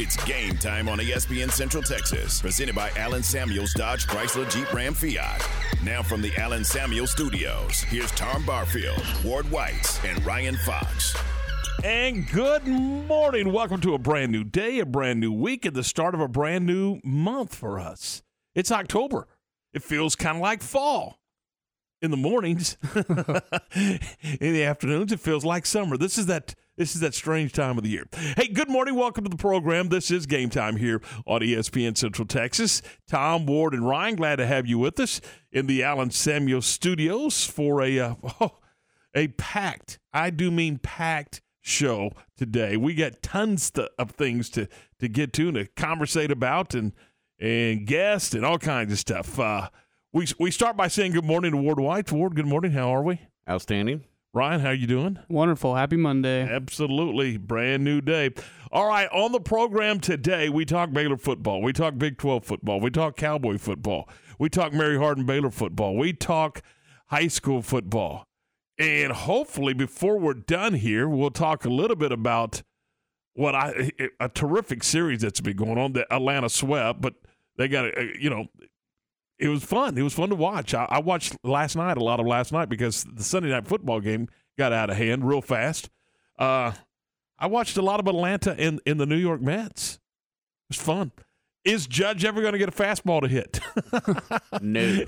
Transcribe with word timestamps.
It's 0.00 0.16
game 0.22 0.56
time 0.56 0.88
on 0.88 0.98
ESPN 0.98 1.50
Central 1.50 1.82
Texas, 1.82 2.40
presented 2.40 2.76
by 2.76 2.88
Allen 2.90 3.24
Samuels 3.24 3.72
Dodge 3.72 4.06
Chrysler 4.06 4.48
Jeep 4.48 4.72
Ram 4.72 4.94
Fiat. 4.94 5.44
Now 5.82 6.04
from 6.04 6.22
the 6.22 6.32
Allen 6.36 6.62
Samuels 6.62 7.10
Studios, 7.10 7.80
here's 7.80 8.12
Tom 8.12 8.46
Barfield, 8.46 9.02
Ward 9.24 9.50
White, 9.50 10.00
and 10.04 10.24
Ryan 10.24 10.56
Fox. 10.58 11.16
And 11.82 12.30
good 12.30 12.64
morning. 12.64 13.52
Welcome 13.52 13.80
to 13.80 13.94
a 13.94 13.98
brand 13.98 14.30
new 14.30 14.44
day, 14.44 14.78
a 14.78 14.86
brand 14.86 15.18
new 15.18 15.32
week, 15.32 15.64
and 15.64 15.74
the 15.74 15.82
start 15.82 16.14
of 16.14 16.20
a 16.20 16.28
brand 16.28 16.64
new 16.64 17.00
month 17.02 17.56
for 17.56 17.80
us. 17.80 18.22
It's 18.54 18.70
October. 18.70 19.26
It 19.72 19.82
feels 19.82 20.14
kind 20.14 20.36
of 20.36 20.42
like 20.42 20.62
fall. 20.62 21.18
In 22.00 22.12
the 22.12 22.16
mornings, 22.16 22.76
in 22.94 24.52
the 24.52 24.62
afternoons, 24.62 25.10
it 25.10 25.18
feels 25.18 25.44
like 25.44 25.66
summer. 25.66 25.96
This 25.96 26.18
is 26.18 26.26
that 26.26 26.54
this 26.78 26.94
is 26.94 27.00
that 27.00 27.12
strange 27.12 27.52
time 27.52 27.76
of 27.76 27.82
the 27.82 27.90
year. 27.90 28.06
Hey, 28.36 28.46
good 28.46 28.70
morning. 28.70 28.94
Welcome 28.94 29.24
to 29.24 29.30
the 29.30 29.36
program. 29.36 29.88
This 29.88 30.12
is 30.12 30.26
game 30.26 30.48
time 30.48 30.76
here 30.76 31.02
on 31.26 31.40
ESPN 31.40 31.98
Central 31.98 32.24
Texas. 32.24 32.80
Tom, 33.08 33.46
Ward, 33.46 33.74
and 33.74 33.86
Ryan, 33.86 34.14
glad 34.14 34.36
to 34.36 34.46
have 34.46 34.66
you 34.66 34.78
with 34.78 35.00
us 35.00 35.20
in 35.50 35.66
the 35.66 35.82
Allen 35.82 36.10
Samuel 36.10 36.62
Studios 36.62 37.44
for 37.44 37.82
a 37.82 37.98
uh, 37.98 38.14
oh, 38.40 38.58
a 39.14 39.28
packed, 39.28 39.98
I 40.12 40.30
do 40.30 40.52
mean 40.52 40.78
packed 40.78 41.42
show 41.60 42.12
today. 42.36 42.76
We 42.76 42.94
got 42.94 43.22
tons 43.22 43.72
of 43.98 44.12
things 44.12 44.48
to 44.50 44.68
to 45.00 45.08
get 45.08 45.32
to 45.34 45.48
and 45.48 45.56
to 45.56 45.66
conversate 45.76 46.30
about 46.30 46.74
and 46.74 46.92
and 47.40 47.86
guests 47.86 48.34
and 48.34 48.44
all 48.44 48.58
kinds 48.58 48.92
of 48.92 48.98
stuff. 49.00 49.38
Uh, 49.40 49.68
we 50.12 50.28
we 50.38 50.52
start 50.52 50.76
by 50.76 50.86
saying 50.86 51.10
good 51.10 51.24
morning 51.24 51.50
to 51.50 51.56
Ward 51.56 51.80
White. 51.80 52.12
Ward, 52.12 52.36
good 52.36 52.46
morning. 52.46 52.70
How 52.70 52.94
are 52.94 53.02
we? 53.02 53.20
Outstanding. 53.50 54.04
Ryan, 54.38 54.60
how 54.60 54.70
you 54.70 54.86
doing? 54.86 55.18
Wonderful. 55.28 55.74
Happy 55.74 55.96
Monday. 55.96 56.42
Absolutely. 56.48 57.36
Brand 57.38 57.82
new 57.82 58.00
day. 58.00 58.30
All 58.70 58.86
right, 58.86 59.08
on 59.10 59.32
the 59.32 59.40
program 59.40 59.98
today, 59.98 60.48
we 60.48 60.64
talk 60.64 60.92
Baylor 60.92 61.16
football. 61.16 61.60
We 61.60 61.72
talk 61.72 61.98
Big 61.98 62.18
12 62.18 62.44
football. 62.44 62.78
We 62.78 62.90
talk 62.90 63.16
Cowboy 63.16 63.58
football. 63.58 64.08
We 64.38 64.48
talk 64.48 64.72
Mary 64.72 64.96
Hardin 64.96 65.26
Baylor 65.26 65.50
football. 65.50 65.96
We 65.96 66.12
talk 66.12 66.62
high 67.06 67.26
school 67.26 67.62
football. 67.62 68.28
And 68.78 69.12
hopefully 69.12 69.74
before 69.74 70.20
we're 70.20 70.34
done 70.34 70.74
here, 70.74 71.08
we'll 71.08 71.32
talk 71.32 71.64
a 71.64 71.70
little 71.70 71.96
bit 71.96 72.12
about 72.12 72.62
what 73.32 73.56
I 73.56 73.90
a 74.20 74.28
terrific 74.28 74.84
series 74.84 75.22
that's 75.22 75.40
been 75.40 75.56
going 75.56 75.78
on. 75.78 75.94
The 75.94 76.06
Atlanta 76.14 76.48
swept, 76.48 77.00
but 77.00 77.14
they 77.56 77.66
got 77.66 77.86
a, 77.86 78.12
you 78.20 78.30
know 78.30 78.46
it 79.38 79.48
was 79.48 79.62
fun. 79.62 79.96
It 79.96 80.02
was 80.02 80.14
fun 80.14 80.30
to 80.30 80.34
watch. 80.34 80.74
I, 80.74 80.86
I, 80.88 80.98
watched 80.98 81.36
last 81.44 81.76
night, 81.76 81.96
a 81.96 82.04
lot 82.04 82.18
of 82.20 82.26
last 82.26 82.52
night, 82.52 82.68
because 82.68 83.04
the 83.04 83.22
Sunday 83.22 83.50
night 83.50 83.66
football 83.68 84.00
game 84.00 84.28
got 84.56 84.72
out 84.72 84.90
of 84.90 84.96
hand 84.96 85.26
real 85.26 85.40
fast. 85.40 85.90
Uh, 86.38 86.72
I 87.38 87.46
watched 87.46 87.76
a 87.76 87.82
lot 87.82 88.00
of 88.00 88.08
Atlanta 88.08 88.56
in, 88.56 88.80
in 88.84 88.98
the 88.98 89.06
New 89.06 89.16
York 89.16 89.40
Mets. 89.40 89.94
It 90.68 90.76
was 90.76 90.84
fun. 90.84 91.12
Is 91.64 91.86
Judge 91.86 92.24
ever 92.24 92.40
going 92.40 92.52
to 92.52 92.58
get 92.58 92.68
a 92.68 92.72
fastball 92.72 93.20
to 93.20 93.28
hit? 93.28 93.60
no. 94.62 95.04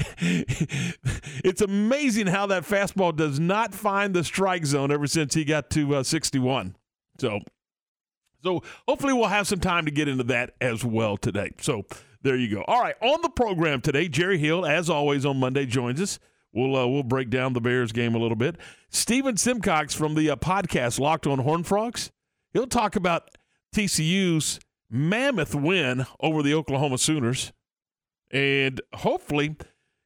it's 1.43 1.63
amazing 1.63 2.27
how 2.27 2.47
that 2.47 2.65
fastball 2.65 3.17
does 3.17 3.41
not 3.41 3.75
find 3.75 4.15
the 4.15 4.23
strike 4.23 4.67
zone 4.67 4.93
ever 4.93 5.07
since 5.07 5.35
he 5.35 5.45
got 5.45 5.71
to 5.71 5.97
uh, 5.97 6.03
61. 6.03 6.77
So, 7.19 7.41
so 8.45 8.63
hopefully 8.87 9.13
we'll 9.13 9.29
have 9.29 9.47
some 9.47 9.61
time 9.61 9.87
to 9.87 9.91
get 9.91 10.09
into 10.09 10.25
that 10.25 10.55
as 10.61 10.85
well 10.85 11.17
today. 11.17 11.53
So 11.61 11.85
there 12.23 12.37
you 12.37 12.49
go. 12.49 12.63
All 12.67 12.81
right, 12.81 12.97
on 13.01 13.23
the 13.23 13.29
program 13.31 13.81
today, 13.81 14.09
Jerry 14.09 14.39
Hill, 14.39 14.67
as 14.67 14.91
always 14.91 15.25
on 15.25 15.39
Monday, 15.39 15.67
joins 15.67 16.01
us. 16.01 16.19
We'll 16.53 16.77
uh, 16.77 16.87
we'll 16.87 17.03
break 17.03 17.31
down 17.31 17.53
the 17.53 17.61
Bears 17.61 17.93
game 17.93 18.15
a 18.15 18.19
little 18.19 18.37
bit. 18.37 18.57
Stephen 18.89 19.37
Simcox 19.37 19.95
from 19.95 20.15
the 20.15 20.31
uh, 20.31 20.37
podcast 20.37 20.99
Locked 20.99 21.27
on 21.27 21.39
Horn 21.41 21.63
Frogs. 21.63 22.11
He'll 22.53 22.67
talk 22.67 22.97
about 22.97 23.31
TCU's 23.75 24.59
mammoth 24.91 25.55
win 25.55 26.07
over 26.21 26.43
the 26.43 26.55
Oklahoma 26.55 26.99
Sooners, 26.99 27.53
and 28.31 28.81
hopefully. 28.95 29.57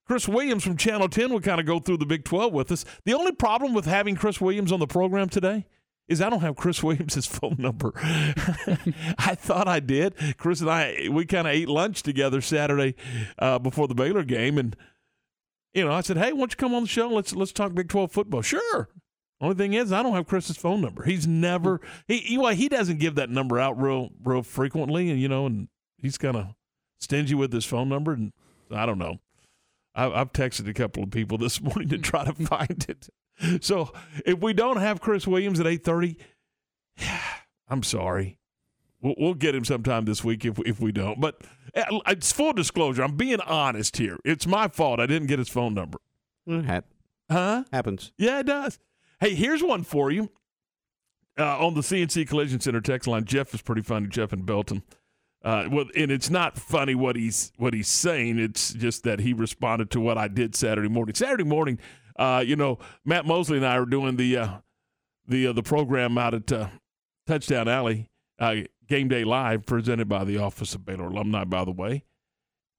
Chris 0.07 0.29
Williams 0.29 0.63
from 0.63 0.77
Channel 0.77 1.09
10 1.09 1.33
will 1.33 1.41
kind 1.41 1.59
of 1.59 1.65
go 1.65 1.79
through 1.79 1.97
the 1.97 2.05
Big 2.05 2.25
12 2.25 2.53
with 2.53 2.71
us. 2.71 2.85
The 3.07 3.15
only 3.15 3.33
problem 3.33 3.73
with 3.73 3.87
having 3.87 4.17
Chris 4.17 4.39
Williams 4.39 4.71
on 4.71 4.79
the 4.79 4.87
program 4.87 5.31
today 5.31 5.65
is 6.09 6.21
I 6.21 6.31
don't 6.31 6.41
have 6.41 6.57
Chris 6.57 6.83
Williams' 6.83 7.27
phone 7.27 7.57
number. 7.59 7.93
I 7.97 9.35
thought 9.35 9.69
I 9.69 9.81
did. 9.81 10.15
Chris 10.37 10.61
and 10.61 10.71
I, 10.71 11.09
we 11.11 11.25
kind 11.25 11.47
of 11.47 11.55
ate 11.55 11.69
lunch 11.69 12.03
together 12.03 12.41
Saturday 12.41 12.95
uh, 13.39 13.59
before 13.59 13.89
the 13.89 13.95
Baylor 13.95 14.25
game, 14.25 14.59
and 14.59 14.77
you 15.73 15.85
know, 15.85 15.93
I 15.93 16.03
said, 16.03 16.19
"Hey, 16.19 16.33
why 16.33 16.41
don't 16.41 16.53
you 16.53 16.57
come 16.57 16.75
on 16.75 16.83
the 16.83 16.89
show? 16.89 17.09
Let's 17.09 17.35
let's 17.35 17.53
talk 17.53 17.75
Big 17.75 17.89
Twelve 17.89 18.13
football." 18.13 18.43
Sure. 18.43 18.89
Only 19.41 19.57
thing 19.57 19.75
is, 19.75 19.93
I 19.93 20.03
don't 20.03 20.15
have 20.15 20.27
Chris's 20.27 20.57
phone 20.57 20.81
number. 20.81 21.03
He's 21.05 21.27
never 21.27 21.81
he 22.07 22.19
he, 22.19 22.39
well, 22.39 22.55
he 22.55 22.69
doesn't 22.69 22.99
give 22.99 23.17
that 23.17 23.31
number 23.31 23.59
out 23.59 23.81
real 23.81 24.11
real 24.23 24.43
frequently, 24.43 25.11
and 25.11 25.21
you 25.21 25.29
know, 25.29 25.47
and 25.47 25.69
he's 25.99 26.17
kind 26.17 26.37
of 26.37 26.47
stingy 27.01 27.35
with 27.35 27.53
his 27.53 27.65
phone 27.65 27.89
number, 27.89 28.13
and 28.13 28.33
I 28.71 28.87
don't 28.87 28.99
know. 28.99 29.19
I, 29.95 30.11
I've 30.11 30.33
texted 30.33 30.69
a 30.69 30.75
couple 30.75 31.03
of 31.03 31.11
people 31.11 31.39
this 31.39 31.61
morning 31.63 31.89
to 31.89 31.99
try 31.99 32.25
to 32.25 32.33
find 32.33 32.87
it. 32.89 33.09
So 33.61 33.93
if 34.25 34.39
we 34.41 34.53
don't 34.53 34.77
have 34.77 35.01
Chris 35.01 35.27
Williams 35.27 35.61
at 35.61 35.67
8:30, 35.67 36.17
I'm 37.69 37.83
sorry. 37.83 38.39
We'll, 39.01 39.15
we'll, 39.19 39.35
get 39.35 39.55
him 39.55 39.65
sometime 39.65 40.05
this 40.05 40.25
week 40.25 40.45
if 40.45 40.59
if 40.61 40.81
we 40.81 40.93
don't. 40.93 41.21
But 41.21 41.43
uh, 41.75 42.01
it's 42.07 42.33
full 42.33 42.53
disclosure. 42.53 43.03
I'm 43.03 43.17
being 43.17 43.41
honest 43.41 43.97
here. 43.97 44.19
It's 44.25 44.47
my 44.47 44.69
fault. 44.69 45.01
I 45.01 45.07
didn't 45.07 45.29
get 45.29 45.39
his 45.39 45.49
phone 45.49 45.75
number. 45.75 45.99
It 46.47 46.85
huh? 47.31 47.65
Happens. 47.73 48.13
Yeah, 48.19 48.41
it 48.41 48.47
does. 48.47 48.79
Hey, 49.21 49.35
here's 49.35 49.63
one 49.63 49.83
for 49.85 50.11
you. 50.11 50.31
Uh, 51.39 51.67
on 51.67 51.75
the 51.75 51.81
CNC 51.81 52.29
Collision 52.29 52.61
Center 52.61 52.81
text 52.81 53.09
line, 53.09 53.25
Jeff 53.25 53.53
is 53.55 53.63
pretty 53.63 53.83
funny. 53.83 54.07
Jeff 54.07 54.33
and 54.33 54.47
Belton. 54.47 54.83
Uh, 55.45 55.69
well, 55.71 55.85
and 55.95 56.11
it's 56.11 56.31
not 56.31 56.57
funny 56.57 56.95
what 56.95 57.17
he's 57.17 57.53
what 57.57 57.75
he's 57.75 57.89
saying. 57.89 58.39
It's 58.39 58.73
just 58.73 59.03
that 59.05 59.21
he 59.21 59.33
responded 59.33 59.91
to 59.91 60.01
what 60.01 60.17
I 60.17 60.29
did 60.29 60.55
Saturday 60.55 60.89
morning. 60.89 61.15
Saturday 61.15 61.45
morning, 61.45 61.79
uh, 62.17 62.45
you 62.47 62.57
know, 62.57 62.79
Matt 63.05 63.27
Mosley 63.27 63.57
and 63.57 63.67
I 63.67 63.77
are 63.77 63.87
doing 63.87 64.17
the 64.17 64.37
uh, 64.37 64.49
the 65.27 65.49
uh, 65.49 65.53
the 65.53 65.63
program 65.63 66.17
out 66.19 66.35
at 66.35 66.53
uh, 66.53 66.69
Touchdown 67.27 67.69
Alley, 67.69 68.11
uh, 68.39 68.57
Game 68.89 69.09
Day 69.09 69.25
Live, 69.25 69.67
presented 69.67 70.09
by 70.09 70.25
the 70.25 70.39
Office 70.39 70.75
of 70.75 70.85
Baylor 70.85 71.07
Alumni, 71.07 71.45
by 71.45 71.65
the 71.65 71.73
way. 71.73 72.05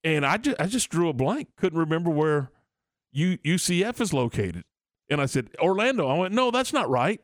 And 0.04 0.24
I 0.24 0.36
just 0.36 0.60
I 0.60 0.66
just 0.66 0.88
drew 0.88 1.08
a 1.08 1.12
blank. 1.12 1.48
Couldn't 1.56 1.78
remember 1.78 2.10
where 2.10 2.50
U- 3.12 3.38
UCF 3.38 4.00
is 4.00 4.12
located. 4.12 4.64
And 5.08 5.20
I 5.20 5.26
said 5.26 5.50
Orlando. 5.60 6.08
I 6.08 6.18
went, 6.18 6.34
no, 6.34 6.50
that's 6.50 6.72
not 6.72 6.88
right. 6.90 7.20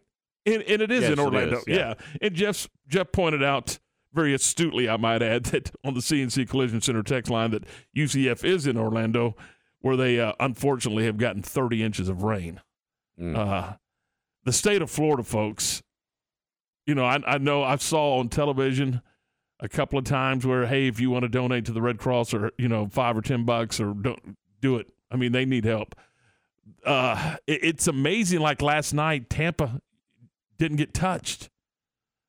And, 0.46 0.62
and 0.62 0.82
it 0.82 0.90
is 0.90 1.02
yes, 1.02 1.12
in 1.12 1.18
Orlando. 1.18 1.58
Is, 1.58 1.64
yeah. 1.66 1.76
yeah. 1.76 1.94
And 2.20 2.34
Jeff 2.34 2.68
Jeff 2.88 3.12
pointed 3.12 3.42
out 3.42 3.78
very 4.12 4.34
astutely, 4.34 4.88
I 4.88 4.96
might 4.96 5.22
add, 5.22 5.44
that 5.46 5.70
on 5.84 5.94
the 5.94 6.00
CNC 6.00 6.48
Collision 6.48 6.80
Center 6.80 7.02
text 7.02 7.30
line 7.30 7.50
that 7.52 7.64
UCF 7.96 8.44
is 8.44 8.66
in 8.66 8.76
Orlando 8.76 9.36
where 9.82 9.96
they 9.96 10.18
uh, 10.18 10.32
unfortunately 10.40 11.04
have 11.04 11.18
gotten 11.18 11.42
30 11.42 11.82
inches 11.82 12.08
of 12.08 12.22
rain. 12.22 12.60
Mm. 13.20 13.36
Uh, 13.36 13.72
the 14.44 14.52
state 14.52 14.80
of 14.80 14.90
Florida, 14.90 15.22
folks, 15.22 15.82
you 16.86 16.94
know, 16.94 17.04
I, 17.04 17.20
I 17.26 17.38
know 17.38 17.62
I 17.62 17.76
saw 17.76 18.18
on 18.18 18.28
television 18.28 19.02
a 19.60 19.68
couple 19.68 19.98
of 19.98 20.04
times 20.04 20.46
where, 20.46 20.66
hey, 20.66 20.88
if 20.88 20.98
you 20.98 21.10
want 21.10 21.24
to 21.24 21.28
donate 21.28 21.64
to 21.66 21.72
the 21.72 21.82
Red 21.82 21.98
Cross 21.98 22.32
or, 22.32 22.50
you 22.58 22.68
know, 22.68 22.88
five 22.88 23.16
or 23.16 23.22
10 23.22 23.44
bucks 23.44 23.80
or 23.80 23.92
don't 23.92 24.36
do 24.60 24.76
it. 24.76 24.90
I 25.10 25.16
mean, 25.16 25.32
they 25.32 25.44
need 25.44 25.64
help. 25.64 25.94
Uh, 26.84 27.36
it, 27.46 27.62
it's 27.62 27.86
amazing. 27.86 28.40
Like 28.40 28.62
last 28.62 28.92
night, 28.92 29.30
Tampa 29.30 29.80
didn't 30.58 30.78
get 30.78 30.94
touched, 30.94 31.50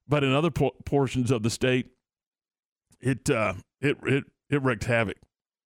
but 0.08 0.24
in 0.24 0.32
other 0.32 0.52
po- 0.52 0.76
portions 0.86 1.32
of 1.32 1.44
the 1.44 1.50
state, 1.50 1.88
it, 3.00 3.30
uh, 3.30 3.54
it, 3.82 3.98
it, 4.04 4.24
it 4.50 4.62
wreaked 4.62 4.86
havoc. 4.86 5.18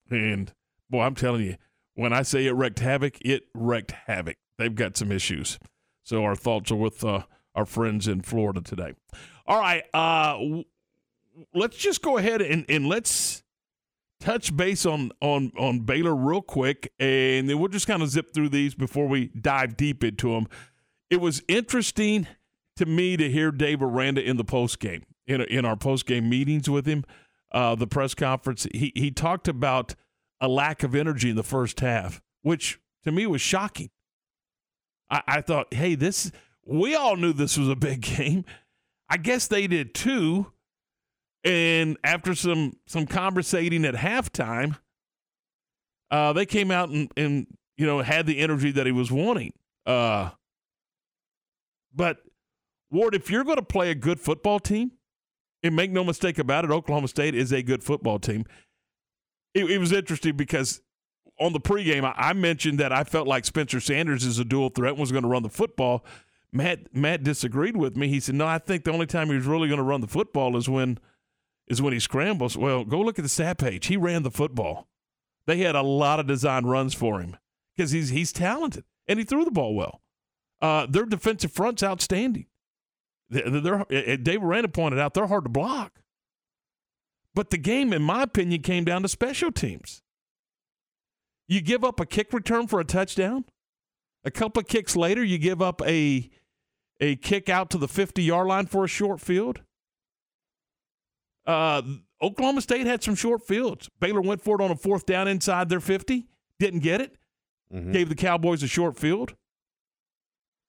And 0.10 0.54
boy, 0.90 1.02
I'm 1.02 1.16
telling 1.16 1.44
you, 1.44 1.56
when 1.98 2.14
I 2.14 2.22
say 2.22 2.46
it 2.46 2.54
wreaked 2.54 2.80
havoc, 2.80 3.18
it 3.22 3.48
wreaked 3.56 3.92
havoc. 3.92 4.38
They've 4.60 4.74
got 4.74 4.96
some 4.96 5.12
issues. 5.12 5.58
So 6.04 6.24
our 6.24 6.36
thoughts 6.36 6.72
are 6.72 6.76
with 6.76 7.04
uh, 7.04 7.24
our 7.56 7.66
friends 7.66 8.08
in 8.08 8.22
Florida 8.22 8.62
today. 8.62 8.94
All 9.48 9.60
right, 9.60 9.84
uh, 9.94 10.38
let's 11.56 11.76
just 11.76 12.04
go 12.04 12.18
ahead 12.18 12.42
and, 12.42 12.66
and 12.70 12.88
let's 12.88 13.44
touch 14.20 14.56
base 14.56 14.86
on 14.86 15.12
on 15.22 15.52
on 15.58 15.82
Baylor 15.82 16.16
real 16.16 16.42
quick, 16.42 16.94
and 17.00 17.50
then 17.50 17.58
we'll 17.58 17.68
just 17.68 17.88
kind 17.88 18.04
of 18.04 18.10
zip 18.10 18.34
through 18.34 18.50
these 18.50 18.76
before 18.76 19.08
we 19.08 19.28
dive 19.30 19.76
deep 19.76 20.04
into 20.04 20.32
them. 20.32 20.48
It 21.10 21.20
was 21.20 21.42
interesting 21.48 22.28
to 22.76 22.86
me 22.86 23.18
to 23.18 23.30
hear 23.30 23.52
Dave 23.52 23.82
Aranda 23.82 24.24
in 24.24 24.38
the 24.38 24.44
post 24.44 24.80
game 24.80 25.04
in 25.26 25.42
in 25.42 25.66
our 25.66 25.76
post 25.76 26.06
game 26.06 26.30
meetings 26.30 26.70
with 26.70 26.86
him, 26.86 27.06
uh, 27.52 27.74
the 27.74 27.88
press 27.88 28.14
conference. 28.14 28.68
He 28.72 28.92
he 28.96 29.10
talked 29.10 29.48
about 29.48 29.96
a 30.40 30.48
lack 30.48 30.84
of 30.84 30.96
energy 30.96 31.30
in 31.30 31.36
the 31.36 31.44
first 31.44 31.80
half, 31.80 32.22
which 32.42 32.80
to 33.04 33.12
me 33.12 33.26
was 33.26 33.42
shocking. 33.42 33.90
I, 35.10 35.22
I 35.28 35.42
thought, 35.42 35.74
hey, 35.74 35.96
this 35.96 36.32
we 36.66 36.96
all 36.96 37.16
knew 37.16 37.34
this 37.34 37.58
was 37.58 37.70
a 37.70 37.76
big 37.76 38.02
game. 38.18 38.46
I 39.10 39.18
guess 39.18 39.48
they 39.48 39.68
did 39.68 39.94
too. 39.94 40.52
And 41.44 41.98
after 42.04 42.36
some 42.36 42.78
some 42.88 43.06
conversating 43.06 43.86
at 43.86 43.96
halftime, 43.96 44.78
uh, 46.12 46.34
they 46.34 46.46
came 46.46 46.72
out 46.72 46.90
and, 46.90 47.12
and 47.16 47.48
you 47.78 47.86
know 47.86 48.02
had 48.02 48.26
the 48.26 48.40
energy 48.40 48.72
that 48.72 48.86
he 48.86 48.92
was 48.92 49.12
wanting. 49.12 49.54
Uh, 49.86 50.32
but 51.94 52.18
Ward, 52.92 53.16
if 53.16 53.32
you're 53.32 53.44
going 53.44 53.58
to 53.58 53.64
play 53.64 53.92
a 53.92 53.96
good 53.96 54.20
football 54.20 54.60
team, 54.60 54.92
and 55.64 55.76
make 55.76 55.92
no 55.92 56.04
mistake 56.04 56.40
about 56.40 56.66
it, 56.66 56.72
Oklahoma 56.72 57.08
State 57.08 57.36
is 57.36 57.52
a 57.52 57.62
good 57.62 57.84
football 57.84 58.20
team. 58.20 58.46
It, 59.54 59.70
it 59.70 59.78
was 59.78 59.92
interesting 59.92 60.36
because 60.36 60.82
on 61.40 61.54
the 61.54 61.60
pregame, 61.60 62.04
I, 62.04 62.30
I 62.30 62.34
mentioned 62.34 62.80
that 62.80 62.92
I 62.92 63.04
felt 63.04 63.28
like 63.28 63.46
Spencer 63.46 63.80
Sanders 63.80 64.24
is 64.26 64.40
a 64.40 64.46
dual 64.46 64.70
threat 64.70 64.92
and 64.92 65.00
was 65.00 65.12
going 65.12 65.24
to 65.24 65.30
run 65.30 65.44
the 65.44 65.50
football. 65.50 66.06
Matt 66.52 66.94
Matt 66.96 67.24
disagreed 67.24 67.76
with 67.76 67.96
me. 67.98 68.08
He 68.08 68.20
said, 68.20 68.36
"No, 68.36 68.48
I 68.48 68.58
think 68.58 68.84
the 68.84 68.92
only 68.92 69.06
time 69.06 69.30
he's 69.30 69.46
really 69.46 69.68
going 69.68 69.80
to 69.80 69.84
run 69.84 70.02
the 70.02 70.08
football 70.08 70.56
is 70.56 70.70
when 70.70 70.98
is 71.68 71.82
when 71.82 71.94
he 71.94 72.00
scrambles." 72.00 72.58
Well, 72.58 72.86
go 72.86 73.02
look 73.02 73.20
at 73.20 73.24
the 73.24 73.30
stat 73.30 73.58
page. 73.58 73.88
He 73.88 73.98
ran 73.98 74.24
the 74.24 74.32
football. 74.32 74.88
They 75.46 75.60
had 75.60 75.76
a 75.76 75.82
lot 75.82 76.20
of 76.20 76.28
design 76.28 76.66
runs 76.66 76.94
for 76.94 77.20
him 77.20 77.38
because 77.76 77.92
he's 77.92 78.10
he's 78.10 78.32
talented 78.32 78.86
and 79.08 79.20
he 79.20 79.26
threw 79.26 79.46
the 79.46 79.52
ball 79.52 79.76
well. 79.76 80.02
Uh, 80.62 80.86
their 80.88 81.06
defensive 81.06 81.52
front's 81.52 81.84
outstanding. 81.84 82.48
They're, 83.30 83.50
they're, 83.50 84.18
Dave 84.18 84.44
Aranda 84.44 84.70
pointed 84.70 85.00
out 85.00 85.14
they're 85.14 85.28
hard 85.28 85.44
to 85.44 85.50
block. 85.50 85.97
But 87.38 87.52
the 87.52 87.60
game, 87.60 87.94
in 87.94 88.02
my 88.02 88.24
opinion, 88.24 88.64
came 88.64 88.84
down 88.84 89.04
to 89.04 89.08
special 89.08 89.52
teams. 89.52 90.02
You 91.48 91.62
give 91.62 91.84
up 91.84 92.00
a 92.00 92.06
kick 92.08 92.34
return 92.34 92.66
for 92.66 92.80
a 92.80 92.84
touchdown. 92.84 93.46
A 94.26 94.32
couple 94.32 94.60
of 94.60 94.68
kicks 94.68 94.96
later, 94.96 95.24
you 95.24 95.38
give 95.38 95.62
up 95.62 95.80
a 95.86 96.32
a 97.00 97.16
kick 97.18 97.48
out 97.48 97.70
to 97.70 97.78
the 97.78 97.88
50 97.88 98.24
yard 98.24 98.48
line 98.48 98.66
for 98.66 98.84
a 98.84 98.88
short 98.88 99.22
field. 99.22 99.62
Uh, 101.46 101.84
Oklahoma 102.24 102.60
State 102.60 102.88
had 102.88 103.04
some 103.04 103.14
short 103.14 103.46
fields. 103.46 103.88
Baylor 104.00 104.22
went 104.22 104.42
for 104.42 104.60
it 104.60 104.64
on 104.64 104.72
a 104.72 104.76
fourth 104.76 105.06
down 105.06 105.28
inside 105.28 105.70
their 105.70 105.80
50, 105.80 106.26
didn't 106.58 106.80
get 106.80 107.02
it, 107.02 107.18
mm-hmm. 107.72 107.92
gave 107.92 108.10
the 108.10 108.16
Cowboys 108.16 108.64
a 108.64 108.68
short 108.68 108.98
field. 108.98 109.36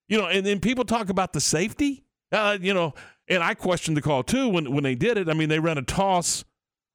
You 0.06 0.18
know, 0.18 0.26
and 0.26 0.44
then 0.44 0.60
people 0.60 0.84
talk 0.84 1.08
about 1.08 1.32
the 1.32 1.40
safety. 1.40 2.04
Uh, 2.30 2.58
you 2.60 2.74
know, 2.74 2.92
and 3.26 3.42
I 3.42 3.54
questioned 3.54 3.96
the 3.96 4.02
call 4.02 4.22
too 4.22 4.50
when 4.50 4.74
when 4.74 4.84
they 4.84 4.94
did 4.94 5.16
it. 5.16 5.30
I 5.30 5.32
mean, 5.32 5.48
they 5.48 5.60
ran 5.60 5.78
a 5.78 5.82
toss 5.82 6.44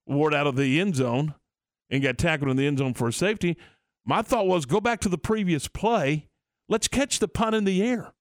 Ward 0.05 0.33
out 0.33 0.47
of 0.47 0.55
the 0.55 0.79
end 0.79 0.95
zone 0.95 1.35
and 1.89 2.03
got 2.03 2.17
tackled 2.17 2.49
in 2.49 2.57
the 2.57 2.67
end 2.67 2.79
zone 2.79 2.93
for 2.93 3.07
a 3.07 3.13
safety. 3.13 3.57
My 4.05 4.21
thought 4.21 4.47
was 4.47 4.65
go 4.65 4.81
back 4.81 4.99
to 5.01 5.09
the 5.09 5.17
previous 5.17 5.67
play. 5.67 6.27
Let's 6.67 6.87
catch 6.87 7.19
the 7.19 7.27
punt 7.27 7.55
in 7.55 7.65
the 7.65 7.81
air, 7.83 8.13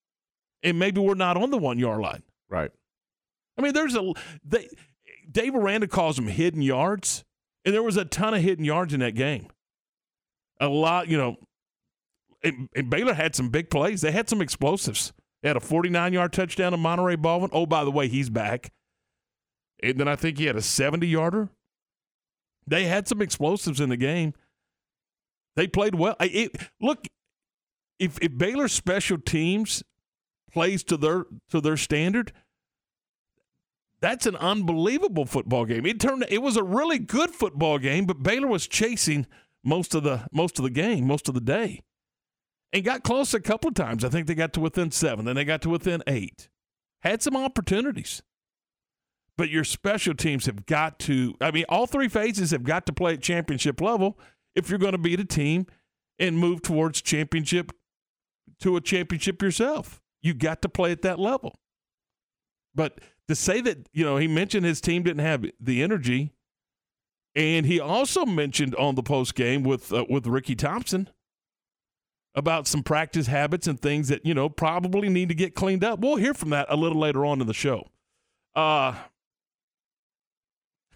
and 0.63 0.79
maybe 0.79 1.01
we're 1.01 1.15
not 1.15 1.37
on 1.37 1.51
the 1.51 1.59
one 1.59 1.79
yard 1.79 2.01
line. 2.01 2.23
Right. 2.49 2.71
I 3.59 3.63
mean, 3.63 3.73
there's 3.73 3.97
a 3.97 4.13
they, 4.45 4.69
Dave 5.31 5.55
Aranda 5.55 5.87
calls 5.89 6.17
them 6.17 6.29
hidden 6.29 6.63
yards, 6.63 7.25
and 7.65 7.75
there 7.75 7.83
was 7.83 7.97
a 7.97 8.05
ton 8.05 8.35
of 8.35 8.43
hidden 8.43 8.65
yards 8.65 8.93
in 8.95 9.01
that 9.01 9.15
game. 9.15 9.49
A 10.61 10.69
lot, 10.69 11.09
you 11.09 11.17
know. 11.17 11.37
And, 12.45 12.69
and 12.75 12.91
Baylor 12.91 13.15
had 13.15 13.37
some 13.37 13.51
big 13.51 13.71
plays. 13.71 14.01
They 14.01 14.11
had 14.11 14.29
some 14.29 14.43
explosives. 14.43 15.13
They 15.43 15.49
had 15.49 15.57
a 15.57 15.61
49 15.61 16.13
yard 16.13 16.33
touchdown 16.33 16.73
to 16.73 16.79
Monaray 16.79 17.21
Baldwin. 17.21 17.51
Oh, 17.53 17.67
by 17.67 17.85
the 17.85 17.91
way, 17.91 18.09
he's 18.09 18.31
back. 18.31 18.73
And 19.83 19.99
then 19.99 20.09
I 20.09 20.17
think 20.17 20.39
he 20.39 20.47
had 20.47 20.57
a 20.57 20.63
70 20.63 21.07
yarder. 21.07 21.51
They 22.67 22.85
had 22.85 23.09
some 23.09 23.21
explosives 23.21 23.81
in 23.81 23.89
the 23.89 23.97
game. 23.97 24.35
They 25.57 25.67
played 25.67 25.95
well. 25.95 26.17
It, 26.21 26.57
look, 26.81 27.07
if, 27.99 28.19
if 28.21 28.37
Baylor 28.37 28.69
special 28.69 29.19
teams 29.19 29.83
plays 30.51 30.83
to 30.85 30.97
their 30.97 31.25
to 31.51 31.61
their 31.61 31.77
standard, 31.77 32.33
that's 34.01 34.27
an 34.27 34.37
unbelievable 34.37 35.27
football 35.27 35.65
game. 35.65 35.85
It 35.87 36.01
turned 36.01 36.25
it 36.29 36.43
was 36.43 36.57
a 36.57 36.63
really 36.63 36.99
good 36.99 37.31
football 37.31 37.79
game, 37.79 38.07
but 38.07 38.23
Baylor 38.23 38.49
was 38.49 38.67
chasing 38.67 39.27
most 39.63 39.95
of 39.95 40.03
the 40.03 40.27
most 40.33 40.59
of 40.59 40.63
the 40.63 40.71
game, 40.71 41.07
most 41.07 41.29
of 41.29 41.35
the 41.35 41.41
day 41.41 41.83
and 42.73 42.85
got 42.85 43.03
close 43.03 43.35
a 43.35 43.41
couple 43.41 43.69
of 43.69 43.75
times. 43.75 44.05
I 44.05 44.09
think 44.09 44.27
they 44.27 44.35
got 44.35 44.53
to 44.55 44.61
within 44.61 44.91
seven, 44.91 45.25
then 45.25 45.37
they 45.37 45.45
got 45.45 45.63
to 45.63 45.69
within 45.69 46.03
eight. 46.07 46.49
Had 47.03 47.23
some 47.23 47.37
opportunities. 47.37 48.23
But 49.43 49.51
your 49.51 49.65
special 49.65 50.15
teams 50.15 50.47
have 50.47 50.67
got 50.67 51.01
to, 51.01 51.35
I 51.41 51.51
mean, 51.51 51.65
all 51.69 51.89
three 51.89 52.07
phases 52.07 52.53
have 52.53 52.63
got 52.63 52.87
to 52.87 52.93
play 52.93 53.15
at 53.15 53.23
championship 53.23 53.81
level 53.81 54.17
if 54.55 54.71
you're 54.71 54.79
going 54.79 54.93
to 54.93 54.99
beat 54.99 55.19
a 55.19 55.25
team 55.25 55.67
and 56.21 56.39
move 56.39 56.63
towards 56.63 57.03
championship 57.03 57.73
to 58.61 58.77
a 58.77 58.81
championship 58.81 59.43
yourself. 59.43 60.01
You 60.21 60.33
got 60.33 60.63
to 60.63 60.69
play 60.69 60.93
at 60.93 61.03
that 61.03 61.19
level. 61.19 61.57
But 62.73 63.01
to 63.27 63.35
say 63.35 63.61
that, 63.63 63.89
you 63.93 64.05
know, 64.05 64.17
he 64.17 64.29
mentioned 64.29 64.65
his 64.65 64.81
team 64.81 65.03
didn't 65.03 65.25
have 65.25 65.45
the 65.59 65.83
energy, 65.83 66.31
and 67.35 67.67
he 67.67 67.81
also 67.81 68.25
mentioned 68.25 68.77
on 68.77 68.95
the 68.95 69.03
post 69.03 69.35
game 69.35 69.65
with 69.65 69.93
uh, 69.93 70.05
with 70.09 70.29
Ricky 70.29 70.55
Thompson 70.55 71.11
about 72.37 72.69
some 72.69 72.85
practice 72.85 73.27
habits 73.27 73.67
and 73.67 73.81
things 73.81 74.07
that, 74.07 74.25
you 74.25 74.35
know, 74.35 74.49
probably 74.49 75.09
need 75.09 75.31
to 75.31 75.35
get 75.35 75.57
cleaned 75.57 75.83
up. 75.83 75.99
We'll 75.99 76.15
hear 76.15 76.33
from 76.33 76.51
that 76.51 76.69
a 76.69 76.77
little 76.77 77.01
later 77.01 77.27
on 77.27 77.41
in 77.41 77.49
the 77.49 77.53
show. 77.53 77.89
Uh, 78.55 78.95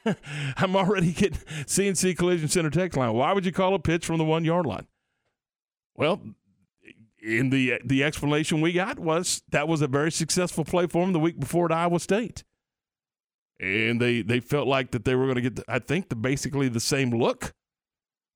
I'm 0.56 0.76
already 0.76 1.12
getting 1.12 1.38
CNC 1.64 2.16
Collision 2.16 2.48
Center 2.48 2.70
text 2.70 2.96
line. 2.96 3.12
Why 3.12 3.32
would 3.32 3.46
you 3.46 3.52
call 3.52 3.74
a 3.74 3.78
pitch 3.78 4.06
from 4.06 4.18
the 4.18 4.24
one 4.24 4.44
yard 4.44 4.66
line? 4.66 4.86
Well, 5.94 6.20
in 7.22 7.50
the 7.50 7.74
uh, 7.74 7.78
the 7.84 8.04
explanation 8.04 8.60
we 8.60 8.72
got 8.72 8.98
was 8.98 9.42
that 9.50 9.68
was 9.68 9.82
a 9.82 9.88
very 9.88 10.12
successful 10.12 10.64
play 10.64 10.86
for 10.86 11.04
them 11.04 11.12
the 11.12 11.18
week 11.18 11.40
before 11.40 11.66
at 11.66 11.72
Iowa 11.72 11.98
State, 11.98 12.44
and 13.58 14.00
they 14.00 14.22
they 14.22 14.40
felt 14.40 14.68
like 14.68 14.92
that 14.92 15.04
they 15.04 15.14
were 15.14 15.24
going 15.24 15.42
to 15.42 15.50
get 15.50 15.60
I 15.68 15.78
think 15.78 16.08
the 16.08 16.16
basically 16.16 16.68
the 16.68 16.80
same 16.80 17.10
look 17.10 17.54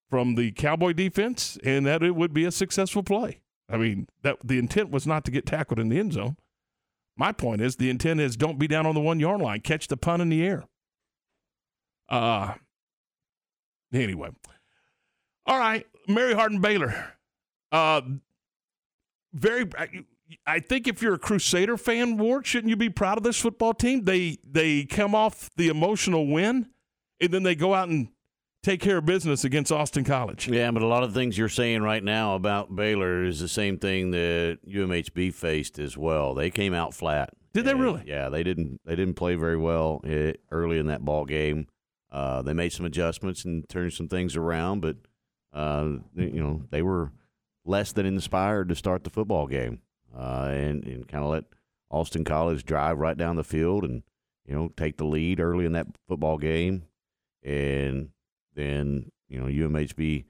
from 0.08 0.34
the 0.34 0.50
Cowboy 0.52 0.92
defense 0.92 1.56
and 1.62 1.86
that 1.86 2.02
it 2.02 2.16
would 2.16 2.34
be 2.34 2.44
a 2.44 2.50
successful 2.50 3.04
play. 3.04 3.42
I 3.68 3.76
mean, 3.76 4.08
that 4.22 4.38
the 4.42 4.58
intent 4.58 4.90
was 4.90 5.06
not 5.06 5.24
to 5.26 5.30
get 5.30 5.46
tackled 5.46 5.78
in 5.78 5.88
the 5.88 6.00
end 6.00 6.14
zone. 6.14 6.36
My 7.16 7.30
point 7.30 7.60
is 7.60 7.76
the 7.76 7.90
intent 7.90 8.18
is 8.18 8.36
don't 8.36 8.58
be 8.58 8.66
down 8.66 8.86
on 8.86 8.94
the 8.94 9.00
one 9.00 9.20
yard 9.20 9.40
line, 9.40 9.60
catch 9.60 9.86
the 9.86 9.96
punt 9.96 10.22
in 10.22 10.30
the 10.30 10.44
air. 10.44 10.64
Uh 12.10 12.54
anyway. 13.92 14.30
All 15.46 15.58
right, 15.58 15.86
Mary 16.08 16.34
Hardin 16.34 16.60
Baylor. 16.60 17.14
Uh 17.72 18.02
very 19.32 19.66
I 20.46 20.60
think 20.60 20.86
if 20.86 21.02
you're 21.02 21.14
a 21.14 21.18
Crusader 21.18 21.76
fan, 21.76 22.16
Ward, 22.16 22.46
shouldn't 22.46 22.70
you 22.70 22.76
be 22.76 22.90
proud 22.90 23.18
of 23.18 23.24
this 23.24 23.40
football 23.40 23.74
team? 23.74 24.04
They 24.04 24.38
they 24.48 24.84
come 24.84 25.14
off 25.14 25.50
the 25.56 25.68
emotional 25.68 26.26
win 26.26 26.68
and 27.20 27.32
then 27.32 27.42
they 27.42 27.54
go 27.54 27.74
out 27.74 27.88
and 27.88 28.08
take 28.62 28.80
care 28.80 28.98
of 28.98 29.06
business 29.06 29.44
against 29.44 29.72
Austin 29.72 30.04
College. 30.04 30.48
Yeah, 30.48 30.70
but 30.70 30.82
a 30.82 30.86
lot 30.86 31.02
of 31.02 31.14
things 31.14 31.36
you're 31.36 31.48
saying 31.48 31.82
right 31.82 32.02
now 32.02 32.34
about 32.34 32.74
Baylor 32.74 33.24
is 33.24 33.40
the 33.40 33.48
same 33.48 33.78
thing 33.78 34.10
that 34.10 34.58
UMHB 34.68 35.32
faced 35.34 35.78
as 35.78 35.96
well. 35.96 36.34
They 36.34 36.50
came 36.50 36.74
out 36.74 36.94
flat. 36.94 37.30
Did 37.52 37.64
they 37.64 37.74
really? 37.74 38.02
Yeah, 38.06 38.28
they 38.28 38.42
didn't. 38.42 38.80
They 38.84 38.94
didn't 38.94 39.14
play 39.14 39.34
very 39.34 39.56
well 39.56 40.00
eh, 40.04 40.34
early 40.52 40.78
in 40.78 40.86
that 40.86 41.04
ball 41.04 41.24
game. 41.24 41.66
Uh, 42.12 42.42
they 42.42 42.52
made 42.52 42.72
some 42.72 42.86
adjustments 42.86 43.44
and 43.44 43.68
turned 43.68 43.92
some 43.92 44.08
things 44.08 44.36
around, 44.36 44.80
but 44.80 44.96
uh, 45.52 45.88
you 46.16 46.42
know 46.42 46.62
they 46.70 46.82
were 46.82 47.12
less 47.64 47.92
than 47.92 48.06
inspired 48.06 48.68
to 48.68 48.74
start 48.74 49.04
the 49.04 49.10
football 49.10 49.46
game, 49.46 49.80
uh, 50.16 50.48
and 50.50 50.84
and 50.84 51.08
kind 51.08 51.22
of 51.22 51.30
let 51.30 51.44
Austin 51.90 52.24
College 52.24 52.64
drive 52.64 52.98
right 52.98 53.16
down 53.16 53.36
the 53.36 53.44
field 53.44 53.84
and 53.84 54.02
you 54.46 54.54
know 54.54 54.72
take 54.76 54.96
the 54.96 55.04
lead 55.04 55.40
early 55.40 55.64
in 55.64 55.72
that 55.72 55.86
football 56.08 56.36
game, 56.36 56.84
and 57.44 58.10
then 58.54 59.10
you 59.28 59.40
know 59.40 59.46
UMHB 59.46 60.24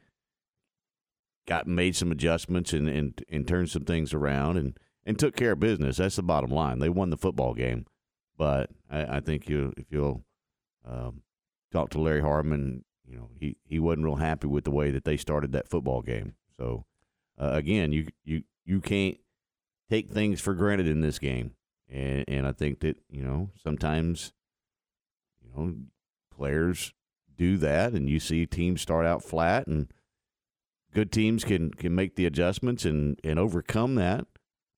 got 1.46 1.66
made 1.66 1.96
some 1.96 2.12
adjustments 2.12 2.72
and 2.74 2.88
and, 2.88 3.24
and 3.30 3.48
turned 3.48 3.70
some 3.70 3.84
things 3.84 4.12
around 4.12 4.58
and 4.58 4.78
and 5.06 5.18
took 5.18 5.34
care 5.34 5.52
of 5.52 5.60
business. 5.60 5.96
That's 5.96 6.16
the 6.16 6.22
bottom 6.22 6.50
line. 6.50 6.78
They 6.78 6.90
won 6.90 7.08
the 7.08 7.16
football 7.16 7.54
game, 7.54 7.86
but 8.36 8.70
I, 8.90 9.16
I 9.16 9.20
think 9.20 9.48
you 9.48 9.72
if 9.78 9.86
you'll 9.90 10.24
um, 10.86 11.22
talk 11.72 11.90
to 11.90 12.00
Larry 12.00 12.22
Harmon, 12.22 12.84
you 13.06 13.16
know 13.16 13.30
he 13.38 13.56
he 13.64 13.78
wasn't 13.78 14.04
real 14.04 14.16
happy 14.16 14.46
with 14.46 14.64
the 14.64 14.70
way 14.70 14.90
that 14.90 15.04
they 15.04 15.16
started 15.16 15.52
that 15.52 15.68
football 15.68 16.02
game. 16.02 16.34
So 16.56 16.84
uh, 17.38 17.50
again, 17.52 17.92
you 17.92 18.08
you 18.24 18.42
you 18.64 18.80
can't 18.80 19.18
take 19.88 20.10
things 20.10 20.40
for 20.40 20.54
granted 20.54 20.86
in 20.86 21.00
this 21.00 21.18
game, 21.18 21.52
and 21.88 22.24
and 22.28 22.46
I 22.46 22.52
think 22.52 22.80
that 22.80 22.98
you 23.08 23.22
know 23.22 23.50
sometimes 23.62 24.32
you 25.42 25.50
know 25.54 25.74
players 26.34 26.92
do 27.36 27.56
that, 27.58 27.92
and 27.92 28.08
you 28.08 28.20
see 28.20 28.46
teams 28.46 28.80
start 28.80 29.06
out 29.06 29.24
flat, 29.24 29.66
and 29.66 29.92
good 30.92 31.10
teams 31.10 31.44
can 31.44 31.70
can 31.72 31.94
make 31.94 32.16
the 32.16 32.26
adjustments 32.26 32.84
and 32.84 33.18
and 33.24 33.38
overcome 33.38 33.96
that, 33.96 34.26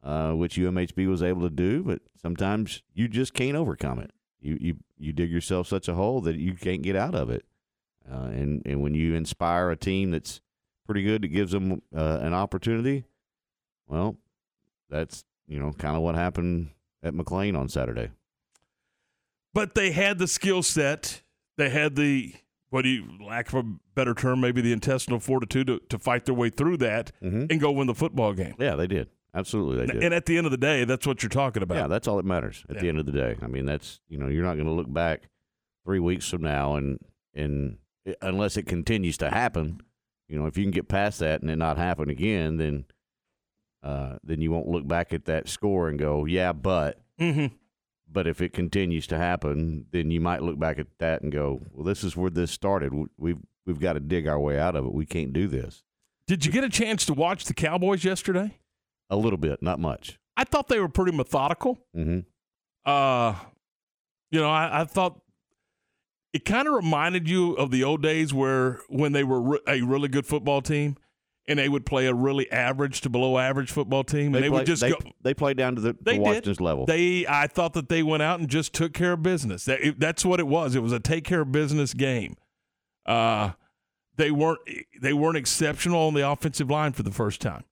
uh, 0.03 0.33
which 0.33 0.57
UMHB 0.57 1.09
was 1.09 1.23
able 1.23 1.43
to 1.43 1.51
do. 1.51 1.83
But 1.83 2.01
sometimes 2.21 2.83
you 2.95 3.09
just 3.09 3.35
can't 3.35 3.57
overcome 3.57 3.99
it. 3.99 4.13
You 4.43 4.59
you 4.61 4.77
you 4.99 5.13
dig 5.13 5.31
yourself 5.31 5.69
such 5.69 5.89
a 5.89 5.95
hole 5.95 6.21
that 6.23 6.37
you 6.37 6.55
can't 6.55 6.83
get 6.83 6.97
out 6.97 7.15
of 7.15 7.31
it. 7.31 7.45
Uh, 8.11 8.25
and 8.25 8.63
and 8.67 8.83
when 8.83 8.95
you 8.95 9.15
inspire 9.15 9.71
a 9.71 9.77
team 9.77 10.11
that's 10.11 10.41
pretty 10.85 11.03
good 11.05 11.23
that 11.23 11.29
gives 11.29 11.53
them 11.53 11.81
uh, 11.97 12.19
an 12.21 12.35
opportunity, 12.35 13.05
well, 13.87 14.17
that's 14.91 15.25
you 15.47 15.59
know 15.61 15.73
kind 15.73 15.97
of 15.97 16.03
what 16.03 16.17
happened 16.17 16.71
at 17.03 17.15
McLane 17.15 17.57
on 17.57 17.69
Saturday. 17.69 18.11
But 19.55 19.75
they 19.75 19.93
had 19.93 20.19
the 20.19 20.27
skill 20.29 20.63
set. 20.63 21.23
They 21.57 21.69
had 21.71 21.95
the 21.95 22.35
what 22.71 22.83
do 22.83 22.89
you 22.89 23.05
lack 23.25 23.49
of 23.53 23.55
a 23.55 23.69
better 23.95 24.15
term, 24.15 24.41
maybe 24.41 24.61
the 24.63 24.73
intestinal 24.73 25.21
fortitude 25.21 25.67
to, 25.67 25.79
to 25.91 25.99
fight 25.99 26.25
their 26.25 26.35
way 26.35 26.49
through 26.49 26.79
that 26.79 27.13
Mhm. 27.23 27.51
and 27.51 27.61
go 27.61 27.71
win 27.71 27.87
the 27.87 27.95
football 27.95 28.33
game. 28.33 28.55
Yeah, 28.59 28.75
they 28.77 28.87
did. 28.87 29.09
Absolutely, 29.35 29.87
they 29.87 29.93
did. 29.93 30.05
And 30.05 30.15
at 30.15 30.27
the 30.27 30.37
end 30.37 30.47
of 30.47 30.51
the 30.51 30.59
day, 30.59 30.85
that's 30.85 31.07
what 31.07 31.23
you're 31.23 31.31
talking 31.31 31.63
about. 31.63 31.77
Yeah, 31.77 31.87
that's 31.87 32.07
all 32.07 32.17
that 32.19 32.27
matters 32.27 32.65
at 32.69 32.81
the 32.81 32.89
end 32.89 32.99
of 32.99 33.07
the 33.07 33.13
day. 33.13 33.37
I 33.41 33.47
mean, 33.47 33.65
that's 33.67 34.01
you 34.09 34.19
know, 34.19 34.29
you're 34.29 34.45
not 34.45 34.55
going 34.55 34.67
to 34.67 34.73
look 34.73 34.93
back 34.93 35.23
three 35.85 36.01
weeks 36.01 36.29
from 36.29 36.43
now 36.43 36.75
and 36.77 36.99
and 37.35 37.79
unless 38.21 38.57
it 38.57 38.67
continues 38.67 39.17
to 39.19 39.31
happen, 39.31 39.81
you 40.29 40.39
know, 40.39 40.47
if 40.47 40.59
you 40.59 40.65
can 40.65 40.71
get 40.71 40.89
past 40.89 41.21
that 41.21 41.41
and 41.41 41.51
it 41.51 41.57
not 41.57 41.79
happen 41.79 42.11
again, 42.11 42.59
then 42.59 42.85
uh, 43.83 44.17
then 44.23 44.41
you 44.41 44.51
won't 44.53 44.69
look 44.69 44.87
back 44.87 45.13
at 45.13 45.25
that 45.25 45.49
score 45.49 45.89
and 45.89 45.99
go, 45.99 46.25
yeah, 46.25 46.53
but 46.53 46.99
Mm-hmm. 47.21 47.55
but 48.11 48.27
if 48.27 48.41
it 48.41 48.53
continues 48.53 49.07
to 49.07 49.17
happen, 49.19 49.87
then 49.93 50.11
you 50.11 50.21
might 50.21 50.43
look 50.43 50.59
back 50.59 50.79
at 50.79 50.87
that 50.99 51.23
and 51.23 51.31
go, 51.31 51.61
well, 51.73 51.85
this 51.85 52.03
is 52.05 52.17
where 52.17 52.31
this 52.31 52.51
started. 52.51 52.93
We've 53.17 53.39
we've 53.65 53.81
got 53.81 53.93
to 53.95 54.01
dig 54.01 54.27
our 54.27 54.41
way 54.41 54.59
out 54.59 54.75
of 54.77 54.85
it. 54.85 54.93
We 54.93 55.07
can't 55.07 55.33
do 55.33 55.47
this. 55.49 55.85
Did 56.27 56.45
you 56.45 56.53
get 56.53 56.65
a 56.65 56.69
chance 56.69 57.05
to 57.07 57.15
watch 57.15 57.45
the 57.45 57.55
Cowboys 57.55 58.05
yesterday? 58.05 58.59
A 59.13 59.17
little 59.17 59.37
bit, 59.37 59.63
not 59.63 59.79
much. 59.79 60.19
I 60.37 60.45
thought 60.45 60.69
they 60.69 60.81
were 60.81 60.89
pretty 60.89 61.13
methodical. 61.17 61.79
hmm 61.95 62.21
Uh, 62.87 63.35
you 64.31 64.41
know, 64.41 64.49
I, 64.51 64.81
I 64.81 64.85
thought 64.85 65.21
it 66.33 66.45
kind 66.47 66.67
of 66.67 66.73
reminded 66.75 67.29
you 67.29 67.53
of 67.55 67.71
the 67.71 67.85
old 67.85 68.03
days 68.03 68.33
where 68.33 68.81
when 68.89 69.13
they 69.13 69.23
were 69.23 69.41
re- 69.43 69.59
a 69.69 69.83
really 69.83 70.09
good 70.09 70.25
football 70.27 70.63
team 70.63 70.97
and 71.47 71.59
they 71.59 71.69
would 71.69 71.85
play 71.85 72.07
a 72.07 72.15
really 72.15 72.51
average 72.51 73.03
to 73.03 73.11
below 73.11 73.37
average 73.37 73.71
football 73.71 74.05
team, 74.05 74.35
and 74.35 74.43
they, 74.43 74.49
play, 74.49 74.59
would 74.61 74.67
just 74.67 74.81
they, 74.81 74.91
go. 74.91 74.97
they 75.23 75.35
played 75.35 75.57
down 75.59 75.75
to 75.75 75.81
the, 75.83 75.97
They 76.01 76.17
the 76.17 76.41
did. 76.41 76.61
Level. 76.61 76.87
They, 76.87 77.27
I 77.29 77.49
thought 77.49 77.75
that 77.75 77.89
they 77.91 78.03
went 78.03 78.23
out 78.23 78.41
and 78.41 78.49
just 78.49 78.73
took 78.73 78.95
care 78.95 79.13
of 79.13 79.23
business. 79.23 79.65
That, 79.67 79.81
it- 79.85 80.01
that's 80.01 80.25
what 80.25 80.41
it 80.41 80.47
was. 80.47 80.75
It 80.75 80.83
was 80.83 80.93
a 80.93 81.01
take 81.01 81.25
care 81.25 81.41
of 81.43 81.53
business 81.53 81.93
game. 81.95 82.37
Uh, 83.05 83.51
they 84.17 84.31
weren't 84.31 84.61
they 85.01 85.13
weren't 85.13 85.37
exceptional 85.37 85.99
on 86.07 86.15
the 86.15 86.27
offensive 86.27 86.71
line 86.71 86.93
for 86.93 87.03
the 87.03 87.11
first 87.11 87.41
time. 87.41 87.65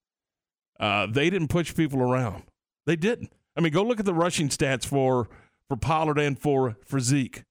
Uh, 0.81 1.05
they 1.05 1.29
didn't 1.29 1.47
push 1.49 1.73
people 1.75 2.01
around. 2.01 2.43
They 2.85 2.95
didn't. 2.97 3.31
I 3.55 3.61
mean, 3.61 3.71
go 3.71 3.83
look 3.83 3.99
at 3.99 4.05
the 4.05 4.13
rushing 4.13 4.49
stats 4.49 4.85
for 4.85 5.29
for 5.69 5.77
Pollard 5.77 6.17
and 6.19 6.37
for 6.37 6.75
for 6.85 6.99
Zeke. 6.99 7.43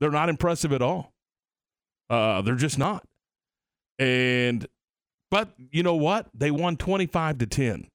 They're 0.00 0.10
not 0.10 0.28
impressive 0.28 0.72
at 0.72 0.82
all. 0.82 1.12
Uh, 2.10 2.42
they're 2.42 2.54
just 2.54 2.78
not. 2.78 3.04
And 3.98 4.66
but 5.30 5.50
you 5.72 5.82
know 5.82 5.96
what? 5.96 6.26
They 6.34 6.50
won 6.50 6.76
twenty 6.76 7.06
five 7.06 7.38
to 7.38 7.46
ten. 7.46 7.88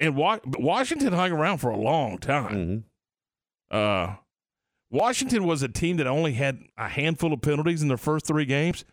And 0.00 0.16
Wa- 0.16 0.40
Washington 0.44 1.12
hung 1.12 1.30
around 1.32 1.58
for 1.58 1.70
a 1.70 1.76
long 1.76 2.18
time. 2.18 2.84
hmm 3.70 3.76
Uh, 3.76 4.16
Washington 4.90 5.44
was 5.46 5.62
a 5.62 5.68
team 5.68 5.96
that 5.98 6.06
only 6.06 6.32
had 6.34 6.58
a 6.76 6.88
handful 6.88 7.32
of 7.32 7.40
penalties 7.40 7.80
in 7.82 7.88
their 7.88 7.96
first 7.96 8.26
three 8.26 8.44
games. 8.44 8.84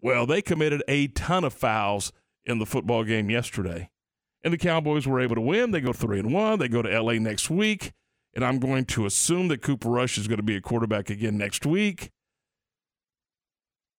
Well, 0.00 0.26
they 0.26 0.42
committed 0.42 0.82
a 0.88 1.06
ton 1.08 1.44
of 1.44 1.52
fouls 1.52 2.12
in 2.44 2.58
the 2.58 2.66
football 2.66 3.04
game 3.04 3.30
yesterday, 3.30 3.88
and 4.44 4.52
the 4.52 4.58
Cowboys 4.58 5.06
were 5.06 5.20
able 5.20 5.34
to 5.34 5.40
win. 5.40 5.70
They 5.70 5.80
go 5.80 5.92
three 5.92 6.18
and 6.18 6.32
one. 6.32 6.58
They 6.58 6.68
go 6.68 6.82
to 6.82 7.00
LA 7.00 7.14
next 7.14 7.50
week, 7.50 7.92
and 8.34 8.44
I'm 8.44 8.58
going 8.58 8.84
to 8.86 9.06
assume 9.06 9.48
that 9.48 9.62
Cooper 9.62 9.88
Rush 9.88 10.18
is 10.18 10.28
going 10.28 10.38
to 10.38 10.42
be 10.42 10.56
a 10.56 10.60
quarterback 10.60 11.10
again 11.10 11.38
next 11.38 11.64
week. 11.64 12.10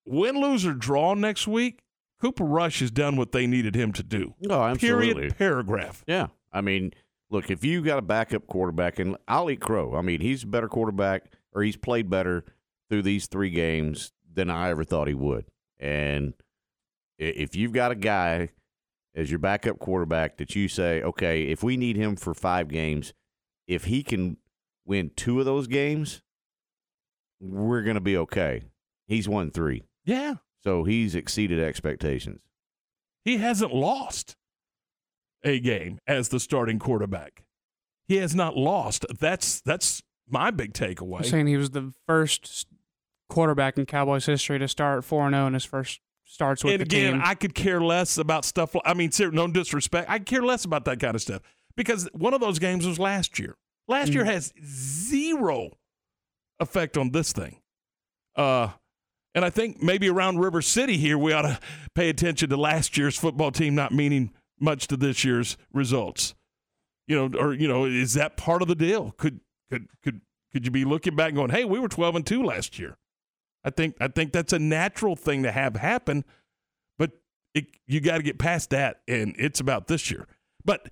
Win, 0.05 0.41
lose, 0.41 0.65
or 0.65 0.73
draw 0.73 1.13
next 1.13 1.47
week, 1.47 1.79
Cooper 2.19 2.43
Rush 2.43 2.79
has 2.81 2.91
done 2.91 3.15
what 3.15 3.31
they 3.31 3.47
needed 3.47 3.75
him 3.75 3.93
to 3.93 4.03
do. 4.03 4.35
Oh, 4.50 4.63
absolutely. 4.63 5.13
Period. 5.13 5.38
Paragraph. 5.38 6.03
Yeah. 6.07 6.27
I 6.51 6.62
mean, 6.62 6.91
look, 7.29 7.50
if 7.50 7.63
you 7.63 7.81
got 7.81 8.00
a 8.00 8.01
backup 8.01 8.47
quarterback, 8.47 9.00
and 9.00 9.17
I'll 9.27 9.50
eat 9.50 9.62
crow. 9.62 9.95
I 9.95 10.01
mean, 10.01 10.21
he's 10.21 10.43
a 10.43 10.47
better 10.47 10.67
quarterback, 10.67 11.31
or 11.53 11.63
he's 11.63 11.77
played 11.77 12.09
better 12.09 12.43
through 12.89 13.03
these 13.03 13.27
three 13.27 13.50
games 13.50 14.12
than 14.33 14.50
I 14.50 14.69
ever 14.69 14.83
thought 14.83 15.07
he 15.07 15.13
would. 15.13 15.45
And 15.79 16.33
if 17.17 17.55
you've 17.55 17.73
got 17.73 17.91
a 17.91 17.95
guy 17.95 18.50
as 19.15 19.29
your 19.29 19.39
backup 19.39 19.79
quarterback 19.79 20.38
that 20.38 20.55
you 20.55 20.67
say, 20.67 21.01
okay, 21.01 21.43
if 21.43 21.63
we 21.63 21.77
need 21.77 21.96
him 21.96 22.15
for 22.15 22.34
five 22.34 22.67
games, 22.67 23.13
if 23.67 23.86
he 23.86 24.03
can 24.03 24.38
win 24.86 25.12
two 25.15 25.39
of 25.39 25.46
those 25.46 25.67
games, 25.67 26.22
we're 27.39 27.84
going 27.84 27.96
to 27.96 28.01
be 28.01 28.17
okay. 28.17 28.63
He's 29.08 29.27
won 29.27 29.51
three. 29.51 29.84
Yeah. 30.05 30.36
So 30.63 30.84
he's 30.84 31.13
exceeded 31.15 31.60
expectations. 31.60 32.41
He 33.24 33.38
hasn't 33.38 33.74
lost 33.74 34.36
a 35.43 35.60
game 35.60 36.00
as 36.08 36.29
the 36.29 36.39
starting 36.39 36.79
quarterback. 36.79 37.43
He 38.08 38.17
has 38.17 38.36
not 38.36 38.58
lost. 38.58 39.05
That's 39.20 39.62
that's 39.62 40.01
my 40.29 40.51
big 40.51 40.79
I'm 40.82 40.96
takeaway. 40.96 41.25
saying 41.25 41.48
he 41.48 41.58
was 41.58 41.72
the 41.72 41.93
first 42.08 42.67
quarterback 43.29 43.77
in 43.77 43.86
Cowboys 43.86 44.25
history 44.25 44.60
to 44.60 44.67
start 44.67 45.03
4 45.03 45.29
0 45.29 45.48
in 45.48 45.53
his 45.53 45.65
first 45.65 46.00
starts 46.25 46.63
with 46.63 46.74
and 46.74 46.82
the 46.82 46.86
again, 46.86 47.13
team. 47.13 47.22
I 47.24 47.36
could 47.36 47.53
care 47.53 47.82
less 47.82 48.18
about 48.18 48.46
stuff. 48.46 48.75
I 48.86 48.94
mean, 48.94 49.12
no 49.20 49.48
disrespect. 49.48 50.10
I 50.10 50.20
care 50.20 50.42
less 50.42 50.65
about 50.65 50.86
that 50.86 51.00
kind 51.00 51.15
of 51.15 51.22
stuff 51.22 51.42
because 51.75 52.10
one 52.13 52.34
of 52.34 52.42
those 52.42 52.60
games 52.60 52.86
was 52.86 53.00
last 53.00 53.39
year. 53.39 53.56
Last 53.88 54.13
year 54.13 54.24
has 54.24 54.53
zero 54.63 55.72
effect 56.60 56.98
on 56.98 57.12
this 57.12 57.34
thing. 57.34 57.58
Uh, 58.36 58.70
and 59.36 59.44
I 59.44 59.50
think 59.50 59.82
maybe 59.82 60.10
around 60.10 60.39
River 60.39 60.62
City 60.62 60.98
here, 60.98 61.18
we 61.18 61.34
ought 61.34 61.42
to 61.44 61.60
pay 61.96 62.10
attention 62.10 62.50
to 62.50 62.58
last 62.58 62.98
year's 62.98 63.18
football 63.18 63.51
team 63.51 63.75
not 63.75 63.92
meaning 63.92 64.32
much 64.60 64.88
to 64.88 64.98
this 64.98 65.24
year's 65.24 65.58
results. 65.74 66.34
You 67.08 67.30
know, 67.30 67.39
or 67.39 67.53
you 67.53 67.68
know, 67.68 67.86
is 67.86 68.13
that 68.13 68.38
part 68.38 68.62
of 68.62 68.68
the 68.68 68.75
deal? 68.75 69.13
Could 69.18 69.42
could 69.70 69.88
could 70.01 70.22
could 70.53 70.65
you 70.65 70.72
be 70.72 70.86
looking 70.86 71.15
back 71.15 71.30
and 71.30 71.36
going, 71.36 71.50
"Hey, 71.50 71.65
we 71.65 71.80
were 71.80 71.89
twelve 71.89 72.15
and 72.15 72.25
two 72.25 72.44
last 72.44 72.80
year"? 72.80 72.98
I 73.63 73.70
think 73.70 73.96
I 74.00 74.08
think 74.08 74.32
that's 74.34 74.53
a 74.53 74.60
natural 74.60 75.15
thing 75.15 75.43
to 75.43 75.51
have 75.51 75.75
happen, 75.75 76.25
but 76.98 77.12
it, 77.53 77.67
you 77.88 78.01
got 78.01 78.17
to 78.17 78.24
get 78.24 78.38
past 78.38 78.72
that, 78.72 79.01
and 79.08 79.36
it's 79.38 79.60
about 79.60 79.88
this 79.88 80.12
year. 80.12 80.27
But 80.65 80.89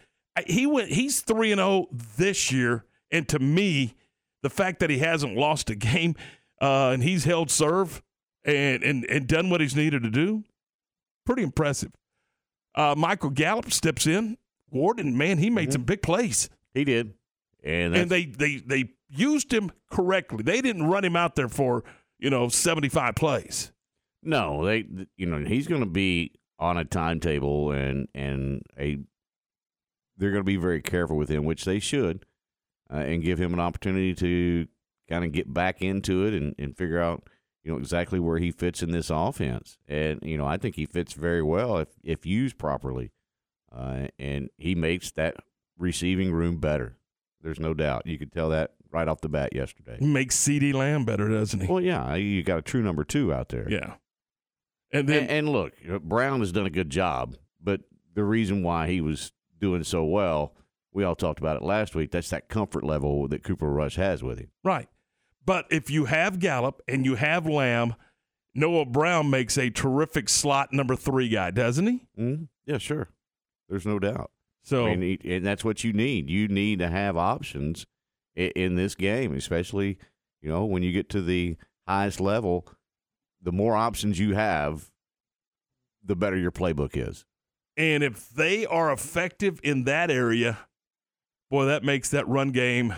he 0.47 0.65
went. 0.65 0.89
He's 0.89 1.21
three 1.21 1.51
and 1.51 1.59
zero 1.59 1.87
this 2.17 2.51
year, 2.51 2.85
and 3.11 3.27
to 3.29 3.39
me, 3.39 3.95
the 4.43 4.49
fact 4.49 4.79
that 4.79 4.89
he 4.89 4.99
hasn't 4.99 5.35
lost 5.35 5.69
a 5.69 5.75
game 5.75 6.15
uh, 6.61 6.91
and 6.93 7.03
he's 7.03 7.25
held 7.25 7.51
serve 7.51 8.01
and, 8.45 8.83
and 8.83 9.05
and 9.05 9.27
done 9.27 9.49
what 9.49 9.61
he's 9.61 9.75
needed 9.75 10.03
to 10.03 10.09
do, 10.09 10.43
pretty 11.25 11.43
impressive. 11.43 11.91
Uh, 12.75 12.95
Michael 12.97 13.29
Gallup 13.31 13.71
steps 13.71 14.07
in. 14.07 14.37
Ward 14.69 15.01
and 15.01 15.17
man, 15.17 15.37
he 15.37 15.49
made 15.49 15.73
some 15.73 15.83
big 15.83 16.01
plays, 16.01 16.49
He 16.73 16.85
did. 16.85 17.13
And, 17.61 17.93
and 17.95 18.09
they 18.09 18.25
they 18.25 18.57
they 18.57 18.91
used 19.09 19.53
him 19.53 19.71
correctly. 19.89 20.43
They 20.43 20.61
didn't 20.61 20.87
run 20.87 21.03
him 21.03 21.17
out 21.17 21.35
there 21.35 21.49
for 21.49 21.83
you 22.21 22.29
know 22.29 22.47
seventy 22.47 22.87
five 22.87 23.15
plays. 23.15 23.73
No, 24.23 24.63
they 24.63 24.85
you 25.17 25.25
know 25.25 25.43
he's 25.43 25.67
going 25.67 25.81
to 25.81 25.89
be 25.89 26.33
on 26.59 26.77
a 26.77 26.85
timetable 26.85 27.71
and 27.71 28.07
and 28.13 28.61
a 28.79 28.99
they're 30.17 30.31
going 30.31 30.43
to 30.43 30.45
be 30.45 30.57
very 30.57 30.81
careful 30.81 31.17
with 31.17 31.29
him, 31.29 31.43
which 31.45 31.65
they 31.65 31.79
should, 31.79 32.25
uh, 32.93 32.97
and 32.97 33.23
give 33.23 33.39
him 33.39 33.53
an 33.53 33.59
opportunity 33.59 34.13
to 34.13 34.67
kind 35.09 35.25
of 35.25 35.31
get 35.31 35.51
back 35.51 35.81
into 35.81 36.25
it 36.25 36.35
and, 36.35 36.53
and 36.59 36.77
figure 36.77 37.01
out 37.01 37.23
you 37.63 37.71
know 37.71 37.79
exactly 37.79 38.19
where 38.19 38.37
he 38.37 38.51
fits 38.51 38.83
in 38.83 38.91
this 38.91 39.09
offense. 39.09 39.79
And 39.87 40.19
you 40.21 40.37
know 40.37 40.45
I 40.45 40.57
think 40.57 40.75
he 40.75 40.85
fits 40.85 41.13
very 41.13 41.41
well 41.41 41.77
if 41.79 41.89
if 42.03 42.25
used 42.25 42.57
properly, 42.57 43.11
uh, 43.75 44.07
and 44.19 44.49
he 44.57 44.75
makes 44.75 45.11
that 45.13 45.37
receiving 45.77 46.31
room 46.31 46.57
better. 46.57 46.97
There's 47.41 47.59
no 47.59 47.73
doubt. 47.73 48.05
You 48.05 48.19
could 48.19 48.31
tell 48.31 48.49
that 48.49 48.75
right 48.91 49.07
off 49.07 49.21
the 49.21 49.29
bat 49.29 49.53
yesterday. 49.55 49.97
Makes 49.99 50.37
CeeDee 50.37 50.73
Lamb 50.73 51.05
better, 51.05 51.29
doesn't 51.29 51.61
he? 51.61 51.67
Well, 51.67 51.81
yeah, 51.81 52.15
you 52.15 52.43
got 52.43 52.59
a 52.59 52.61
true 52.61 52.81
number 52.81 53.03
two 53.03 53.33
out 53.33 53.49
there. 53.49 53.67
Yeah. 53.69 53.95
And 54.91 55.07
then 55.07 55.23
And, 55.23 55.31
and 55.31 55.49
look, 55.49 55.73
Brown 56.03 56.39
has 56.41 56.51
done 56.51 56.65
a 56.65 56.71
good 56.71 56.89
job, 56.89 57.35
but 57.61 57.81
the 58.13 58.23
reason 58.23 58.63
why 58.63 58.87
he 58.87 59.01
was 59.01 59.31
doing 59.59 59.83
so 59.83 60.03
well, 60.03 60.53
we 60.91 61.03
all 61.03 61.15
talked 61.15 61.39
about 61.39 61.55
it 61.55 61.61
last 61.61 61.95
week. 61.95 62.11
That's 62.11 62.29
that 62.31 62.49
comfort 62.49 62.83
level 62.83 63.27
that 63.29 63.43
Cooper 63.43 63.71
Rush 63.71 63.95
has 63.95 64.21
with 64.21 64.39
him. 64.39 64.49
Right. 64.63 64.89
But 65.45 65.65
if 65.71 65.89
you 65.89 66.05
have 66.05 66.39
Gallup 66.39 66.81
and 66.87 67.05
you 67.05 67.15
have 67.15 67.47
Lamb, 67.47 67.95
Noah 68.53 68.85
Brown 68.85 69.29
makes 69.29 69.57
a 69.57 69.69
terrific 69.69 70.27
slot 70.27 70.73
number 70.73 70.95
three 70.95 71.29
guy, 71.29 71.51
doesn't 71.51 71.87
he? 71.87 72.05
Mm-hmm. 72.19 72.43
Yeah, 72.65 72.77
sure. 72.77 73.07
There's 73.69 73.85
no 73.85 73.97
doubt. 73.97 74.31
So 74.63 74.85
I 74.85 74.95
mean, 74.95 75.17
and 75.23 75.45
that's 75.45 75.63
what 75.63 75.83
you 75.83 75.93
need. 75.93 76.29
You 76.29 76.47
need 76.47 76.79
to 76.79 76.89
have 76.89 77.17
options 77.17 77.85
in, 78.35 78.51
in 78.55 78.75
this 78.75 78.95
game, 78.95 79.33
especially 79.33 79.97
you 80.41 80.49
know 80.49 80.65
when 80.65 80.83
you 80.83 80.91
get 80.91 81.09
to 81.09 81.21
the 81.21 81.57
highest 81.87 82.19
level. 82.19 82.67
The 83.43 83.51
more 83.51 83.75
options 83.75 84.19
you 84.19 84.35
have, 84.35 84.91
the 86.03 86.15
better 86.15 86.37
your 86.37 86.51
playbook 86.51 86.91
is. 86.95 87.25
and 87.77 88.03
if 88.03 88.29
they 88.29 88.65
are 88.65 88.91
effective 88.91 89.59
in 89.63 89.85
that 89.85 90.11
area, 90.11 90.59
boy, 91.49 91.65
that 91.65 91.83
makes 91.83 92.09
that 92.09 92.27
run 92.27 92.51
game 92.51 92.93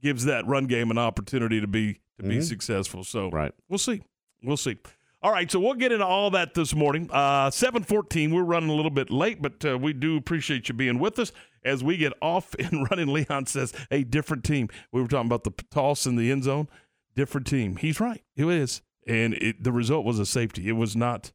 gives 0.00 0.24
that 0.24 0.46
run 0.46 0.66
game 0.66 0.90
an 0.90 0.98
opportunity 0.98 1.60
to 1.60 1.66
be 1.66 2.00
to 2.18 2.22
be 2.24 2.38
Mhm. 2.38 2.42
successful. 2.42 3.04
So 3.04 3.28
Right. 3.30 3.52
we'll 3.68 3.78
see. 3.78 4.02
We'll 4.42 4.56
see. 4.56 4.76
All 5.22 5.30
right, 5.32 5.48
so 5.50 5.60
we'll 5.60 5.74
get 5.74 5.92
into 5.92 6.04
all 6.04 6.30
that 6.32 6.54
this 6.54 6.74
morning. 6.74 7.08
Uh, 7.12 7.48
714, 7.50 8.34
we're 8.34 8.42
running 8.42 8.70
a 8.70 8.74
little 8.74 8.90
bit 8.90 9.08
late, 9.10 9.40
but 9.40 9.64
uh, 9.64 9.78
we 9.78 9.92
do 9.92 10.16
appreciate 10.16 10.68
you 10.68 10.74
being 10.74 10.98
with 10.98 11.18
us. 11.20 11.30
As 11.64 11.82
we 11.82 11.96
get 11.96 12.12
off 12.20 12.54
and 12.58 12.88
running, 12.90 13.08
Leon 13.08 13.46
says, 13.46 13.72
"Hey, 13.90 14.04
different 14.04 14.44
team." 14.44 14.68
We 14.92 15.00
were 15.00 15.08
talking 15.08 15.26
about 15.26 15.44
the 15.44 15.52
toss 15.70 16.06
in 16.06 16.16
the 16.16 16.30
end 16.30 16.44
zone. 16.44 16.68
Different 17.14 17.46
team. 17.46 17.76
He's 17.76 18.00
right. 18.00 18.22
It 18.36 18.46
is, 18.46 18.82
and 19.06 19.34
it, 19.34 19.62
the 19.62 19.72
result 19.72 20.04
was 20.04 20.18
a 20.18 20.26
safety. 20.26 20.68
It 20.68 20.72
was 20.72 20.96
not. 20.96 21.32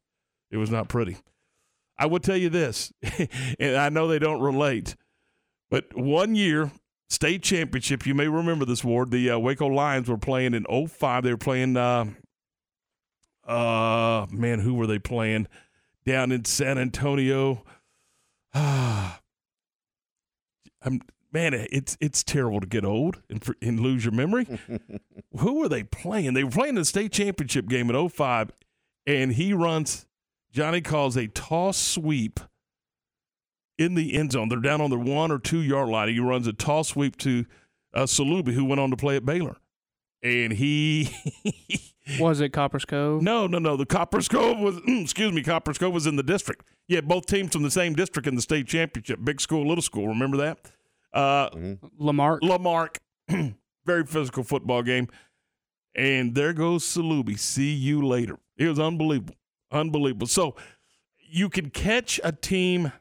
It 0.50 0.56
was 0.56 0.70
not 0.70 0.88
pretty. 0.88 1.18
I 1.98 2.06
will 2.06 2.20
tell 2.20 2.36
you 2.36 2.48
this, 2.48 2.92
and 3.60 3.76
I 3.76 3.88
know 3.88 4.08
they 4.08 4.18
don't 4.18 4.40
relate, 4.40 4.96
but 5.70 5.96
one 5.96 6.34
year 6.34 6.70
state 7.08 7.42
championship. 7.42 8.06
You 8.06 8.14
may 8.14 8.28
remember 8.28 8.64
this, 8.64 8.84
Ward. 8.84 9.10
The 9.10 9.30
uh, 9.30 9.38
Waco 9.38 9.66
Lions 9.66 10.08
were 10.08 10.18
playing 10.18 10.54
in 10.54 10.64
05. 10.64 11.24
They 11.24 11.30
were 11.30 11.36
playing. 11.36 11.76
Uh, 11.76 12.06
uh, 13.46 14.26
man, 14.30 14.60
who 14.60 14.74
were 14.74 14.86
they 14.86 14.98
playing? 14.98 15.48
Down 16.04 16.32
in 16.32 16.44
San 16.44 16.78
Antonio. 16.78 17.64
I'm, 20.82 21.00
man, 21.32 21.54
it's 21.54 21.96
it's 22.00 22.22
terrible 22.22 22.60
to 22.60 22.66
get 22.66 22.84
old 22.84 23.22
and, 23.28 23.44
and 23.60 23.80
lose 23.80 24.04
your 24.04 24.12
memory. 24.12 24.46
who 25.38 25.54
were 25.54 25.68
they 25.68 25.84
playing? 25.84 26.34
They 26.34 26.44
were 26.44 26.50
playing 26.50 26.74
the 26.74 26.84
state 26.84 27.12
championship 27.12 27.68
game 27.68 27.90
at 27.90 28.12
05, 28.12 28.52
and 29.06 29.32
he 29.32 29.52
runs. 29.52 30.06
Johnny 30.50 30.80
calls 30.80 31.16
a 31.16 31.26
toss 31.26 31.76
sweep 31.76 32.40
in 33.76 33.94
the 33.94 34.14
end 34.14 34.32
zone. 34.32 34.48
They're 34.48 34.60
down 34.60 34.80
on 34.80 34.90
the 34.90 34.98
one 34.98 35.30
or 35.30 35.38
two 35.38 35.60
yard 35.60 35.88
line. 35.88 36.08
He 36.08 36.20
runs 36.20 36.46
a 36.46 36.52
toss 36.52 36.88
sweep 36.88 37.16
to 37.18 37.44
uh, 37.94 38.04
Salubi, 38.04 38.52
who 38.52 38.64
went 38.64 38.80
on 38.80 38.90
to 38.90 38.96
play 38.96 39.16
at 39.16 39.24
Baylor. 39.24 39.56
And 40.22 40.52
he. 40.52 41.14
was 42.18 42.40
it 42.40 42.50
Copperas 42.50 42.84
Cove? 42.84 43.22
No, 43.22 43.46
no, 43.46 43.58
no. 43.58 43.76
The 43.76 43.86
Copperas 43.86 44.28
Cove 44.28 44.58
was, 44.58 44.80
excuse 44.86 45.32
me, 45.32 45.42
Copperas 45.42 45.78
Cove 45.78 45.92
was 45.92 46.06
in 46.06 46.16
the 46.16 46.22
district. 46.22 46.66
Yeah, 46.86 47.02
both 47.02 47.26
teams 47.26 47.52
from 47.52 47.62
the 47.62 47.70
same 47.70 47.94
district 47.94 48.26
in 48.26 48.34
the 48.34 48.42
state 48.42 48.66
championship. 48.66 49.20
Big 49.24 49.40
school, 49.40 49.66
little 49.66 49.82
school. 49.82 50.08
Remember 50.08 50.36
that? 50.38 50.58
Uh, 51.12 51.50
mm-hmm. 51.50 51.86
Lamarck. 51.98 52.42
Lamarck. 52.42 52.98
Very 53.86 54.06
physical 54.06 54.42
football 54.42 54.82
game. 54.82 55.08
And 55.94 56.34
there 56.34 56.52
goes 56.52 56.84
Salubi. 56.84 57.38
See 57.38 57.72
you 57.72 58.06
later. 58.06 58.38
It 58.56 58.68
was 58.68 58.78
unbelievable. 58.78 59.34
Unbelievable. 59.70 60.26
So 60.26 60.56
you 61.18 61.48
can 61.48 61.70
catch 61.70 62.20
a 62.24 62.32
team 62.32 62.92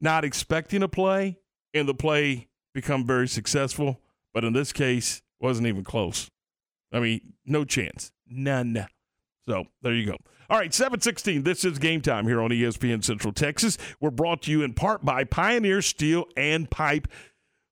not 0.00 0.24
expecting 0.24 0.82
a 0.82 0.88
play 0.88 1.38
and 1.74 1.88
the 1.88 1.94
play 1.94 2.48
become 2.74 3.06
very 3.06 3.28
successful. 3.28 4.00
But 4.34 4.44
in 4.44 4.52
this 4.52 4.72
case, 4.72 5.22
wasn't 5.40 5.66
even 5.66 5.82
close. 5.82 6.30
I 6.96 7.00
mean, 7.00 7.34
no 7.44 7.64
chance. 7.64 8.10
None. 8.26 8.86
So 9.46 9.64
there 9.82 9.94
you 9.94 10.06
go. 10.06 10.16
All 10.48 10.58
right, 10.58 10.72
716. 10.72 11.42
This 11.42 11.64
is 11.64 11.78
game 11.78 12.00
time 12.00 12.26
here 12.26 12.40
on 12.40 12.50
ESPN 12.50 13.04
Central 13.04 13.32
Texas. 13.32 13.76
We're 14.00 14.10
brought 14.10 14.42
to 14.42 14.50
you 14.50 14.62
in 14.62 14.74
part 14.74 15.04
by 15.04 15.24
Pioneer 15.24 15.82
Steel 15.82 16.26
and 16.36 16.70
Pipe 16.70 17.08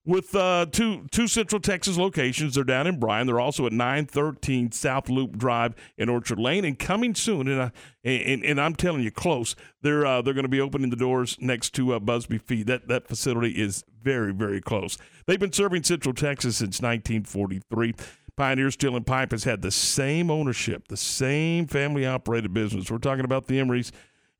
with 0.04 0.34
uh, 0.34 0.66
two 0.70 1.06
two 1.10 1.26
Central 1.26 1.60
Texas 1.60 1.96
locations. 1.96 2.54
They're 2.54 2.64
down 2.64 2.86
in 2.86 3.00
Bryan. 3.00 3.26
They're 3.26 3.40
also 3.40 3.66
at 3.66 3.72
913 3.72 4.72
South 4.72 5.08
Loop 5.08 5.38
Drive 5.38 5.74
in 5.96 6.08
Orchard 6.08 6.38
Lane, 6.38 6.64
and 6.64 6.78
coming 6.78 7.14
soon. 7.14 7.48
And, 7.48 7.60
uh, 7.60 7.70
and, 8.04 8.44
and 8.44 8.60
I'm 8.60 8.74
telling 8.74 9.02
you, 9.02 9.10
close. 9.10 9.56
They're 9.82 10.04
uh, 10.04 10.20
they're 10.20 10.34
going 10.34 10.44
to 10.44 10.48
be 10.48 10.60
opening 10.60 10.90
the 10.90 10.96
doors 10.96 11.38
next 11.40 11.74
to 11.74 11.94
uh, 11.94 11.98
Busby 11.98 12.38
Feed. 12.38 12.66
That 12.66 12.88
that 12.88 13.08
facility 13.08 13.52
is 13.52 13.84
very 14.02 14.32
very 14.32 14.60
close. 14.60 14.98
They've 15.26 15.40
been 15.40 15.52
serving 15.52 15.84
Central 15.84 16.14
Texas 16.14 16.56
since 16.58 16.82
1943. 16.82 17.94
Pioneer 18.36 18.70
Steel 18.70 18.96
and 18.96 19.06
Pipe 19.06 19.30
has 19.30 19.44
had 19.44 19.62
the 19.62 19.70
same 19.70 20.30
ownership, 20.30 20.88
the 20.88 20.96
same 20.96 21.66
family 21.66 22.04
operated 22.04 22.52
business. 22.52 22.90
We're 22.90 22.98
talking 22.98 23.24
about 23.24 23.46
the 23.46 23.58
Emerys. 23.58 23.92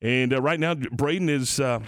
And 0.03 0.33
uh, 0.33 0.43
right 0.43 0.59
now, 0.59 0.75
Braden 0.75 1.29
is 1.29 1.61
uh, 1.61 1.81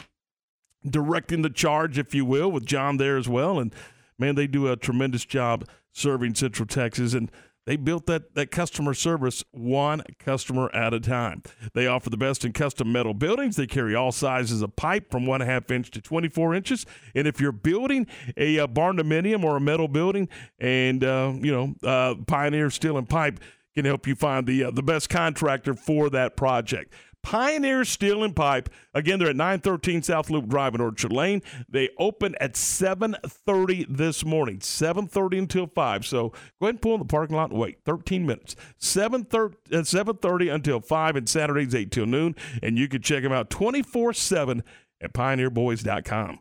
directing 0.88 1.42
the 1.42 1.50
charge, 1.50 1.98
if 1.98 2.14
you 2.14 2.24
will, 2.24 2.50
with 2.50 2.64
John 2.64 2.96
there 2.96 3.16
as 3.16 3.28
well. 3.28 3.58
And 3.58 3.74
man, 4.18 4.36
they 4.36 4.46
do 4.46 4.68
a 4.68 4.76
tremendous 4.76 5.24
job 5.24 5.66
serving 5.92 6.36
Central 6.36 6.66
Texas. 6.66 7.12
And 7.12 7.30
they 7.66 7.76
built 7.76 8.06
that, 8.06 8.34
that 8.34 8.50
customer 8.50 8.94
service 8.94 9.44
one 9.50 10.02
customer 10.18 10.74
at 10.74 10.94
a 10.94 11.00
time. 11.00 11.42
They 11.74 11.86
offer 11.86 12.10
the 12.10 12.16
best 12.16 12.44
in 12.44 12.52
custom 12.52 12.92
metal 12.92 13.12
buildings. 13.12 13.56
They 13.56 13.66
carry 13.66 13.94
all 13.94 14.12
sizes 14.12 14.62
of 14.62 14.76
pipe 14.76 15.10
from 15.10 15.26
one 15.26 15.40
half 15.40 15.70
inch 15.70 15.90
to 15.90 16.00
24 16.00 16.54
inches. 16.54 16.86
And 17.14 17.26
if 17.26 17.40
you're 17.40 17.52
building 17.52 18.06
a, 18.36 18.58
a 18.58 18.68
barn 18.68 18.96
dominium 18.96 19.44
or 19.44 19.56
a 19.56 19.60
metal 19.60 19.88
building, 19.88 20.28
and 20.58 21.02
uh, 21.02 21.34
you 21.36 21.52
know 21.52 21.74
uh, 21.88 22.14
Pioneer 22.26 22.70
Steel 22.70 22.96
and 22.96 23.08
Pipe 23.08 23.40
can 23.74 23.84
help 23.84 24.06
you 24.06 24.14
find 24.14 24.46
the 24.46 24.64
uh, 24.64 24.70
the 24.70 24.82
best 24.82 25.10
contractor 25.10 25.74
for 25.74 26.08
that 26.10 26.36
project. 26.36 26.94
Pioneer 27.26 27.84
Steel 27.84 28.22
and 28.22 28.36
Pipe. 28.36 28.70
Again, 28.94 29.18
they're 29.18 29.30
at 29.30 29.34
913 29.34 30.00
South 30.04 30.30
Loop 30.30 30.46
Drive 30.46 30.76
in 30.76 30.80
Orchard 30.80 31.10
Lane. 31.10 31.42
They 31.68 31.88
open 31.98 32.36
at 32.40 32.52
7.30 32.52 33.86
this 33.88 34.24
morning, 34.24 34.60
7.30 34.60 35.40
until 35.40 35.66
5. 35.66 36.06
So 36.06 36.28
go 36.28 36.36
ahead 36.62 36.74
and 36.74 36.80
pull 36.80 36.94
in 36.94 37.00
the 37.00 37.06
parking 37.06 37.34
lot 37.34 37.50
and 37.50 37.58
wait 37.58 37.78
13 37.84 38.24
minutes. 38.24 38.54
7.30, 38.80 39.54
uh, 39.72 39.78
7.30 39.78 40.54
until 40.54 40.78
5 40.78 41.16
and 41.16 41.28
Saturdays 41.28 41.74
8 41.74 41.90
till 41.90 42.06
noon. 42.06 42.36
And 42.62 42.78
you 42.78 42.86
can 42.86 43.02
check 43.02 43.24
them 43.24 43.32
out 43.32 43.50
24-7 43.50 44.62
at 45.00 45.12
pioneerboys.com. 45.12 46.38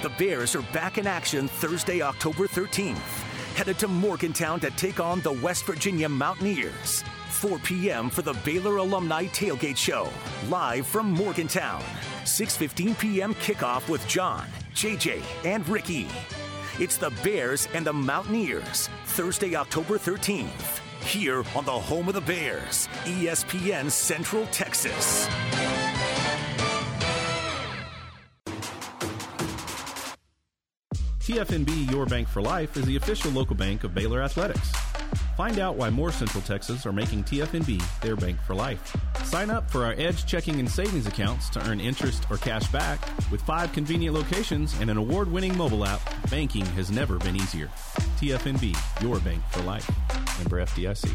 The 0.00 0.12
Bears 0.16 0.56
are 0.56 0.64
back 0.72 0.96
in 0.96 1.06
action 1.06 1.48
Thursday, 1.48 2.00
October 2.00 2.46
13th. 2.46 2.96
Headed 3.56 3.78
to 3.78 3.88
Morgantown 3.88 4.58
to 4.60 4.70
take 4.70 5.00
on 5.00 5.20
the 5.20 5.32
West 5.32 5.66
Virginia 5.66 6.08
Mountaineers. 6.08 7.04
4 7.40 7.58
p.m. 7.60 8.10
for 8.10 8.20
the 8.20 8.34
Baylor 8.44 8.76
Alumni 8.76 9.24
Tailgate 9.28 9.78
Show, 9.78 10.10
live 10.50 10.86
from 10.86 11.10
Morgantown. 11.10 11.82
6:15 12.24 12.98
p.m. 12.98 13.34
kickoff 13.36 13.88
with 13.88 14.06
John, 14.06 14.46
JJ, 14.74 15.22
and 15.46 15.66
Ricky. 15.66 16.06
It's 16.78 16.98
the 16.98 17.08
Bears 17.24 17.66
and 17.72 17.86
the 17.86 17.94
Mountaineers, 17.94 18.90
Thursday, 19.06 19.56
October 19.56 19.96
13th, 19.96 20.80
here 21.02 21.42
on 21.56 21.64
the 21.64 21.72
home 21.72 22.08
of 22.08 22.14
the 22.14 22.20
Bears, 22.20 22.90
ESPN 23.04 23.90
Central 23.90 24.44
Texas. 24.48 25.26
TFNB 31.20 31.90
Your 31.90 32.04
Bank 32.04 32.28
for 32.28 32.42
Life 32.42 32.76
is 32.76 32.84
the 32.84 32.96
official 32.96 33.30
local 33.30 33.56
bank 33.56 33.82
of 33.84 33.94
Baylor 33.94 34.20
Athletics. 34.20 34.89
Find 35.36 35.58
out 35.58 35.76
why 35.76 35.90
more 35.90 36.12
Central 36.12 36.42
Texas 36.42 36.86
are 36.86 36.92
making 36.92 37.24
TFNB 37.24 37.82
their 38.00 38.16
bank 38.16 38.38
for 38.46 38.54
life. 38.54 38.96
Sign 39.24 39.50
up 39.50 39.70
for 39.70 39.84
our 39.84 39.94
Edge 39.96 40.26
checking 40.26 40.58
and 40.58 40.70
savings 40.70 41.06
accounts 41.06 41.48
to 41.50 41.68
earn 41.68 41.80
interest 41.80 42.26
or 42.30 42.36
cash 42.36 42.66
back. 42.68 43.00
With 43.30 43.40
five 43.42 43.72
convenient 43.72 44.14
locations 44.14 44.78
and 44.80 44.90
an 44.90 44.96
award 44.96 45.30
winning 45.30 45.56
mobile 45.56 45.84
app, 45.84 46.00
banking 46.30 46.66
has 46.66 46.90
never 46.90 47.18
been 47.18 47.36
easier. 47.36 47.68
TFNB, 48.18 48.76
your 49.02 49.18
bank 49.20 49.42
for 49.50 49.62
life. 49.62 49.88
Member 50.38 50.64
FDIC. 50.64 51.10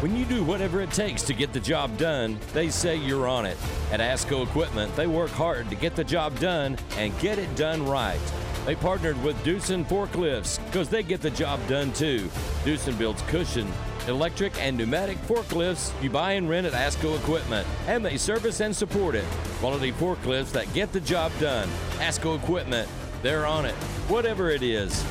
When 0.00 0.16
you 0.16 0.24
do 0.24 0.42
whatever 0.42 0.80
it 0.80 0.90
takes 0.92 1.20
to 1.24 1.34
get 1.34 1.52
the 1.52 1.60
job 1.60 1.94
done, 1.98 2.38
they 2.54 2.70
say 2.70 2.96
you're 2.96 3.28
on 3.28 3.44
it. 3.44 3.58
At 3.92 4.00
ASCO 4.00 4.44
Equipment, 4.44 4.96
they 4.96 5.06
work 5.06 5.30
hard 5.30 5.68
to 5.68 5.76
get 5.76 5.94
the 5.94 6.04
job 6.04 6.38
done 6.38 6.78
and 6.96 7.12
get 7.18 7.38
it 7.38 7.54
done 7.54 7.86
right. 7.86 8.18
They 8.66 8.74
partnered 8.74 9.22
with 9.24 9.36
Doosan 9.42 9.86
Forklifts 9.86 10.64
because 10.66 10.88
they 10.88 11.02
get 11.02 11.22
the 11.22 11.30
job 11.30 11.60
done 11.66 11.92
too. 11.92 12.28
Doosan 12.62 12.98
builds 12.98 13.22
cushion, 13.22 13.66
electric, 14.06 14.52
and 14.60 14.76
pneumatic 14.76 15.16
forklifts 15.26 15.90
you 16.02 16.10
buy 16.10 16.32
and 16.32 16.48
rent 16.48 16.66
at 16.66 16.74
ASCO 16.74 17.18
Equipment, 17.18 17.66
and 17.86 18.04
they 18.04 18.18
service 18.18 18.60
and 18.60 18.76
support 18.76 19.14
it. 19.14 19.24
Quality 19.60 19.92
forklifts 19.92 20.52
that 20.52 20.72
get 20.74 20.92
the 20.92 21.00
job 21.00 21.32
done. 21.40 21.68
ASCO 21.98 22.36
Equipment, 22.36 22.88
they're 23.22 23.46
on 23.46 23.64
it, 23.64 23.74
whatever 24.08 24.50
it 24.50 24.62
is. 24.62 25.04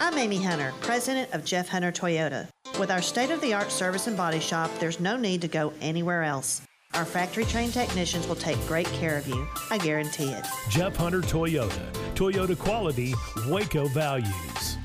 I'm 0.00 0.16
Amy 0.16 0.42
Hunter, 0.42 0.72
president 0.80 1.32
of 1.34 1.44
Jeff 1.44 1.68
Hunter 1.68 1.90
Toyota. 1.90 2.48
With 2.78 2.92
our 2.92 3.02
state 3.02 3.30
of 3.30 3.40
the 3.40 3.52
art 3.52 3.72
service 3.72 4.06
and 4.06 4.16
body 4.16 4.38
shop, 4.38 4.70
there's 4.78 5.00
no 5.00 5.16
need 5.16 5.42
to 5.42 5.48
go 5.48 5.72
anywhere 5.80 6.22
else. 6.22 6.62
Our 6.94 7.04
factory 7.04 7.44
trained 7.44 7.72
technicians 7.72 8.26
will 8.26 8.36
take 8.36 8.58
great 8.66 8.86
care 8.86 9.16
of 9.16 9.28
you. 9.28 9.46
I 9.70 9.78
guarantee 9.78 10.30
it. 10.30 10.44
Jeff 10.68 10.96
Hunter 10.96 11.20
Toyota. 11.20 11.92
Toyota 12.14 12.58
quality, 12.58 13.14
Waco 13.46 13.86
values. 13.88 14.78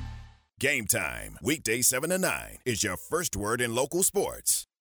Game 0.60 0.86
time, 0.86 1.36
weekday 1.42 1.82
7 1.82 2.10
to 2.10 2.18
9, 2.18 2.58
is 2.64 2.84
your 2.84 2.96
first 2.96 3.36
word 3.36 3.60
in 3.60 3.74
local 3.74 4.02
sports. 4.02 4.66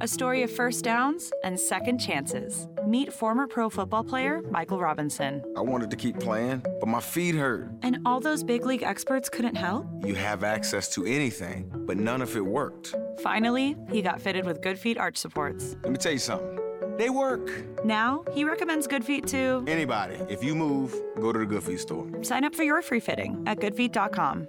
A 0.00 0.08
story 0.08 0.42
of 0.42 0.50
first 0.50 0.84
downs 0.84 1.32
and 1.44 1.58
second 1.58 1.98
chances. 1.98 2.68
Meet 2.86 3.12
former 3.12 3.46
pro 3.46 3.68
football 3.68 4.04
player 4.04 4.42
Michael 4.50 4.80
Robinson. 4.80 5.42
I 5.56 5.60
wanted 5.60 5.90
to 5.90 5.96
keep 5.96 6.18
playing, 6.18 6.62
but 6.80 6.88
my 6.88 7.00
feet 7.00 7.34
hurt. 7.34 7.70
And 7.82 7.98
all 8.06 8.20
those 8.20 8.42
big 8.42 8.64
league 8.64 8.82
experts 8.82 9.28
couldn't 9.28 9.56
help? 9.56 9.86
You 10.04 10.14
have 10.14 10.44
access 10.44 10.88
to 10.94 11.04
anything, 11.04 11.70
but 11.86 11.96
none 11.96 12.22
of 12.22 12.36
it 12.36 12.44
worked. 12.44 12.94
Finally, 13.22 13.76
he 13.90 14.02
got 14.02 14.20
fitted 14.20 14.44
with 14.44 14.62
Good 14.62 14.78
Feet 14.78 14.98
arch 14.98 15.16
supports. 15.16 15.76
Let 15.82 15.92
me 15.92 15.98
tell 15.98 16.12
you 16.12 16.18
something. 16.18 16.58
They 16.96 17.10
work. 17.10 17.50
Now, 17.84 18.24
he 18.32 18.44
recommends 18.44 18.86
Good 18.86 19.04
Feet 19.04 19.26
to 19.28 19.64
anybody. 19.68 20.16
If 20.28 20.42
you 20.42 20.54
move, 20.54 20.94
go 21.20 21.32
to 21.32 21.38
the 21.38 21.46
Good 21.46 21.62
Feet 21.62 21.80
store. 21.80 22.08
Sign 22.22 22.44
up 22.44 22.54
for 22.54 22.64
your 22.64 22.82
free 22.82 23.00
fitting 23.00 23.42
at 23.46 23.58
goodfeet.com 23.58 24.48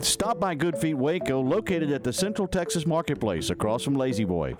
Stop 0.00 0.40
by 0.40 0.54
Good 0.54 0.78
Feet 0.78 0.94
Waco, 0.94 1.40
located 1.40 1.92
at 1.92 2.02
the 2.02 2.12
Central 2.12 2.48
Texas 2.48 2.86
Marketplace 2.86 3.50
across 3.50 3.82
from 3.82 3.94
La-Z-Boy. 3.94 4.56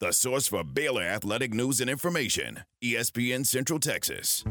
The 0.00 0.12
source 0.12 0.48
for 0.48 0.64
Baylor 0.64 1.02
athletic 1.02 1.54
news 1.54 1.80
and 1.80 1.88
information 1.88 2.64
ESPN 2.82 3.46
Central 3.46 3.78
Texas. 3.78 4.44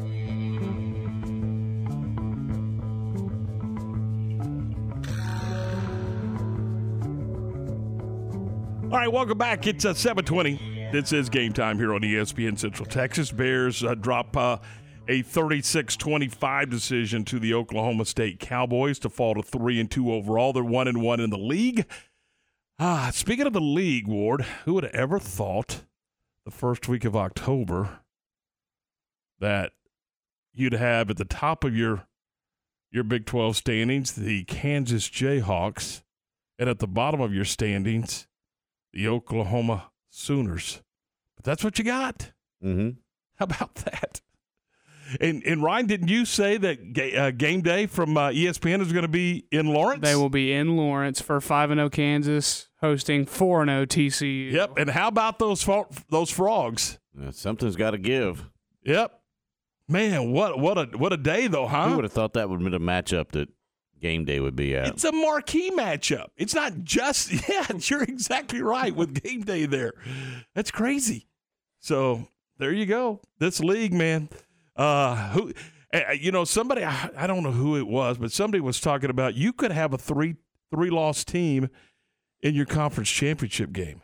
All 8.90 8.96
right, 8.96 9.12
welcome 9.12 9.36
back. 9.36 9.66
It's 9.66 9.84
uh, 9.84 9.92
720. 9.92 10.88
This 10.92 11.12
is 11.12 11.28
game 11.28 11.52
time 11.52 11.78
here 11.78 11.94
on 11.94 12.00
ESPN 12.00 12.58
Central 12.58 12.86
Texas. 12.86 13.30
Bears 13.30 13.84
uh, 13.84 13.94
drop 13.94 14.36
uh, 14.36 14.56
a 15.10 15.24
36-25 15.24 16.70
decision 16.70 17.24
to 17.24 17.40
the 17.40 17.52
Oklahoma 17.52 18.04
State 18.04 18.38
Cowboys 18.38 19.00
to 19.00 19.08
fall 19.08 19.34
to 19.34 19.42
3 19.42 19.80
and 19.80 19.90
2 19.90 20.12
overall. 20.12 20.52
They're 20.52 20.62
1 20.62 20.86
and 20.86 21.02
1 21.02 21.18
in 21.18 21.30
the 21.30 21.36
league. 21.36 21.84
Ah, 22.78 23.10
speaking 23.12 23.44
of 23.44 23.52
the 23.52 23.60
league, 23.60 24.06
Ward, 24.06 24.42
who 24.64 24.74
would 24.74 24.84
have 24.84 24.94
ever 24.94 25.18
thought 25.18 25.82
the 26.44 26.52
first 26.52 26.86
week 26.88 27.04
of 27.04 27.16
October 27.16 28.02
that 29.40 29.72
you'd 30.54 30.74
have 30.74 31.10
at 31.10 31.16
the 31.16 31.24
top 31.24 31.64
of 31.64 31.74
your 31.76 32.06
your 32.92 33.04
Big 33.04 33.26
12 33.26 33.56
standings 33.56 34.12
the 34.12 34.44
Kansas 34.44 35.08
Jayhawks 35.08 36.02
and 36.56 36.68
at 36.68 36.78
the 36.78 36.86
bottom 36.86 37.20
of 37.20 37.34
your 37.34 37.44
standings 37.44 38.28
the 38.92 39.08
Oklahoma 39.08 39.90
Sooners. 40.08 40.82
But 41.34 41.44
that's 41.44 41.64
what 41.64 41.80
you 41.80 41.84
got. 41.84 42.30
Mm-hmm. 42.64 42.90
How 43.36 43.44
about 43.44 43.74
that? 43.76 44.20
And, 45.20 45.42
and 45.44 45.62
Ryan, 45.62 45.86
didn't 45.86 46.08
you 46.08 46.24
say 46.24 46.56
that 46.58 46.92
ga- 46.92 47.16
uh, 47.16 47.30
game 47.30 47.62
day 47.62 47.86
from 47.86 48.16
uh, 48.16 48.28
ESPN 48.30 48.80
is 48.80 48.92
going 48.92 49.02
to 49.02 49.08
be 49.08 49.46
in 49.50 49.66
Lawrence? 49.72 50.02
They 50.02 50.14
will 50.14 50.30
be 50.30 50.52
in 50.52 50.76
Lawrence 50.76 51.20
for 51.20 51.40
five 51.40 51.70
and 51.70 51.78
zero 51.78 51.88
Kansas 51.90 52.68
hosting 52.80 53.26
four 53.26 53.62
and 53.62 53.70
zero 53.70 53.86
TCU. 53.86 54.52
Yep. 54.52 54.78
And 54.78 54.90
how 54.90 55.08
about 55.08 55.38
those 55.38 55.62
fo- 55.62 55.88
those 56.10 56.30
frogs? 56.30 56.98
Yeah, 57.18 57.30
something's 57.30 57.76
got 57.76 57.90
to 57.92 57.98
give. 57.98 58.48
Yep. 58.84 59.20
Man, 59.88 60.30
what 60.32 60.58
what 60.58 60.78
a 60.78 60.96
what 60.96 61.12
a 61.12 61.16
day 61.16 61.48
though, 61.48 61.66
huh? 61.66 61.88
Who 61.88 61.96
would 61.96 62.04
have 62.04 62.12
thought 62.12 62.34
that 62.34 62.48
would 62.48 62.60
have 62.60 62.70
been 62.70 62.80
a 62.80 62.84
matchup 62.84 63.32
that 63.32 63.48
game 64.00 64.24
day 64.24 64.38
would 64.38 64.54
be 64.54 64.76
at? 64.76 64.86
It's 64.86 65.04
a 65.04 65.10
marquee 65.12 65.70
matchup. 65.72 66.28
It's 66.36 66.54
not 66.54 66.84
just 66.84 67.32
yeah. 67.48 67.66
You're 67.76 68.04
exactly 68.04 68.62
right 68.62 68.94
with 68.94 69.20
game 69.20 69.42
day 69.42 69.66
there. 69.66 69.94
That's 70.54 70.70
crazy. 70.70 71.26
So 71.80 72.28
there 72.58 72.72
you 72.72 72.86
go. 72.86 73.20
This 73.38 73.58
league, 73.58 73.92
man. 73.92 74.28
Uh, 74.80 75.28
who, 75.32 75.52
uh, 75.92 76.12
you 76.18 76.32
know, 76.32 76.42
somebody 76.42 76.82
I, 76.82 77.10
I 77.14 77.26
don't 77.26 77.42
know 77.42 77.52
who 77.52 77.76
it 77.76 77.86
was, 77.86 78.16
but 78.16 78.32
somebody 78.32 78.62
was 78.62 78.80
talking 78.80 79.10
about 79.10 79.34
you 79.34 79.52
could 79.52 79.72
have 79.72 79.92
a 79.92 79.98
three 79.98 80.36
three 80.74 80.88
loss 80.88 81.22
team 81.22 81.68
in 82.40 82.54
your 82.54 82.64
conference 82.64 83.10
championship 83.10 83.72
game 83.72 84.00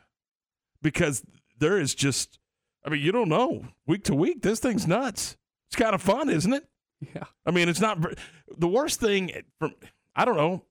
because 0.82 1.24
there 1.58 1.80
is 1.80 1.94
just, 1.94 2.38
I 2.84 2.90
mean, 2.90 3.00
you 3.00 3.10
don't 3.10 3.30
know 3.30 3.68
week 3.86 4.04
to 4.04 4.14
week. 4.14 4.42
This 4.42 4.60
thing's 4.60 4.86
nuts. 4.86 5.38
It's 5.70 5.80
kind 5.80 5.94
of 5.94 6.02
fun, 6.02 6.28
isn't 6.28 6.52
it? 6.52 6.68
Yeah. 7.14 7.24
I 7.46 7.52
mean, 7.52 7.70
it's 7.70 7.80
not 7.80 7.98
the 8.58 8.68
worst 8.68 9.00
thing 9.00 9.30
from 9.58 9.74
I 10.14 10.26
don't 10.26 10.36
know. 10.36 10.62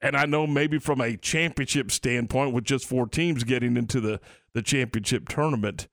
And 0.00 0.16
I 0.16 0.26
know 0.26 0.46
maybe 0.46 0.78
from 0.78 1.00
a 1.00 1.16
championship 1.16 1.90
standpoint, 1.90 2.54
with 2.54 2.62
just 2.62 2.86
four 2.86 3.08
teams 3.08 3.42
getting 3.42 3.76
into 3.76 4.00
the, 4.00 4.20
the 4.52 4.62
championship 4.62 5.28
tournament, 5.28 5.88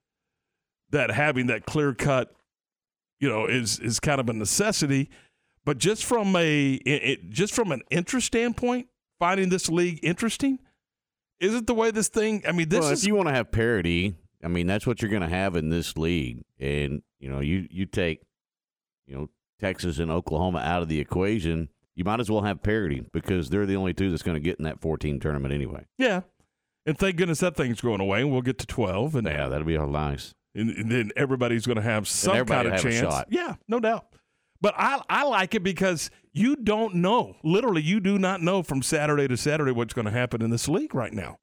that 0.92 1.10
having 1.10 1.48
that 1.48 1.66
clear 1.66 1.96
cut 1.96 2.36
you 3.22 3.30
know, 3.30 3.46
is 3.46 3.80
is 3.80 4.02
kind 4.02 4.20
of 4.20 4.28
a 4.28 4.34
necessity. 4.34 5.10
But 5.64 5.78
just 5.78 6.04
from 6.04 6.36
a 6.36 6.74
it, 6.74 7.30
just 7.30 7.54
from 7.54 7.72
an 7.72 7.84
interest 7.90 8.28
standpoint, 8.28 8.88
finding 9.20 9.50
this 9.50 9.70
league 9.70 10.00
interesting, 10.04 10.60
is 11.40 11.54
it 11.54 11.68
the 11.68 11.76
way 11.76 11.92
this 11.92 12.10
thing? 12.10 12.44
I 12.46 12.52
mean, 12.52 12.68
this 12.68 12.82
well, 12.82 12.90
is 12.90 13.04
if 13.04 13.08
you 13.08 13.16
want 13.16 13.30
to 13.30 13.34
have 13.34 13.52
parity. 13.52 14.16
I 14.44 14.48
mean, 14.48 14.66
that's 14.66 14.88
what 14.88 15.02
you're 15.02 15.12
going 15.12 15.22
to 15.22 15.30
have 15.30 15.56
in 15.56 15.70
this 15.70 15.96
league, 15.96 16.44
and 16.60 17.04
you 17.20 17.30
know, 17.30 17.42
you 17.42 17.68
you 17.70 17.86
take, 17.86 18.24
you 19.06 19.16
know, 19.16 19.30
Texas 19.60 20.00
and 20.00 20.10
Oklahoma 20.10 20.58
out 20.58 20.82
of 20.82 20.88
the 20.88 21.00
equation, 21.00 21.70
you 21.94 22.04
might 22.04 22.20
as 22.20 22.32
well 22.32 22.42
have 22.42 22.64
parity 22.64 23.06
because 23.14 23.52
they're 23.52 23.68
the 23.68 23.76
only 23.76 23.94
two 23.94 24.10
that's 24.10 24.24
going 24.24 24.34
to 24.34 24.42
get 24.42 24.58
in 24.58 24.66
that 24.66 24.82
14 24.82 25.20
tournament 25.20 25.54
anyway. 25.54 25.86
Yeah, 26.00 26.22
and 26.88 26.98
thank 26.98 27.18
goodness 27.18 27.40
that 27.42 27.56
thing's 27.56 27.82
going 27.82 28.02
away, 28.02 28.22
and 28.22 28.32
we'll 28.32 28.42
get 28.42 28.58
to 28.58 28.66
12, 28.66 29.16
and 29.16 29.28
yeah, 29.28 29.48
that'll 29.48 29.68
be 29.68 29.78
all 29.78 29.86
nice 29.86 30.34
and, 30.56 30.70
and 30.70 30.92
then 30.92 31.12
everybody's 31.16 31.66
going 31.66 31.78
to 31.78 31.82
have 31.82 32.08
some 32.08 32.46
kind 32.46 32.68
of 32.68 32.82
chance. 32.82 33.24
Yeah, 33.30 33.56
no 33.68 33.80
doubt. 33.80 34.06
But 34.62 34.76
I 34.78 35.02
I 35.10 35.24
like 35.24 35.56
it 35.56 35.64
because 35.64 36.12
you 36.34 36.56
don't 36.56 36.96
know. 36.96 37.36
Literally, 37.44 37.82
you 37.82 38.00
do 38.00 38.20
not 38.20 38.42
know 38.42 38.62
from 38.62 38.84
Saturday 38.84 39.28
to 39.28 39.36
Saturday 39.36 39.72
what's 39.72 39.94
going 39.94 40.06
to 40.06 40.12
happen 40.12 40.42
in 40.42 40.52
this 40.52 40.68
league 40.68 40.94
right 40.94 41.14
now. 41.14 41.40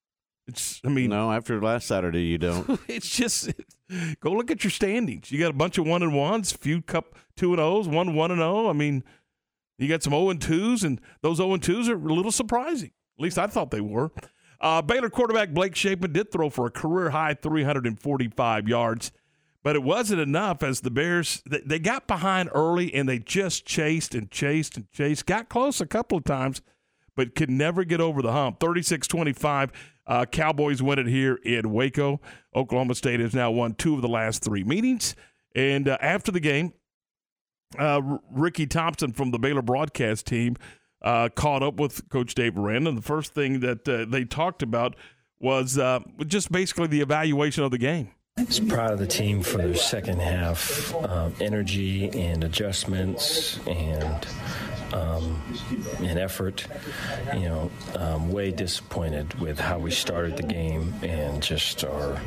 It's 0.46 0.80
I 0.84 0.88
mean 0.88 1.10
no. 1.10 1.32
After 1.32 1.60
last 1.60 1.88
Saturday, 1.88 2.22
you 2.22 2.38
don't. 2.38 2.80
it's 2.88 3.08
just 3.08 3.52
go 4.20 4.30
look 4.30 4.50
at 4.50 4.62
your 4.62 4.70
standings. 4.70 5.32
You 5.32 5.40
got 5.40 5.50
a 5.50 5.54
bunch 5.54 5.78
of 5.78 5.86
one 5.86 6.02
and 6.02 6.14
ones, 6.14 6.52
few 6.52 6.80
cup 6.80 7.16
two 7.36 7.52
and 7.52 7.60
O's, 7.60 7.88
one 7.88 8.14
one 8.14 8.30
and 8.30 8.40
O. 8.40 8.70
I 8.70 8.72
mean, 8.72 9.02
you 9.78 9.88
got 9.88 10.02
some 10.02 10.14
O 10.14 10.30
and 10.30 10.40
twos, 10.40 10.84
and 10.84 11.00
those 11.20 11.40
O 11.40 11.52
and 11.52 11.62
twos 11.62 11.88
are 11.88 11.96
a 11.96 12.14
little 12.14 12.32
surprising. 12.32 12.92
At 13.18 13.22
least 13.22 13.38
I 13.38 13.48
thought 13.48 13.72
they 13.72 13.80
were. 13.80 14.12
Uh, 14.60 14.82
Baylor 14.82 15.10
quarterback 15.10 15.50
Blake 15.50 15.76
Shapen 15.76 16.12
did 16.12 16.32
throw 16.32 16.50
for 16.50 16.66
a 16.66 16.70
career 16.70 17.10
high 17.10 17.34
345 17.34 18.68
yards, 18.68 19.12
but 19.62 19.76
it 19.76 19.82
wasn't 19.82 20.20
enough 20.20 20.62
as 20.62 20.80
the 20.80 20.90
Bears 20.90 21.42
they, 21.46 21.60
they 21.60 21.78
got 21.78 22.06
behind 22.08 22.50
early 22.52 22.92
and 22.92 23.08
they 23.08 23.18
just 23.18 23.64
chased 23.64 24.14
and 24.14 24.30
chased 24.30 24.76
and 24.76 24.90
chased. 24.90 25.26
Got 25.26 25.48
close 25.48 25.80
a 25.80 25.86
couple 25.86 26.18
of 26.18 26.24
times, 26.24 26.60
but 27.14 27.34
could 27.34 27.50
never 27.50 27.84
get 27.84 28.00
over 28.00 28.20
the 28.20 28.32
hump. 28.32 28.58
36-25. 28.58 29.70
Uh, 30.06 30.24
Cowboys 30.24 30.82
win 30.82 30.98
it 30.98 31.06
here 31.06 31.38
in 31.44 31.70
Waco. 31.70 32.20
Oklahoma 32.54 32.94
State 32.94 33.20
has 33.20 33.34
now 33.34 33.50
won 33.50 33.74
two 33.74 33.94
of 33.94 34.02
the 34.02 34.08
last 34.08 34.42
three 34.42 34.64
meetings. 34.64 35.14
And 35.54 35.86
uh, 35.86 35.98
after 36.00 36.32
the 36.32 36.40
game, 36.40 36.72
uh, 37.78 38.00
Ricky 38.30 38.66
Thompson 38.66 39.12
from 39.12 39.30
the 39.30 39.38
Baylor 39.38 39.62
broadcast 39.62 40.26
team 40.26 40.56
uh, 41.02 41.28
caught 41.34 41.62
up 41.62 41.78
with 41.78 42.08
Coach 42.08 42.34
Dave 42.34 42.58
Aranda, 42.58 42.90
and 42.90 42.98
the 42.98 43.02
first 43.02 43.34
thing 43.34 43.60
that 43.60 43.88
uh, 43.88 44.04
they 44.08 44.24
talked 44.24 44.62
about 44.62 44.96
was 45.40 45.78
uh, 45.78 46.00
just 46.26 46.50
basically 46.50 46.88
the 46.88 47.00
evaluation 47.00 47.64
of 47.64 47.70
the 47.70 47.78
game. 47.78 48.10
I 48.36 48.44
was 48.44 48.60
proud 48.60 48.92
of 48.92 48.98
the 49.00 49.06
team 49.06 49.42
for 49.42 49.58
their 49.58 49.74
second 49.74 50.20
half 50.20 50.94
um, 50.94 51.34
energy 51.40 52.08
and 52.10 52.44
adjustments 52.44 53.58
and 53.66 54.26
um, 54.92 55.40
and 55.98 56.18
effort. 56.18 56.66
You 57.34 57.48
know, 57.48 57.70
um, 57.96 58.30
way 58.30 58.50
disappointed 58.50 59.38
with 59.40 59.58
how 59.58 59.78
we 59.78 59.90
started 59.90 60.36
the 60.36 60.42
game 60.42 60.94
and 61.02 61.42
just 61.42 61.84
our 61.84 62.20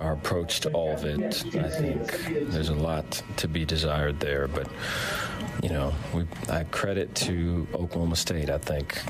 our 0.00 0.12
approach 0.12 0.60
to 0.60 0.70
all 0.70 0.92
of 0.92 1.04
it. 1.04 1.44
I 1.54 1.68
think 1.68 2.50
there's 2.50 2.68
a 2.68 2.74
lot 2.74 3.22
to 3.36 3.48
be 3.48 3.64
desired 3.64 4.20
there, 4.20 4.48
but 4.48 4.68
you 5.62 5.68
know, 5.68 5.92
we, 6.12 6.24
I 6.48 6.64
credit 6.64 7.14
to 7.14 7.66
Oklahoma 7.74 8.16
State. 8.16 8.50
I 8.50 8.58
think, 8.58 9.00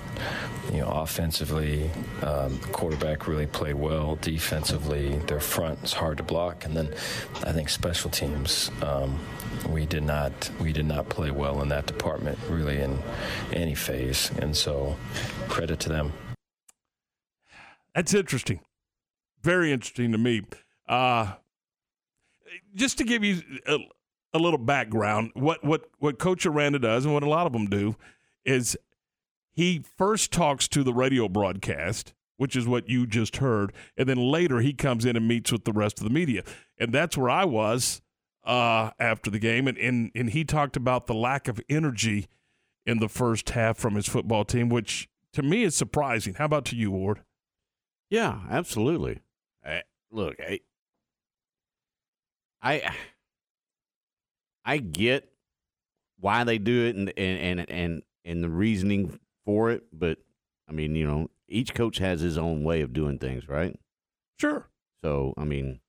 you 0.71 0.81
know, 0.81 0.89
offensively, 0.89 1.91
um, 2.23 2.59
quarterback 2.73 3.27
really 3.27 3.47
played 3.47 3.77
well. 3.77 4.17
Defensively, 4.21 5.17
their 5.27 5.41
front 5.41 5.83
is 5.83 5.93
hard 5.95 6.19
to 6.19 6.23
block, 6.23 6.65
and 6.65 6.77
then 6.77 6.93
I 7.43 7.53
think 7.53 7.69
special 7.69 8.11
teams. 8.11 8.71
Um, 8.83 9.19
we 9.67 9.87
did 9.87 10.03
not 10.03 10.51
we 10.61 10.73
did 10.73 10.87
not 10.87 11.09
play 11.09 11.31
well 11.31 11.63
in 11.63 11.69
that 11.69 11.87
department 11.87 12.39
really 12.49 12.81
in 12.81 12.99
any 13.53 13.75
phase, 13.75 14.31
and 14.39 14.57
so 14.57 14.97
credit 15.49 15.81
to 15.81 15.89
them. 15.89 16.13
That's 17.95 18.15
interesting, 18.15 18.61
very 19.43 19.73
interesting 19.73 20.13
to 20.13 20.19
me. 20.19 20.43
Uh, 20.89 21.35
just 22.75 22.99
to 22.99 23.05
give 23.05 23.23
you 23.23 23.43
a, 23.67 23.79
a 24.33 24.39
little 24.39 24.59
background, 24.59 25.31
what, 25.35 25.63
what, 25.65 25.91
what 25.99 26.19
Coach 26.19 26.47
Aranda 26.47 26.79
does 26.79 27.05
and 27.05 27.13
what 27.13 27.23
a 27.23 27.29
lot 27.29 27.47
of 27.47 27.53
them 27.53 27.67
do 27.67 27.97
is 28.45 28.77
he 29.53 29.85
first 29.97 30.33
talks 30.33 30.69
to 30.69 30.83
the 30.83 30.93
radio 30.95 31.29
broadcast, 31.29 32.15
which 32.39 32.57
is 32.57 32.67
what 32.67 32.89
you 32.89 33.07
just 33.07 33.37
heard, 33.37 33.73
and 33.97 34.09
then 34.09 34.17
later 34.17 34.61
he 34.61 34.73
comes 34.73 35.05
in 35.05 35.17
and 35.17 35.29
meets 35.29 35.53
with 35.53 35.65
the 35.65 35.73
rest 35.73 35.99
of 35.99 36.05
the 36.05 36.11
media. 36.11 36.43
And 36.79 36.93
that's 36.93 37.17
where 37.17 37.31
I 37.31 37.45
was 37.45 38.01
uh, 38.45 38.91
after 38.99 39.31
the 39.31 39.39
game, 39.39 39.69
and, 39.69 39.79
and 39.79 40.11
and 40.15 40.31
he 40.31 40.45
talked 40.45 40.77
about 40.77 41.07
the 41.07 41.15
lack 41.15 41.49
of 41.49 41.61
energy 41.69 42.29
in 42.85 42.99
the 42.99 43.09
first 43.09 43.51
half 43.51 43.77
from 43.77 43.95
his 43.95 44.09
football 44.09 44.45
team, 44.45 44.69
which 44.69 45.09
to 45.33 45.43
me 45.43 45.63
is 45.63 45.75
surprising. 45.75 46.35
How 46.35 46.47
about 46.47 46.65
to 46.67 46.77
you, 46.77 46.91
Ward? 46.91 47.23
Yeah, 48.11 48.41
absolutely. 48.51 49.21
I, 49.65 49.83
look, 50.11 50.37
I, 50.41 50.61
I, 52.61 52.95
I 54.65 54.79
get 54.79 55.33
why 56.19 56.45
they 56.45 56.59
do 56.59 56.87
it 56.87 56.97
and 56.97 57.13
and 57.17 57.61
and 57.61 57.71
and, 57.71 58.03
and 58.25 58.45
the 58.45 58.51
reasoning 58.51 59.19
for 59.45 59.71
it, 59.71 59.85
but 59.93 60.19
I 60.69 60.73
mean, 60.73 60.95
you 60.95 61.07
know, 61.07 61.31
each 61.49 61.75
coach 61.75 61.99
has 61.99 62.21
his 62.21 62.39
own 62.39 62.65
way 62.65 62.81
of 62.81 62.93
doing 62.93 63.19
things, 63.19 63.49
right? 63.49 63.79
Sure. 64.39 64.69
So, 65.05 65.35
I 65.37 65.45
mean, 65.45 65.81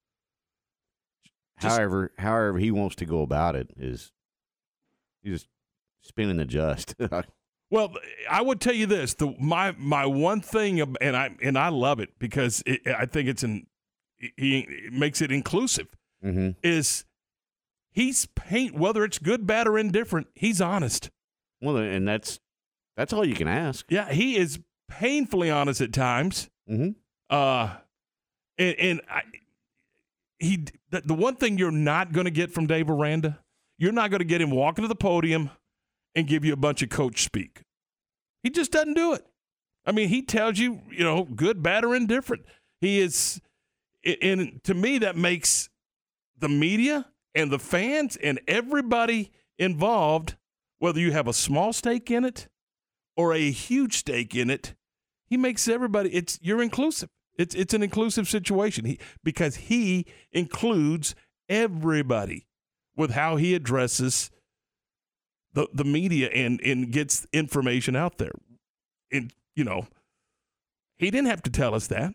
just, 1.64 1.76
however, 1.76 2.12
however 2.18 2.60
he 2.60 2.72
wants 2.72 2.96
to 2.98 3.06
go 3.06 3.22
about 3.22 3.56
it 3.56 3.72
is 3.78 4.12
he's 5.22 5.34
just 5.34 5.48
spinning 6.02 6.38
the 6.38 6.46
just. 6.46 6.96
well, 7.72 7.94
I 8.30 8.42
would 8.42 8.62
tell 8.62 8.74
you 8.74 8.86
this: 8.86 9.14
the 9.16 9.36
my 9.40 9.74
my 9.78 10.06
one 10.06 10.42
thing, 10.42 10.80
and 11.02 11.16
I 11.16 11.32
and 11.42 11.58
I 11.58 11.70
love 11.70 12.00
it 12.00 12.20
because 12.20 12.62
it, 12.66 12.82
I 12.88 13.06
think 13.06 13.30
it's 13.30 13.44
an 13.44 13.68
he 14.20 14.60
it 14.60 14.94
makes 14.94 15.22
it 15.22 15.32
inclusive. 15.32 15.88
Mm-hmm. 16.24 16.52
Is 16.62 17.06
he's 17.92 18.26
paint 18.28 18.76
whether 18.76 19.04
it's 19.04 19.20
good, 19.20 19.48
bad, 19.48 19.68
or 19.68 19.78
indifferent. 19.78 20.28
He's 20.36 20.62
honest. 20.62 21.10
Well, 21.62 21.78
and 21.78 22.08
that's 22.08 22.40
that's 22.96 23.14
all 23.14 23.26
you 23.26 23.36
can 23.36 23.48
ask. 23.48 23.86
Yeah, 23.90 24.12
he 24.12 24.38
is 24.38 24.60
painfully 24.90 25.50
honest 25.50 25.82
at 25.82 25.94
times. 25.94 26.50
Mm-hmm. 26.70 26.92
Uh, 27.30 27.76
and, 28.58 28.76
and 28.80 29.02
I, 29.10 29.22
he 30.44 30.66
the, 30.90 31.02
the 31.02 31.14
one 31.14 31.36
thing 31.36 31.58
you're 31.58 31.72
not 31.72 32.12
going 32.12 32.26
to 32.26 32.32
get 32.32 32.52
from 32.52 32.68
Dave 32.68 32.90
Aranda, 32.90 33.40
you're 33.78 33.92
not 33.92 34.10
going 34.12 34.20
to 34.20 34.26
get 34.26 34.42
him 34.42 34.52
walking 34.52 34.84
to 34.84 34.88
the 34.88 34.96
podium 34.96 35.50
and 36.16 36.28
give 36.28 36.46
you 36.46 36.54
a 36.54 36.58
bunch 36.58 36.82
of 36.82 36.90
coach 36.90 37.24
speak. 37.24 37.62
He 38.44 38.50
just 38.50 38.72
doesn't 38.72 38.94
do 38.94 39.14
it. 39.14 39.26
I 39.86 39.92
mean, 39.92 40.10
he 40.10 40.22
tells 40.22 40.60
you, 40.60 40.82
you 40.92 41.04
know, 41.04 41.24
good, 41.24 41.62
bad, 41.62 41.84
or 41.84 41.96
indifferent. 41.96 42.46
He 42.80 43.00
is, 43.00 43.42
and 44.22 44.62
to 44.64 44.74
me, 44.74 44.98
that 45.00 45.16
makes 45.16 45.70
the 46.38 46.50
media 46.50 47.08
and 47.36 47.52
the 47.52 47.60
fans 47.60 48.16
and 48.18 48.40
everybody 48.48 49.32
involved, 49.58 50.36
whether 50.80 51.00
you 51.00 51.12
have 51.12 51.28
a 51.28 51.34
small 51.34 51.74
stake 51.74 52.12
in 52.12 52.26
it 52.26 52.48
or 53.16 53.34
a 53.34 53.52
huge 53.52 53.98
stake 53.98 54.36
in 54.36 54.50
it, 54.50 54.76
he 55.28 55.38
makes 55.38 55.68
everybody. 55.68 56.14
It's 56.14 56.40
you're 56.42 56.62
inclusive. 56.62 57.10
It's 57.38 57.56
it's 57.56 57.74
an 57.74 57.84
inclusive 57.84 58.28
situation. 58.28 58.86
He 58.86 59.00
because 59.24 59.56
he 59.56 60.06
includes 60.32 61.16
everybody 61.50 62.48
with 62.96 63.12
how 63.12 63.38
he 63.38 63.56
addresses 63.56 64.30
the 65.54 65.68
the 65.74 65.84
media 65.84 66.30
and 66.30 66.62
and 66.62 66.92
gets 66.92 67.26
information 67.34 67.96
out 67.96 68.18
there. 68.18 68.34
And 69.12 69.34
you 69.56 69.64
know, 69.64 69.88
he 70.98 71.10
didn't 71.12 71.28
have 71.28 71.44
to 71.44 71.50
tell 71.50 71.74
us 71.74 71.88
that. 71.88 72.14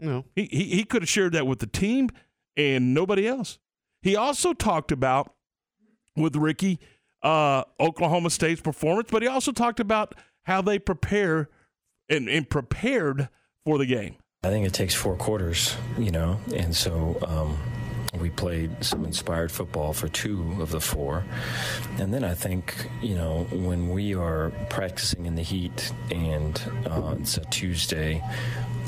No, 0.00 0.24
he 0.34 0.44
he, 0.50 0.64
he 0.64 0.84
could 0.84 1.02
have 1.02 1.08
shared 1.08 1.32
that 1.32 1.46
with 1.46 1.60
the 1.60 1.66
team 1.66 2.10
and 2.56 2.92
nobody 2.92 3.26
else. 3.26 3.58
He 4.02 4.14
also 4.14 4.52
talked 4.52 4.92
about 4.92 5.32
with 6.16 6.36
Ricky 6.36 6.78
uh, 7.22 7.64
Oklahoma 7.80 8.30
State's 8.30 8.60
performance, 8.60 9.08
but 9.10 9.22
he 9.22 9.28
also 9.28 9.52
talked 9.52 9.80
about 9.80 10.14
how 10.44 10.62
they 10.62 10.78
prepare 10.78 11.48
and, 12.08 12.28
and 12.28 12.48
prepared 12.48 13.28
for 13.64 13.78
the 13.78 13.86
game. 13.86 14.16
I 14.44 14.50
think 14.50 14.66
it 14.66 14.72
takes 14.72 14.94
four 14.94 15.16
quarters, 15.16 15.76
you 15.98 16.12
know, 16.12 16.38
and 16.54 16.74
so 16.74 17.18
um, 17.26 17.58
we 18.20 18.30
played 18.30 18.84
some 18.84 19.04
inspired 19.04 19.50
football 19.50 19.92
for 19.92 20.08
two 20.08 20.56
of 20.60 20.70
the 20.70 20.80
four. 20.80 21.24
And 21.98 22.14
then 22.14 22.24
I 22.24 22.34
think, 22.34 22.88
you 23.02 23.14
know, 23.14 23.46
when 23.50 23.90
we 23.90 24.14
are 24.14 24.50
practicing 24.70 25.26
in 25.26 25.34
the 25.34 25.42
heat 25.42 25.92
and 26.10 26.60
uh, 26.86 27.16
it's 27.18 27.36
a 27.36 27.44
Tuesday 27.46 28.22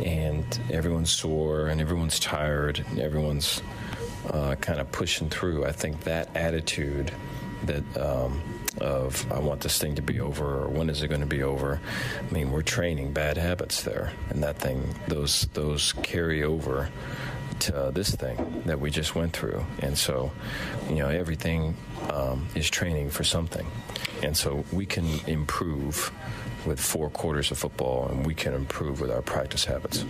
and 0.05 0.45
everyone's 0.71 1.11
sore 1.11 1.67
and 1.67 1.81
everyone's 1.81 2.21
tired 2.21 2.85
and 2.91 3.01
everyone's 3.01 3.63
uh, 4.31 4.55
kind 4.57 4.81
of 4.81 4.91
pushing 4.93 5.29
through, 5.29 5.67
I 5.67 5.73
think 5.73 6.05
that 6.05 6.35
attitude 6.37 7.13
that 7.65 7.97
um, 7.99 8.41
of 8.79 9.31
I 9.33 9.39
want 9.39 9.61
this 9.61 9.79
thing 9.79 9.95
to 9.97 10.03
be 10.03 10.21
over 10.21 10.65
or 10.65 10.69
when 10.69 10.91
is 10.91 11.03
it 11.03 11.09
going 11.09 11.21
to 11.21 11.27
be 11.27 11.43
over. 11.43 11.81
I 12.19 12.33
mean, 12.33 12.51
we're 12.51 12.63
training 12.63 13.13
bad 13.13 13.37
habits 13.37 13.83
there, 13.83 14.13
and 14.31 14.43
that 14.43 14.59
thing 14.59 14.95
those 15.09 15.49
those 15.55 15.93
carry 16.03 16.43
over 16.43 16.89
to 17.61 17.91
this 17.93 18.15
thing 18.15 18.63
that 18.67 18.81
we 18.81 18.91
just 18.91 19.15
went 19.15 19.33
through, 19.33 19.65
and 19.81 19.97
so 19.97 20.31
you 20.89 20.97
know 20.97 21.09
everything 21.09 21.77
um, 22.11 22.47
is 22.55 22.71
training 22.71 23.11
for 23.11 23.25
something, 23.25 23.67
and 24.23 24.37
so 24.37 24.65
we 24.73 24.87
can 24.87 25.07
improve 25.27 26.11
with 26.67 26.81
four 26.81 27.11
quarters 27.11 27.51
of 27.51 27.59
football, 27.59 28.09
and 28.09 28.27
we 28.27 28.35
can 28.35 28.55
improve 28.55 29.01
with 29.01 29.11
our 29.11 29.23
practice 29.23 29.65
habits. 29.65 30.05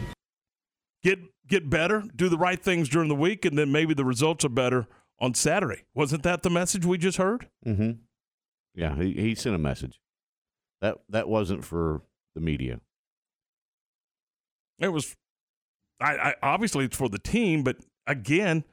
Get 1.02 1.18
get 1.48 1.68
better, 1.68 2.04
do 2.14 2.28
the 2.28 2.38
right 2.38 2.62
things 2.62 2.88
during 2.88 3.08
the 3.08 3.14
week, 3.14 3.44
and 3.44 3.58
then 3.58 3.72
maybe 3.72 3.94
the 3.94 4.04
results 4.04 4.44
are 4.44 4.50
better 4.50 4.86
on 5.18 5.34
Saturday. 5.34 5.82
Wasn't 5.94 6.22
that 6.22 6.42
the 6.42 6.50
message 6.50 6.86
we 6.86 6.98
just 6.98 7.18
heard? 7.18 7.48
Mm-hmm. 7.66 7.92
Yeah, 8.74 8.96
he, 8.96 9.12
he 9.12 9.34
sent 9.34 9.54
a 9.54 9.58
message. 9.58 10.00
That 10.80 10.98
that 11.08 11.28
wasn't 11.28 11.64
for 11.64 12.02
the 12.34 12.40
media. 12.40 12.80
It 14.78 14.88
was, 14.88 15.14
I, 16.00 16.14
I 16.16 16.34
obviously 16.42 16.86
it's 16.86 16.96
for 16.96 17.08
the 17.08 17.18
team, 17.18 17.62
but 17.62 17.76
again, 18.06 18.64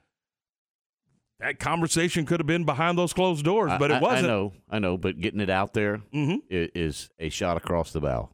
that 1.39 1.59
conversation 1.59 2.25
could 2.25 2.39
have 2.39 2.47
been 2.47 2.63
behind 2.63 2.97
those 2.97 3.13
closed 3.13 3.43
doors, 3.43 3.71
but 3.77 3.91
I, 3.91 3.97
it 3.97 4.01
wasn't. 4.01 4.25
I 4.25 4.27
know, 4.27 4.53
I 4.69 4.79
know, 4.79 4.97
but 4.97 5.19
getting 5.19 5.41
it 5.41 5.49
out 5.49 5.73
there 5.73 6.01
mm-hmm. 6.13 6.37
is 6.49 7.09
a 7.19 7.29
shot 7.29 7.57
across 7.57 7.91
the 7.91 7.99
bow. 7.99 8.29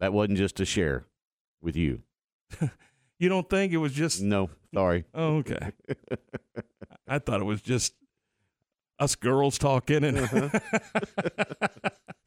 That 0.00 0.12
wasn't 0.12 0.38
just 0.38 0.56
to 0.56 0.64
share 0.64 1.06
with 1.62 1.76
you. 1.76 2.02
you 3.18 3.28
don't 3.28 3.48
think 3.48 3.72
it 3.72 3.78
was 3.78 3.92
just 3.92 4.20
no? 4.20 4.50
Sorry. 4.74 5.04
Oh, 5.14 5.36
okay. 5.38 5.72
I 7.08 7.18
thought 7.18 7.40
it 7.40 7.44
was 7.44 7.62
just 7.62 7.94
us 9.02 9.16
girls 9.16 9.58
talking, 9.58 10.04
and 10.04 10.18
uh-huh. 10.18 10.48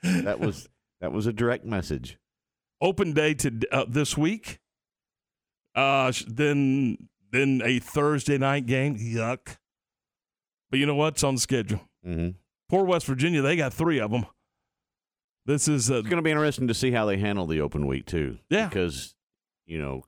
that 0.04 0.40
was 0.40 0.68
that 1.02 1.12
was 1.12 1.26
a 1.26 1.34
direct 1.34 1.66
message. 1.66 2.18
Open 2.82 3.14
day 3.14 3.34
to 3.36 3.60
uh, 3.72 3.86
this 3.88 4.18
week. 4.18 4.60
Uh, 5.74 6.12
then 6.28 7.10
then 7.32 7.62
a 7.64 7.80
Thursday 7.80 8.38
night 8.38 8.66
game. 8.66 8.98
Yuck. 8.98 9.58
But 10.70 10.80
you 10.80 10.86
know 10.86 10.96
what's 10.96 11.24
on 11.24 11.36
the 11.36 11.42
schedule? 11.42 11.82
Mm-hmm. 12.06 12.32
Poor 12.70 12.84
West 12.84 13.06
Virginia. 13.06 13.42
They 13.42 13.56
got 13.56 13.74
three 13.74 14.00
of 14.00 14.12
them. 14.12 14.26
This 15.46 15.68
is 15.68 15.90
it's 15.90 16.08
going 16.08 16.18
to 16.18 16.24
be 16.24 16.32
interesting 16.32 16.68
to 16.68 16.74
see 16.74 16.92
how 16.92 17.06
they 17.06 17.18
handle 17.18 17.46
the 17.46 17.62
open 17.62 17.88
week 17.88 18.06
too. 18.06 18.40
Yeah, 18.50 18.68
because 18.68 19.16
you 19.66 19.80
know, 19.80 20.04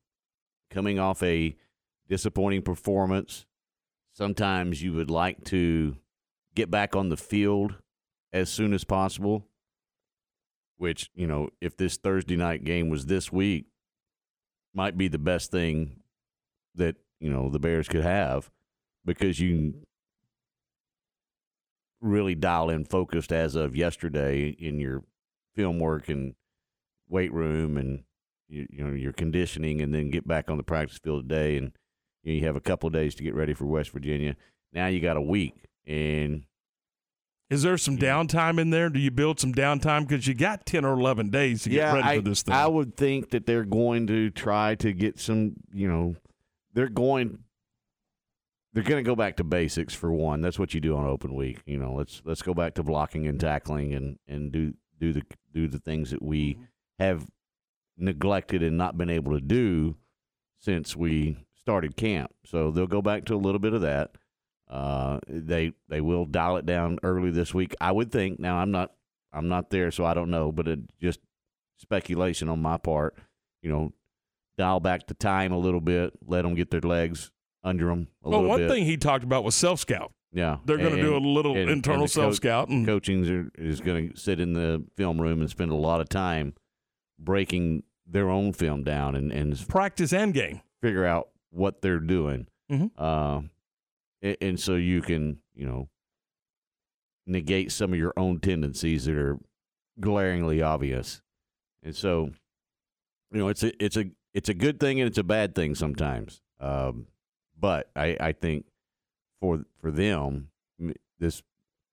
coming 0.70 1.00
off 1.00 1.24
a 1.24 1.56
disappointing 2.10 2.64
performance, 2.64 3.46
sometimes 4.14 4.82
you 4.82 4.94
would 4.94 5.12
like 5.12 5.44
to 5.46 5.96
get 6.58 6.72
back 6.72 6.96
on 6.96 7.10
the 7.10 7.16
field 7.16 7.76
as 8.34 8.50
soon 8.50 8.74
as 8.74 8.84
possible. 8.84 9.46
Which, 10.78 11.10
you 11.16 11.26
know, 11.26 11.50
if 11.62 11.78
this 11.78 11.98
Thursday 11.98 12.36
night 12.36 12.64
game 12.64 12.90
was 12.90 13.06
this 13.06 13.32
week, 13.32 13.66
might 14.74 14.98
be 14.98 15.08
the 15.08 15.18
best 15.18 15.50
thing 15.50 16.02
that, 16.76 16.96
you 17.20 17.32
know, 17.32 17.50
the 17.50 17.60
Bears 17.60 17.88
could 17.88 18.04
have 18.04 18.52
because 19.06 19.40
you 19.40 19.74
really 22.00 22.36
dial 22.36 22.70
in 22.70 22.86
focused 22.86 23.32
as 23.32 23.56
of 23.56 23.76
yesterday 23.76 24.50
in 24.50 24.80
your 24.80 25.04
film 25.56 25.80
work 25.80 26.10
and 26.10 26.36
weight 27.10 27.34
room 27.34 27.78
and 27.78 28.04
you, 28.48 28.68
you 28.70 28.84
know 28.84 28.94
your 28.94 29.14
conditioning 29.14 29.82
and 29.82 29.96
then 29.96 30.12
get 30.12 30.28
back 30.28 30.52
on 30.52 30.58
the 30.58 30.64
practice 30.64 31.00
field 31.00 31.28
today 31.28 31.58
and 31.58 31.72
you, 32.22 32.34
know, 32.34 32.40
you 32.40 32.46
have 32.46 32.56
a 32.56 32.62
couple 32.62 32.86
of 32.86 32.94
days 32.94 33.16
to 33.16 33.24
get 33.24 33.34
ready 33.34 33.56
for 33.56 33.66
West 33.66 33.90
Virginia. 33.90 34.36
Now 34.74 34.88
you 34.88 35.00
got 35.00 35.18
a 35.18 35.22
week 35.22 35.56
and 35.88 36.44
is 37.50 37.64
there 37.64 37.78
some 37.78 37.98
downtime 37.98 38.60
in 38.60 38.72
there? 38.72 38.90
Do 38.90 39.00
you 39.00 39.12
build 39.12 39.40
some 39.40 39.54
downtime 39.54 40.08
because 40.08 40.28
you 40.28 40.34
got 40.34 40.66
ten 40.66 40.84
or 40.84 40.94
eleven 40.94 41.30
days 41.30 41.64
to 41.64 41.72
yeah, 41.72 41.92
get 41.92 41.94
ready 41.94 42.08
I, 42.08 42.16
for 42.18 42.22
this 42.30 42.42
thing? 42.42 42.54
I 42.54 42.68
would 42.68 42.98
think 42.98 43.30
that 43.30 43.46
they're 43.46 43.64
going 43.64 44.08
to 44.08 44.30
try 44.32 44.76
to 44.76 44.92
get 44.92 45.20
some. 45.20 45.54
You 45.74 45.88
know, 45.88 46.16
they're 46.74 46.90
going. 46.90 47.40
They're 48.74 48.84
going 48.84 49.04
to 49.04 49.10
go 49.10 49.16
back 49.16 49.38
to 49.38 49.44
basics 49.44 49.96
for 49.96 50.12
one. 50.12 50.42
That's 50.42 50.60
what 50.60 50.74
you 50.74 50.82
do 50.82 50.96
on 50.98 51.08
open 51.08 51.34
week. 51.34 51.62
You 51.66 51.78
know, 51.78 51.94
let's 51.94 52.22
let's 52.26 52.42
go 52.42 52.54
back 52.54 52.76
to 52.76 52.84
blocking 52.84 53.28
and 53.28 53.40
tackling 53.40 53.94
and 53.94 54.20
and 54.28 54.52
do 54.52 54.74
do 55.00 55.14
the 55.14 55.24
do 55.54 55.68
the 55.68 55.80
things 55.80 56.12
that 56.12 56.22
we 56.22 56.56
mm-hmm. 56.56 56.64
have 57.00 57.28
neglected 57.98 58.62
and 58.62 58.78
not 58.78 58.98
been 58.98 59.10
able 59.10 59.32
to 59.32 59.42
do 59.42 59.96
since 60.60 60.96
we 60.96 61.38
started 61.56 61.96
camp. 61.96 62.32
So 62.46 62.72
they'll 62.72 62.88
go 62.88 63.02
back 63.02 63.26
to 63.26 63.36
a 63.36 63.38
little 63.38 63.60
bit 63.60 63.74
of 63.74 63.82
that. 63.82 64.12
Uh, 64.70 65.20
they 65.28 65.74
they 65.88 66.02
will 66.02 66.26
dial 66.26 66.58
it 66.58 66.66
down 66.66 67.00
early 67.04 67.32
this 67.32 67.54
week. 67.54 67.74
I 67.80 67.92
would 67.92 68.12
think. 68.12 68.40
Now 68.40 68.58
I'm 68.58 68.72
not 68.72 68.92
I'm 69.34 69.48
not 69.48 69.70
there, 69.70 69.92
so 69.92 70.04
I 70.06 70.14
don't 70.14 70.30
know, 70.30 70.52
but 70.52 70.68
it 70.68 70.80
just 71.00 71.20
speculation 71.78 72.50
on 72.50 72.62
my 72.62 72.78
part. 72.78 73.16
You 73.62 73.70
know, 73.72 73.94
dial 74.58 74.80
back 74.80 75.08
the 75.08 75.14
time 75.14 75.52
a 75.52 75.58
little 75.58 75.82
bit, 75.82 76.14
let 76.26 76.42
them 76.44 76.56
get 76.56 76.70
their 76.72 76.82
legs 76.82 77.32
under 77.64 77.88
them 77.88 78.08
a 78.24 78.30
well, 78.30 78.40
little 78.40 78.50
one 78.50 78.60
bit. 78.60 78.70
thing 78.70 78.86
he 78.86 78.98
talked 78.98 79.24
about 79.24 79.44
was 79.44 79.56
self 79.56 79.80
scout. 79.80 80.12
Yeah, 80.34 80.58
They're 80.66 80.78
gonna 80.78 81.02
do 81.02 81.16
a 81.16 81.20
little 81.20 81.56
internal 81.56 82.04
the 82.04 82.10
self-scout 82.10 82.68
and- 82.68 82.86
coaching 82.86 83.24
is- 83.24 83.50
is 83.58 83.82
going 83.82 84.12
to 84.12 84.18
sit 84.20 84.42
in 84.42 84.52
the 84.54 84.84
film 84.98 85.20
room 85.22 85.40
and 85.40 85.50
spend 85.50 85.72
a 85.72 85.76
lot 85.76 86.02
of 86.02 86.10
time 86.10 86.54
breaking 87.18 87.84
their 88.06 88.30
own 88.30 88.54
film 88.54 88.84
down 88.84 89.16
and 89.16 89.32
and 89.32 89.68
practice 89.70 90.12
and 90.14 90.34
game, 90.34 90.62
figure 90.82 91.06
out 91.06 91.30
what 91.50 91.82
they're 91.82 92.00
doing. 92.02 92.48
Mhm. 92.70 92.92
Uh, 92.98 93.42
and, 94.22 94.38
and 94.42 94.60
so 94.60 94.76
you 94.76 95.02
can 95.02 95.40
you 95.56 95.66
know 95.66 95.90
negate 97.28 97.72
some 97.72 97.92
of 97.94 98.00
your 98.00 98.14
own 98.18 98.40
tendencies 98.40 99.06
that 99.06 99.16
are 99.16 99.38
glaringly 100.00 100.62
obvious. 100.62 101.22
And 101.84 101.96
so, 101.96 102.32
you 103.32 103.40
know, 103.40 103.50
it's 103.50 103.64
a 103.64 103.84
it's 103.84 103.98
a 103.98 104.06
it's 104.34 104.50
a 104.50 104.54
good 104.54 104.80
thing 104.80 105.00
and 105.00 105.08
it's 105.08 105.18
a 105.18 105.24
bad 105.24 105.54
thing 105.54 105.76
sometimes. 105.76 106.42
Um, 106.60 107.08
but 107.60 107.90
I 107.96 108.18
I 108.20 108.32
think 108.32 108.66
for 109.42 109.66
for 109.82 109.92
them, 109.92 110.50
this 111.20 111.44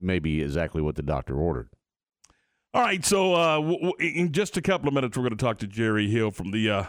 may 0.01 0.19
be 0.19 0.43
exactly 0.43 0.83
what 0.83 0.95
the 0.95 1.03
doctor 1.03 1.37
ordered. 1.37 1.69
All 2.73 2.83
right, 2.83 3.05
so 3.05 3.35
uh, 3.35 3.57
w- 3.57 3.79
w- 3.79 3.95
in 4.21 4.33
just 4.33 4.57
a 4.57 4.63
couple 4.63 4.89
of 4.89 4.95
minutes, 4.95 5.17
we're 5.17 5.23
going 5.23 5.37
to 5.37 5.45
talk 5.45 5.59
to 5.59 5.67
Jerry 5.67 6.11
Hill 6.11 6.33
from 6.33 6.51
the 6.51 6.69
uh, 6.69 6.85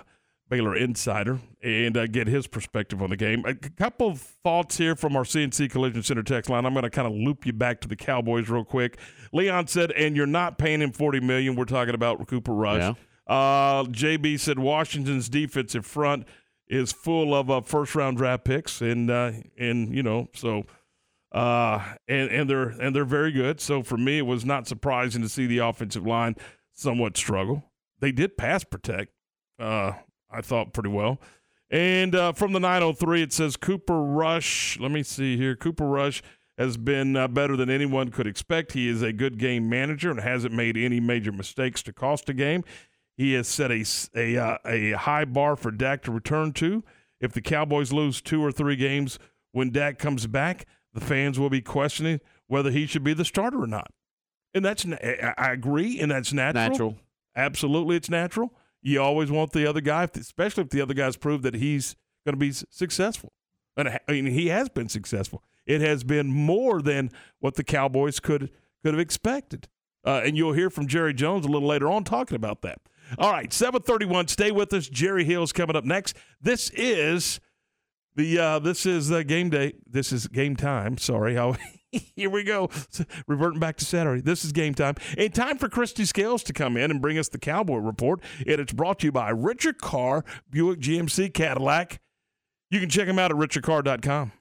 Baylor 0.50 0.76
Insider 0.76 1.40
and 1.64 1.98
uh, 1.98 2.06
get 2.08 2.28
his 2.28 2.46
perspective 2.46 3.02
on 3.02 3.10
the 3.10 3.18
game. 3.18 3.44
A 3.46 3.56
couple 3.56 4.08
of 4.08 4.22
thoughts 4.22 4.78
here 4.78 4.96
from 4.96 5.16
our 5.16 5.24
CNC 5.24 5.72
Collision 5.72 6.04
Center 6.04 6.22
text 6.22 6.50
line. 6.50 6.66
I'm 6.66 6.74
going 6.74 6.84
to 6.84 6.90
kind 6.90 7.08
of 7.08 7.14
loop 7.14 7.46
you 7.46 7.54
back 7.54 7.82
to 7.82 7.88
the 7.88 7.96
Cowboys 7.96 8.48
real 8.48 8.64
quick. 8.64 9.00
Leon 9.34 9.68
said, 9.68 9.92
"And 9.92 10.16
you're 10.16 10.28
not 10.28 10.58
paying 10.58 10.82
him 10.82 10.92
40 10.92 11.20
million. 11.22 11.56
We're 11.56 11.66
talking 11.66 11.96
about 11.96 12.28
Cooper 12.28 12.54
Rush." 12.54 12.82
Yeah. 12.82 12.94
Uh, 13.28 13.86
JB 13.86 14.40
said 14.40 14.60
Washington's 14.60 15.30
defensive 15.30 15.86
front 15.86 16.28
is 16.68 16.92
full 16.92 17.34
of 17.34 17.50
uh, 17.50 17.62
first 17.62 17.96
round 17.96 18.18
draft 18.18 18.44
picks, 18.46 18.82
and 18.82 19.10
uh, 19.10 19.32
and 19.58 19.96
you 19.96 20.04
know 20.04 20.28
so. 20.34 20.66
Uh, 21.32 21.84
and, 22.08 22.30
and 22.32 22.50
they're 22.50 22.70
and 22.70 22.96
they're 22.96 23.04
very 23.04 23.32
good. 23.32 23.60
So 23.60 23.84
for 23.84 23.98
me, 23.98 24.20
it 24.20 24.26
was 24.26 24.46
not 24.46 24.68
surprising 24.68 25.22
to 25.22 25.28
see 25.28 25.46
the 25.46 25.58
offensive 25.58 26.06
line 26.06 26.36
somewhat 26.72 27.18
struggle. 27.18 27.72
They 28.00 28.14
did 28.14 28.38
pass 28.38 28.64
protect, 28.64 29.12
uh, 29.60 29.94
I 30.36 30.42
thought 30.42 30.74
pretty 30.74 30.90
well. 30.90 31.20
And 31.70 32.14
uh, 32.14 32.34
from 32.34 32.54
the 32.54 32.60
903, 32.60 33.24
it 33.24 33.34
says 33.34 33.58
Cooper 33.58 34.02
Rush. 34.02 34.80
Let 34.80 34.92
me 34.92 35.02
see 35.04 35.38
here. 35.38 35.56
Cooper 35.56 35.88
Rush 35.88 36.22
has 36.58 36.78
been 36.78 37.16
uh, 37.16 37.28
better 37.28 37.58
than 37.58 37.70
anyone 37.70 38.12
could 38.12 38.28
expect. 38.28 38.74
He 38.74 38.88
is 38.88 39.02
a 39.02 39.12
good 39.12 39.38
game 39.38 39.68
manager 39.68 40.12
and 40.12 40.20
hasn't 40.20 40.54
made 40.54 40.78
any 40.78 41.00
major 41.00 41.32
mistakes 41.32 41.82
to 41.84 41.94
cost 41.94 42.30
a 42.30 42.34
game. 42.34 42.64
He 43.18 43.34
has 43.34 43.48
set 43.48 43.72
a 43.72 43.84
a, 44.16 44.38
uh, 44.38 44.58
a 44.66 44.92
high 44.92 45.26
bar 45.26 45.56
for 45.56 45.72
Dak 45.72 46.04
to 46.04 46.12
return 46.12 46.54
to. 46.54 46.84
If 47.20 47.34
the 47.34 47.42
Cowboys 47.42 47.92
lose 47.92 48.22
two 48.22 48.44
or 48.44 48.52
three 48.52 48.76
games 48.76 49.18
when 49.52 49.72
Dak 49.72 49.98
comes 49.98 50.28
back, 50.28 50.66
the 50.94 51.02
fans 51.02 51.40
will 51.40 51.50
be 51.50 51.62
questioning 51.62 52.20
whether 52.48 52.72
he 52.72 52.86
should 52.86 53.04
be 53.04 53.14
the 53.14 53.26
starter 53.26 53.62
or 53.62 53.68
not. 53.68 53.92
And 54.54 54.64
that's 54.64 54.86
I 54.86 55.34
I 55.38 55.52
agree, 55.52 56.00
and 56.00 56.12
that's 56.12 56.32
natural. 56.32 56.70
Natural. 56.70 56.98
Absolutely, 57.36 57.96
it's 57.98 58.10
natural. 58.10 58.54
You 58.86 59.02
always 59.02 59.32
want 59.32 59.52
the 59.52 59.68
other 59.68 59.82
guy, 59.82 60.08
especially 60.14 60.62
if 60.62 60.70
the 60.70 60.80
other 60.80 60.94
guy's 60.94 61.18
proved 61.18 61.42
that 61.42 61.56
he's 61.56 61.96
going 62.24 62.34
to 62.34 62.40
be 62.40 62.52
successful. 62.52 63.34
And 63.76 63.90
I 63.90 64.00
mean, 64.12 64.28
he 64.28 64.50
has 64.50 64.70
been 64.70 64.90
successful. 64.90 65.44
It 65.66 65.82
has 65.82 66.04
been 66.04 66.28
more 66.28 66.84
than 66.84 67.10
what 67.40 67.56
the 67.56 67.64
Cowboys 67.64 68.20
could 68.20 68.52
could 68.84 68.94
have 68.94 69.00
expected. 69.00 69.68
Uh, 70.06 70.22
and 70.24 70.38
you'll 70.38 70.54
hear 70.54 70.70
from 70.70 70.86
Jerry 70.86 71.16
Jones 71.16 71.48
a 71.48 71.50
little 71.50 71.68
later 71.68 71.90
on 71.90 72.04
talking 72.04 72.36
about 72.36 72.62
that. 72.62 72.80
All 73.18 73.32
right, 73.32 73.52
731. 73.52 74.28
Stay 74.28 74.52
with 74.52 74.72
us. 74.72 74.88
Jerry 74.88 75.26
Hill's 75.26 75.52
coming 75.52 75.76
up 75.76 75.84
next. 75.84 76.16
This 76.40 76.70
is 76.70 77.40
the 78.16 78.38
uh, 78.38 78.60
this 78.60 78.86
is 78.86 79.12
uh, 79.12 79.24
game 79.24 79.50
day. 79.50 79.74
This 79.90 80.12
is 80.12 80.28
game 80.28 80.56
time. 80.56 81.00
Sorry, 81.00 81.34
how 81.34 81.56
here 82.16 82.30
we 82.30 82.44
go. 82.44 82.70
Reverting 83.28 83.60
back 83.60 83.78
to 83.78 83.86
Saturday. 83.86 84.22
This 84.22 84.44
is 84.46 84.52
game 84.52 84.74
time. 84.74 84.96
And 85.18 85.34
time 85.34 85.58
for 85.58 85.70
Christy 85.70 86.06
Scales 86.06 86.44
to 86.44 86.54
come 86.54 86.78
in 86.78 86.92
and 86.92 87.02
bring 87.02 87.18
us 87.18 87.30
the 87.30 87.40
Cowboy 87.40 87.78
Report. 87.78 88.22
And 88.40 88.60
it's 88.60 88.74
brought 88.74 89.00
to 89.00 89.08
you 89.08 89.12
by 89.12 89.30
Richard 89.30 89.80
Carr, 89.80 90.24
Buick 90.50 90.80
GMC 90.80 91.34
Cadillac. 91.34 92.00
You 92.72 92.80
can 92.80 92.90
check 92.90 93.08
them 93.08 93.20
out 93.20 93.32
at 93.32 93.38
richardcarr.com. 93.38 94.32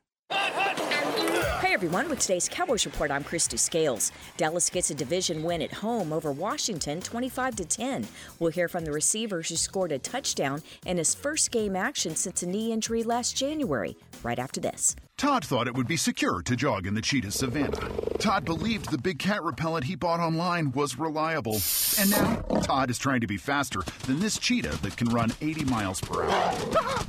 Everyone, 1.74 2.08
with 2.08 2.20
today's 2.20 2.48
Cowboys 2.48 2.86
report, 2.86 3.10
I'm 3.10 3.24
Christy 3.24 3.56
Scales. 3.56 4.12
Dallas 4.36 4.70
gets 4.70 4.90
a 4.90 4.94
division 4.94 5.42
win 5.42 5.60
at 5.60 5.72
home 5.72 6.12
over 6.12 6.30
Washington 6.30 7.00
25 7.00 7.56
to 7.56 7.64
10. 7.64 8.06
We'll 8.38 8.52
hear 8.52 8.68
from 8.68 8.84
the 8.84 8.92
receiver 8.92 9.38
who 9.42 9.56
scored 9.56 9.90
a 9.90 9.98
touchdown 9.98 10.62
in 10.86 10.98
his 10.98 11.16
first 11.16 11.50
game 11.50 11.74
action 11.74 12.14
since 12.14 12.44
a 12.44 12.46
knee 12.46 12.70
injury 12.70 13.02
last 13.02 13.36
January, 13.36 13.96
right 14.22 14.38
after 14.38 14.60
this. 14.60 14.94
Todd 15.16 15.44
thought 15.44 15.68
it 15.68 15.74
would 15.74 15.86
be 15.86 15.96
secure 15.96 16.42
to 16.42 16.56
jog 16.56 16.86
in 16.86 16.94
the 16.94 17.00
cheetah 17.00 17.30
savannah. 17.30 17.90
Todd 18.18 18.44
believed 18.44 18.90
the 18.90 18.98
big 18.98 19.18
cat 19.18 19.42
repellent 19.42 19.84
he 19.84 19.94
bought 19.94 20.20
online 20.20 20.72
was 20.72 20.98
reliable. 20.98 21.60
And 21.98 22.10
now, 22.10 22.36
Todd 22.62 22.90
is 22.90 22.98
trying 22.98 23.20
to 23.20 23.26
be 23.26 23.36
faster 23.36 23.80
than 24.06 24.18
this 24.18 24.38
cheetah 24.38 24.76
that 24.82 24.96
can 24.96 25.08
run 25.08 25.32
80 25.40 25.64
miles 25.66 26.00
per 26.00 26.24
hour. 26.24 26.58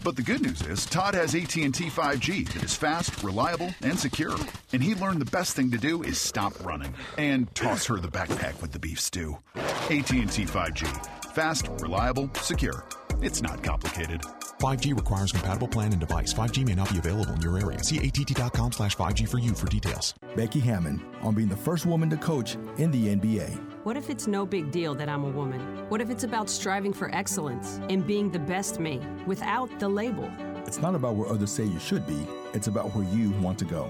But 0.04 0.16
the 0.16 0.22
good 0.22 0.42
news 0.42 0.62
is, 0.62 0.86
Todd 0.86 1.16
has 1.16 1.34
AT&T 1.34 1.70
5G 1.70 2.54
that 2.54 2.64
is 2.64 2.76
fast, 2.76 3.24
reliable, 3.24 3.74
and 3.82 3.98
secure. 3.98 4.36
And 4.74 4.82
he 4.84 4.96
learned 4.96 5.22
the 5.22 5.32
best 5.32 5.56
thing 5.56 5.72
to 5.72 5.78
do 5.78 6.04
is 6.04 6.18
stop 6.18 6.54
running 6.64 6.94
and 7.18 7.54
toss 7.56 7.86
her 7.86 7.98
the 7.98 8.08
backpack 8.08 8.62
with 8.62 8.72
the 8.72 8.80
beef 8.80 9.00
stew. 9.00 9.38
AT&T 9.56 10.46
5G. 10.46 11.34
Fast, 11.34 11.70
reliable, 11.80 12.30
secure. 12.36 12.86
It's 13.22 13.42
not 13.42 13.64
complicated. 13.64 14.22
5G 14.60 14.96
requires 14.96 15.32
compatible 15.32 15.68
plan 15.68 15.92
and 15.92 16.00
device. 16.00 16.34
5G 16.34 16.66
may 16.66 16.76
not 16.76 16.92
be 16.92 16.98
available 16.98 17.34
in 17.34 17.42
your 17.42 17.60
area. 17.60 17.84
See 17.84 17.98
att.com 17.98 18.72
slash 18.72 18.96
5G 18.96 19.28
for 19.28 19.38
you 19.38 19.54
for 19.54 19.68
details. 19.68 20.14
Becky 20.36 20.60
Hammon 20.60 21.02
on 21.22 21.36
being 21.36 21.50
the 21.50 21.58
first 21.58 21.86
woman 21.86 22.10
to 22.10 22.18
coach 22.18 22.56
in 22.78 22.92
the 22.92 23.16
NBA. 23.16 23.60
What 23.84 23.98
if 23.98 24.10
it's 24.10 24.28
no 24.28 24.46
big 24.46 24.72
deal 24.72 24.96
that 24.96 25.10
I'm 25.10 25.24
a 25.24 25.30
woman? 25.30 25.60
What 25.90 26.02
if 26.02 26.10
it's 26.10 26.24
about 26.24 26.50
striving 26.50 26.94
for 26.94 27.14
excellence 27.14 27.80
and 27.90 28.06
being 28.06 28.32
the 28.32 28.40
best 28.40 28.80
me 28.80 29.00
without 29.28 29.80
the 29.80 29.88
label? 29.88 30.32
It's 30.66 30.82
not 30.82 30.96
about 30.96 31.16
where 31.16 31.30
others 31.30 31.52
say 31.52 31.66
you 31.66 31.80
should 31.80 32.08
be, 32.08 32.26
it's 32.54 32.68
about 32.68 32.96
where 32.96 33.06
you 33.16 33.30
want 33.42 33.60
to 33.60 33.66
go. 33.66 33.90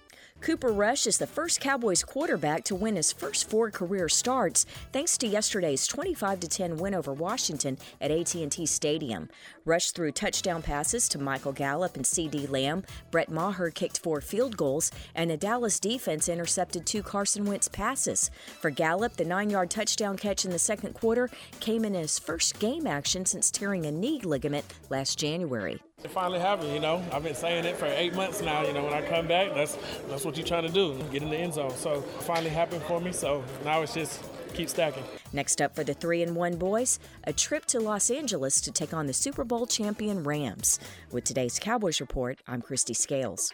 Cooper 0.41 0.69
Rush 0.69 1.05
is 1.05 1.19
the 1.19 1.27
first 1.27 1.59
Cowboys 1.61 2.03
quarterback 2.03 2.63
to 2.63 2.73
win 2.73 2.95
his 2.95 3.13
first 3.13 3.47
four 3.47 3.69
career 3.69 4.09
starts 4.09 4.65
thanks 4.91 5.15
to 5.19 5.27
yesterday's 5.27 5.85
25 5.85 6.39
10 6.39 6.77
win 6.77 6.95
over 6.95 7.13
Washington 7.13 7.77
at 8.01 8.09
AT&T 8.09 8.65
Stadium. 8.65 9.29
Rush 9.65 9.91
threw 9.91 10.11
touchdown 10.11 10.63
passes 10.63 11.07
to 11.09 11.19
Michael 11.19 11.51
Gallup 11.51 11.95
and 11.95 12.03
CeeDee 12.03 12.49
Lamb. 12.49 12.83
Brett 13.11 13.29
Maher 13.29 13.69
kicked 13.69 13.99
four 13.99 14.19
field 14.19 14.57
goals, 14.57 14.91
and 15.13 15.29
the 15.29 15.37
Dallas 15.37 15.79
defense 15.79 16.27
intercepted 16.27 16.87
two 16.87 17.03
Carson 17.03 17.45
Wentz 17.45 17.67
passes. 17.67 18.31
For 18.61 18.71
Gallup, 18.71 19.17
the 19.17 19.25
9-yard 19.25 19.69
touchdown 19.69 20.17
catch 20.17 20.43
in 20.43 20.49
the 20.49 20.57
second 20.57 20.93
quarter 20.93 21.29
came 21.59 21.85
in 21.85 21.93
his 21.93 22.17
first 22.17 22.57
game 22.57 22.87
action 22.87 23.27
since 23.27 23.51
tearing 23.51 23.85
a 23.85 23.91
knee 23.91 24.19
ligament 24.21 24.65
last 24.89 25.19
January. 25.19 25.79
It 26.03 26.09
finally 26.09 26.39
happened, 26.39 26.73
you 26.73 26.79
know. 26.79 27.03
I've 27.11 27.23
been 27.23 27.35
saying 27.35 27.65
it 27.65 27.77
for 27.77 27.85
eight 27.85 28.15
months 28.15 28.41
now. 28.41 28.65
You 28.65 28.73
know, 28.73 28.83
when 28.83 28.93
I 28.93 29.01
come 29.07 29.27
back, 29.27 29.53
that's 29.53 29.77
that's 30.09 30.25
what 30.25 30.35
you're 30.35 30.45
trying 30.45 30.65
to 30.65 30.73
do, 30.73 30.97
get 31.11 31.21
in 31.21 31.29
the 31.29 31.37
end 31.37 31.53
zone. 31.53 31.71
So 31.75 32.01
finally 32.01 32.49
happened 32.49 32.81
for 32.83 32.99
me. 32.99 33.11
So 33.11 33.43
now 33.63 33.81
it's 33.81 33.93
just 33.93 34.23
keep 34.53 34.69
stacking. 34.69 35.03
Next 35.31 35.61
up 35.61 35.75
for 35.75 35.83
the 35.83 35.93
3 35.93 36.23
and 36.23 36.35
1 36.35 36.57
boys, 36.57 36.99
a 37.23 37.33
trip 37.33 37.65
to 37.67 37.79
Los 37.79 38.09
Angeles 38.09 38.59
to 38.61 38.71
take 38.71 38.93
on 38.93 39.07
the 39.07 39.13
Super 39.13 39.43
Bowl 39.43 39.65
champion 39.65 40.23
Rams. 40.23 40.79
With 41.11 41.23
today's 41.23 41.59
Cowboys 41.59 42.01
report, 42.01 42.39
I'm 42.47 42.61
Christy 42.61 42.93
Scales. 42.93 43.53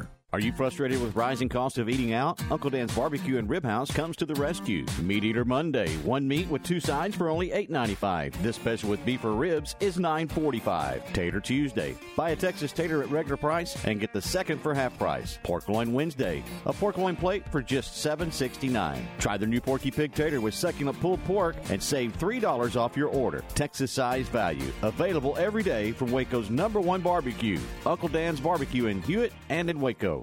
Are 0.33 0.39
you 0.39 0.53
frustrated 0.53 1.01
with 1.01 1.13
rising 1.13 1.49
costs 1.49 1.77
of 1.77 1.89
eating 1.89 2.13
out? 2.13 2.39
Uncle 2.49 2.69
Dan's 2.69 2.95
Barbecue 2.95 3.37
and 3.37 3.49
Rib 3.49 3.65
House 3.65 3.91
comes 3.91 4.15
to 4.15 4.25
the 4.25 4.35
rescue. 4.35 4.85
Meat 5.01 5.25
Eater 5.25 5.43
Monday, 5.43 5.93
one 5.97 6.25
meat 6.25 6.47
with 6.47 6.63
two 6.63 6.79
sides 6.79 7.17
for 7.17 7.27
only 7.27 7.49
$8.95. 7.49 8.41
This 8.41 8.55
special 8.55 8.89
with 8.89 9.03
beef 9.03 9.25
or 9.25 9.33
ribs 9.33 9.75
is 9.81 9.97
$9.45. 9.97 11.11
Tater 11.11 11.41
Tuesday, 11.41 11.97
buy 12.15 12.29
a 12.29 12.35
Texas 12.37 12.71
tater 12.71 13.03
at 13.03 13.11
regular 13.11 13.35
price 13.35 13.75
and 13.83 13.99
get 13.99 14.13
the 14.13 14.21
second 14.21 14.61
for 14.61 14.73
half 14.73 14.97
price. 14.97 15.37
Pork 15.43 15.67
loin 15.67 15.91
Wednesday, 15.91 16.45
a 16.65 16.71
pork 16.71 16.97
loin 16.97 17.17
plate 17.17 17.43
for 17.49 17.61
just 17.61 18.01
$7.69. 18.01 19.01
Try 19.19 19.35
the 19.35 19.45
new 19.45 19.59
Porky 19.59 19.91
Pig 19.91 20.15
Tater 20.15 20.39
with 20.39 20.53
succulent 20.53 20.97
pulled 21.01 21.21
pork 21.25 21.57
and 21.69 21.83
save 21.83 22.17
$3 22.17 22.77
off 22.77 22.95
your 22.95 23.09
order. 23.09 23.43
Texas 23.53 23.91
size 23.91 24.29
value. 24.29 24.71
Available 24.81 25.35
every 25.37 25.61
day 25.61 25.91
from 25.91 26.09
Waco's 26.09 26.49
number 26.49 26.79
one 26.79 27.01
barbecue. 27.01 27.59
Uncle 27.85 28.07
Dan's 28.07 28.39
Barbecue 28.39 28.85
in 28.85 29.01
Hewitt 29.01 29.33
and 29.49 29.69
in 29.69 29.81
Waco. 29.81 30.20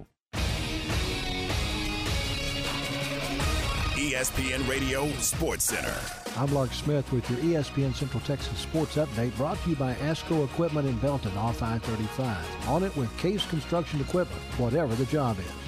ESPN 4.18 4.68
Radio 4.68 5.08
Sports 5.20 5.62
Center. 5.62 5.94
I'm 6.36 6.52
Lark 6.52 6.72
Smith 6.72 7.12
with 7.12 7.30
your 7.30 7.38
ESPN 7.38 7.94
Central 7.94 8.20
Texas 8.22 8.58
Sports 8.58 8.96
Update 8.96 9.36
brought 9.36 9.62
to 9.62 9.70
you 9.70 9.76
by 9.76 9.94
ASCO 9.94 10.44
Equipment 10.44 10.88
in 10.88 10.98
Belton 10.98 11.36
off 11.36 11.62
I-35. 11.62 12.68
On 12.68 12.82
it 12.82 12.96
with 12.96 13.16
Case 13.18 13.46
Construction 13.46 14.00
Equipment, 14.00 14.42
whatever 14.58 14.96
the 14.96 15.06
job 15.06 15.38
is. 15.38 15.67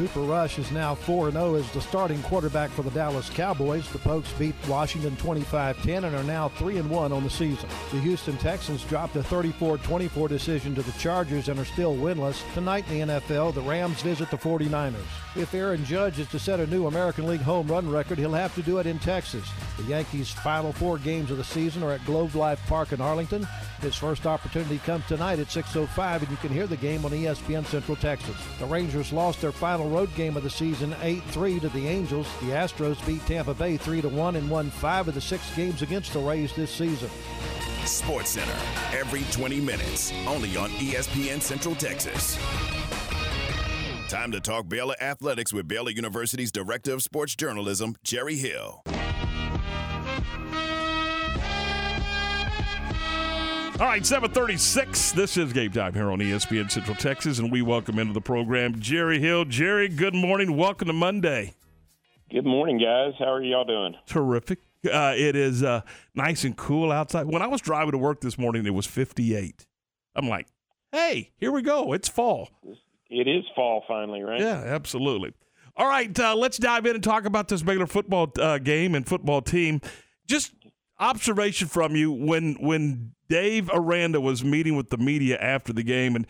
Cooper 0.00 0.20
Rush 0.20 0.58
is 0.58 0.72
now 0.72 0.94
4-0 0.94 1.60
as 1.60 1.70
the 1.72 1.80
starting 1.82 2.22
quarterback 2.22 2.70
for 2.70 2.80
the 2.80 2.90
Dallas 2.92 3.28
Cowboys. 3.28 3.86
The 3.92 3.98
Pokes 3.98 4.32
beat 4.38 4.54
Washington 4.66 5.14
25-10 5.16 6.04
and 6.04 6.16
are 6.16 6.22
now 6.22 6.48
3-1 6.56 7.12
on 7.12 7.22
the 7.22 7.28
season. 7.28 7.68
The 7.92 8.00
Houston 8.00 8.38
Texans 8.38 8.82
dropped 8.84 9.16
a 9.16 9.20
34-24 9.20 10.26
decision 10.26 10.74
to 10.74 10.80
the 10.80 10.92
Chargers 10.92 11.50
and 11.50 11.60
are 11.60 11.66
still 11.66 11.94
winless. 11.94 12.42
Tonight 12.54 12.90
in 12.90 13.08
the 13.08 13.20
NFL, 13.20 13.52
the 13.52 13.60
Rams 13.60 14.00
visit 14.00 14.30
the 14.30 14.38
49ers. 14.38 14.94
If 15.36 15.52
Aaron 15.52 15.84
Judge 15.84 16.18
is 16.18 16.28
to 16.28 16.38
set 16.38 16.60
a 16.60 16.66
new 16.66 16.86
American 16.86 17.26
League 17.26 17.42
home 17.42 17.68
run 17.68 17.86
record, 17.86 18.16
he'll 18.16 18.32
have 18.32 18.54
to 18.54 18.62
do 18.62 18.78
it 18.78 18.86
in 18.86 18.98
Texas. 19.00 19.46
The 19.76 19.82
Yankees' 19.82 20.30
final 20.30 20.72
four 20.72 20.96
games 20.96 21.30
of 21.30 21.36
the 21.36 21.44
season 21.44 21.82
are 21.82 21.92
at 21.92 22.06
Globe 22.06 22.34
Life 22.34 22.60
Park 22.68 22.92
in 22.92 23.02
Arlington. 23.02 23.46
His 23.82 23.96
first 23.96 24.26
opportunity 24.26 24.78
comes 24.78 25.06
tonight 25.06 25.38
at 25.38 25.48
6.05, 25.48 26.20
and 26.20 26.30
you 26.30 26.36
can 26.38 26.50
hear 26.50 26.66
the 26.66 26.76
game 26.76 27.04
on 27.04 27.12
ESPN 27.12 27.66
Central 27.66 27.96
Texas. 27.96 28.36
The 28.58 28.66
Rangers 28.66 29.12
lost 29.12 29.40
their 29.40 29.52
final 29.52 29.89
road 29.90 30.14
game 30.14 30.36
of 30.36 30.42
the 30.42 30.50
season 30.50 30.92
8-3 31.00 31.60
to 31.62 31.68
the 31.68 31.86
Angels. 31.86 32.26
The 32.40 32.52
Astros 32.52 33.04
beat 33.06 33.24
Tampa 33.26 33.54
Bay 33.54 33.76
3-1 33.76 34.36
and 34.36 34.48
won 34.48 34.70
five 34.70 35.08
of 35.08 35.14
the 35.14 35.20
six 35.20 35.54
games 35.54 35.82
against 35.82 36.12
the 36.12 36.20
Rays 36.20 36.54
this 36.54 36.70
season. 36.70 37.10
Sports 37.84 38.30
Center, 38.30 38.56
every 38.96 39.24
20 39.32 39.60
minutes, 39.60 40.12
only 40.26 40.56
on 40.56 40.70
ESPN 40.70 41.40
Central 41.42 41.74
Texas. 41.74 42.38
Time 44.08 44.32
to 44.32 44.40
talk 44.40 44.68
Baylor 44.68 44.96
Athletics 45.00 45.52
with 45.52 45.68
Baylor 45.68 45.90
University's 45.90 46.50
Director 46.50 46.94
of 46.94 47.02
Sports 47.02 47.36
Journalism, 47.36 47.94
Jerry 48.02 48.36
Hill. 48.36 48.82
All 53.80 53.86
right, 53.86 54.04
736. 54.04 55.12
This 55.12 55.38
is 55.38 55.54
Game 55.54 55.72
Time 55.72 55.94
here 55.94 56.10
on 56.10 56.18
ESPN 56.18 56.70
Central 56.70 56.94
Texas, 56.94 57.38
and 57.38 57.50
we 57.50 57.62
welcome 57.62 57.98
into 57.98 58.12
the 58.12 58.20
program 58.20 58.78
Jerry 58.78 59.18
Hill. 59.18 59.46
Jerry, 59.46 59.88
good 59.88 60.14
morning. 60.14 60.54
Welcome 60.54 60.88
to 60.88 60.92
Monday. 60.92 61.54
Good 62.30 62.44
morning, 62.44 62.76
guys. 62.76 63.14
How 63.18 63.32
are 63.32 63.42
y'all 63.42 63.64
doing? 63.64 63.94
Terrific. 64.04 64.58
Uh, 64.84 65.14
it 65.16 65.34
is 65.34 65.62
uh, 65.62 65.80
nice 66.14 66.44
and 66.44 66.54
cool 66.58 66.92
outside. 66.92 67.24
When 67.24 67.40
I 67.40 67.46
was 67.46 67.62
driving 67.62 67.92
to 67.92 67.98
work 67.98 68.20
this 68.20 68.36
morning, 68.36 68.66
it 68.66 68.74
was 68.74 68.84
58. 68.84 69.64
I'm 70.14 70.28
like, 70.28 70.46
hey, 70.92 71.30
here 71.38 71.50
we 71.50 71.62
go. 71.62 71.94
It's 71.94 72.06
fall. 72.06 72.50
It 73.08 73.26
is 73.26 73.44
fall 73.56 73.82
finally, 73.88 74.20
right? 74.20 74.40
Yeah, 74.40 74.62
absolutely. 74.62 75.32
All 75.74 75.88
right, 75.88 76.20
uh, 76.20 76.36
let's 76.36 76.58
dive 76.58 76.84
in 76.84 76.96
and 76.96 77.02
talk 77.02 77.24
about 77.24 77.48
this 77.48 77.62
Baylor 77.62 77.86
football 77.86 78.30
uh, 78.38 78.58
game 78.58 78.94
and 78.94 79.06
football 79.06 79.40
team. 79.40 79.80
Just 80.26 80.52
observation 80.98 81.66
from 81.66 81.96
you 81.96 82.12
when 82.12 82.56
when 82.60 83.12
Dave 83.30 83.70
Aranda 83.72 84.20
was 84.20 84.44
meeting 84.44 84.76
with 84.76 84.90
the 84.90 84.98
media 84.98 85.38
after 85.38 85.72
the 85.72 85.84
game, 85.84 86.16
and 86.16 86.26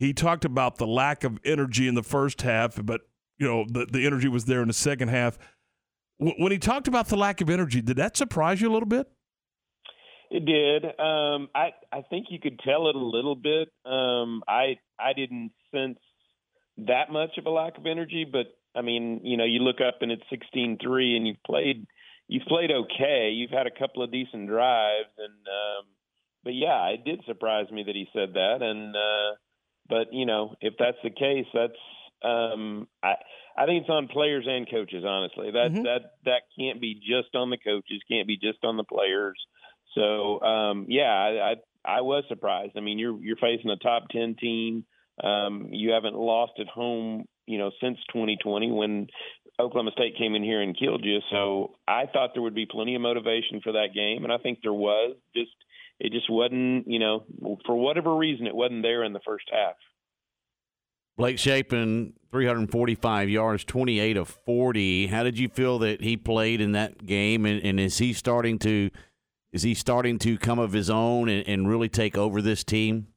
he 0.00 0.12
talked 0.12 0.44
about 0.44 0.76
the 0.76 0.86
lack 0.86 1.22
of 1.22 1.38
energy 1.44 1.86
in 1.86 1.94
the 1.94 2.02
first 2.02 2.42
half, 2.42 2.84
but 2.84 3.02
you 3.38 3.46
know 3.46 3.64
the 3.68 3.86
the 3.86 4.04
energy 4.04 4.28
was 4.28 4.44
there 4.44 4.60
in 4.60 4.68
the 4.68 4.74
second 4.74 5.08
half. 5.08 5.38
W- 6.18 6.36
when 6.42 6.50
he 6.50 6.58
talked 6.58 6.88
about 6.88 7.08
the 7.08 7.16
lack 7.16 7.40
of 7.40 7.48
energy, 7.48 7.80
did 7.80 7.96
that 7.96 8.16
surprise 8.16 8.60
you 8.60 8.68
a 8.68 8.74
little 8.74 8.88
bit? 8.88 9.06
It 10.30 10.44
did. 10.44 10.84
Um, 10.84 11.48
I 11.54 11.70
I 11.92 12.02
think 12.10 12.26
you 12.30 12.40
could 12.40 12.58
tell 12.58 12.88
it 12.88 12.96
a 12.96 12.98
little 12.98 13.36
bit. 13.36 13.68
Um, 13.86 14.42
I 14.48 14.78
I 14.98 15.12
didn't 15.14 15.52
sense 15.72 16.00
that 16.78 17.12
much 17.12 17.38
of 17.38 17.46
a 17.46 17.50
lack 17.50 17.78
of 17.78 17.86
energy, 17.86 18.26
but 18.30 18.46
I 18.74 18.82
mean, 18.82 19.20
you 19.22 19.36
know, 19.36 19.44
you 19.44 19.60
look 19.60 19.80
up 19.80 19.98
and 20.02 20.10
it's 20.10 20.22
sixteen 20.28 20.78
three, 20.82 21.16
and 21.16 21.28
you've 21.28 21.42
played 21.46 21.86
you've 22.26 22.46
played 22.46 22.72
okay. 22.72 23.30
You've 23.32 23.50
had 23.50 23.68
a 23.68 23.78
couple 23.78 24.02
of 24.02 24.10
decent 24.10 24.48
drives, 24.48 25.14
and 25.16 25.34
um, 25.46 25.86
but 26.44 26.54
yeah, 26.54 26.86
it 26.88 27.04
did 27.04 27.20
surprise 27.26 27.70
me 27.70 27.82
that 27.84 27.94
he 27.94 28.06
said 28.12 28.34
that. 28.34 28.62
And 28.62 28.94
uh, 28.96 29.36
but 29.88 30.12
you 30.12 30.26
know, 30.26 30.54
if 30.60 30.74
that's 30.78 30.98
the 31.02 31.10
case, 31.10 31.46
that's 31.52 31.72
um, 32.22 32.88
I 33.02 33.14
I 33.56 33.66
think 33.66 33.82
it's 33.82 33.90
on 33.90 34.08
players 34.08 34.46
and 34.48 34.68
coaches. 34.70 35.04
Honestly, 35.06 35.50
that 35.50 35.70
Mm-hmm. 35.72 35.82
that 35.84 36.00
that 36.24 36.42
can't 36.58 36.80
be 36.80 36.94
just 36.94 37.34
on 37.34 37.50
the 37.50 37.58
coaches, 37.58 38.02
can't 38.10 38.28
be 38.28 38.36
just 38.36 38.64
on 38.64 38.76
the 38.76 38.84
players. 38.84 39.38
So 39.94 40.40
um, 40.42 40.86
yeah, 40.88 41.10
I, 41.12 41.52
I 41.52 41.54
I 41.98 42.00
was 42.02 42.24
surprised. 42.28 42.72
I 42.76 42.80
mean, 42.80 42.98
you're 42.98 43.18
you're 43.22 43.36
facing 43.36 43.70
a 43.70 43.76
top 43.76 44.08
ten 44.10 44.36
team. 44.40 44.84
Um, 45.22 45.68
you 45.70 45.90
haven't 45.90 46.14
lost 46.14 46.52
at 46.58 46.66
home, 46.66 47.26
you 47.46 47.58
know, 47.58 47.70
since 47.82 47.98
2020 48.10 48.72
when 48.72 49.06
Oklahoma 49.58 49.90
State 49.90 50.16
came 50.16 50.34
in 50.34 50.42
here 50.42 50.62
and 50.62 50.78
killed 50.78 51.04
you. 51.04 51.18
So 51.30 51.74
I 51.86 52.06
thought 52.10 52.30
there 52.32 52.42
would 52.42 52.54
be 52.54 52.64
plenty 52.64 52.94
of 52.94 53.02
motivation 53.02 53.60
for 53.62 53.72
that 53.72 53.88
game, 53.94 54.24
and 54.24 54.32
I 54.32 54.38
think 54.38 54.60
there 54.62 54.72
was. 54.72 55.16
Just 55.36 55.50
it 56.00 56.12
just 56.12 56.30
wasn't, 56.30 56.88
you 56.88 56.98
know, 56.98 57.24
for 57.66 57.76
whatever 57.76 58.16
reason, 58.16 58.46
it 58.46 58.54
wasn't 58.54 58.82
there 58.82 59.04
in 59.04 59.12
the 59.12 59.20
first 59.24 59.44
half. 59.52 59.76
Blake 61.18 61.38
Shapen, 61.38 62.14
345 62.32 63.28
yards, 63.28 63.64
28 63.64 64.16
of 64.16 64.28
40. 64.46 65.08
How 65.08 65.22
did 65.22 65.38
you 65.38 65.48
feel 65.48 65.78
that 65.80 66.00
he 66.00 66.16
played 66.16 66.62
in 66.62 66.72
that 66.72 67.04
game, 67.04 67.44
and, 67.44 67.62
and 67.62 67.78
is 67.78 67.98
he 67.98 68.14
starting 68.14 68.58
to 68.60 68.90
is 69.52 69.62
he 69.62 69.74
starting 69.74 70.18
to 70.20 70.38
come 70.38 70.58
of 70.58 70.72
his 70.72 70.88
own 70.88 71.28
and, 71.28 71.46
and 71.46 71.68
really 71.68 71.88
take 71.88 72.16
over 72.16 72.40
this 72.40 72.64
team? 72.64 73.08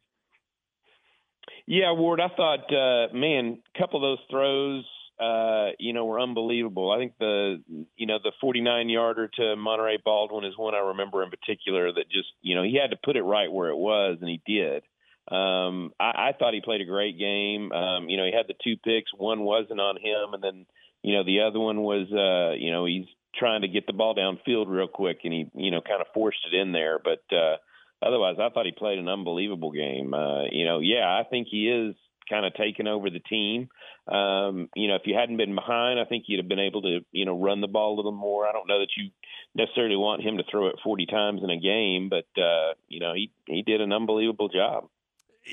Yeah, 1.66 1.94
Ward, 1.94 2.20
I 2.20 2.28
thought, 2.36 2.74
uh, 2.74 3.14
man, 3.14 3.62
a 3.74 3.80
couple 3.80 3.98
of 3.98 4.18
those 4.18 4.26
throws, 4.30 4.84
uh, 5.20 5.72
you 5.80 5.94
know, 5.94 6.06
were 6.06 6.20
unbelievable. 6.20 6.92
I 6.92 6.98
think 6.98 7.14
the, 7.20 7.62
you 7.96 8.08
know, 8.08 8.18
the 8.24 8.32
49 8.42 8.90
yarder 8.90 9.28
to 9.28 9.42
Monaray 9.42 10.04
Baldwin 10.04 10.46
is 10.46 10.58
one 10.58 10.74
I 10.74 10.80
remember 10.80 11.24
in 11.24 11.30
particular 11.30 11.92
that 11.92 12.10
just, 12.12 12.30
you 12.42 12.56
know, 12.56 12.64
he 12.64 12.80
had 12.82 12.92
to 12.92 13.00
put 13.04 13.16
it 13.16 13.24
right 13.24 13.52
where 13.52 13.70
it 13.70 13.78
was, 13.78 14.18
and 14.22 14.30
he 14.30 14.42
did. 14.46 14.84
Um, 15.32 15.94
I, 16.00 16.30
I 16.30 16.32
thought 16.38 16.54
he 16.54 16.62
played 16.62 16.82
a 16.82 16.86
great 16.86 17.18
game. 17.18 17.72
Um, 17.72 18.10
you 18.10 18.18
know, 18.18 18.26
he 18.26 18.34
had 18.36 18.48
the 18.48 18.56
two 18.64 18.76
picks. 18.78 19.12
One 19.16 19.42
wasn't 19.42 19.80
on 19.80 19.98
him, 19.98 20.34
and 20.34 20.44
then, 20.44 20.66
you 21.02 21.16
know, 21.16 21.24
the 21.24 21.42
other 21.42 21.60
one 21.60 21.82
was, 21.82 22.08
uh, 22.12 22.56
you 22.58 22.72
know, 22.72 22.86
he's 22.86 23.06
trying 23.36 23.62
to 23.62 23.68
get 23.68 23.88
the 23.88 23.94
ball 23.94 24.16
downfield 24.16 24.66
real 24.68 24.88
quick, 24.88 25.20
and 25.24 25.34
he, 25.34 25.50
you 25.54 25.72
know, 25.72 25.82
kind 25.82 26.02
of 26.02 26.08
forced 26.14 26.46
it 26.52 26.56
in 26.56 26.72
there. 26.72 27.00
But 27.00 27.24
uh, 27.36 27.58
otherwise, 28.02 28.38
I 28.40 28.50
thought 28.50 28.66
he 28.66 28.72
played 28.72 29.00
an 29.00 29.08
unbelievable 29.08 29.72
game. 29.72 30.14
Uh, 30.14 30.46
you 30.52 30.66
know, 30.66 30.80
yeah, 30.80 31.08
I 31.08 31.24
think 31.30 31.48
he 31.50 31.70
is 31.70 31.96
kind 32.30 32.46
of 32.46 32.54
taking 32.54 32.88
over 32.88 33.10
the 33.10 33.20
team. 33.20 33.70
Um, 34.08 34.70
you 34.76 34.88
know, 34.88 34.96
if 34.96 35.04
you 35.06 35.16
hadn't 35.16 35.38
been 35.38 35.56
behind, 35.56 36.00
I 36.00 36.06
think 36.06 36.26
you'd 36.28 36.40
have 36.40 36.50
been 36.50 36.60
able 36.60 36.82
to, 36.82 37.00
you 37.12 37.26
know, 37.26 37.40
run 37.40 37.62
the 37.62 37.68
ball 37.68 37.94
a 37.94 37.98
little 37.98 38.12
more. 38.12 38.46
I 38.46 38.52
don't 38.52 38.68
know 38.68 38.80
that 38.80 38.90
you 38.98 39.12
necessarily 39.56 39.96
want 39.96 40.22
him 40.22 40.38
to 40.38 40.44
throw 40.50 40.68
it 40.68 40.76
40 40.84 41.06
times 41.06 41.42
in 41.44 41.50
a 41.50 41.60
game, 41.60 42.10
but 42.10 42.26
uh, 42.42 42.74
you 42.88 43.00
know, 43.00 43.14
he 43.14 43.32
he 43.46 43.62
did 43.62 43.82
an 43.82 43.94
unbelievable 43.94 44.50
job. 44.50 44.90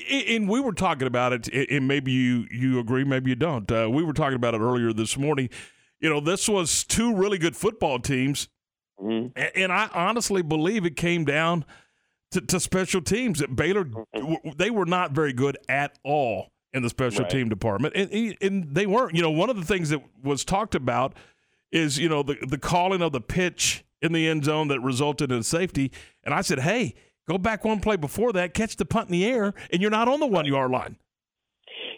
and 0.09 0.49
we 0.49 0.59
were 0.59 0.73
talking 0.73 1.07
about 1.07 1.33
it, 1.33 1.47
and 1.71 1.87
maybe 1.87 2.11
you 2.11 2.45
you 2.51 2.79
agree, 2.79 3.03
maybe 3.03 3.29
you 3.29 3.35
don't. 3.35 3.71
Uh, 3.71 3.89
we 3.89 4.03
were 4.03 4.13
talking 4.13 4.35
about 4.35 4.53
it 4.53 4.59
earlier 4.59 4.91
this 4.91 5.17
morning. 5.17 5.49
You 5.99 6.09
know, 6.09 6.19
this 6.19 6.49
was 6.49 6.83
two 6.83 7.15
really 7.15 7.37
good 7.37 7.55
football 7.55 7.99
teams, 7.99 8.49
mm-hmm. 8.99 9.39
and 9.55 9.71
I 9.71 9.89
honestly 9.93 10.41
believe 10.41 10.85
it 10.85 10.95
came 10.97 11.23
down 11.23 11.63
to, 12.31 12.41
to 12.41 12.59
special 12.59 13.01
teams. 13.01 13.39
That 13.39 13.55
Baylor, 13.55 13.87
they 14.57 14.71
were 14.71 14.85
not 14.85 15.11
very 15.11 15.31
good 15.31 15.57
at 15.69 15.97
all 16.03 16.51
in 16.73 16.83
the 16.83 16.89
special 16.89 17.23
Right. 17.23 17.29
team 17.31 17.49
department, 17.49 17.95
and, 17.95 18.35
and 18.41 18.73
they 18.75 18.85
weren't. 18.85 19.15
You 19.15 19.21
know, 19.21 19.31
one 19.31 19.49
of 19.49 19.55
the 19.57 19.65
things 19.65 19.89
that 19.89 20.01
was 20.23 20.45
talked 20.45 20.75
about 20.75 21.13
is 21.71 21.97
you 21.99 22.09
know 22.09 22.23
the 22.23 22.35
the 22.47 22.57
calling 22.57 23.01
of 23.01 23.11
the 23.11 23.21
pitch 23.21 23.83
in 24.01 24.13
the 24.13 24.27
end 24.27 24.45
zone 24.45 24.67
that 24.69 24.79
resulted 24.79 25.31
in 25.31 25.43
safety. 25.43 25.91
And 26.23 26.33
I 26.33 26.41
said, 26.41 26.59
hey, 26.59 26.95
go 27.29 27.37
back 27.37 27.63
one 27.63 27.79
play 27.79 27.95
before 27.97 28.33
that, 28.33 28.53
catch 28.53 28.75
the 28.77 28.85
punt 28.85 29.09
in 29.09 29.11
the 29.13 29.25
air, 29.25 29.53
and 29.71 29.81
you're 29.81 29.91
not 29.91 30.07
on 30.07 30.19
the 30.19 30.25
one 30.27 30.45
yard 30.45 30.71
line. 30.71 30.97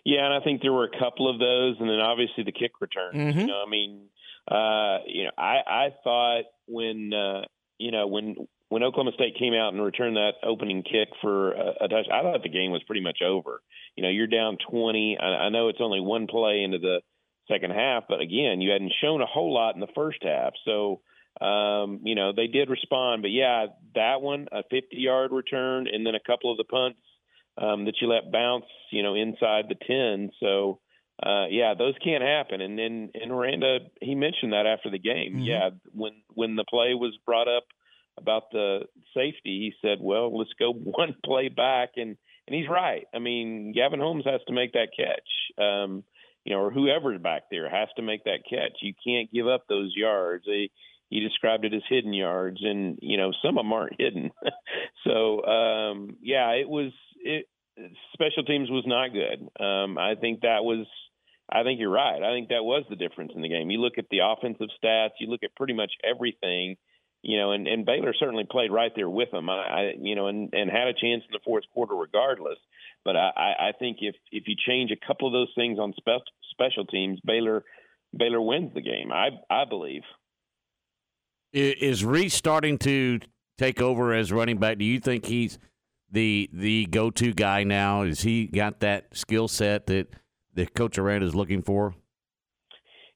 Yeah, 0.06 0.26
and 0.26 0.34
I 0.34 0.42
think 0.44 0.62
there 0.62 0.74
were 0.74 0.84
a 0.84 1.00
couple 1.00 1.30
of 1.30 1.40
those, 1.40 1.78
and 1.80 1.90
then 1.90 2.00
obviously 2.00 2.44
the 2.44 2.52
kick 2.52 2.82
return. 2.82 3.14
Mhm. 3.14 3.36
You 3.42 3.48
know, 3.48 3.64
I 3.66 3.70
mean, 3.70 4.10
uh, 4.52 4.98
you 5.08 5.24
know, 5.26 5.32
I 5.38 5.62
I 5.66 5.90
thought 6.04 6.44
when 6.68 7.14
uh, 7.14 7.44
you 7.78 7.92
know 7.92 8.08
when 8.08 8.36
when 8.74 8.82
Oklahoma 8.82 9.12
State 9.14 9.38
came 9.38 9.54
out 9.54 9.72
and 9.72 9.84
returned 9.84 10.16
that 10.16 10.34
opening 10.42 10.82
kick 10.82 11.10
for 11.22 11.52
a, 11.52 11.74
a 11.82 11.88
touch, 11.88 12.08
I 12.12 12.24
thought 12.24 12.42
the 12.42 12.50
game 12.50 12.72
was 12.72 12.82
pretty 12.88 13.04
much 13.04 13.20
over. 13.24 13.62
You 13.96 14.02
know, 14.02 14.10
you're 14.10 14.26
down 14.26 14.58
20. 14.68 15.18
I, 15.22 15.26
I 15.26 15.50
know 15.50 15.70
it's 15.70 15.78
only 15.80 16.00
one 16.00 16.26
play 16.26 16.64
into 16.64 16.80
the 16.80 17.02
second 17.48 17.70
half, 17.70 18.06
but 18.10 18.20
again, 18.20 18.62
you 18.62 18.72
hadn't 18.72 18.94
shown 19.00 19.22
a 19.22 19.28
whole 19.28 19.54
lot 19.54 19.76
in 19.76 19.80
the 19.80 19.94
first 19.96 20.20
half, 20.24 20.54
so. 20.66 21.02
Um, 21.42 22.02
you 22.04 22.14
know, 22.14 22.32
they 22.32 22.46
did 22.46 22.70
respond, 22.70 23.24
but 23.24 23.32
yeah, 23.32 23.66
that 23.96 24.22
one, 24.22 24.48
a 24.52 24.62
50 24.70 24.86
yard 24.92 25.32
return, 25.32 25.88
and 25.92 26.06
then 26.06 26.14
a 26.14 26.20
couple 26.20 26.52
of 26.52 26.58
the 26.58 26.64
punts 26.64 27.00
um, 27.58 27.86
that 27.86 27.96
you 28.00 28.08
let 28.08 28.32
bounce, 28.32 28.66
you 28.92 29.02
know, 29.02 29.16
inside 29.16 29.66
the 29.68 29.74
10. 29.74 30.30
So, 30.40 30.80
uh, 31.24 31.48
yeah, 31.50 31.74
those 31.74 31.96
can't 32.04 32.24
happen. 32.24 32.62
And 32.62 32.78
then, 32.78 33.10
and 33.16 33.32
Aranda, 33.32 33.80
he 34.00 34.14
mentioned 34.14 34.54
that 34.54 34.68
after 34.68 34.92
the 34.92 35.00
game. 35.00 35.40
Yeah, 35.40 35.72
when 35.92 36.14
when 36.36 36.56
the 36.56 36.66
play 36.66 36.94
was 36.94 37.18
brought 37.26 37.48
up 37.48 37.64
about 38.18 38.52
the 38.52 38.82
safety, 39.14 39.72
he 39.72 39.74
said, 39.82 40.00
"Well, 40.02 40.38
let's 40.38 40.54
go 40.60 40.72
one 40.74 41.16
play 41.24 41.50
back," 41.50 41.92
and 41.96 42.18
and 42.48 42.56
he's 42.56 42.70
right. 42.70 43.06
I 43.14 43.20
mean, 43.20 43.74
Gavin 43.74 44.00
Holmes 44.00 44.26
has 44.26 44.42
to 44.48 44.54
make 44.54 44.74
that 44.74 44.90
catch. 44.96 45.64
Um, 45.64 46.04
you 46.44 46.54
know, 46.54 46.62
or 46.62 46.72
whoever's 46.72 47.22
back 47.22 47.44
there 47.50 47.70
has 47.70 47.88
to 47.96 48.02
make 48.02 48.26
that 48.26 48.44
catch. 48.50 48.74
You 48.82 48.94
can't 49.06 49.32
give 49.32 49.48
up 49.48 49.66
those 49.68 49.94
yards. 49.96 50.44
He 50.46 51.20
described 51.20 51.64
it 51.64 51.74
as 51.74 51.84
hidden 51.88 52.14
yards, 52.14 52.58
and 52.62 52.98
you 53.02 53.18
know 53.18 53.32
some 53.44 53.58
of 53.58 53.64
them 53.64 53.74
aren't 53.74 54.00
hidden. 54.00 54.32
so 55.08 55.44
um, 55.46 56.18
yeah, 56.22 56.50
it 56.52 56.68
was 56.68 56.92
it. 57.20 57.48
Special 58.14 58.44
teams 58.44 58.70
was 58.70 58.84
not 58.86 59.14
good. 59.14 59.64
Um, 59.64 59.98
I 59.98 60.16
think 60.20 60.42
that 60.42 60.64
was. 60.64 60.86
I 61.52 61.64
think 61.64 61.80
you're 61.80 61.92
right. 61.92 62.24
I 62.24 62.34
think 62.34 62.50
that 62.50 62.64
was 62.64 62.84
the 62.90 62.96
difference 62.96 63.34
in 63.36 63.42
the 63.42 63.50
game. 63.50 63.70
You 63.70 63.80
look 63.80 63.98
at 63.98 64.06
the 64.10 64.20
offensive 64.26 64.70
stats. 64.84 65.20
You 65.20 65.28
look 65.28 65.44
at 65.44 65.56
pretty 65.56 65.74
much 65.74 65.92
everything. 66.04 66.78
You 67.24 67.40
know, 67.40 67.54
and, 67.54 67.68
and 67.68 67.86
Baylor 67.86 68.14
certainly 68.20 68.44
played 68.50 68.70
right 68.70 68.92
there 68.96 69.10
with 69.10 69.32
them. 69.32 69.50
I, 69.50 69.54
I 69.54 69.94
you 69.98 70.14
know, 70.14 70.28
and, 70.28 70.54
and 70.54 70.70
had 70.70 70.88
a 70.88 70.94
chance 70.94 71.24
in 71.26 71.32
the 71.32 71.40
fourth 71.44 71.64
quarter 71.74 71.96
regardless. 71.96 72.58
But 73.06 73.16
I, 73.16 73.54
I 73.60 73.72
think 73.80 73.98
if 74.02 74.16
if 74.32 74.44
you 74.48 74.56
change 74.68 74.92
a 74.92 75.08
couple 75.08 75.28
of 75.28 75.34
those 75.34 75.52
things 75.56 75.80
on 75.80 75.94
spe- 75.94 76.30
special 76.52 76.86
teams, 76.86 77.20
Baylor 77.26 77.64
Baylor 78.16 78.42
wins 78.42 78.74
the 78.74 78.82
game. 78.82 79.12
I 79.12 79.30
I 79.50 79.66
believe. 79.66 80.04
Is 81.54 82.04
Reese 82.04 82.34
starting 82.34 82.78
to 82.80 83.20
take 83.58 83.82
over 83.82 84.14
as 84.14 84.32
running 84.32 84.58
back? 84.58 84.78
Do 84.80 84.86
you 84.86 85.00
think 85.00 85.26
he's 85.26 85.60
the 86.12 86.50
the 86.52 86.86
go 86.88 87.10
to 87.12 87.34
guy 87.34 87.64
now? 87.64 88.04
Is 88.04 88.22
he 88.22 88.48
got 88.48 88.80
that 88.82 89.16
skill 89.16 89.48
set 89.48 89.86
that 89.88 90.08
the 90.54 90.66
Coach 90.66 90.98
Aranda 90.98 91.26
is 91.26 91.36
looking 91.36 91.62
for? 91.62 91.94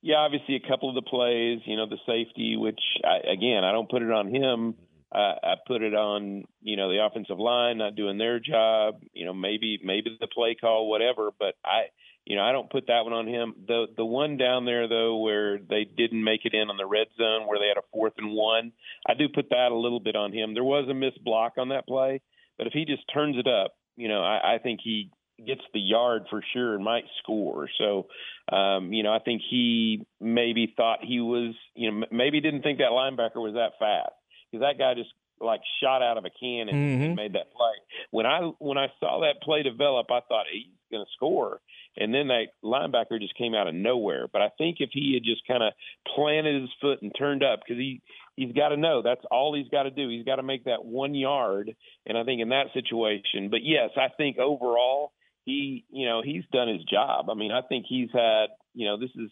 Yeah, 0.02 0.18
obviously 0.18 0.56
a 0.56 0.68
couple 0.68 0.90
of 0.90 0.96
the 0.96 1.02
plays, 1.02 1.60
you 1.66 1.76
know, 1.76 1.88
the 1.88 1.98
safety, 2.06 2.56
which 2.56 2.80
I, 3.04 3.32
again 3.32 3.64
I 3.64 3.72
don't 3.72 3.90
put 3.90 4.02
it 4.02 4.12
on 4.12 4.34
him. 4.34 4.76
Uh, 5.14 5.36
I 5.42 5.54
put 5.66 5.82
it 5.82 5.94
on 5.96 6.44
you 6.62 6.76
know 6.76 6.90
the 6.90 7.04
offensive 7.04 7.40
line 7.40 7.78
not 7.78 7.96
doing 7.96 8.18
their 8.18 8.40
job. 8.40 9.02
You 9.14 9.26
know, 9.26 9.34
maybe 9.34 9.80
maybe 9.84 10.16
the 10.20 10.28
play 10.28 10.56
call, 10.60 10.90
whatever. 10.90 11.32
But 11.38 11.56
I, 11.64 11.88
you 12.26 12.36
know, 12.36 12.44
I 12.44 12.52
don't 12.52 12.70
put 12.70 12.88
that 12.88 13.06
one 13.06 13.14
on 13.14 13.28
him. 13.28 13.56
The 13.68 13.86
the 13.96 14.06
one 14.06 14.38
down 14.38 14.66
there 14.66 14.88
though, 14.88 15.18
where 15.18 15.58
they 15.58 15.86
didn't 15.86 16.24
make 16.24 16.42
it 16.44 16.54
in 16.54 16.70
on 16.70 16.78
the 16.78 16.86
red 16.86 17.08
zone, 17.18 17.48
where 17.48 17.58
they 17.58 17.70
had 17.70 17.78
a 17.78 17.88
fourth 17.94 18.14
and 18.18 18.34
one, 18.34 18.74
I 19.08 19.14
do 19.14 19.30
put 19.34 19.50
that 19.50 19.72
a 19.72 19.76
little 19.76 20.02
bit 20.02 20.16
on 20.16 20.34
him. 20.34 20.54
There 20.54 20.64
was 20.64 20.88
a 20.90 20.94
missed 20.94 21.24
block 21.24 21.54
on 21.58 21.70
that 21.70 21.88
play, 21.88 22.22
but 22.58 22.68
if 22.68 22.74
he 22.74 22.84
just 22.86 23.04
turns 23.14 23.38
it 23.38 23.48
up, 23.48 23.76
you 23.96 24.10
know, 24.10 24.22
I, 24.22 24.56
I 24.56 24.58
think 24.60 24.82
he 24.84 25.10
gets 25.46 25.62
the 25.74 25.80
yard 25.80 26.24
for 26.30 26.44
sure 26.54 26.76
and 26.76 26.84
might 26.84 27.06
score. 27.22 27.70
So, 27.78 28.08
um, 28.52 28.92
you 28.94 29.04
know, 29.04 29.14
I 29.14 29.20
think 29.20 29.42
he 29.48 30.06
maybe 30.20 30.74
thought 30.76 31.00
he 31.04 31.20
was, 31.20 31.54
you 31.76 31.92
know, 31.92 32.06
maybe 32.12 32.42
didn't 32.42 32.64
think 32.64 32.80
that 32.80 32.92
linebacker 32.92 33.36
was 33.36 33.54
that 33.54 33.78
fast 33.80 34.16
because 34.52 34.64
that 34.64 34.78
guy 34.78 34.94
just 34.96 35.12
like 35.40 35.62
shot 35.82 36.02
out 36.02 36.18
of 36.18 36.26
a 36.26 36.30
can 36.30 36.70
and, 36.70 37.04
and 37.04 37.16
made 37.16 37.34
that 37.34 37.52
play. 37.52 37.74
When 38.12 38.26
I 38.26 38.52
when 38.60 38.78
I 38.78 38.88
saw 39.00 39.22
that 39.22 39.42
play 39.42 39.64
develop, 39.64 40.08
I 40.10 40.22
thought 40.28 40.46
he's 40.52 40.66
going 40.92 41.06
to 41.06 41.12
score, 41.16 41.62
and 41.96 42.14
then 42.14 42.30
that 42.30 42.48
linebacker 42.64 43.20
just 43.20 43.36
came 43.38 43.54
out 43.54 43.68
of 43.68 43.76
nowhere. 43.76 44.28
But 44.32 44.42
I 44.42 44.50
think 44.58 44.78
if 44.80 44.90
he 44.94 45.14
had 45.14 45.24
just 45.24 45.46
kind 45.48 45.64
of 45.64 45.74
planted 46.16 46.62
his 46.62 46.70
foot 46.82 47.02
and 47.02 47.12
turned 47.18 47.44
up, 47.44 47.60
because 47.60 47.80
he 47.80 48.02
he's 48.36 48.54
got 48.54 48.70
to 48.70 48.78
know 48.78 49.02
that's 49.02 49.26
all 49.30 49.54
he's 49.54 49.70
got 49.70 49.84
to 49.84 49.92
do. 49.92 50.10
He's 50.10 50.26
got 50.26 50.38
to 50.38 50.44
make 50.44 50.66
that 50.66 50.84
one 50.84 51.14
yard, 51.14 51.76
and 52.06 52.18
I 52.18 52.24
think 52.24 52.42
in 52.42 52.50
that 52.50 52.74
situation. 52.74 53.50
But 53.50 53.62
yes, 53.64 53.92
I 53.96 54.08
think 54.16 54.38
overall 54.38 55.12
he 55.48 55.86
you 55.90 56.06
know 56.06 56.22
he's 56.22 56.44
done 56.52 56.68
his 56.68 56.84
job. 56.84 57.30
I 57.30 57.34
mean, 57.34 57.52
I 57.52 57.62
think 57.62 57.86
he's 57.88 58.10
had 58.14 58.48
you 58.76 58.86
know 58.86 59.00
this 59.00 59.10
is 59.16 59.32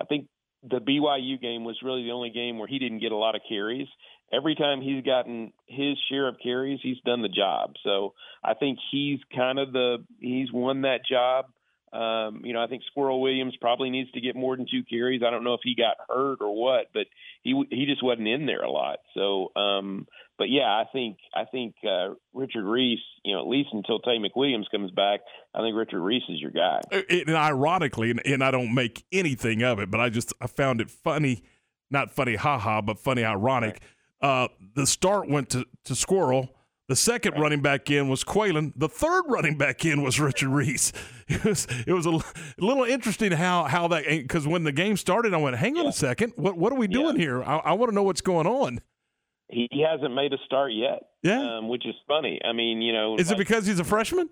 I 0.00 0.04
think 0.04 0.28
the 0.62 0.78
BYU 0.78 1.40
game 1.40 1.64
was 1.64 1.76
really 1.82 2.04
the 2.04 2.12
only 2.12 2.30
game 2.30 2.58
where 2.58 2.68
he 2.68 2.78
didn't 2.78 3.00
get 3.00 3.12
a 3.12 3.16
lot 3.16 3.34
of 3.34 3.42
carries. 3.48 3.88
Every 4.32 4.54
time 4.54 4.80
he's 4.80 5.04
gotten 5.04 5.52
his 5.66 5.96
share 6.08 6.28
of 6.28 6.36
carries, 6.42 6.80
he's 6.82 7.00
done 7.04 7.22
the 7.22 7.28
job. 7.28 7.74
So 7.84 8.14
I 8.42 8.54
think 8.54 8.78
he's 8.90 9.18
kind 9.34 9.58
of 9.58 9.72
the 9.72 10.04
he's 10.20 10.52
won 10.52 10.82
that 10.82 11.00
job. 11.08 11.46
Um, 11.96 12.42
you 12.44 12.52
know, 12.52 12.62
I 12.62 12.66
think 12.66 12.82
Squirrel 12.90 13.22
Williams 13.22 13.54
probably 13.58 13.88
needs 13.88 14.10
to 14.12 14.20
get 14.20 14.36
more 14.36 14.54
than 14.54 14.66
two 14.70 14.82
carries. 14.84 15.22
I 15.26 15.30
don't 15.30 15.44
know 15.44 15.54
if 15.54 15.60
he 15.62 15.74
got 15.74 15.96
hurt 16.08 16.42
or 16.42 16.54
what, 16.54 16.88
but 16.92 17.06
he 17.42 17.54
he 17.70 17.86
just 17.86 18.02
wasn't 18.02 18.28
in 18.28 18.44
there 18.44 18.62
a 18.62 18.70
lot. 18.70 18.98
So, 19.14 19.50
um, 19.56 20.06
but 20.36 20.50
yeah, 20.50 20.64
I 20.64 20.84
think 20.92 21.16
I 21.34 21.44
think 21.44 21.74
uh, 21.88 22.14
Richard 22.34 22.64
Reese, 22.64 23.00
you 23.24 23.34
know, 23.34 23.40
at 23.40 23.48
least 23.48 23.70
until 23.72 23.98
Taye 24.00 24.18
McWilliams 24.18 24.70
comes 24.70 24.90
back, 24.90 25.20
I 25.54 25.60
think 25.60 25.74
Richard 25.74 26.02
Reese 26.02 26.24
is 26.28 26.38
your 26.38 26.50
guy. 26.50 26.80
and 27.08 27.30
ironically, 27.30 28.10
and, 28.10 28.20
and 28.26 28.44
I 28.44 28.50
don't 28.50 28.74
make 28.74 29.04
anything 29.10 29.62
of 29.62 29.78
it, 29.78 29.90
but 29.90 29.98
I 29.98 30.10
just 30.10 30.34
I 30.38 30.48
found 30.48 30.82
it 30.82 30.90
funny, 30.90 31.44
not 31.90 32.10
funny, 32.10 32.36
haha, 32.36 32.82
but 32.82 32.98
funny, 32.98 33.24
ironic. 33.24 33.80
Uh, 34.20 34.48
the 34.74 34.86
start 34.86 35.28
went 35.28 35.50
to, 35.50 35.66
to 35.84 35.94
Squirrel. 35.94 36.55
The 36.88 36.96
second 36.96 37.34
running 37.40 37.62
back 37.62 37.90
in 37.90 38.08
was 38.08 38.22
Qualan. 38.22 38.72
The 38.76 38.88
third 38.88 39.24
running 39.26 39.58
back 39.58 39.84
in 39.84 40.02
was 40.02 40.20
Richard 40.20 40.50
Reese. 40.50 40.92
It 41.28 41.44
was 41.44 41.66
it 41.88 41.92
was 41.92 42.06
a, 42.06 42.20
little 42.56 42.84
interesting 42.84 43.32
how 43.32 43.64
how 43.64 43.88
that 43.88 44.04
because 44.06 44.46
when 44.46 44.62
the 44.62 44.70
game 44.70 44.96
started, 44.96 45.34
I 45.34 45.38
went, 45.38 45.56
"Hang 45.56 45.76
on 45.76 45.86
a 45.86 45.92
second, 45.92 46.34
what 46.36 46.56
what 46.56 46.72
are 46.72 46.76
we 46.76 46.86
doing 46.86 47.16
here? 47.16 47.42
I, 47.42 47.56
I 47.56 47.72
want 47.72 47.90
to 47.90 47.94
know 47.96 48.04
what's 48.04 48.20
going 48.20 48.46
on." 48.46 48.80
He, 49.48 49.66
he 49.72 49.80
hasn't 49.80 50.14
made 50.14 50.32
a 50.32 50.38
start 50.46 50.72
yet. 50.72 51.02
Yeah. 51.24 51.58
um, 51.58 51.68
which 51.68 51.84
is 51.84 51.96
funny. 52.06 52.40
I 52.44 52.52
mean, 52.52 52.80
you 52.80 52.92
know, 52.92 53.16
Is 53.16 53.32
it 53.32 53.38
because 53.38 53.66
he's 53.66 53.80
a 53.80 53.84
freshman? 53.84 54.28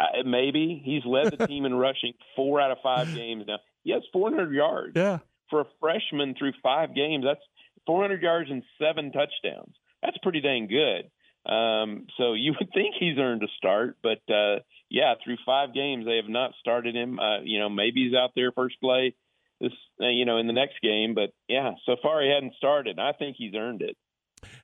Uh, 0.00 0.24
maybe 0.24 0.82
he's 0.84 1.04
led 1.04 1.32
the 1.36 1.46
team 1.46 1.64
in 1.64 1.74
rushing 1.74 2.14
four 2.34 2.60
out 2.60 2.72
of 2.72 2.78
five 2.82 3.14
games 3.14 3.44
now. 3.46 3.58
He 3.84 3.92
has 3.92 4.02
400 4.12 4.52
yards. 4.52 4.92
Yeah. 4.96 5.18
For 5.48 5.60
a 5.60 5.66
freshman 5.78 6.34
through 6.36 6.54
five 6.60 6.94
games, 6.94 7.24
that's 7.24 7.40
400 7.86 8.20
yards 8.22 8.50
and 8.50 8.62
seven 8.80 9.12
touchdowns. 9.12 9.74
That's 10.02 10.18
pretty 10.18 10.40
dang 10.40 10.66
good. 10.66 11.10
Um, 11.46 12.06
so 12.16 12.32
you 12.34 12.54
would 12.58 12.70
think 12.72 12.94
he's 12.98 13.18
earned 13.18 13.42
a 13.42 13.48
start, 13.56 13.96
but 14.02 14.20
uh, 14.32 14.60
yeah, 14.88 15.14
through 15.24 15.36
five 15.46 15.74
games 15.74 16.04
they 16.06 16.16
have 16.16 16.28
not 16.28 16.52
started 16.60 16.94
him. 16.94 17.18
Uh, 17.18 17.40
you 17.42 17.58
know, 17.58 17.68
maybe 17.68 18.04
he's 18.08 18.14
out 18.16 18.30
there 18.34 18.52
first 18.52 18.80
play 18.80 19.14
this, 19.60 19.72
uh, 20.02 20.08
you 20.08 20.24
know, 20.24 20.38
in 20.38 20.46
the 20.46 20.52
next 20.54 20.80
game, 20.82 21.14
but 21.14 21.30
yeah, 21.48 21.72
so 21.84 21.96
far 22.02 22.22
he 22.22 22.30
hadn't 22.30 22.54
started. 22.56 22.98
I 22.98 23.12
think 23.12 23.36
he's 23.38 23.54
earned 23.54 23.82
it. 23.82 23.96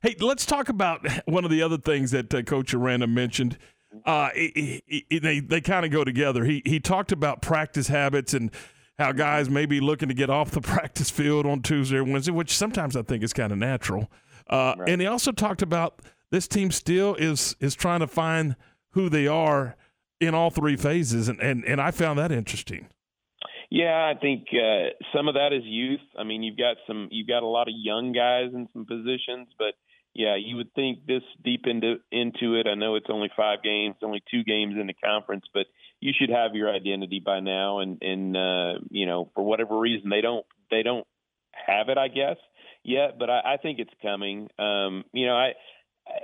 Hey, 0.01 0.15
let's 0.19 0.45
talk 0.45 0.69
about 0.69 1.05
one 1.27 1.45
of 1.45 1.51
the 1.51 1.61
other 1.61 1.77
things 1.77 2.11
that 2.11 2.33
uh, 2.33 2.41
Coach 2.41 2.73
Aranda 2.73 3.05
mentioned. 3.07 3.57
Uh, 4.05 4.29
it- 4.35 4.81
it- 4.87 5.03
it- 5.09 5.23
they 5.23 5.39
they 5.39 5.61
kind 5.61 5.85
of 5.85 5.91
go 5.91 6.03
together. 6.03 6.43
He 6.45 6.61
he 6.65 6.79
talked 6.79 7.11
about 7.11 7.41
practice 7.41 7.87
habits 7.87 8.33
and 8.33 8.51
how 8.99 9.11
guys 9.11 9.49
may 9.51 9.65
be 9.67 9.79
looking 9.79 10.09
to 10.09 10.15
get 10.15 10.29
off 10.31 10.49
the 10.51 10.61
practice 10.75 11.09
field 11.11 11.45
on 11.45 11.61
Tuesday 11.61 11.97
or 11.97 12.03
Wednesday, 12.03 12.31
which 12.31 12.51
sometimes 12.51 12.95
I 12.97 13.03
think 13.03 13.23
is 13.23 13.33
kind 13.33 13.51
of 13.51 13.59
natural. 13.59 14.11
Uh, 14.49 14.75
And 14.87 14.99
he 14.99 15.07
also 15.07 15.31
talked 15.31 15.61
about 15.61 16.01
this 16.31 16.47
team 16.47 16.71
still 16.71 17.15
is 17.15 17.55
is 17.59 17.75
trying 17.75 17.99
to 17.99 18.07
find 18.07 18.55
who 18.91 19.09
they 19.09 19.27
are 19.27 19.75
in 20.19 20.33
all 20.33 20.49
three 20.49 20.75
phases, 20.75 21.27
and 21.29 21.39
and, 21.39 21.63
and 21.65 21.81
I 21.81 21.91
found 21.91 22.19
that 22.19 22.31
interesting. 22.31 22.87
Yeah, 23.69 24.13
I 24.15 24.17
think 24.19 24.47
uh, 24.53 24.95
some 25.13 25.27
of 25.27 25.33
that 25.33 25.51
is 25.51 25.63
youth. 25.65 25.99
I 26.17 26.23
mean, 26.23 26.41
you've 26.41 26.57
got 26.57 26.77
some, 26.87 27.09
you've 27.11 27.27
got 27.27 27.43
a 27.43 27.47
lot 27.47 27.67
of 27.67 27.73
young 27.75 28.13
guys 28.13 28.53
in 28.53 28.69
some 28.71 28.85
positions, 28.85 29.49
but 29.59 29.73
yeah, 30.13 30.35
you 30.35 30.55
would 30.55 30.73
think 30.73 31.05
this 31.05 31.21
deep 31.43 31.65
into 31.67 31.97
into 32.11 32.55
it. 32.55 32.65
I 32.65 32.75
know 32.75 32.95
it's 32.95 33.09
only 33.09 33.29
five 33.35 33.61
games, 33.63 33.95
only 34.01 34.23
two 34.31 34.43
games 34.43 34.75
in 34.79 34.87
the 34.87 34.93
conference, 34.93 35.45
but 35.53 35.67
you 35.99 36.11
should 36.17 36.29
have 36.29 36.55
your 36.55 36.73
identity 36.73 37.21
by 37.23 37.39
now. 37.39 37.79
And 37.79 38.01
and 38.01 38.35
uh, 38.35 38.79
you 38.89 39.05
know, 39.05 39.29
for 39.35 39.43
whatever 39.43 39.77
reason, 39.77 40.09
they 40.09 40.21
don't 40.21 40.45
they 40.71 40.81
don't 40.81 41.05
have 41.51 41.89
it, 41.89 41.97
I 41.97 42.07
guess, 42.07 42.37
yet. 42.83 43.19
But 43.19 43.29
I, 43.29 43.41
I 43.45 43.57
think 43.57 43.79
it's 43.79 43.93
coming. 44.01 44.49
Um, 44.57 45.03
you 45.13 45.27
know, 45.27 45.35
I 45.35 45.51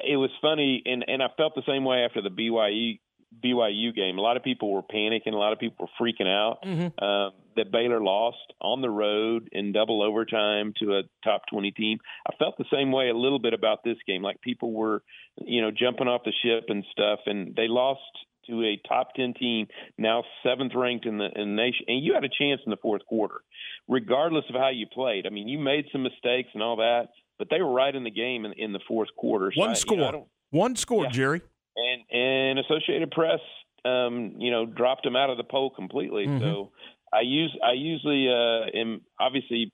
it 0.05 0.17
was 0.17 0.29
funny, 0.41 0.81
and 0.85 1.05
and 1.07 1.21
I 1.21 1.27
felt 1.37 1.55
the 1.55 1.63
same 1.67 1.85
way 1.85 1.99
after 1.99 2.21
the 2.21 2.29
BYU 2.29 2.99
BYU 3.43 3.95
game. 3.95 4.17
A 4.17 4.21
lot 4.21 4.37
of 4.37 4.43
people 4.43 4.71
were 4.71 4.83
panicking. 4.83 5.33
A 5.33 5.37
lot 5.37 5.53
of 5.53 5.59
people 5.59 5.87
were 5.87 6.05
freaking 6.05 6.27
out 6.27 6.59
Mm-hmm. 6.63 7.03
um, 7.03 7.31
that 7.55 7.71
Baylor 7.71 8.01
lost 8.01 8.37
on 8.61 8.81
the 8.81 8.89
road 8.89 9.49
in 9.51 9.71
double 9.71 10.01
overtime 10.01 10.73
to 10.79 10.97
a 10.97 11.03
top 11.23 11.43
20 11.51 11.71
team. 11.71 11.99
I 12.27 12.35
felt 12.37 12.57
the 12.57 12.65
same 12.71 12.91
way 12.91 13.09
a 13.09 13.13
little 13.15 13.39
bit 13.39 13.53
about 13.53 13.83
this 13.83 13.97
game. 14.07 14.21
Like 14.23 14.41
people 14.41 14.71
were, 14.71 15.03
you 15.37 15.61
know, 15.61 15.71
jumping 15.71 16.07
off 16.07 16.21
the 16.25 16.33
ship 16.43 16.65
and 16.69 16.83
stuff, 16.91 17.19
and 17.25 17.55
they 17.55 17.67
lost 17.67 18.01
to 18.47 18.61
a 18.63 18.81
top 18.87 19.13
10 19.15 19.35
team, 19.35 19.67
now 19.97 20.23
seventh 20.43 20.73
ranked 20.75 21.05
in 21.05 21.17
the, 21.17 21.29
in 21.35 21.55
the 21.55 21.61
nation. 21.63 21.85
And 21.87 22.03
you 22.03 22.13
had 22.13 22.23
a 22.23 22.29
chance 22.29 22.61
in 22.65 22.71
the 22.71 22.77
fourth 22.81 23.05
quarter, 23.05 23.41
regardless 23.87 24.45
of 24.49 24.55
how 24.55 24.69
you 24.69 24.85
played. 24.85 25.25
I 25.25 25.29
mean, 25.29 25.47
you 25.47 25.59
made 25.59 25.85
some 25.91 26.03
mistakes 26.03 26.49
and 26.53 26.61
all 26.61 26.77
that, 26.77 27.09
but 27.39 27.47
they 27.49 27.61
were 27.61 27.71
right 27.71 27.93
in 27.95 28.03
the 28.03 28.11
game 28.11 28.45
in, 28.45 28.53
in 28.53 28.73
the 28.73 28.79
fourth 28.87 29.09
quarter. 29.17 29.51
So 29.55 29.61
I- 29.61 29.65
One 29.65 29.69
you 29.71 29.75
score. 29.75 29.97
know, 29.97 30.07
I 30.07 30.11
don't- 30.11 30.27
One 30.51 30.75
score, 30.75 31.07
Jerry. 31.07 31.41
and 31.75 32.01
and 32.11 32.59
Associated 32.59 33.11
Press, 33.11 33.39
um, 33.85 34.35
you 34.37 34.51
know, 34.51 34.65
dropped 34.65 35.03
them 35.03 35.15
out 35.15 35.29
of 35.29 35.37
the 35.37 35.43
poll 35.43 35.69
completely. 35.71 36.27
Mhm. 36.27 36.39
So 36.39 36.71
I 37.11 37.21
use 37.21 37.55
I 37.63 37.73
usually 37.73 38.29
uh, 38.29 38.65
am 38.79 39.01
obviously 39.19 39.71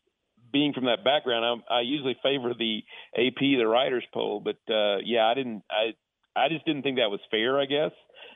being 0.52 0.74
from 0.74 0.86
that 0.86 1.04
background, 1.04 1.46
I, 1.70 1.76
I 1.76 1.82
usually 1.82 2.16
favor 2.24 2.54
the 2.58 2.84
AP, 3.16 3.38
the 3.58 3.68
writers 3.68 4.04
poll. 4.14 4.40
But 4.40 4.58
uh, 4.74 4.98
yeah, 5.04 5.28
I 5.28 5.34
didn't 5.36 5.64
I 5.70 5.94
I 6.36 6.48
just 6.50 6.66
didn't 6.66 6.84
think 6.84 6.98
that 6.98 7.12
was 7.12 7.20
fair. 7.30 7.60
I 7.60 7.66
guess 7.66 7.92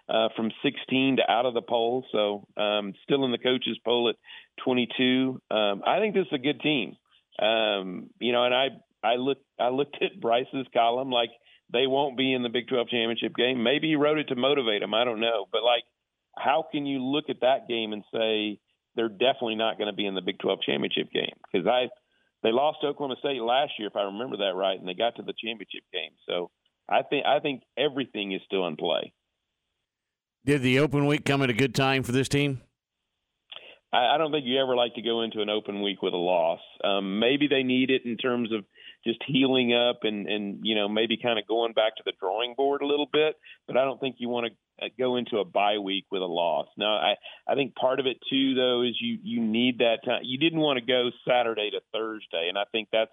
uh, 0.10 0.28
from 0.36 0.52
16 0.62 1.18
to 1.18 1.32
out 1.32 1.46
of 1.46 1.54
the 1.54 1.62
poll, 1.62 2.06
so 2.12 2.46
um, 2.58 2.94
still 3.04 3.24
in 3.24 3.32
the 3.32 3.38
coaches 3.38 3.80
poll 3.86 4.10
at 4.10 4.16
22. 4.66 5.42
Um, 5.50 5.82
I 5.88 6.00
think 6.00 6.14
this 6.14 6.26
is 6.28 6.34
a 6.34 6.38
good 6.38 6.60
team. 6.60 6.98
Um, 7.40 8.10
you 8.20 8.32
know, 8.34 8.44
and 8.44 8.54
I 8.54 8.68
I 9.04 9.16
looked 9.16 9.46
I 9.60 9.70
looked 9.70 9.98
at 10.02 10.20
Bryce's 10.22 10.68
column 10.74 11.12
like 11.12 11.30
they 11.72 11.88
won't 11.88 12.18
be 12.18 12.34
in 12.34 12.44
the 12.44 12.50
Big 12.50 12.68
12 12.68 12.90
championship 12.90 13.36
game. 13.36 13.64
Maybe 13.64 13.90
he 13.90 13.96
wrote 13.96 14.20
it 14.20 14.30
to 14.30 14.36
motivate 14.36 14.82
them. 14.82 14.94
I 14.94 15.04
don't 15.04 15.20
know, 15.20 15.46
but 15.52 15.64
like, 15.64 15.84
how 16.38 16.66
can 16.72 16.86
you 16.86 17.04
look 17.04 17.26
at 17.30 17.42
that 17.42 17.68
game 17.68 17.94
and 17.94 18.04
say 18.14 18.60
they're 18.96 19.10
definitely 19.10 19.56
not 19.56 19.78
going 19.78 19.88
to 19.88 19.96
be 19.96 20.06
in 20.06 20.16
the 20.16 20.22
Big 20.22 20.40
12 20.40 20.60
championship 20.66 21.12
game? 21.12 21.36
Because 21.52 21.68
I 21.68 21.90
they 22.44 22.52
lost 22.52 22.80
to 22.82 22.88
Oklahoma 22.88 23.16
State 23.20 23.42
last 23.42 23.74
year, 23.80 23.88
if 23.88 23.96
I 23.96 24.04
remember 24.04 24.38
that 24.38 24.54
right, 24.56 24.78
and 24.78 24.88
they 24.88 24.94
got 24.94 25.16
to 25.16 25.24
the 25.24 25.34
championship 25.34 25.84
game. 25.92 26.12
So 26.28 26.52
I 26.90 27.02
think 27.02 27.26
I 27.26 27.40
think 27.40 27.64
everything 27.78 28.34
is 28.34 28.42
still 28.46 28.68
in 28.68 28.76
play. 28.76 29.14
Did 30.46 30.62
the 30.62 30.80
open 30.80 31.06
week 31.08 31.24
come 31.24 31.42
at 31.42 31.50
a 31.50 31.54
good 31.54 31.74
time 31.74 32.04
for 32.04 32.12
this 32.12 32.28
team? 32.28 32.62
I, 33.94 34.16
I 34.16 34.18
don't 34.18 34.32
think 34.32 34.46
you 34.46 34.60
ever 34.60 34.76
like 34.76 34.96
to 34.96 35.02
go 35.02 35.22
into 35.22 35.42
an 35.42 35.50
open 35.50 35.82
week 35.82 36.02
with 36.02 36.14
a 36.14 36.18
loss. 36.18 36.60
Um, 36.84 37.20
maybe 37.20 37.48
they 37.48 37.64
need 37.64 37.90
it 37.90 38.02
in 38.06 38.18
terms 38.18 38.52
of 38.52 38.66
just 39.06 39.20
healing 39.28 39.74
up 39.74 40.00
and 40.04 40.28
and 40.28 40.60
you 40.64 40.76
know 40.76 40.88
maybe 40.88 41.18
kind 41.18 41.40
of 41.40 41.48
going 41.48 41.74
back 41.74 41.96
to 41.98 42.04
the 42.06 42.14
drawing 42.20 42.54
board 42.56 42.82
a 42.82 42.88
little 42.88 43.10
bit. 43.12 43.36
But 43.68 43.78
I 43.78 43.84
don't 43.84 44.00
think 44.00 44.18
you 44.20 44.30
want 44.30 44.48
to 44.48 44.90
go 44.98 45.16
into 45.16 45.38
a 45.38 45.46
bye 45.46 45.78
week 45.78 46.06
with 46.12 46.22
a 46.22 46.26
loss. 46.26 46.68
Now 46.78 46.96
I 46.96 47.16
I 47.48 47.56
think 47.56 47.76
part 47.76 48.00
of 48.00 48.06
it 48.06 48.18
too 48.30 48.56
though 48.56 48.82
is 48.82 48.98
you 49.00 49.18
you 49.22 49.42
need 49.42 49.80
that 49.80 50.00
time. 50.06 50.22
You 50.24 50.38
didn't 50.38 50.60
want 50.60 50.80
to 50.80 50.86
go 50.86 51.10
Saturday 51.28 51.72
to 51.72 51.82
Thursday, 51.92 52.48
and 52.50 52.58
I 52.58 52.64
think 52.72 52.90
that's 52.92 53.12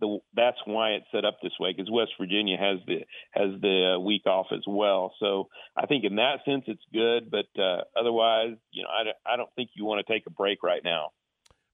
the 0.00 0.18
that's 0.34 0.58
why 0.66 0.90
it's 0.90 1.06
set 1.12 1.24
up 1.24 1.38
this 1.42 1.52
way 1.58 1.72
because 1.72 1.90
West 1.90 2.12
Virginia 2.20 2.56
has 2.58 2.78
the 2.86 3.00
has 3.30 3.60
the 3.60 3.94
uh, 3.96 4.00
week 4.00 4.26
off 4.26 4.46
as 4.52 4.64
well. 4.66 5.14
So 5.20 5.48
I 5.76 5.86
think 5.86 6.04
in 6.04 6.16
that 6.16 6.44
sense 6.44 6.64
it's 6.66 6.82
good, 6.92 7.30
but 7.30 7.46
uh, 7.60 7.82
otherwise, 7.98 8.56
you 8.70 8.82
know, 8.82 8.88
I 8.88 9.34
I 9.34 9.36
don't 9.36 9.50
think 9.54 9.70
you 9.74 9.84
want 9.84 10.04
to 10.04 10.12
take 10.12 10.24
a 10.26 10.30
break 10.30 10.62
right 10.62 10.82
now. 10.84 11.10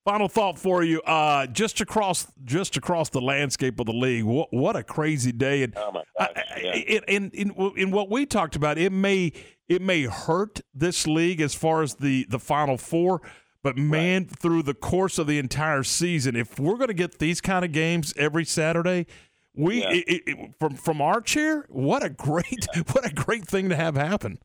Final 0.05 0.29
thought 0.29 0.59
for 0.59 0.83
you, 0.83 1.03
uh, 1.03 1.47
just 1.47 1.81
across 1.81 2.27
just 2.45 2.77
across 2.77 3.11
the 3.11 3.21
landscape 3.21 3.79
of 3.79 3.87
the 3.87 3.93
league. 3.93 4.25
What 4.25 4.53
what 4.53 4.75
a 4.77 4.83
crazy 4.83 5.33
day! 5.33 5.63
And 5.63 5.75
oh 5.77 5.93
my 5.93 6.03
gosh, 6.19 6.31
yeah. 6.63 6.75
in, 6.77 7.05
in 7.05 7.31
in 7.33 7.73
in 7.77 7.91
what 7.91 8.09
we 8.11 8.25
talked 8.25 8.57
about, 8.57 8.79
it 8.79 8.91
may 8.91 9.33
it 9.69 9.83
may 9.83 10.05
hurt 10.05 10.61
this 10.73 11.07
league 11.07 11.41
as 11.41 11.55
far 11.55 11.83
as 11.83 11.97
the 11.97 12.27
the 12.31 12.39
Final 12.39 12.79
Four. 12.79 13.21
But 13.63 13.77
man, 13.77 14.23
right. 14.23 14.39
through 14.39 14.63
the 14.63 14.73
course 14.73 15.19
of 15.19 15.27
the 15.27 15.39
entire 15.39 15.83
season, 15.83 16.37
if 16.37 16.59
we're 16.59 16.77
going 16.77 16.89
to 16.89 16.95
get 16.95 17.19
these 17.19 17.41
kind 17.41 17.65
of 17.65 17.73
games 17.73 18.15
every 18.17 18.45
Saturday, 18.45 19.07
we 19.55 19.83
Yeah. 19.83 19.91
it, 19.91 20.23
it, 20.27 20.55
from 20.59 20.75
from 20.77 21.03
our 21.03 21.21
chair, 21.21 21.67
what 21.69 22.03
a 22.03 22.09
great 22.09 22.67
what 22.93 23.05
a 23.05 23.13
great 23.13 23.47
thing 23.47 23.69
to 23.69 23.77
have 23.77 23.97
happen. 23.97 24.39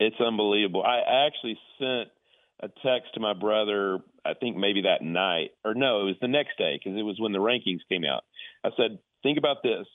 It's 0.00 0.16
unbelievable. 0.20 0.82
I 0.82 1.26
actually 1.26 1.58
sent 1.78 2.08
a 2.60 2.68
text 2.68 3.14
to 3.14 3.20
my 3.20 3.32
brother. 3.32 3.98
I 4.24 4.34
think 4.34 4.56
maybe 4.56 4.82
that 4.82 5.02
night, 5.02 5.50
or 5.64 5.74
no, 5.74 6.02
it 6.02 6.04
was 6.04 6.16
the 6.20 6.28
next 6.28 6.56
day 6.58 6.78
because 6.78 6.98
it 6.98 7.02
was 7.02 7.18
when 7.18 7.32
the 7.32 7.38
rankings 7.38 7.80
came 7.88 8.04
out. 8.04 8.24
I 8.64 8.70
said, 8.76 8.98
"Think 9.22 9.38
about 9.38 9.62
this: 9.62 9.86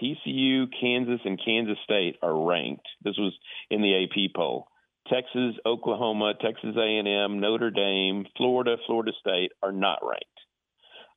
TCU, 0.00 0.66
Kansas, 0.80 1.20
and 1.24 1.40
Kansas 1.42 1.78
State 1.84 2.16
are 2.22 2.46
ranked. 2.46 2.86
This 3.02 3.16
was 3.16 3.36
in 3.70 3.82
the 3.82 4.04
AP 4.04 4.34
poll. 4.34 4.68
Texas, 5.08 5.56
Oklahoma, 5.66 6.34
Texas 6.40 6.76
A&M, 6.76 7.40
Notre 7.40 7.70
Dame, 7.70 8.26
Florida, 8.36 8.76
Florida 8.86 9.12
State 9.18 9.52
are 9.62 9.72
not 9.72 9.98
ranked. 10.02 10.26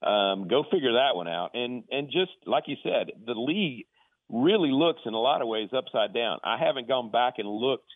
Um, 0.02 0.48
go 0.48 0.64
figure 0.70 0.94
that 0.94 1.16
one 1.16 1.28
out. 1.28 1.52
And 1.54 1.84
and 1.90 2.08
just 2.08 2.32
like 2.46 2.64
you 2.68 2.76
said, 2.84 3.12
the 3.26 3.34
league 3.34 3.86
really 4.30 4.72
looks 4.72 5.02
in 5.06 5.14
a 5.14 5.20
lot 5.20 5.42
of 5.42 5.48
ways 5.48 5.70
upside 5.76 6.14
down. 6.14 6.40
I 6.44 6.58
haven't 6.58 6.88
gone 6.88 7.12
back 7.12 7.36
and 7.38 7.48
looked 7.48 7.90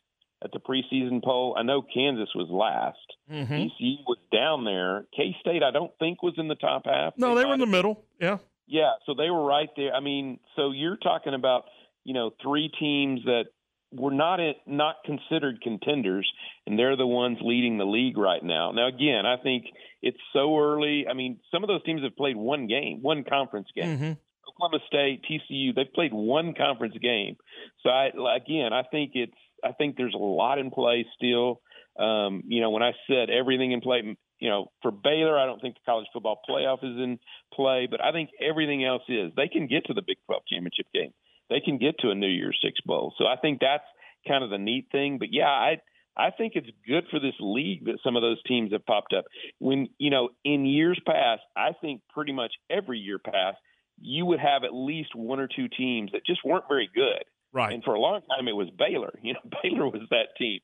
at 0.43 0.51
the 0.51 0.59
preseason 0.59 1.23
poll. 1.23 1.55
I 1.57 1.63
know 1.63 1.81
Kansas 1.81 2.29
was 2.35 2.47
last. 2.49 2.97
Mm-hmm. 3.31 3.53
TCU 3.53 3.97
was 4.07 4.17
down 4.31 4.65
there. 4.65 5.05
K 5.15 5.35
State, 5.41 5.63
I 5.63 5.71
don't 5.71 5.91
think 5.99 6.21
was 6.21 6.35
in 6.37 6.47
the 6.47 6.55
top 6.55 6.83
half. 6.85 7.13
No, 7.17 7.35
they 7.35 7.45
were 7.45 7.53
in 7.53 7.59
the 7.59 7.65
middle. 7.65 8.03
Yeah. 8.19 8.37
Yeah, 8.67 8.91
so 9.05 9.13
they 9.13 9.29
were 9.29 9.45
right 9.45 9.69
there. 9.77 9.93
I 9.93 10.01
mean, 10.01 10.39
so 10.55 10.71
you're 10.71 10.97
talking 10.97 11.33
about 11.33 11.65
you 12.03 12.13
know 12.13 12.31
three 12.41 12.69
teams 12.79 13.21
that 13.23 13.45
were 13.93 14.11
not 14.11 14.39
in, 14.39 14.53
not 14.65 14.97
considered 15.05 15.61
contenders, 15.61 16.29
and 16.65 16.77
they're 16.77 16.97
the 16.97 17.07
ones 17.07 17.37
leading 17.41 17.77
the 17.77 17.85
league 17.85 18.17
right 18.17 18.43
now. 18.43 18.71
Now, 18.71 18.87
again, 18.87 19.25
I 19.25 19.37
think 19.41 19.65
it's 20.01 20.17
so 20.33 20.57
early. 20.59 21.05
I 21.09 21.13
mean, 21.13 21.39
some 21.51 21.63
of 21.63 21.69
those 21.69 21.83
teams 21.83 22.03
have 22.03 22.15
played 22.17 22.35
one 22.35 22.67
game, 22.67 22.99
one 23.01 23.23
conference 23.23 23.69
game. 23.73 23.97
Mm-hmm. 23.97 24.11
Oklahoma 24.49 24.83
State, 24.87 25.23
TCU, 25.29 25.75
they've 25.75 25.93
played 25.93 26.13
one 26.13 26.53
conference 26.53 26.95
game. 27.01 27.37
So 27.83 27.89
I 27.89 28.07
again, 28.35 28.73
I 28.73 28.83
think 28.83 29.11
it's 29.13 29.33
I 29.63 29.71
think 29.71 29.97
there's 29.97 30.13
a 30.13 30.17
lot 30.17 30.59
in 30.59 30.71
play 30.71 31.05
still. 31.15 31.61
Um, 31.99 32.43
you 32.47 32.61
know, 32.61 32.69
when 32.69 32.83
I 32.83 32.91
said 33.07 33.29
everything 33.29 33.71
in 33.71 33.81
play, 33.81 34.17
you 34.39 34.49
know, 34.49 34.67
for 34.81 34.91
Baylor, 34.91 35.37
I 35.37 35.45
don't 35.45 35.61
think 35.61 35.75
the 35.75 35.81
college 35.85 36.07
football 36.13 36.39
playoff 36.47 36.83
is 36.83 36.97
in 36.97 37.19
play, 37.53 37.87
but 37.89 38.03
I 38.03 38.11
think 38.11 38.29
everything 38.39 38.85
else 38.85 39.03
is. 39.09 39.31
They 39.35 39.47
can 39.47 39.67
get 39.67 39.85
to 39.85 39.93
the 39.93 40.03
Big 40.05 40.17
12 40.27 40.43
championship 40.47 40.85
game. 40.93 41.11
They 41.49 41.59
can 41.59 41.77
get 41.77 41.99
to 41.99 42.11
a 42.11 42.15
New 42.15 42.27
Year's 42.27 42.59
Six 42.63 42.79
bowl. 42.81 43.13
So 43.17 43.25
I 43.25 43.37
think 43.37 43.59
that's 43.59 43.83
kind 44.27 44.43
of 44.43 44.49
the 44.49 44.57
neat 44.57 44.87
thing. 44.91 45.17
But 45.17 45.29
yeah, 45.31 45.49
I 45.49 45.77
I 46.17 46.31
think 46.31 46.53
it's 46.55 46.67
good 46.87 47.05
for 47.11 47.19
this 47.19 47.35
league 47.39 47.85
that 47.85 47.99
some 48.03 48.15
of 48.15 48.21
those 48.21 48.41
teams 48.43 48.71
have 48.71 48.85
popped 48.85 49.13
up. 49.13 49.25
When 49.59 49.87
you 49.97 50.09
know, 50.09 50.29
in 50.43 50.65
years 50.65 50.99
past, 51.05 51.41
I 51.55 51.71
think 51.79 52.01
pretty 52.13 52.33
much 52.33 52.53
every 52.69 52.99
year 52.99 53.19
past, 53.19 53.57
you 53.99 54.25
would 54.25 54.39
have 54.39 54.63
at 54.63 54.73
least 54.73 55.15
one 55.15 55.39
or 55.39 55.47
two 55.47 55.67
teams 55.67 56.11
that 56.11 56.25
just 56.25 56.41
weren't 56.43 56.65
very 56.67 56.89
good. 56.93 57.23
Right. 57.53 57.73
And 57.73 57.83
for 57.83 57.93
a 57.93 57.99
long 57.99 58.21
time, 58.21 58.47
it 58.47 58.55
was 58.55 58.69
Baylor. 58.77 59.13
You 59.23 59.33
know, 59.33 59.39
Baylor 59.63 59.89
was 59.89 60.01
that 60.11 60.35
team. 60.37 60.59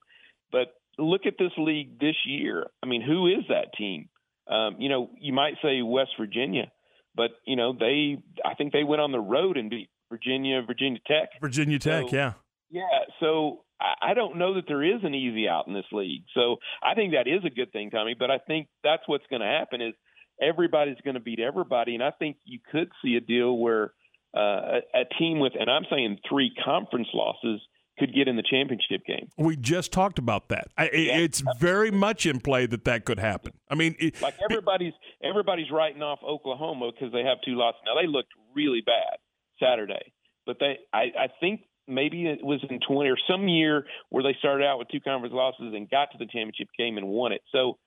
But 0.52 0.74
look 0.98 1.22
at 1.26 1.36
this 1.40 1.52
league 1.58 2.00
this 2.00 2.16
year. 2.26 2.68
I 2.82 2.86
mean, 2.86 3.02
who 3.02 3.28
is 3.28 3.46
that 3.50 3.74
team? 3.78 4.10
Um, 4.48 4.76
you 4.80 4.90
know, 4.90 5.10
you 5.20 5.34
might 5.34 5.56
say 5.64 5.82
West 5.82 6.12
Virginia, 6.20 6.72
but 7.16 7.32
you 7.46 7.56
know 7.56 7.74
they. 7.74 8.18
I 8.46 8.56
think 8.56 8.74
they 8.74 8.84
went 8.84 9.02
on 9.02 9.12
the 9.12 9.20
road 9.20 9.58
and 9.58 9.70
beat 9.70 9.90
Virginia, 10.12 10.62
Virginia 10.66 11.00
Tech. 11.08 11.30
Virginia 11.42 11.80
Tech, 11.80 12.10
So- 12.10 12.16
yeah. 12.16 12.34
Yeah, 12.70 13.06
so 13.20 13.64
I 13.80 14.12
I 14.12 14.14
don't 14.16 14.38
know 14.38 14.56
that 14.56 14.66
there 14.68 14.84
is 14.84 15.04
an 15.04 15.14
easy 15.14 15.48
out 15.48 15.68
in 15.68 15.74
this 15.74 15.86
league. 15.92 16.24
So 16.34 16.58
I 16.82 16.96
think 16.96 17.14
that 17.14 17.28
is 17.28 17.44
a 17.46 17.50
good 17.50 17.72
thing, 17.72 17.90
Tommy. 17.92 18.16
But 18.18 18.32
I 18.32 18.40
think 18.40 18.68
that's 18.84 19.04
what's 19.08 19.26
going 19.30 19.42
to 19.42 19.48
happen 19.48 19.80
is 19.82 19.94
everybody's 20.42 20.98
going 21.04 21.14
to 21.16 21.20
beat 21.22 21.40
everybody, 21.40 21.94
and 21.94 22.04
I 22.04 22.12
think 22.12 22.38
you 22.46 22.60
could 22.72 22.90
see 23.04 23.16
a 23.16 23.22
deal 23.22 23.56
where 23.58 23.94
uh, 24.36 24.80
a, 24.96 25.02
a 25.02 25.06
team 25.20 25.40
with, 25.40 25.54
and 25.60 25.70
I'm 25.70 25.84
saying 25.90 26.20
three 26.30 26.52
conference 26.64 27.08
losses, 27.14 27.62
could 28.00 28.12
get 28.14 28.28
in 28.28 28.36
the 28.36 28.42
championship 28.44 29.06
game. 29.06 29.30
We 29.38 29.56
just 29.56 29.92
talked 29.92 30.18
about 30.18 30.50
that. 30.50 30.70
I, 30.78 30.86
it- 30.86 31.22
It's 31.22 31.44
very 31.60 31.92
much 31.92 32.26
in 32.26 32.40
play 32.40 32.66
that 32.66 32.86
that 32.86 33.06
could 33.06 33.20
happen. 33.20 33.54
I 33.70 33.76
mean, 33.76 33.96
it, 34.00 34.20
Like 34.20 34.34
everybody's 34.44 34.94
everybody's 35.24 35.70
writing 35.70 36.02
off 36.02 36.18
Oklahoma 36.28 36.92
because 36.92 37.14
they 37.14 37.22
have 37.22 37.38
two 37.46 37.56
losses. 37.56 37.82
Now 37.86 37.94
they 38.02 38.08
looked 38.08 38.32
really 38.56 38.82
bad 38.84 39.18
Saturday, 39.62 40.12
but 40.48 40.58
they 40.60 40.80
I, 40.92 41.02
I 41.18 41.28
think 41.40 41.62
maybe 41.88 42.26
it 42.26 42.44
was 42.44 42.66
in 42.68 42.80
twenty 42.80 43.12
or 43.12 43.18
some 43.30 43.48
year 43.48 43.86
where 44.10 44.24
they 44.24 44.36
started 44.40 44.66
out 44.66 44.80
with 44.80 44.88
two 44.90 45.00
conference 45.00 45.34
losses 45.36 45.74
and 45.76 45.88
got 45.90 46.10
to 46.14 46.18
the 46.18 46.26
championship 46.26 46.70
game 46.76 46.98
and 46.98 47.08
won 47.08 47.32
it. 47.32 47.42
So 47.52 47.78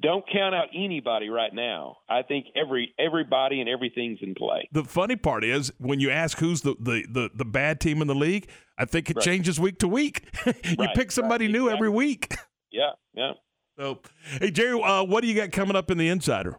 don't 0.00 0.24
count 0.30 0.54
out 0.54 0.68
anybody 0.74 1.28
right 1.28 1.52
now. 1.52 1.96
I 2.08 2.22
think 2.22 2.46
every 2.54 2.94
everybody 2.98 3.60
and 3.60 3.68
everything's 3.68 4.18
in 4.22 4.34
play. 4.34 4.68
the 4.72 4.84
funny 4.84 5.16
part 5.16 5.44
is 5.44 5.72
when 5.78 5.98
you 6.00 6.10
ask 6.10 6.38
who's 6.38 6.62
the, 6.62 6.76
the, 6.78 7.04
the, 7.10 7.30
the 7.34 7.44
bad 7.44 7.80
team 7.80 8.00
in 8.00 8.06
the 8.06 8.14
league, 8.14 8.48
I 8.76 8.84
think 8.84 9.10
it 9.10 9.16
Right. 9.16 9.24
changes 9.24 9.58
week 9.58 9.78
to 9.80 9.88
week. 9.88 10.24
you 10.46 10.76
Right, 10.78 10.94
pick 10.94 11.10
somebody 11.10 11.48
new 11.48 11.68
every 11.68 11.88
week. 11.90 12.34
Yeah, 12.70 12.90
yeah. 13.14 13.32
So, 13.78 14.00
hey, 14.38 14.50
Jerry, 14.50 14.78
uh, 14.82 15.02
what 15.02 15.22
do 15.22 15.26
you 15.26 15.34
got 15.34 15.52
coming 15.52 15.74
up 15.74 15.90
in 15.90 15.96
the 15.96 16.10
Insider? 16.10 16.58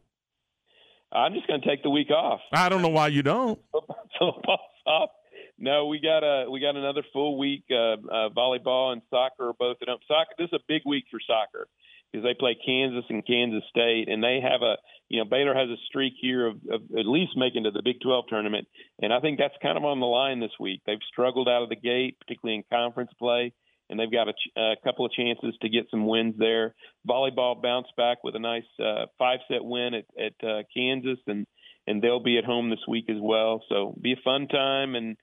I'm 1.12 1.36
just 1.36 1.46
going 1.46 1.62
to 1.62 1.68
take 1.68 1.84
the 1.84 1.90
week 1.92 2.10
off. 2.10 2.40
I 2.52 2.68
don't 2.68 2.82
know 2.82 2.90
why 2.90 3.10
you 3.10 3.22
don't. 3.22 3.60
no, 5.60 5.86
we 5.86 6.00
got 6.00 6.24
a 6.24 6.50
we 6.50 6.60
got 6.60 6.76
another 6.76 7.04
full 7.14 7.38
week. 7.38 7.64
Uh, 7.70 7.94
uh, 7.94 8.30
volleyball 8.30 8.92
and 8.94 9.04
soccer 9.12 9.50
are 9.50 9.54
both 9.54 9.78
at 9.82 9.88
home. 9.88 10.00
Soccer. 10.08 10.32
This 10.40 10.48
is 10.48 10.54
a 10.54 10.64
big 10.68 10.82
week 10.86 11.06
for 11.12 11.20
soccer 11.28 11.68
because 12.12 12.24
they 12.24 12.34
play 12.34 12.58
Kansas 12.66 13.06
and 13.10 13.26
Kansas 13.26 13.64
State, 13.70 14.10
and 14.10 14.24
they 14.24 14.40
have 14.42 14.62
a 14.62 14.76
you 15.10 15.20
know 15.20 15.26
Baylor 15.26 15.54
has 15.54 15.70
a 15.70 15.82
streak 15.88 16.14
here 16.20 16.48
of, 16.48 16.56
of 16.72 16.82
at 16.98 17.06
least 17.06 17.32
making 17.36 17.64
to 17.64 17.72
the 17.72 17.82
Big 17.84 18.02
12 18.02 18.26
tournament, 18.30 18.68
and 19.02 19.14
I 19.14 19.20
think 19.20 19.40
that's 19.40 19.54
kind 19.62 19.78
of 19.78 19.86
on 19.86 20.00
the 20.00 20.06
line 20.06 20.40
this 20.40 20.58
week. 20.60 20.82
They've 20.86 20.98
struggled 21.12 21.48
out 21.48 21.64
of 21.64 21.70
the 21.70 21.76
gate, 21.76 22.18
particularly 22.20 22.58
in 22.58 22.64
conference 22.72 23.12
play, 23.20 23.54
and 23.90 24.00
they've 24.00 24.12
got 24.12 24.28
a, 24.28 24.34
ch- 24.34 24.58
a 24.58 24.74
couple 24.84 25.06
of 25.06 25.12
chances 25.12 25.56
to 25.62 25.70
get 25.70 25.88
some 25.92 26.08
wins 26.08 26.36
there. 26.38 26.76
Volleyball 27.08 27.62
bounced 27.62 27.96
back 27.98 28.24
with 28.24 28.36
a 28.36 28.40
nice 28.40 28.64
uh, 28.80 29.06
five 29.18 29.40
set 29.48 29.64
win 29.64 29.94
at, 29.94 30.06
at 30.20 30.48
uh, 30.48 30.64
Kansas, 30.76 31.20
and 31.28 31.46
and 31.88 32.02
they'll 32.02 32.24
be 32.24 32.38
at 32.38 32.46
home 32.46 32.70
this 32.70 32.86
week 32.88 33.10
as 33.10 33.18
well. 33.20 33.64
So 33.70 33.96
be 34.00 34.14
a 34.14 34.22
fun 34.24 34.48
time 34.48 34.96
and 34.96 35.18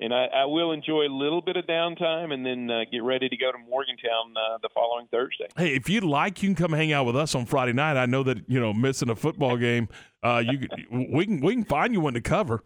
and 0.00 0.14
I, 0.14 0.24
I 0.34 0.44
will 0.46 0.72
enjoy 0.72 1.02
a 1.02 1.12
little 1.12 1.42
bit 1.42 1.56
of 1.56 1.66
downtime 1.66 2.32
and 2.32 2.44
then 2.44 2.70
uh, 2.70 2.84
get 2.90 3.02
ready 3.02 3.28
to 3.28 3.36
go 3.36 3.52
to 3.52 3.58
Morgantown 3.58 4.34
uh, 4.36 4.58
the 4.62 4.70
following 4.74 5.06
Thursday. 5.10 5.46
Hey, 5.56 5.74
if 5.74 5.88
you'd 5.88 6.04
like, 6.04 6.42
you 6.42 6.48
can 6.48 6.56
come 6.56 6.72
hang 6.72 6.92
out 6.92 7.06
with 7.06 7.16
us 7.16 7.34
on 7.34 7.46
Friday 7.46 7.72
night. 7.72 7.96
I 7.96 8.06
know 8.06 8.22
that 8.22 8.38
you 8.48 8.58
know 8.58 8.72
missing 8.72 9.10
a 9.10 9.16
football 9.16 9.56
game, 9.56 9.88
uh, 10.22 10.42
you 10.44 10.66
we 10.90 11.26
can 11.26 11.40
we 11.40 11.54
can 11.54 11.64
find 11.64 11.92
you 11.92 12.00
one 12.00 12.14
to 12.14 12.20
cover. 12.20 12.64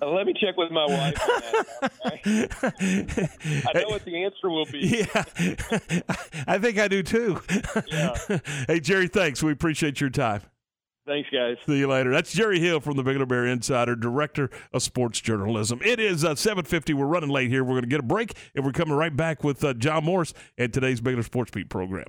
Uh, 0.00 0.06
let 0.08 0.26
me 0.26 0.34
check 0.34 0.56
with 0.56 0.70
my 0.70 0.86
wife. 0.86 1.14
I 2.04 3.72
know 3.74 3.88
what 3.88 4.04
the 4.04 4.24
answer 4.24 4.48
will 4.48 4.66
be. 4.66 5.04
Yeah, 5.14 5.24
I 6.46 6.58
think 6.58 6.78
I 6.78 6.88
do 6.88 7.02
too. 7.02 7.40
Yeah. 7.88 8.14
hey, 8.68 8.80
Jerry, 8.80 9.08
thanks. 9.08 9.42
We 9.42 9.50
appreciate 9.52 10.00
your 10.00 10.10
time. 10.10 10.42
Thanks, 11.06 11.28
guys. 11.30 11.56
See 11.66 11.78
you 11.78 11.86
later. 11.86 12.10
That's 12.10 12.32
Jerry 12.32 12.60
Hill 12.60 12.80
from 12.80 12.96
the 12.96 13.02
Baylor 13.02 13.26
Bear 13.26 13.46
Insider, 13.46 13.94
Director 13.94 14.48
of 14.72 14.82
Sports 14.82 15.20
Journalism. 15.20 15.80
It 15.84 16.00
is 16.00 16.24
uh, 16.24 16.34
7.50. 16.34 16.94
We're 16.94 17.04
running 17.04 17.28
late 17.28 17.50
here. 17.50 17.62
We're 17.62 17.74
going 17.74 17.82
to 17.82 17.88
get 17.88 18.00
a 18.00 18.04
break, 18.04 18.34
and 18.54 18.64
we're 18.64 18.72
coming 18.72 18.94
right 18.94 19.14
back 19.14 19.44
with 19.44 19.62
uh, 19.62 19.74
John 19.74 20.04
Morris 20.04 20.32
and 20.56 20.72
today's 20.72 21.02
Baylor 21.02 21.22
Sports 21.22 21.50
Beat 21.50 21.68
program. 21.68 22.06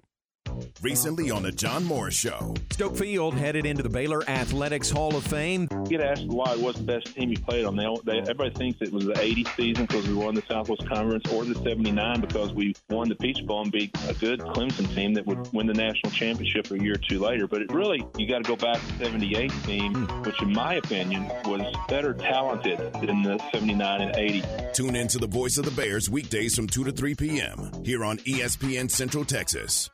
Recently 0.81 1.31
on 1.31 1.43
the 1.43 1.51
John 1.51 1.83
Morris 1.83 2.15
Show. 2.15 2.53
Stoke 2.71 2.95
Field 2.95 3.33
headed 3.33 3.65
into 3.65 3.83
the 3.83 3.89
Baylor 3.89 4.27
Athletics 4.29 4.89
Hall 4.89 5.15
of 5.15 5.23
Fame. 5.23 5.67
get 5.85 6.01
asked 6.01 6.27
why 6.27 6.55
what's 6.55 6.77
the 6.77 6.83
best 6.83 7.15
team 7.15 7.29
you 7.29 7.39
played 7.39 7.65
on. 7.65 7.75
They, 7.75 7.87
they 8.05 8.19
everybody 8.19 8.51
thinks 8.51 8.81
it 8.81 8.91
was 8.91 9.05
the 9.05 9.19
'80 9.19 9.45
season 9.55 9.85
because 9.85 10.07
we 10.07 10.13
won 10.13 10.35
the 10.35 10.43
Southwest 10.47 10.87
Conference, 10.87 11.23
or 11.31 11.45
the 11.45 11.55
'79 11.55 12.21
because 12.21 12.53
we 12.53 12.75
won 12.89 13.09
the 13.09 13.15
Peach 13.15 13.45
Bowl 13.45 13.63
and 13.63 13.71
beat 13.71 13.95
a 14.07 14.13
good 14.13 14.39
Clemson 14.39 14.93
team 14.93 15.13
that 15.13 15.25
would 15.25 15.51
win 15.53 15.67
the 15.67 15.73
national 15.73 16.11
championship 16.11 16.69
a 16.71 16.81
year 16.81 16.93
or 16.93 17.09
two 17.09 17.19
later. 17.19 17.47
But 17.47 17.61
it 17.61 17.73
really 17.73 18.05
you 18.17 18.27
got 18.27 18.43
to 18.43 18.47
go 18.47 18.55
back 18.55 18.79
to 18.79 18.97
the 18.97 19.05
'78 19.05 19.51
team, 19.63 19.93
hmm. 19.93 20.21
which 20.23 20.41
in 20.41 20.53
my 20.53 20.75
opinion 20.75 21.27
was 21.45 21.61
better 21.87 22.13
talented 22.13 22.77
than 22.93 23.23
the 23.23 23.41
'79 23.51 24.01
and 24.01 24.15
'80. 24.15 24.43
Tune 24.73 24.95
in 24.95 25.07
to 25.07 25.17
the 25.17 25.27
voice 25.27 25.57
of 25.57 25.65
the 25.65 25.71
Bears 25.71 26.09
weekdays 26.09 26.55
from 26.55 26.67
2 26.67 26.83
to 26.83 26.91
3 26.91 27.15
p.m. 27.15 27.71
here 27.83 28.03
on 28.03 28.17
ESPN 28.19 28.89
Central 28.91 29.25
Texas. 29.25 29.89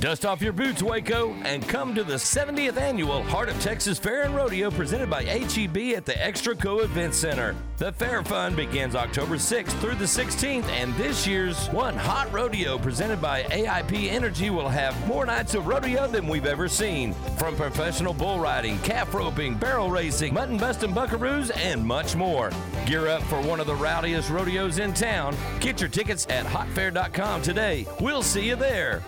Dust 0.00 0.26
off 0.26 0.42
your 0.42 0.52
boots, 0.52 0.82
Waco, 0.82 1.32
and 1.44 1.66
come 1.66 1.94
to 1.94 2.04
the 2.04 2.14
70th 2.14 2.76
annual 2.76 3.22
Heart 3.22 3.48
of 3.48 3.60
Texas 3.60 3.98
Fair 3.98 4.22
and 4.22 4.34
Rodeo 4.34 4.70
presented 4.70 5.08
by 5.08 5.22
HEB 5.24 5.96
at 5.96 6.04
the 6.04 6.12
Extraco 6.12 6.82
Event 6.84 7.14
Center. 7.14 7.54
The 7.78 7.92
fair 7.92 8.22
fun 8.22 8.54
begins 8.54 8.94
October 8.96 9.36
6th 9.36 9.70
through 9.80 9.94
the 9.94 10.04
16th, 10.04 10.64
and 10.64 10.92
this 10.94 11.26
year's 11.26 11.68
One 11.68 11.96
Hot 11.96 12.30
Rodeo 12.32 12.76
presented 12.76 13.20
by 13.20 13.44
AIP 13.44 14.08
Energy 14.10 14.50
will 14.50 14.68
have 14.68 15.06
more 15.06 15.24
nights 15.24 15.54
of 15.54 15.66
rodeo 15.66 16.06
than 16.06 16.28
we've 16.28 16.46
ever 16.46 16.68
seen. 16.68 17.14
From 17.38 17.56
professional 17.56 18.12
bull 18.12 18.38
riding, 18.38 18.78
calf 18.80 19.14
roping, 19.14 19.56
barrel 19.56 19.90
racing, 19.90 20.34
mutton 20.34 20.58
busting 20.58 20.92
buckaroos, 20.92 21.50
and 21.56 21.84
much 21.84 22.14
more. 22.14 22.50
Gear 22.84 23.08
up 23.08 23.22
for 23.22 23.40
one 23.40 23.60
of 23.60 23.66
the 23.66 23.74
rowdiest 23.74 24.28
rodeos 24.28 24.78
in 24.78 24.92
town. 24.92 25.36
Get 25.60 25.80
your 25.80 25.90
tickets 25.90 26.26
at 26.28 26.44
hotfair.com 26.44 27.42
today. 27.42 27.86
We'll 28.00 28.22
see 28.22 28.46
you 28.46 28.56
there. 28.56 29.02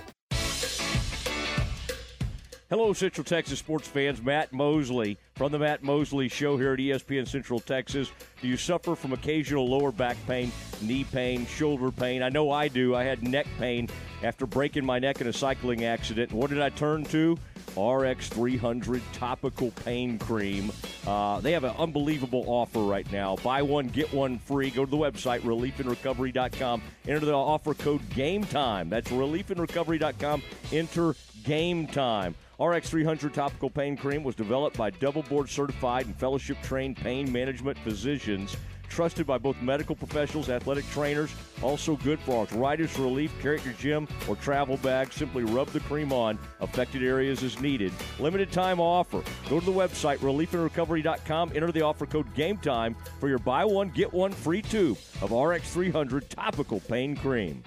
Hello, 2.68 2.92
Central 2.92 3.22
Texas 3.24 3.60
sports 3.60 3.86
fans. 3.86 4.20
Matt 4.20 4.52
Mosley 4.52 5.18
from 5.36 5.52
the 5.52 5.58
Matt 5.60 5.84
Mosley 5.84 6.28
Show 6.28 6.56
here 6.56 6.72
at 6.72 6.80
ESPN 6.80 7.28
Central 7.28 7.60
Texas. 7.60 8.10
Do 8.42 8.48
you 8.48 8.56
suffer 8.56 8.96
from 8.96 9.12
occasional 9.12 9.68
lower 9.68 9.92
back 9.92 10.16
pain, 10.26 10.50
knee 10.82 11.04
pain, 11.04 11.46
shoulder 11.46 11.92
pain? 11.92 12.24
I 12.24 12.28
know 12.28 12.50
I 12.50 12.66
do. 12.66 12.92
I 12.92 13.04
had 13.04 13.22
neck 13.22 13.46
pain 13.60 13.88
after 14.24 14.46
breaking 14.46 14.84
my 14.84 14.98
neck 14.98 15.20
in 15.20 15.28
a 15.28 15.32
cycling 15.32 15.84
accident. 15.84 16.32
What 16.32 16.50
did 16.50 16.60
I 16.60 16.70
turn 16.70 17.04
to? 17.04 17.38
RX 17.76 18.30
300 18.30 19.00
topical 19.12 19.70
pain 19.70 20.18
cream. 20.18 20.72
Uh, 21.06 21.38
they 21.38 21.52
have 21.52 21.62
an 21.62 21.74
unbelievable 21.78 22.46
offer 22.48 22.80
right 22.80 23.10
now. 23.12 23.36
Buy 23.44 23.62
one, 23.62 23.86
get 23.86 24.12
one 24.12 24.40
free. 24.40 24.70
Go 24.70 24.84
to 24.84 24.90
the 24.90 24.96
website, 24.96 25.42
reliefandrecovery.com. 25.42 26.82
Enter 27.06 27.26
the 27.26 27.32
offer 27.32 27.74
code 27.74 28.00
GAME 28.16 28.42
TIME. 28.42 28.88
That's 28.88 29.12
reliefandrecovery.com. 29.12 30.42
Enter 30.72 31.14
GAME 31.44 31.86
TIME. 31.86 32.34
RX 32.58 32.88
300 32.88 33.34
topical 33.34 33.68
pain 33.68 33.96
cream 33.98 34.24
was 34.24 34.34
developed 34.34 34.78
by 34.78 34.88
double 34.88 35.22
board 35.24 35.48
certified 35.48 36.06
and 36.06 36.16
fellowship 36.16 36.56
trained 36.62 36.96
pain 36.96 37.30
management 37.30 37.78
physicians. 37.80 38.56
Trusted 38.88 39.26
by 39.26 39.36
both 39.36 39.60
medical 39.60 39.94
professionals, 39.94 40.48
athletic 40.48 40.88
trainers, 40.90 41.34
also 41.60 41.96
good 41.96 42.18
for 42.20 42.40
arthritis 42.40 42.98
relief. 42.98 43.32
Carry 43.42 43.60
your 43.60 43.74
gym 43.74 44.08
or 44.26 44.36
travel 44.36 44.78
bag. 44.78 45.12
Simply 45.12 45.44
rub 45.44 45.68
the 45.68 45.80
cream 45.80 46.12
on 46.12 46.38
affected 46.60 47.02
areas 47.02 47.42
as 47.42 47.60
needed. 47.60 47.92
Limited 48.18 48.50
time 48.52 48.80
offer. 48.80 49.22
Go 49.50 49.60
to 49.60 49.66
the 49.66 49.72
website 49.72 50.18
reliefandrecovery.com. 50.18 51.52
Enter 51.54 51.72
the 51.72 51.82
offer 51.82 52.06
code 52.06 52.32
GameTime 52.34 52.94
for 53.20 53.28
your 53.28 53.40
buy 53.40 53.66
one 53.66 53.90
get 53.90 54.10
one 54.14 54.32
free 54.32 54.62
tube 54.62 54.96
of 55.20 55.32
RX 55.32 55.70
300 55.74 56.30
topical 56.30 56.80
pain 56.80 57.16
cream. 57.16 57.62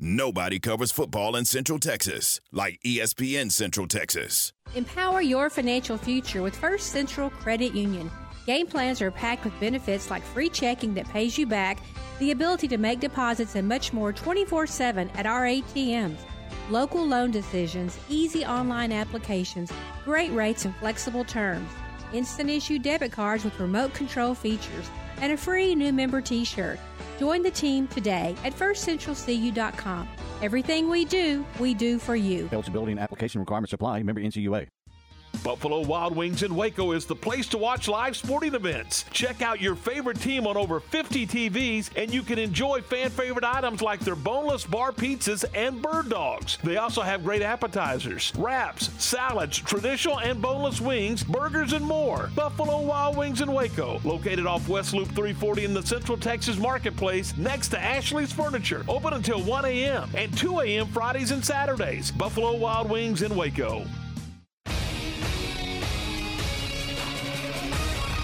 Nobody 0.00 0.60
covers 0.60 0.92
football 0.92 1.34
in 1.34 1.44
Central 1.44 1.80
Texas 1.80 2.40
like 2.52 2.78
ESPN 2.86 3.50
Central 3.50 3.88
Texas. 3.88 4.52
Empower 4.76 5.20
your 5.20 5.50
financial 5.50 5.98
future 5.98 6.40
with 6.40 6.54
First 6.56 6.92
Central 6.92 7.30
Credit 7.30 7.74
Union. 7.74 8.08
Game 8.46 8.68
plans 8.68 9.02
are 9.02 9.10
packed 9.10 9.42
with 9.44 9.58
benefits 9.58 10.08
like 10.08 10.22
free 10.22 10.50
checking 10.50 10.94
that 10.94 11.08
pays 11.08 11.36
you 11.36 11.48
back, 11.48 11.80
the 12.20 12.30
ability 12.30 12.68
to 12.68 12.78
make 12.78 13.00
deposits, 13.00 13.56
and 13.56 13.66
much 13.66 13.92
more 13.92 14.12
24 14.12 14.68
7 14.68 15.10
at 15.16 15.26
our 15.26 15.42
ATMs. 15.42 16.18
Local 16.70 17.04
loan 17.04 17.32
decisions, 17.32 17.98
easy 18.08 18.44
online 18.44 18.92
applications, 18.92 19.72
great 20.04 20.30
rates 20.30 20.64
and 20.64 20.76
flexible 20.76 21.24
terms, 21.24 21.68
instant 22.12 22.50
issue 22.50 22.78
debit 22.78 23.10
cards 23.10 23.42
with 23.42 23.58
remote 23.58 23.94
control 23.94 24.32
features, 24.32 24.88
and 25.20 25.32
a 25.32 25.36
free 25.36 25.74
new 25.74 25.92
member 25.92 26.20
t 26.20 26.44
shirt. 26.44 26.78
Join 27.18 27.42
the 27.42 27.50
team 27.50 27.88
today 27.88 28.36
at 28.44 28.54
firstcentralcu.com. 28.54 30.08
Everything 30.40 30.88
we 30.88 31.04
do, 31.04 31.44
we 31.58 31.74
do 31.74 31.98
for 31.98 32.14
you. 32.14 32.48
Eligibility 32.52 32.92
and 32.92 33.00
application 33.00 33.40
requirements 33.40 33.72
apply. 33.72 34.02
Member 34.04 34.20
NCUA. 34.20 34.68
Buffalo 35.42 35.80
Wild 35.80 36.16
Wings 36.16 36.42
in 36.42 36.54
Waco 36.54 36.92
is 36.92 37.06
the 37.06 37.14
place 37.14 37.46
to 37.48 37.58
watch 37.58 37.88
live 37.88 38.16
sporting 38.16 38.54
events. 38.54 39.04
Check 39.12 39.42
out 39.42 39.60
your 39.60 39.74
favorite 39.74 40.20
team 40.20 40.46
on 40.46 40.56
over 40.56 40.80
50 40.80 41.26
TVs, 41.26 41.90
and 41.96 42.12
you 42.12 42.22
can 42.22 42.38
enjoy 42.38 42.82
fan 42.82 43.10
favorite 43.10 43.44
items 43.44 43.82
like 43.82 44.00
their 44.00 44.16
boneless 44.16 44.64
bar 44.64 44.92
pizzas 44.92 45.44
and 45.54 45.80
bird 45.80 46.08
dogs. 46.08 46.58
They 46.62 46.76
also 46.76 47.02
have 47.02 47.24
great 47.24 47.42
appetizers, 47.42 48.32
wraps, 48.36 48.90
salads, 49.02 49.58
traditional 49.58 50.20
and 50.20 50.40
boneless 50.40 50.80
wings, 50.80 51.22
burgers, 51.22 51.72
and 51.72 51.84
more. 51.84 52.30
Buffalo 52.34 52.80
Wild 52.82 53.16
Wings 53.16 53.40
in 53.40 53.52
Waco, 53.52 54.00
located 54.04 54.46
off 54.46 54.68
West 54.68 54.94
Loop 54.94 55.08
340 55.08 55.64
in 55.64 55.74
the 55.74 55.82
Central 55.82 56.18
Texas 56.18 56.58
Marketplace 56.58 57.36
next 57.36 57.68
to 57.68 57.80
Ashley's 57.80 58.32
Furniture. 58.32 58.84
Open 58.88 59.12
until 59.12 59.40
1 59.42 59.64
a.m. 59.64 60.10
and 60.14 60.36
2 60.36 60.60
a.m. 60.60 60.86
Fridays 60.88 61.30
and 61.30 61.44
Saturdays. 61.44 62.10
Buffalo 62.10 62.56
Wild 62.56 62.90
Wings 62.90 63.22
in 63.22 63.34
Waco. 63.34 63.84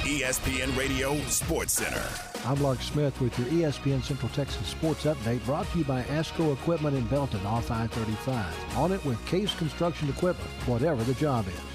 ESPN 0.05 0.77
Radio 0.77 1.17
Sports 1.29 1.73
Center. 1.73 2.07
I'm 2.45 2.63
Lark 2.63 2.83
Smith 2.83 3.19
with 3.23 3.39
your 3.39 3.49
ESPN 3.49 4.03
Central 4.03 4.29
Texas 4.33 4.67
Sports 4.67 5.05
Update 5.05 5.43
brought 5.47 5.67
to 5.73 5.79
you 5.79 5.85
by 5.85 6.03
ASCO 6.03 6.53
Equipment 6.53 6.95
in 6.95 7.07
Belton 7.07 7.45
off 7.47 7.71
I-35. 7.71 8.77
On 8.77 8.93
it 8.93 9.03
with 9.07 9.25
Case 9.25 9.55
Construction 9.55 10.11
Equipment, 10.11 10.51
whatever 10.67 11.03
the 11.05 11.15
job 11.15 11.47
is. 11.49 11.74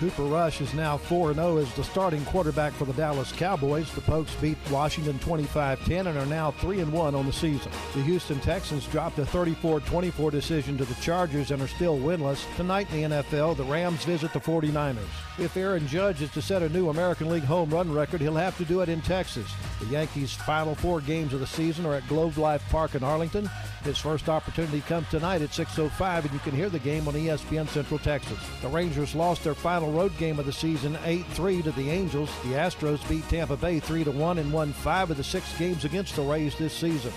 Cooper 0.00 0.22
Rush 0.22 0.62
is 0.62 0.72
now 0.72 0.96
4-0 0.96 1.60
as 1.60 1.74
the 1.74 1.84
starting 1.84 2.24
quarterback 2.24 2.72
for 2.72 2.86
the 2.86 2.94
Dallas 2.94 3.32
Cowboys. 3.32 3.92
The 3.92 4.00
Pokes 4.00 4.34
beat 4.36 4.56
Washington 4.70 5.18
25-10 5.18 6.06
and 6.06 6.16
are 6.16 6.24
now 6.24 6.52
3-1 6.52 7.12
on 7.12 7.26
the 7.26 7.32
season. 7.34 7.70
The 7.94 8.00
Houston 8.04 8.40
Texans 8.40 8.86
dropped 8.86 9.18
a 9.18 9.24
34-24 9.24 10.30
decision 10.30 10.78
to 10.78 10.86
the 10.86 10.94
Chargers 11.02 11.50
and 11.50 11.60
are 11.60 11.68
still 11.68 11.98
winless. 11.98 12.46
Tonight 12.56 12.90
in 12.94 13.10
the 13.10 13.16
NFL, 13.22 13.58
the 13.58 13.64
Rams 13.64 14.02
visit 14.06 14.32
the 14.32 14.40
49ers. 14.40 14.96
If 15.38 15.54
Aaron 15.58 15.86
Judge 15.86 16.22
is 16.22 16.30
to 16.30 16.40
set 16.40 16.62
a 16.62 16.70
new 16.70 16.88
American 16.88 17.28
League 17.28 17.44
home 17.44 17.68
run 17.68 17.92
record, 17.92 18.22
he'll 18.22 18.34
have 18.36 18.56
to 18.56 18.64
do 18.64 18.80
it 18.80 18.88
in 18.88 19.02
Texas. 19.02 19.52
The 19.80 19.86
Yankees' 19.86 20.32
final 20.32 20.74
four 20.74 21.02
games 21.02 21.34
of 21.34 21.40
the 21.40 21.46
season 21.46 21.84
are 21.84 21.94
at 21.94 22.08
Globe 22.08 22.38
Life 22.38 22.62
Park 22.70 22.94
in 22.94 23.04
Arlington. 23.04 23.50
His 23.84 23.98
first 23.98 24.28
opportunity 24.28 24.82
comes 24.82 25.08
tonight 25.08 25.40
at 25.40 25.50
6.05, 25.50 26.24
and 26.24 26.32
you 26.32 26.38
can 26.40 26.54
hear 26.54 26.68
the 26.68 26.78
game 26.78 27.08
on 27.08 27.14
ESPN 27.14 27.66
Central 27.68 27.98
Texas. 27.98 28.38
The 28.60 28.68
Rangers 28.68 29.14
lost 29.14 29.42
their 29.42 29.54
final 29.54 29.89
road 29.90 30.16
game 30.18 30.38
of 30.38 30.46
the 30.46 30.52
season 30.52 30.94
8-3 31.04 31.64
to 31.64 31.72
the 31.72 31.90
Angels. 31.90 32.30
The 32.42 32.54
Astros 32.54 33.06
beat 33.08 33.28
Tampa 33.28 33.56
Bay 33.56 33.80
3-1 33.80 34.38
and 34.38 34.52
won 34.52 34.72
5 34.72 35.10
of 35.10 35.16
the 35.16 35.24
6 35.24 35.58
games 35.58 35.84
against 35.84 36.16
the 36.16 36.22
Rays 36.22 36.56
this 36.56 36.72
season. 36.72 37.12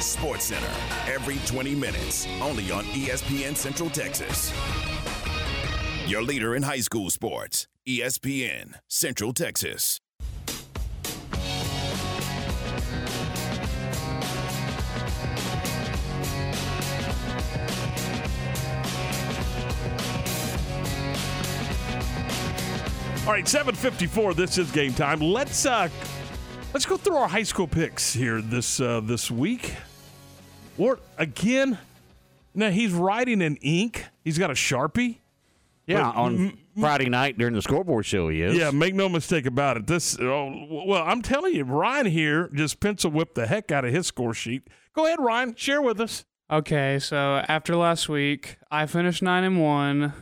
Sports 0.00 0.46
Center 0.46 0.70
every 1.06 1.38
20 1.46 1.74
minutes, 1.74 2.26
only 2.40 2.70
on 2.70 2.84
ESPN 2.86 3.56
Central 3.56 3.88
Texas. 3.88 4.52
Your 6.06 6.22
leader 6.22 6.54
in 6.56 6.64
high 6.64 6.80
school 6.80 7.10
sports, 7.10 7.68
ESPN 7.88 8.74
Central 8.88 9.32
Texas. 9.32 10.00
All 23.24 23.32
right, 23.32 23.46
754. 23.46 24.34
This 24.34 24.58
is 24.58 24.70
game 24.72 24.92
time. 24.94 25.20
Let's 25.20 25.64
uh 25.64 25.88
let's 26.74 26.84
go 26.84 26.96
through 26.96 27.16
our 27.16 27.28
high 27.28 27.44
school 27.44 27.68
picks 27.68 28.12
here 28.12 28.40
this 28.42 28.80
uh 28.80 29.00
this 29.00 29.30
week. 29.30 29.74
Or 30.76 30.98
again, 31.18 31.78
now 32.52 32.70
he's 32.70 32.92
writing 32.92 33.40
in 33.40 33.56
ink. 33.56 34.06
He's 34.24 34.38
got 34.38 34.50
a 34.50 34.54
Sharpie. 34.54 35.18
Yeah, 35.86 36.02
But- 36.12 36.16
on 36.20 36.58
Friday 36.80 37.08
night 37.10 37.38
during 37.38 37.54
the 37.54 37.62
scoreboard 37.62 38.06
show, 38.06 38.28
he 38.28 38.42
is. 38.42 38.56
Yeah, 38.56 38.70
make 38.72 38.94
no 38.94 39.08
mistake 39.08 39.44
about 39.46 39.76
it. 39.76 39.86
This, 39.86 40.18
oh, 40.18 40.66
well, 40.86 41.02
I'm 41.04 41.20
telling 41.20 41.54
you, 41.54 41.64
Ryan 41.64 42.06
here 42.06 42.48
just 42.54 42.80
pencil 42.80 43.10
whipped 43.10 43.34
the 43.34 43.46
heck 43.46 43.70
out 43.70 43.84
of 43.84 43.92
his 43.92 44.06
score 44.06 44.32
sheet. 44.32 44.68
Go 44.94 45.04
ahead, 45.06 45.18
Ryan, 45.20 45.54
share 45.54 45.82
with 45.82 46.00
us. 46.00 46.24
Okay, 46.50 46.98
so 46.98 47.42
after 47.46 47.76
last 47.76 48.08
week, 48.08 48.56
I 48.70 48.86
finished 48.86 49.22
nine 49.22 49.44
and 49.44 49.60
one. 49.60 50.14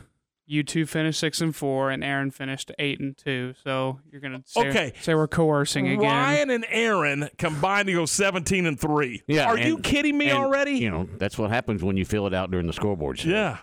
You 0.51 0.63
two 0.63 0.85
finished 0.85 1.17
six 1.17 1.39
and 1.39 1.55
four, 1.55 1.91
and 1.91 2.03
Aaron 2.03 2.29
finished 2.29 2.73
eight 2.77 2.99
and 2.99 3.17
two. 3.17 3.53
So 3.63 4.01
you're 4.11 4.19
gonna 4.19 4.43
say, 4.45 4.67
Okay. 4.69 4.93
say 4.99 5.15
we're 5.15 5.29
coercing 5.29 5.87
again. 5.87 6.01
Ryan 6.05 6.49
and 6.49 6.65
Aaron 6.67 7.29
combined 7.37 7.87
to 7.87 7.93
go 7.93 8.05
17 8.05 8.65
and 8.65 8.77
three. 8.77 9.23
Yeah, 9.27 9.45
are 9.45 9.55
and- 9.55 9.65
you 9.65 9.77
kidding 9.77 10.17
me 10.17 10.27
and, 10.27 10.37
already? 10.37 10.73
You 10.73 10.91
know, 10.91 11.07
that's 11.17 11.37
what 11.37 11.51
happens 11.51 11.81
when 11.81 11.95
you 11.95 12.03
fill 12.03 12.27
it 12.27 12.33
out 12.33 12.51
during 12.51 12.67
the 12.67 12.73
scoreboard 12.73 13.19
show. 13.19 13.29
Yeah. 13.29 13.59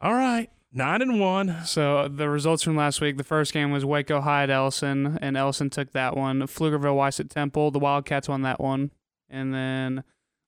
All 0.00 0.12
right, 0.12 0.50
nine 0.72 1.02
and 1.02 1.20
one. 1.20 1.64
So 1.66 1.98
uh, 1.98 2.08
the 2.08 2.28
results 2.28 2.64
from 2.64 2.74
last 2.74 3.00
week: 3.00 3.16
the 3.16 3.22
first 3.22 3.52
game 3.52 3.70
was 3.70 3.84
Waco 3.84 4.20
High 4.22 4.42
at 4.42 4.50
Ellison, 4.50 5.20
and 5.22 5.36
Ellison 5.36 5.70
took 5.70 5.92
that 5.92 6.16
one. 6.16 6.40
Pflugerville 6.42 6.96
Weiss 6.96 7.20
at 7.20 7.30
Temple, 7.30 7.70
the 7.70 7.78
Wildcats 7.78 8.28
won 8.28 8.42
that 8.42 8.58
one, 8.60 8.90
and 9.30 9.54
then 9.54 10.02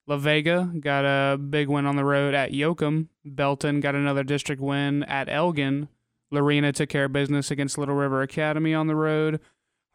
La 0.07 0.17
Vega 0.17 0.71
got 0.79 1.03
a 1.03 1.37
big 1.37 1.67
win 1.67 1.85
on 1.85 1.95
the 1.95 2.05
road 2.05 2.33
at 2.33 2.51
Yoakum. 2.51 3.07
Belton 3.23 3.79
got 3.79 3.95
another 3.95 4.23
district 4.23 4.61
win 4.61 5.03
at 5.03 5.27
Elgin. 5.29 5.87
Lorena 6.31 6.71
took 6.71 6.89
care 6.89 7.05
of 7.05 7.13
business 7.13 7.49
against 7.49 7.77
Little 7.77 7.95
River 7.95 8.21
Academy 8.21 8.73
on 8.73 8.87
the 8.87 8.95
road. 8.95 9.39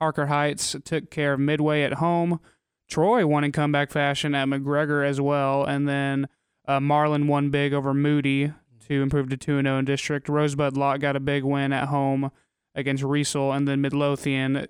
Harker 0.00 0.26
Heights 0.26 0.74
took 0.84 1.10
care 1.10 1.34
of 1.34 1.40
Midway 1.40 1.82
at 1.82 1.94
home. 1.94 2.40
Troy 2.88 3.24
won 3.26 3.44
in 3.44 3.52
comeback 3.52 3.90
fashion 3.90 4.34
at 4.34 4.48
McGregor 4.48 5.06
as 5.06 5.20
well, 5.20 5.64
and 5.64 5.88
then 5.88 6.26
uh, 6.66 6.80
Marlin 6.80 7.28
won 7.28 7.50
big 7.50 7.72
over 7.72 7.94
Moody 7.94 8.52
to 8.88 9.02
improve 9.02 9.28
to 9.28 9.36
2 9.36 9.62
0 9.62 9.78
in 9.78 9.84
district. 9.84 10.28
Rosebud 10.28 10.76
Lott 10.76 10.98
got 10.98 11.14
a 11.14 11.20
big 11.20 11.44
win 11.44 11.72
at 11.72 11.88
home 11.88 12.32
against 12.74 13.04
Riesel, 13.04 13.54
and 13.56 13.68
then 13.68 13.80
Midlothian 13.80 14.66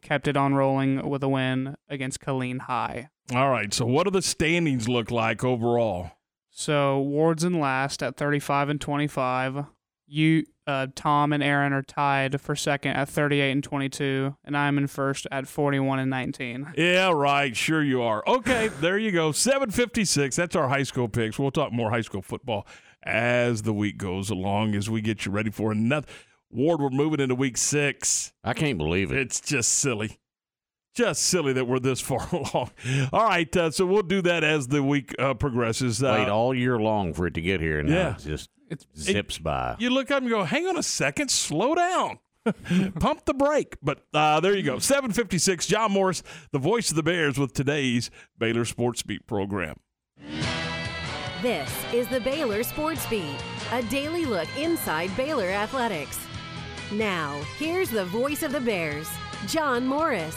kept 0.00 0.26
it 0.26 0.36
on 0.36 0.54
rolling 0.54 1.08
with 1.08 1.22
a 1.22 1.28
win 1.28 1.76
against 1.88 2.20
Killeen 2.20 2.60
High. 2.60 3.10
All 3.34 3.50
right, 3.50 3.72
so 3.72 3.86
what 3.86 4.04
do 4.04 4.10
the 4.10 4.22
standings 4.22 4.88
look 4.88 5.10
like 5.10 5.44
overall? 5.44 6.10
So 6.50 7.00
Ward's 7.00 7.44
in 7.44 7.58
last 7.58 8.02
at 8.02 8.16
35 8.16 8.68
and 8.68 8.80
25. 8.80 9.64
You, 10.06 10.44
uh, 10.66 10.88
Tom 10.94 11.32
and 11.32 11.42
Aaron 11.42 11.72
are 11.72 11.82
tied 11.82 12.38
for 12.40 12.54
second 12.54 12.92
at 12.92 13.08
38 13.08 13.50
and 13.52 13.64
22, 13.64 14.36
and 14.44 14.54
I'm 14.54 14.76
in 14.76 14.86
first 14.86 15.26
at 15.30 15.48
41 15.48 15.98
and 16.00 16.10
19. 16.10 16.74
Yeah, 16.76 17.10
right. 17.12 17.56
Sure 17.56 17.82
you 17.82 18.02
are. 18.02 18.22
Okay, 18.26 18.68
there 18.68 18.98
you 18.98 19.12
go. 19.12 19.32
756. 19.32 20.36
That's 20.36 20.54
our 20.54 20.68
high 20.68 20.82
school 20.82 21.08
picks. 21.08 21.38
We'll 21.38 21.50
talk 21.50 21.72
more 21.72 21.90
high 21.90 22.02
school 22.02 22.20
football 22.20 22.66
as 23.02 23.62
the 23.62 23.72
week 23.72 23.96
goes 23.96 24.28
along, 24.28 24.74
as 24.74 24.90
we 24.90 25.00
get 25.00 25.24
you 25.24 25.32
ready 25.32 25.50
for 25.50 25.72
another. 25.72 26.06
Ward, 26.50 26.80
we're 26.82 26.90
moving 26.90 27.20
into 27.20 27.34
week 27.34 27.56
six. 27.56 28.34
I 28.44 28.52
can't 28.52 28.76
believe 28.76 29.10
it. 29.10 29.18
It's 29.18 29.40
just 29.40 29.70
silly. 29.70 30.18
Just 30.94 31.22
silly 31.22 31.52
that 31.54 31.66
we're 31.66 31.78
this 31.78 32.00
far 32.02 32.26
along. 32.32 32.70
All 33.12 33.24
right, 33.24 33.54
uh, 33.56 33.70
so 33.70 33.86
we'll 33.86 34.02
do 34.02 34.20
that 34.22 34.44
as 34.44 34.68
the 34.68 34.82
week 34.82 35.14
uh, 35.18 35.34
progresses. 35.34 36.02
Uh, 36.02 36.16
Wait 36.18 36.28
all 36.28 36.54
year 36.54 36.78
long 36.78 37.12
for 37.14 37.26
it 37.26 37.34
to 37.34 37.40
get 37.40 37.60
here, 37.60 37.78
and 37.78 37.88
Yeah. 37.88 37.94
now 37.94 38.08
it 38.10 38.18
just 38.18 38.50
zips 38.96 39.38
by. 39.38 39.76
You 39.78 39.90
look 39.90 40.10
up 40.10 40.22
and 40.22 40.30
go, 40.30 40.44
hang 40.44 40.66
on 40.66 40.76
a 40.78 40.82
second, 40.82 41.30
slow 41.30 41.74
down. 41.74 42.18
Pump 42.98 43.24
the 43.24 43.34
brake. 43.34 43.76
But 43.82 44.02
uh, 44.12 44.40
there 44.40 44.54
you 44.56 44.62
go. 44.64 44.78
756, 44.80 45.66
John 45.66 45.92
Morris, 45.92 46.22
the 46.50 46.58
voice 46.58 46.90
of 46.90 46.96
the 46.96 47.02
Bears 47.02 47.38
with 47.38 47.52
today's 47.54 48.10
Baylor 48.38 48.64
Sports 48.64 49.02
Beat 49.02 49.26
program. 49.26 49.76
This 51.40 51.72
is 51.92 52.06
the 52.08 52.20
Baylor 52.20 52.62
Sports 52.62 53.04
Beat, 53.06 53.36
a 53.72 53.82
daily 53.84 54.24
look 54.24 54.48
inside 54.58 55.14
Baylor 55.16 55.48
athletics. 55.48 56.18
Now, 56.92 57.40
here's 57.58 57.90
the 57.90 58.04
voice 58.04 58.42
of 58.42 58.52
the 58.52 58.60
Bears, 58.60 59.08
John 59.48 59.86
Morris. 59.86 60.36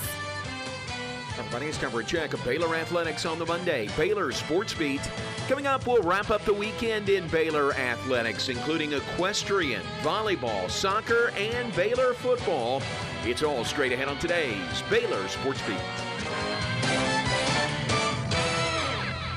Time 1.36 1.91
for 1.91 1.99
a 1.99 2.03
check 2.03 2.33
of 2.33 2.41
Baylor 2.45 2.75
Athletics 2.75 3.25
on 3.25 3.38
the 3.38 3.45
Monday. 3.45 3.89
Baylor 3.97 4.31
Sports 4.31 4.73
Beat. 4.73 5.01
Coming 5.49 5.67
up, 5.67 5.86
we'll 5.86 6.01
wrap 6.01 6.29
up 6.29 6.45
the 6.45 6.53
weekend 6.53 7.09
in 7.09 7.27
Baylor 7.27 7.73
Athletics, 7.73 8.47
including 8.47 8.93
equestrian, 8.93 9.81
volleyball, 10.01 10.69
soccer, 10.69 11.31
and 11.38 11.75
Baylor 11.75 12.13
football. 12.13 12.81
It's 13.25 13.43
all 13.43 13.65
straight 13.65 13.91
ahead 13.91 14.07
on 14.07 14.17
today's 14.17 14.81
Baylor 14.89 15.27
Sports 15.27 15.61
Beat. 15.67 17.14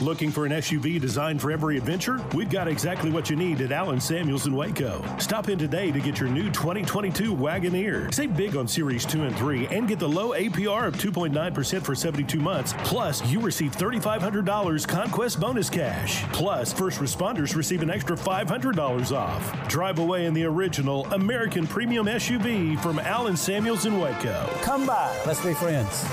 Looking 0.00 0.30
for 0.30 0.46
an 0.46 0.52
SUV 0.52 0.98
designed 0.98 1.42
for 1.42 1.52
every 1.52 1.76
adventure? 1.76 2.24
We've 2.34 2.48
got 2.48 2.68
exactly 2.68 3.10
what 3.10 3.28
you 3.28 3.36
need 3.36 3.60
at 3.60 3.70
Allen 3.70 4.00
Samuels 4.00 4.46
in 4.46 4.54
Waco. 4.54 5.04
Stop 5.18 5.50
in 5.50 5.58
today 5.58 5.92
to 5.92 6.00
get 6.00 6.18
your 6.18 6.30
new 6.30 6.44
2022 6.50 7.34
Wagoneer. 7.34 8.12
Save 8.12 8.34
big 8.34 8.56
on 8.56 8.66
Series 8.66 9.04
2 9.04 9.24
and 9.24 9.36
3 9.36 9.66
and 9.66 9.86
get 9.86 9.98
the 9.98 10.08
low 10.08 10.30
APR 10.30 10.86
of 10.86 10.96
2.9% 10.96 11.82
for 11.82 11.94
72 11.94 12.40
months. 12.40 12.72
Plus, 12.78 13.24
you 13.26 13.40
receive 13.40 13.76
$3,500 13.76 14.88
Conquest 14.88 15.38
bonus 15.38 15.68
cash. 15.68 16.24
Plus, 16.32 16.72
first 16.72 16.98
responders 16.98 17.54
receive 17.54 17.82
an 17.82 17.90
extra 17.90 18.16
$500 18.16 19.12
off. 19.14 19.68
Drive 19.68 19.98
away 19.98 20.24
in 20.24 20.32
the 20.32 20.44
original 20.44 21.04
American 21.12 21.66
Premium 21.66 22.06
SUV 22.06 22.80
from 22.80 22.98
Allen 23.00 23.36
Samuels 23.36 23.84
in 23.84 24.00
Waco. 24.00 24.48
Come 24.62 24.86
by. 24.86 25.14
Let's 25.26 25.44
be 25.44 25.52
friends. 25.52 26.06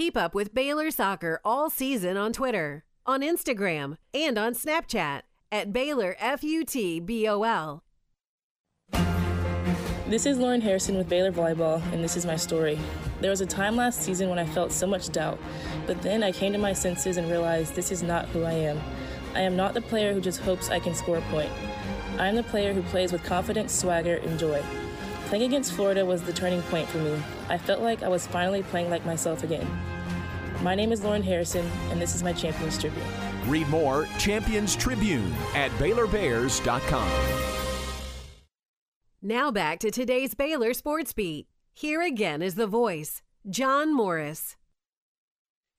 Keep 0.00 0.16
up 0.16 0.34
with 0.34 0.54
Baylor 0.54 0.90
soccer 0.90 1.42
all 1.44 1.68
season 1.68 2.16
on 2.16 2.32
Twitter, 2.32 2.84
on 3.04 3.20
Instagram, 3.20 3.98
and 4.14 4.38
on 4.38 4.54
Snapchat 4.54 5.20
at 5.52 5.74
Baylor 5.74 6.16
FUTBOL. 6.18 7.82
This 10.08 10.24
is 10.24 10.38
Lauren 10.38 10.62
Harrison 10.62 10.96
with 10.96 11.06
Baylor 11.06 11.30
Volleyball, 11.30 11.82
and 11.92 12.02
this 12.02 12.16
is 12.16 12.24
my 12.24 12.36
story. 12.36 12.78
There 13.20 13.28
was 13.28 13.42
a 13.42 13.46
time 13.46 13.76
last 13.76 14.00
season 14.00 14.30
when 14.30 14.38
I 14.38 14.46
felt 14.46 14.72
so 14.72 14.86
much 14.86 15.10
doubt, 15.10 15.38
but 15.86 16.00
then 16.00 16.22
I 16.22 16.32
came 16.32 16.54
to 16.54 16.58
my 16.58 16.72
senses 16.72 17.18
and 17.18 17.30
realized 17.30 17.74
this 17.74 17.92
is 17.92 18.02
not 18.02 18.24
who 18.28 18.44
I 18.44 18.54
am. 18.54 18.80
I 19.34 19.42
am 19.42 19.54
not 19.54 19.74
the 19.74 19.82
player 19.82 20.14
who 20.14 20.22
just 20.22 20.40
hopes 20.40 20.70
I 20.70 20.80
can 20.80 20.94
score 20.94 21.18
a 21.18 21.22
point. 21.28 21.52
I 22.18 22.26
am 22.26 22.36
the 22.36 22.42
player 22.42 22.72
who 22.72 22.80
plays 22.84 23.12
with 23.12 23.22
confidence, 23.22 23.74
swagger, 23.74 24.14
and 24.14 24.38
joy. 24.38 24.64
Playing 25.26 25.44
against 25.44 25.74
Florida 25.74 26.06
was 26.06 26.22
the 26.22 26.32
turning 26.32 26.62
point 26.62 26.88
for 26.88 26.98
me. 26.98 27.22
I 27.48 27.58
felt 27.58 27.82
like 27.82 28.02
I 28.02 28.08
was 28.08 28.26
finally 28.26 28.62
playing 28.62 28.88
like 28.88 29.04
myself 29.04 29.44
again. 29.44 29.68
My 30.62 30.74
name 30.74 30.92
is 30.92 31.02
Lauren 31.02 31.22
Harrison, 31.22 31.66
and 31.90 32.00
this 32.00 32.14
is 32.14 32.22
my 32.22 32.34
Champions 32.34 32.78
Tribute. 32.78 33.02
Read 33.46 33.66
more 33.68 34.06
Champions 34.18 34.76
Tribune 34.76 35.32
at 35.54 35.70
BaylorBears.com. 35.72 37.10
Now 39.22 39.50
back 39.50 39.78
to 39.80 39.90
today's 39.90 40.34
Baylor 40.34 40.74
Sports 40.74 41.14
Beat. 41.14 41.46
Here 41.72 42.02
again 42.02 42.42
is 42.42 42.56
the 42.56 42.66
voice, 42.66 43.22
John 43.48 43.94
Morris. 43.94 44.56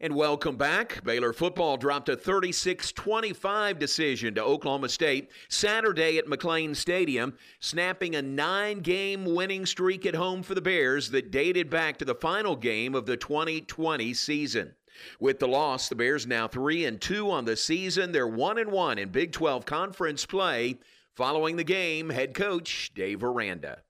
And 0.04 0.16
welcome 0.16 0.56
back. 0.56 1.04
Baylor 1.04 1.32
football 1.32 1.78
dropped 1.78 2.10
a 2.10 2.16
36 2.16 2.92
25 2.92 3.78
decision 3.78 4.34
to 4.34 4.44
Oklahoma 4.44 4.90
State 4.90 5.30
Saturday 5.48 6.18
at 6.18 6.26
McLane 6.26 6.76
Stadium, 6.76 7.38
snapping 7.60 8.16
a 8.16 8.22
nine 8.24 8.80
game 8.80 9.26
winning 9.26 9.64
streak 9.64 10.08
at 10.08 10.16
home 10.16 10.42
for 10.42 10.56
the 10.56 10.62
Bears 10.62 11.12
that 11.12 11.30
dated 11.30 11.70
back 11.70 11.98
to 11.98 12.06
the 12.06 12.16
final 12.16 12.56
game 12.56 12.96
of 12.96 13.06
the 13.06 13.16
2020 13.16 14.12
season. 14.16 14.74
With 15.20 15.38
the 15.38 15.48
loss, 15.48 15.88
the 15.88 15.94
Bears 15.94 16.26
now 16.26 16.48
3 16.48 16.86
and 16.86 17.00
2 17.00 17.30
on 17.30 17.46
the 17.46 17.56
season. 17.56 18.12
They're 18.12 18.28
1 18.28 18.58
and 18.58 18.72
1 18.72 18.98
in 18.98 19.10
Big 19.10 19.32
12 19.32 19.68
conference 19.68 20.26
play. 20.26 20.80
Following 21.16 21.58
the 21.58 21.64
game, 21.64 22.10
head 22.10 22.34
coach 22.34 22.90
Dave 22.96 23.24
Aranda. 23.24 23.84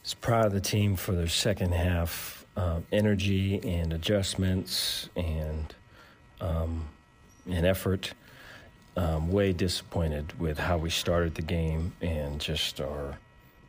It's 0.00 0.14
proud 0.14 0.46
of 0.46 0.52
the 0.52 0.60
team 0.60 0.96
for 0.96 1.12
their 1.12 1.28
second 1.28 1.74
half 1.74 2.37
um, 2.58 2.84
energy 2.90 3.60
and 3.62 3.92
adjustments 3.92 5.08
and 5.16 5.74
um, 6.40 6.88
and 7.48 7.64
effort. 7.64 8.12
Um, 8.96 9.30
way 9.30 9.52
disappointed 9.52 10.36
with 10.40 10.58
how 10.58 10.76
we 10.76 10.90
started 10.90 11.36
the 11.36 11.42
game 11.42 11.92
and 12.00 12.40
just 12.40 12.80
our 12.80 13.16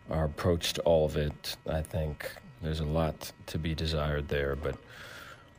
our 0.10 0.26
approach 0.26 0.74
to 0.74 0.82
all 0.82 1.06
of 1.06 1.18
it. 1.18 1.56
I 1.70 1.84
think 1.84 2.32
there's 2.64 2.80
a 2.80 2.86
lot 2.86 3.32
to 3.46 3.60
be 3.60 3.76
desired 3.76 4.28
there, 4.28 4.56
but 4.56 4.76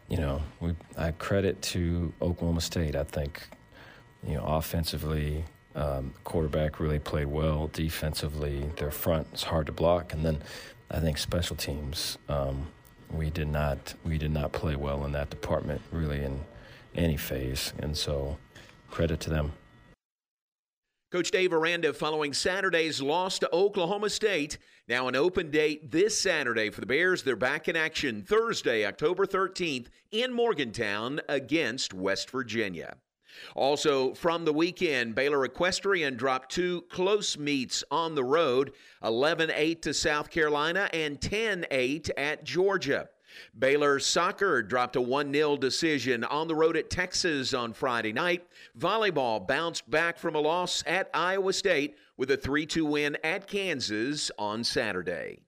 you 0.08 0.16
know, 0.16 0.42
we 0.58 0.74
I 0.98 1.12
credit 1.12 1.62
to 1.62 2.12
Oklahoma 2.20 2.60
State. 2.60 2.96
I 2.96 3.04
think 3.04 3.48
you 4.26 4.34
know 4.34 4.44
offensively. 4.44 5.44
Um, 5.76 6.14
quarterback 6.24 6.80
really 6.80 6.98
played 6.98 7.28
well. 7.28 7.70
Defensively, 7.72 8.68
their 8.76 8.90
front 8.90 9.28
is 9.32 9.44
hard 9.44 9.66
to 9.66 9.72
block, 9.72 10.12
and 10.12 10.26
then 10.26 10.42
I 10.90 10.98
think 10.98 11.16
special 11.16 11.54
teams 11.54 12.18
um, 12.28 12.66
we 13.12 13.30
did 13.30 13.48
not 13.48 13.94
we 14.04 14.18
did 14.18 14.30
not 14.30 14.52
play 14.52 14.76
well 14.76 15.04
in 15.04 15.12
that 15.12 15.30
department 15.30 15.80
really 15.90 16.22
in 16.22 16.40
any 16.94 17.16
phase, 17.16 17.72
and 17.78 17.96
so 17.96 18.38
credit 18.90 19.20
to 19.20 19.30
them. 19.30 19.52
Coach 21.10 21.32
Dave 21.32 21.52
Aranda 21.52 21.92
following 21.92 22.32
Saturday's 22.32 23.02
loss 23.02 23.40
to 23.40 23.52
Oklahoma 23.52 24.10
State. 24.10 24.58
Now 24.86 25.08
an 25.08 25.16
open 25.16 25.50
date 25.50 25.90
this 25.90 26.20
Saturday 26.20 26.70
for 26.70 26.80
the 26.80 26.86
Bears. 26.86 27.24
They're 27.24 27.34
back 27.34 27.66
in 27.66 27.74
action 27.74 28.22
Thursday, 28.22 28.86
October 28.86 29.26
13th 29.26 29.88
in 30.12 30.32
Morgantown 30.32 31.20
against 31.28 31.92
West 31.92 32.30
Virginia. 32.30 32.96
Also, 33.54 34.14
from 34.14 34.44
the 34.44 34.52
weekend, 34.52 35.14
Baylor 35.14 35.44
Equestrian 35.44 36.16
dropped 36.16 36.52
two 36.52 36.82
close 36.90 37.38
meets 37.38 37.84
on 37.90 38.14
the 38.14 38.24
road 38.24 38.72
11 39.02 39.50
8 39.54 39.82
to 39.82 39.94
South 39.94 40.30
Carolina 40.30 40.88
and 40.92 41.20
10 41.20 41.66
8 41.70 42.10
at 42.16 42.44
Georgia. 42.44 43.08
Baylor 43.58 43.98
soccer 43.98 44.62
dropped 44.62 44.96
a 44.96 45.00
1 45.00 45.32
0 45.32 45.56
decision 45.56 46.24
on 46.24 46.48
the 46.48 46.54
road 46.54 46.76
at 46.76 46.90
Texas 46.90 47.54
on 47.54 47.72
Friday 47.72 48.12
night. 48.12 48.46
Volleyball 48.78 49.46
bounced 49.46 49.88
back 49.90 50.18
from 50.18 50.34
a 50.34 50.40
loss 50.40 50.82
at 50.86 51.10
Iowa 51.14 51.52
State 51.52 51.96
with 52.16 52.30
a 52.30 52.36
3 52.36 52.66
2 52.66 52.84
win 52.84 53.16
at 53.24 53.46
Kansas 53.46 54.30
on 54.38 54.64
Saturday. 54.64 55.42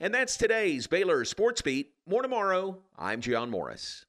And 0.00 0.14
that's 0.14 0.36
today's 0.36 0.86
Baylor 0.86 1.24
Sports 1.24 1.62
Beat. 1.62 1.92
More 2.06 2.22
tomorrow. 2.22 2.78
I'm 2.96 3.20
John 3.20 3.50
Morris. 3.50 4.04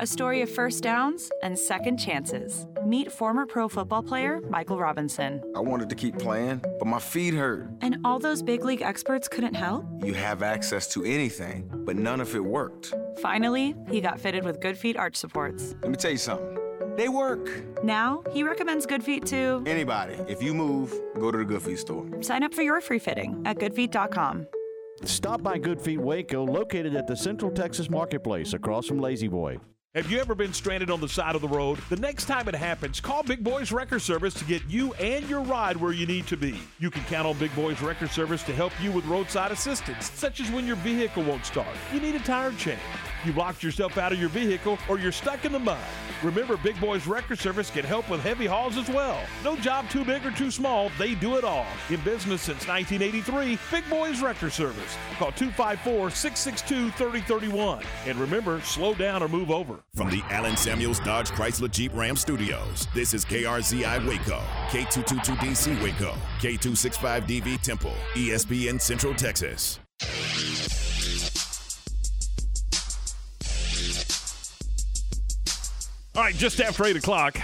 A 0.00 0.06
story 0.06 0.42
of 0.42 0.50
first 0.50 0.82
downs 0.82 1.30
and 1.42 1.58
second 1.58 1.98
chances. 1.98 2.66
Meet 2.84 3.12
former 3.12 3.46
pro 3.46 3.68
football 3.68 4.02
player 4.02 4.40
Michael 4.50 4.78
Robinson. 4.78 5.40
I 5.54 5.60
wanted 5.60 5.88
to 5.88 5.94
keep 5.94 6.18
playing, 6.18 6.62
but 6.78 6.86
my 6.86 6.98
feet 6.98 7.34
hurt. 7.34 7.68
And 7.80 7.98
all 8.04 8.18
those 8.18 8.42
big 8.42 8.64
league 8.64 8.82
experts 8.82 9.28
couldn't 9.28 9.54
help? 9.54 9.84
You 10.02 10.14
have 10.14 10.42
access 10.42 10.92
to 10.94 11.04
anything, 11.04 11.70
but 11.86 11.96
none 11.96 12.20
of 12.20 12.34
it 12.34 12.44
worked. 12.44 12.94
Finally, 13.20 13.76
he 13.88 14.00
got 14.00 14.18
fitted 14.18 14.44
with 14.44 14.60
Good 14.60 14.76
Feet 14.76 14.96
arch 14.96 15.16
supports. 15.16 15.74
Let 15.82 15.90
me 15.90 15.96
tell 15.96 16.10
you 16.10 16.18
something. 16.18 16.58
They 16.96 17.08
work. 17.08 17.48
Now, 17.84 18.22
he 18.32 18.42
recommends 18.42 18.86
Good 18.86 19.02
Feet 19.04 19.26
to 19.26 19.62
anybody. 19.66 20.14
If 20.28 20.42
you 20.42 20.54
move, 20.54 20.92
go 21.18 21.30
to 21.30 21.38
the 21.38 21.44
Good 21.44 21.62
Feet 21.62 21.78
store. 21.78 22.06
Sign 22.22 22.42
up 22.42 22.54
for 22.54 22.62
your 22.62 22.80
free 22.80 22.98
fitting 22.98 23.42
at 23.44 23.58
goodfeet.com. 23.58 24.46
Stop 25.04 25.42
by 25.42 25.58
Good 25.58 25.80
Feet 25.80 25.98
Waco, 26.00 26.44
located 26.44 26.96
at 26.96 27.06
the 27.06 27.16
Central 27.16 27.50
Texas 27.50 27.90
Marketplace 27.90 28.54
across 28.54 28.86
from 28.86 28.98
La-Z-Boy. 28.98 29.58
Have 29.94 30.10
you 30.10 30.18
ever 30.18 30.34
been 30.34 30.52
stranded 30.52 30.90
on 30.90 31.00
the 31.00 31.08
side 31.08 31.36
of 31.36 31.40
the 31.40 31.46
road? 31.46 31.78
The 31.88 31.94
next 31.94 32.24
time 32.24 32.48
it 32.48 32.54
happens, 32.56 33.00
call 33.00 33.22
Big 33.22 33.44
Boys 33.44 33.70
Wrecker 33.70 34.00
Service 34.00 34.34
to 34.34 34.44
get 34.44 34.60
you 34.68 34.92
and 34.94 35.24
your 35.30 35.42
ride 35.42 35.76
where 35.76 35.92
you 35.92 36.04
need 36.04 36.26
to 36.26 36.36
be. 36.36 36.58
You 36.80 36.90
can 36.90 37.04
count 37.04 37.28
on 37.28 37.38
Big 37.38 37.54
Boys 37.54 37.80
Wrecker 37.80 38.08
Service 38.08 38.42
to 38.42 38.52
help 38.52 38.72
you 38.82 38.90
with 38.90 39.04
roadside 39.04 39.52
assistance, 39.52 40.10
such 40.10 40.40
as 40.40 40.50
when 40.50 40.66
your 40.66 40.74
vehicle 40.74 41.22
won't 41.22 41.46
start, 41.46 41.68
you 41.92 42.00
need 42.00 42.16
a 42.16 42.18
tire 42.18 42.50
change, 42.54 42.80
you 43.26 43.32
locked 43.32 43.62
yourself 43.62 43.98
out 43.98 44.12
of 44.12 44.20
your 44.20 44.28
vehicle, 44.28 44.78
or 44.88 44.98
you're 44.98 45.12
stuck 45.12 45.44
in 45.44 45.52
the 45.52 45.58
mud. 45.58 45.78
Remember, 46.22 46.56
Big 46.56 46.80
Boys 46.80 47.06
Wrecker 47.06 47.36
Service 47.36 47.70
can 47.70 47.84
help 47.84 48.08
with 48.08 48.20
heavy 48.20 48.46
hauls 48.46 48.76
as 48.76 48.88
well. 48.88 49.20
No 49.42 49.56
job 49.56 49.88
too 49.90 50.04
big 50.04 50.24
or 50.24 50.30
too 50.30 50.50
small, 50.50 50.90
they 50.98 51.14
do 51.14 51.36
it 51.36 51.44
all. 51.44 51.66
In 51.90 52.00
business 52.00 52.42
since 52.42 52.66
1983, 52.66 53.58
Big 53.70 53.88
Boys 53.90 54.22
Wrecker 54.22 54.50
Service. 54.50 54.96
Call 55.18 55.32
254 55.32 56.10
662 56.10 56.90
3031. 56.92 57.82
And 58.06 58.18
remember, 58.18 58.60
slow 58.62 58.94
down 58.94 59.22
or 59.22 59.28
move 59.28 59.50
over. 59.50 59.80
From 59.94 60.10
the 60.10 60.22
Allen 60.30 60.56
Samuels 60.56 61.00
Dodge 61.00 61.30
Chrysler 61.30 61.70
Jeep 61.70 61.92
Ram 61.94 62.16
Studios, 62.16 62.88
this 62.94 63.14
is 63.14 63.24
KRZI 63.24 64.06
Waco, 64.06 64.40
K222DC 64.68 65.82
Waco, 65.82 66.14
K265DV 66.40 67.60
Temple, 67.60 67.94
ESPN 68.14 68.80
Central 68.80 69.14
Texas. 69.14 69.80
All 76.16 76.22
right, 76.22 76.34
just 76.36 76.60
after 76.60 76.84
8 76.84 76.94
o'clock. 76.94 77.40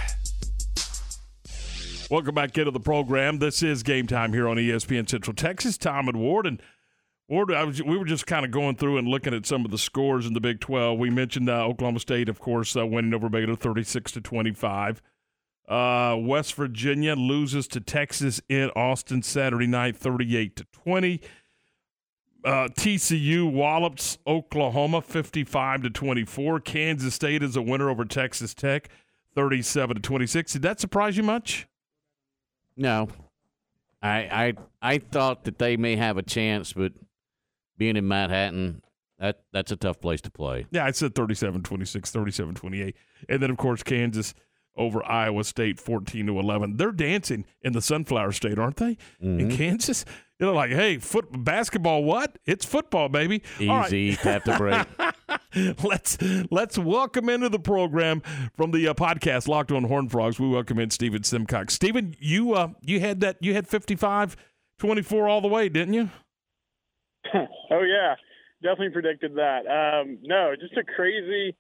Welcome 2.08 2.36
back 2.36 2.56
into 2.56 2.70
the 2.70 2.78
program. 2.78 3.40
This 3.40 3.64
is 3.64 3.82
game 3.82 4.06
time 4.06 4.32
here 4.32 4.48
on 4.48 4.58
ESPN 4.58 5.10
Central 5.10 5.34
Texas. 5.34 5.76
Tom 5.76 6.06
and 6.06 6.20
Ward. 6.20 6.46
And 6.46 6.62
Ward, 7.28 7.50
was, 7.50 7.82
we 7.82 7.98
were 7.98 8.04
just 8.04 8.28
kind 8.28 8.44
of 8.44 8.52
going 8.52 8.76
through 8.76 8.98
and 8.98 9.08
looking 9.08 9.34
at 9.34 9.44
some 9.44 9.64
of 9.64 9.72
the 9.72 9.78
scores 9.78 10.24
in 10.24 10.34
the 10.34 10.40
Big 10.40 10.60
12. 10.60 11.00
We 11.00 11.10
mentioned 11.10 11.50
uh, 11.50 11.66
Oklahoma 11.66 11.98
State, 11.98 12.28
of 12.28 12.38
course, 12.38 12.76
uh, 12.76 12.86
winning 12.86 13.12
over 13.12 13.28
Baylor 13.28 13.56
36 13.56 14.12
to 14.12 14.20
25. 14.20 15.02
Uh, 15.68 16.16
West 16.20 16.54
Virginia 16.54 17.16
loses 17.16 17.66
to 17.68 17.80
Texas 17.80 18.40
in 18.48 18.70
Austin 18.76 19.22
Saturday 19.22 19.66
night 19.66 19.96
38 19.96 20.54
to 20.54 20.64
20. 20.70 21.20
Uh, 22.44 22.68
TCU 22.68 23.50
wallops 23.50 24.18
Oklahoma 24.26 25.02
55 25.02 25.82
to 25.82 25.90
24. 25.90 26.60
Kansas 26.60 27.14
State 27.14 27.42
is 27.42 27.56
a 27.56 27.62
winner 27.62 27.90
over 27.90 28.04
Texas 28.04 28.54
Tech 28.54 28.88
37 29.34 29.96
to 29.96 30.02
26. 30.02 30.52
Did 30.54 30.62
that 30.62 30.80
surprise 30.80 31.16
you 31.16 31.22
much? 31.22 31.66
No. 32.76 33.08
I 34.02 34.54
I 34.82 34.94
I 34.94 34.98
thought 34.98 35.44
that 35.44 35.58
they 35.58 35.76
may 35.76 35.96
have 35.96 36.16
a 36.16 36.22
chance, 36.22 36.72
but 36.72 36.92
being 37.76 37.96
in 37.96 38.08
Manhattan, 38.08 38.82
that 39.18 39.42
that's 39.52 39.70
a 39.72 39.76
tough 39.76 40.00
place 40.00 40.22
to 40.22 40.30
play. 40.30 40.66
Yeah, 40.70 40.86
I 40.86 40.92
said 40.92 41.14
37 41.14 41.62
26, 41.62 42.10
37 42.10 42.54
28. 42.54 42.96
And 43.28 43.42
then, 43.42 43.50
of 43.50 43.58
course, 43.58 43.82
Kansas 43.82 44.34
over 44.76 45.04
Iowa 45.04 45.44
State 45.44 45.78
14 45.78 46.26
to 46.26 46.38
11. 46.38 46.76
They're 46.76 46.92
dancing 46.92 47.44
in 47.60 47.72
the 47.74 47.82
Sunflower 47.82 48.32
State, 48.32 48.58
aren't 48.58 48.76
they? 48.76 48.96
Mm-hmm. 49.22 49.40
In 49.40 49.56
Kansas? 49.56 50.04
You 50.40 50.46
know, 50.46 50.54
like, 50.54 50.70
hey, 50.70 50.96
foot 50.96 51.26
basketball, 51.44 52.02
what? 52.02 52.38
It's 52.46 52.64
football, 52.64 53.10
baby. 53.10 53.42
Easy, 53.58 54.16
tap 54.16 54.44
the 54.44 54.56
break. 54.56 54.86
let's 55.84 56.16
let's 56.50 56.78
welcome 56.78 57.28
into 57.28 57.50
the 57.50 57.58
program 57.58 58.22
from 58.56 58.70
the 58.70 58.88
uh, 58.88 58.94
podcast 58.94 59.48
Locked 59.48 59.70
on 59.70 59.84
Horn 59.84 60.08
Frogs. 60.08 60.40
We 60.40 60.48
welcome 60.48 60.78
in 60.78 60.88
Stephen 60.88 61.24
Simcox. 61.24 61.74
Stephen, 61.74 62.14
you 62.18 62.54
uh, 62.54 62.68
you 62.80 63.00
had 63.00 63.20
that 63.20 63.36
you 63.42 63.52
had 63.52 63.68
55 63.68 64.34
24 64.78 65.28
all 65.28 65.42
the 65.42 65.48
way, 65.48 65.68
didn't 65.68 65.92
you? 65.92 66.08
oh 67.34 67.82
yeah, 67.82 68.14
definitely 68.62 68.94
predicted 68.94 69.34
that. 69.34 69.66
Um, 69.66 70.20
no, 70.22 70.54
just 70.58 70.74
a 70.78 70.84
crazy 70.84 71.54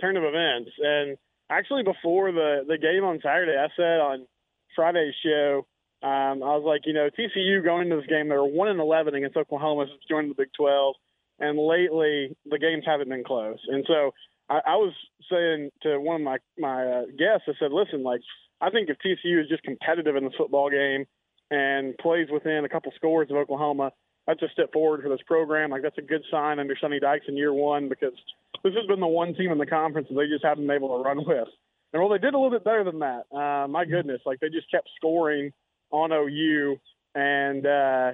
turn 0.00 0.16
of 0.16 0.24
events. 0.24 0.72
And 0.82 1.16
actually, 1.48 1.84
before 1.84 2.32
the 2.32 2.64
the 2.66 2.76
game 2.76 3.04
on 3.04 3.20
Saturday, 3.22 3.56
I 3.56 3.68
said 3.76 4.00
on 4.00 4.26
Friday's 4.74 5.14
show, 5.24 5.64
um, 6.02 6.42
I 6.42 6.52
was 6.56 6.64
like, 6.66 6.82
you 6.84 6.92
know, 6.92 7.08
TCU 7.08 7.64
going 7.64 7.84
into 7.84 7.96
this 7.96 8.06
game, 8.06 8.28
they 8.28 8.36
were 8.36 8.44
one 8.44 8.68
and 8.68 8.80
eleven 8.80 9.14
against 9.14 9.36
Oklahoma 9.36 9.86
since 9.88 10.02
joining 10.08 10.28
the 10.28 10.34
Big 10.34 10.52
Twelve, 10.56 10.94
and 11.38 11.58
lately 11.58 12.36
the 12.44 12.58
games 12.58 12.84
haven't 12.86 13.08
been 13.08 13.24
close. 13.24 13.58
And 13.68 13.84
so 13.88 14.12
I, 14.48 14.60
I 14.66 14.76
was 14.76 14.92
saying 15.30 15.70
to 15.82 15.98
one 15.98 16.16
of 16.16 16.22
my 16.22 16.38
my 16.58 16.86
uh, 16.86 17.02
guests, 17.18 17.48
I 17.48 17.52
said, 17.58 17.72
listen, 17.72 18.02
like 18.02 18.20
I 18.60 18.70
think 18.70 18.88
if 18.88 18.98
TCU 18.98 19.40
is 19.40 19.48
just 19.48 19.62
competitive 19.62 20.16
in 20.16 20.24
the 20.24 20.36
football 20.36 20.70
game 20.70 21.06
and 21.50 21.96
plays 21.98 22.28
within 22.30 22.64
a 22.64 22.68
couple 22.68 22.92
scores 22.96 23.30
of 23.30 23.36
Oklahoma, 23.36 23.92
that's 24.26 24.42
a 24.42 24.48
step 24.52 24.72
forward 24.72 25.02
for 25.02 25.08
this 25.08 25.24
program. 25.26 25.70
Like 25.70 25.82
that's 25.82 25.98
a 25.98 26.02
good 26.02 26.24
sign 26.30 26.58
under 26.58 26.76
Sonny 26.80 27.00
Dykes 27.00 27.26
in 27.28 27.36
year 27.36 27.52
one 27.52 27.88
because 27.88 28.12
this 28.62 28.74
has 28.74 28.86
been 28.86 29.00
the 29.00 29.06
one 29.06 29.34
team 29.34 29.52
in 29.52 29.58
the 29.58 29.66
conference 29.66 30.08
that 30.08 30.14
they 30.14 30.26
just 30.26 30.44
haven't 30.44 30.66
been 30.66 30.76
able 30.76 30.96
to 30.96 31.04
run 31.04 31.18
with. 31.26 31.48
And 31.92 32.02
well, 32.02 32.10
they 32.10 32.18
did 32.18 32.34
a 32.34 32.38
little 32.38 32.50
bit 32.50 32.64
better 32.64 32.84
than 32.84 32.98
that. 32.98 33.24
Uh, 33.32 33.68
my 33.68 33.84
goodness, 33.84 34.20
like 34.26 34.40
they 34.40 34.48
just 34.48 34.70
kept 34.70 34.88
scoring 34.96 35.52
on 35.90 36.12
OU, 36.12 36.76
and 37.14 37.66
uh, 37.66 38.12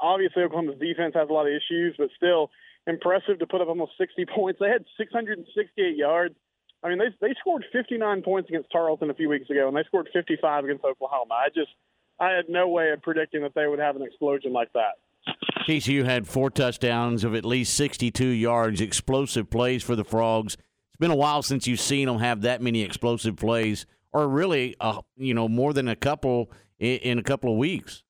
obviously 0.00 0.42
Oklahoma's 0.42 0.78
defense 0.78 1.14
has 1.14 1.28
a 1.28 1.32
lot 1.32 1.46
of 1.46 1.52
issues, 1.52 1.94
but 1.98 2.08
still 2.16 2.50
impressive 2.86 3.38
to 3.38 3.46
put 3.46 3.60
up 3.60 3.68
almost 3.68 3.92
60 3.98 4.26
points. 4.34 4.60
They 4.60 4.68
had 4.68 4.84
668 4.96 5.96
yards 5.96 6.34
I 6.82 6.88
mean, 6.88 6.98
they 6.98 7.08
they 7.20 7.34
scored 7.40 7.64
59 7.72 8.22
points 8.22 8.48
against 8.48 8.70
Tarleton 8.70 9.10
a 9.10 9.14
few 9.14 9.28
weeks 9.28 9.50
ago, 9.50 9.68
and 9.68 9.76
they 9.76 9.82
scored 9.84 10.08
55 10.12 10.64
against 10.64 10.84
Oklahoma. 10.84 11.34
I 11.34 11.48
just 11.48 11.70
I 12.20 12.30
had 12.30 12.48
no 12.48 12.68
way 12.68 12.90
of 12.90 13.02
predicting 13.02 13.42
that 13.42 13.54
they 13.54 13.66
would 13.66 13.78
have 13.78 13.96
an 13.96 14.02
explosion 14.02 14.52
like 14.52 14.72
that. 14.74 14.92
TCU 15.66 16.04
had 16.04 16.26
four 16.26 16.50
touchdowns 16.50 17.24
of 17.24 17.34
at 17.34 17.44
least 17.44 17.74
62 17.74 18.24
yards, 18.24 18.80
explosive 18.80 19.50
plays 19.50 19.82
for 19.82 19.96
the 19.96 20.04
Frogs. 20.04 20.54
It's 20.54 20.98
been 20.98 21.10
a 21.10 21.16
while 21.16 21.42
since 21.42 21.66
you've 21.66 21.80
seen 21.80 22.06
them 22.06 22.20
have 22.20 22.42
that 22.42 22.62
many 22.62 22.82
explosive 22.82 23.36
plays, 23.36 23.84
or 24.12 24.28
really, 24.28 24.76
uh, 24.80 25.00
you 25.16 25.34
know, 25.34 25.48
more 25.48 25.72
than 25.72 25.88
a 25.88 25.96
couple 25.96 26.50
in, 26.78 26.98
in 26.98 27.18
a 27.18 27.22
couple 27.22 27.52
of 27.52 27.58
weeks. 27.58 28.02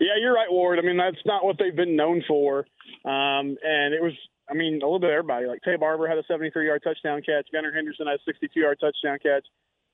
Yeah, 0.00 0.16
you're 0.18 0.34
right, 0.34 0.50
Ward. 0.50 0.78
I 0.78 0.82
mean, 0.82 0.96
that's 0.96 1.24
not 1.26 1.44
what 1.44 1.56
they've 1.58 1.76
been 1.76 1.94
known 1.94 2.24
for. 2.26 2.60
Um, 3.04 3.56
and 3.62 3.92
it 3.92 4.02
was, 4.02 4.14
I 4.48 4.54
mean, 4.54 4.80
a 4.82 4.86
little 4.86 4.98
bit 4.98 5.10
of 5.10 5.14
everybody. 5.14 5.46
Like 5.46 5.60
Taye 5.66 5.78
Barber 5.78 6.08
had 6.08 6.16
a 6.16 6.24
73 6.26 6.66
yard 6.66 6.82
touchdown 6.82 7.20
catch. 7.20 7.48
Gunnar 7.52 7.72
Henderson 7.72 8.06
had 8.06 8.16
a 8.16 8.24
62 8.24 8.58
yard 8.58 8.78
touchdown 8.80 9.18
catch. 9.22 9.46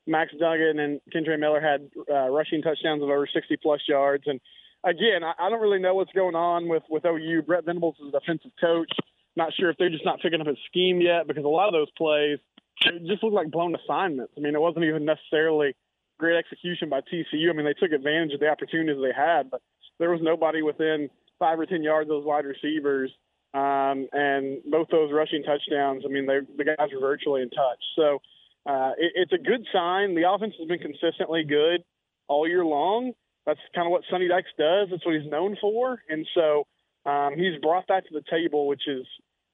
Max 0.06 0.30
Duggan 0.38 0.78
and 0.78 1.00
Kendre 1.12 1.38
Miller 1.38 1.60
had 1.60 1.90
uh, 2.08 2.28
rushing 2.28 2.62
touchdowns 2.62 3.02
of 3.02 3.08
over 3.08 3.26
60 3.26 3.56
plus 3.60 3.80
yards. 3.88 4.22
And 4.26 4.40
again, 4.84 5.24
I, 5.24 5.32
I 5.38 5.50
don't 5.50 5.60
really 5.60 5.80
know 5.80 5.96
what's 5.96 6.12
going 6.12 6.36
on 6.36 6.68
with, 6.68 6.84
with 6.88 7.04
OU. 7.04 7.42
Brent 7.42 7.66
Venables 7.66 7.96
is 8.00 8.14
a 8.14 8.20
defensive 8.20 8.52
coach. 8.60 8.92
Not 9.34 9.52
sure 9.58 9.70
if 9.70 9.76
they're 9.76 9.90
just 9.90 10.04
not 10.04 10.20
picking 10.22 10.40
up 10.40 10.46
his 10.46 10.56
scheme 10.66 11.00
yet 11.00 11.26
because 11.26 11.44
a 11.44 11.48
lot 11.48 11.66
of 11.66 11.74
those 11.74 11.90
plays 11.98 12.38
just 12.82 13.22
looked 13.22 13.34
like 13.34 13.50
blown 13.50 13.74
assignments. 13.74 14.32
I 14.36 14.40
mean, 14.40 14.54
it 14.54 14.60
wasn't 14.60 14.84
even 14.84 15.04
necessarily 15.04 15.74
great 16.18 16.36
execution 16.36 16.88
by 16.88 17.00
TCU. 17.00 17.50
I 17.50 17.52
mean, 17.52 17.66
they 17.66 17.74
took 17.74 17.92
advantage 17.92 18.32
of 18.34 18.40
the 18.40 18.48
opportunities 18.48 19.00
they 19.02 19.14
had, 19.14 19.50
but 19.50 19.60
there 19.98 20.10
was 20.10 20.20
nobody 20.22 20.62
within 20.62 21.08
five 21.38 21.58
or 21.58 21.66
ten 21.66 21.82
yards 21.82 22.08
of 22.10 22.16
those 22.16 22.24
wide 22.24 22.44
receivers. 22.44 23.10
Um, 23.54 24.08
and 24.12 24.58
both 24.70 24.88
those 24.90 25.12
rushing 25.12 25.42
touchdowns, 25.42 26.02
I 26.04 26.08
mean, 26.12 26.26
the 26.26 26.64
guys 26.64 26.88
were 26.92 27.00
virtually 27.00 27.42
in 27.42 27.50
touch. 27.50 27.82
So 27.96 28.18
uh, 28.66 28.92
it, 28.98 29.12
it's 29.14 29.32
a 29.32 29.38
good 29.38 29.66
sign. 29.72 30.14
The 30.14 30.30
offense 30.30 30.54
has 30.58 30.68
been 30.68 30.78
consistently 30.78 31.44
good 31.44 31.82
all 32.28 32.46
year 32.46 32.64
long. 32.64 33.12
That's 33.46 33.60
kind 33.74 33.86
of 33.86 33.92
what 33.92 34.02
Sonny 34.10 34.28
Dykes 34.28 34.50
does. 34.58 34.88
That's 34.90 35.06
what 35.06 35.14
he's 35.14 35.30
known 35.30 35.56
for. 35.60 36.02
And 36.08 36.26
so 36.34 36.66
um, 37.08 37.34
he's 37.36 37.58
brought 37.62 37.84
that 37.88 38.06
to 38.08 38.14
the 38.14 38.24
table, 38.28 38.66
which 38.66 38.82
is 38.88 39.06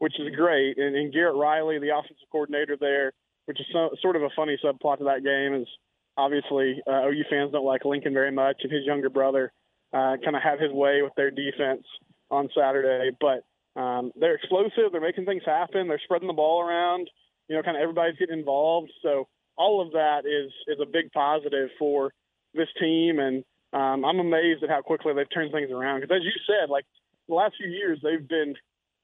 which 0.02 0.18
is 0.18 0.34
great. 0.34 0.78
And, 0.78 0.96
and 0.96 1.12
Garrett 1.12 1.36
Riley, 1.36 1.78
the 1.78 1.96
offensive 1.96 2.26
coordinator 2.32 2.76
there, 2.76 3.12
which 3.44 3.60
is 3.60 3.66
so, 3.72 3.90
sort 4.02 4.16
of 4.16 4.22
a 4.22 4.30
funny 4.34 4.58
subplot 4.58 4.98
to 4.98 5.04
that 5.04 5.22
game, 5.22 5.54
is 5.62 5.68
obviously 6.16 6.82
uh, 6.90 7.06
OU 7.06 7.22
fans 7.30 7.52
don't 7.52 7.64
like 7.64 7.84
Lincoln 7.84 8.12
very 8.12 8.32
much, 8.32 8.56
and 8.64 8.72
his 8.72 8.84
younger 8.84 9.10
brother 9.10 9.52
uh, 9.92 10.18
kind 10.24 10.34
of 10.34 10.42
had 10.42 10.60
his 10.60 10.72
way 10.72 11.02
with 11.02 11.12
their 11.16 11.30
defense 11.30 11.84
on 12.32 12.48
Saturday. 12.52 13.16
But 13.20 13.80
um, 13.80 14.10
they're 14.18 14.34
explosive. 14.34 14.90
They're 14.90 15.00
making 15.00 15.24
things 15.24 15.44
happen. 15.46 15.86
They're 15.86 16.02
spreading 16.02 16.26
the 16.26 16.34
ball 16.34 16.60
around. 16.60 17.08
You 17.46 17.54
know, 17.54 17.62
kind 17.62 17.76
of 17.76 17.82
everybody's 17.84 18.18
getting 18.18 18.40
involved. 18.40 18.90
So 19.04 19.28
all 19.56 19.86
of 19.86 19.92
that 19.92 20.26
is 20.26 20.50
is 20.66 20.80
a 20.82 20.90
big 20.90 21.12
positive 21.12 21.70
for 21.78 22.12
this 22.54 22.68
team, 22.80 23.20
and 23.20 23.44
um, 23.72 24.04
I'm 24.04 24.18
amazed 24.18 24.64
at 24.64 24.68
how 24.68 24.82
quickly 24.82 25.14
they've 25.14 25.32
turned 25.32 25.52
things 25.52 25.70
around. 25.70 26.00
Because 26.00 26.16
as 26.16 26.24
you 26.24 26.34
said, 26.44 26.70
like 26.70 26.86
the 27.28 27.36
last 27.36 27.54
few 27.56 27.70
years, 27.70 28.00
they've 28.02 28.26
been 28.26 28.56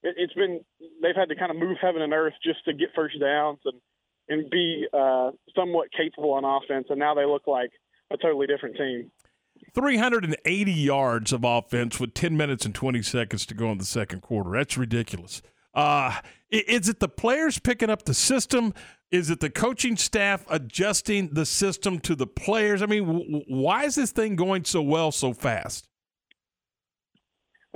it, 0.02 0.14
it's 0.16 0.34
been 0.34 0.60
they've 1.02 1.16
had 1.16 1.28
to 1.28 1.36
kind 1.36 1.50
of 1.50 1.56
move 1.56 1.76
heaven 1.80 2.02
and 2.02 2.12
earth 2.12 2.34
just 2.42 2.64
to 2.64 2.72
get 2.72 2.90
first 2.94 3.18
downs 3.20 3.58
and 3.64 3.80
and 4.28 4.50
be 4.50 4.86
uh, 4.92 5.30
somewhat 5.54 5.88
capable 5.96 6.32
on 6.32 6.44
offense, 6.44 6.86
and 6.90 6.98
now 6.98 7.14
they 7.14 7.24
look 7.24 7.46
like 7.46 7.70
a 8.12 8.16
totally 8.16 8.46
different 8.46 8.76
team. 8.76 9.10
380 9.74 10.72
yards 10.72 11.32
of 11.32 11.44
offense 11.44 11.98
with 11.98 12.14
10 12.14 12.36
minutes 12.36 12.64
and 12.64 12.74
20 12.74 13.02
seconds 13.02 13.46
to 13.46 13.54
go 13.54 13.72
in 13.72 13.78
the 13.78 13.84
second 13.84 14.20
quarter. 14.20 14.50
That's 14.52 14.76
ridiculous. 14.76 15.42
Uh, 15.74 16.16
is 16.50 16.88
it 16.88 17.00
the 17.00 17.08
players 17.08 17.58
picking 17.58 17.90
up 17.90 18.04
the 18.04 18.14
system? 18.14 18.74
Is 19.10 19.30
it 19.30 19.40
the 19.40 19.50
coaching 19.50 19.96
staff 19.96 20.44
adjusting 20.50 21.30
the 21.32 21.46
system 21.46 21.98
to 22.00 22.14
the 22.14 22.26
players? 22.26 22.82
I 22.82 22.86
mean, 22.86 23.44
why 23.48 23.84
is 23.84 23.94
this 23.94 24.12
thing 24.12 24.36
going 24.36 24.64
so 24.64 24.82
well 24.82 25.12
so 25.12 25.32
fast? 25.32 25.88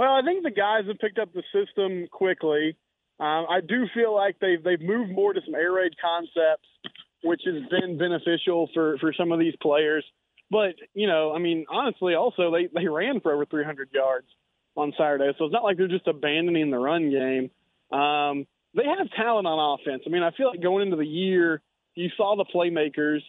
Well, 0.03 0.14
I 0.14 0.22
think 0.22 0.42
the 0.42 0.50
guys 0.50 0.82
have 0.88 0.98
picked 0.98 1.20
up 1.20 1.32
the 1.32 1.44
system 1.55 2.09
quickly. 2.11 2.76
Um, 3.20 3.46
I 3.48 3.61
do 3.61 3.86
feel 3.94 4.12
like 4.12 4.34
they've 4.40 4.61
they've 4.61 4.80
moved 4.80 5.12
more 5.12 5.32
to 5.32 5.40
some 5.44 5.55
air 5.55 5.70
raid 5.70 5.92
concepts, 6.03 6.66
which 7.22 7.42
has 7.46 7.62
been 7.70 7.98
beneficial 7.98 8.68
for 8.74 8.98
for 8.98 9.12
some 9.16 9.30
of 9.30 9.38
these 9.38 9.55
players. 9.62 10.05
But 10.50 10.74
you 10.92 11.07
know, 11.07 11.32
I 11.32 11.38
mean, 11.38 11.66
honestly, 11.70 12.14
also 12.14 12.50
they 12.50 12.68
they 12.74 12.88
ran 12.88 13.20
for 13.20 13.32
over 13.32 13.46
300 13.46 13.90
yards 13.94 14.26
on 14.74 14.92
Saturday, 14.98 15.30
so 15.38 15.44
it's 15.44 15.53
not 15.53 15.62
like 15.62 15.76
they're 15.76 15.86
just 15.86 16.09
abandoning 16.09 16.72
the 16.72 16.78
run 16.78 17.09
game. 17.09 17.96
Um, 17.96 18.44
they 18.74 18.82
have 18.82 19.09
talent 19.16 19.46
on 19.46 19.78
offense. 19.78 20.03
I 20.05 20.11
mean, 20.11 20.24
I 20.24 20.32
feel 20.32 20.48
like 20.48 20.61
going 20.61 20.82
into 20.82 20.96
the 20.96 21.07
year, 21.07 21.62
you 21.94 22.09
saw 22.16 22.34
the 22.34 22.44
playmakers, 22.53 23.20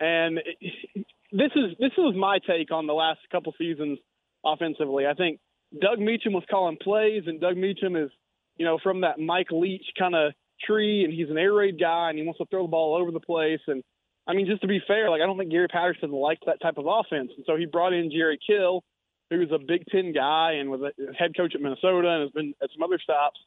and 0.00 0.38
it, 0.38 1.06
this 1.32 1.50
is 1.54 1.76
this 1.78 1.92
was 1.98 2.14
my 2.16 2.38
take 2.38 2.72
on 2.72 2.86
the 2.86 2.94
last 2.94 3.20
couple 3.30 3.52
seasons 3.58 3.98
offensively. 4.42 5.04
I 5.04 5.12
think 5.12 5.38
Doug 5.80 5.98
Meacham 5.98 6.32
was 6.32 6.44
calling 6.50 6.76
plays, 6.80 7.24
and 7.26 7.40
Doug 7.40 7.56
Meacham 7.56 7.96
is, 7.96 8.10
you 8.56 8.64
know, 8.64 8.78
from 8.82 9.00
that 9.02 9.18
Mike 9.18 9.50
Leach 9.50 9.86
kind 9.98 10.14
of 10.14 10.32
tree, 10.64 11.04
and 11.04 11.12
he's 11.12 11.30
an 11.30 11.38
air 11.38 11.52
raid 11.52 11.78
guy, 11.80 12.10
and 12.10 12.18
he 12.18 12.24
wants 12.24 12.38
to 12.38 12.46
throw 12.46 12.62
the 12.62 12.70
ball 12.70 12.94
all 12.94 13.02
over 13.02 13.10
the 13.10 13.20
place, 13.20 13.60
and 13.66 13.82
I 14.26 14.32
mean, 14.32 14.46
just 14.46 14.62
to 14.62 14.68
be 14.68 14.80
fair, 14.86 15.10
like 15.10 15.20
I 15.20 15.26
don't 15.26 15.36
think 15.36 15.50
Gary 15.50 15.68
Patterson 15.68 16.10
liked 16.10 16.46
that 16.46 16.60
type 16.60 16.78
of 16.78 16.86
offense, 16.86 17.30
and 17.36 17.44
so 17.46 17.56
he 17.56 17.66
brought 17.66 17.92
in 17.92 18.10
Jerry 18.10 18.38
Kill, 18.46 18.82
who 19.30 19.38
was 19.38 19.50
a 19.52 19.58
Big 19.58 19.84
Ten 19.90 20.12
guy 20.12 20.52
and 20.52 20.70
was 20.70 20.80
a 20.80 20.92
head 21.14 21.36
coach 21.36 21.54
at 21.54 21.60
Minnesota 21.60 22.08
and 22.08 22.22
has 22.22 22.30
been 22.30 22.54
at 22.62 22.70
some 22.74 22.82
other 22.82 22.98
stops. 23.02 23.38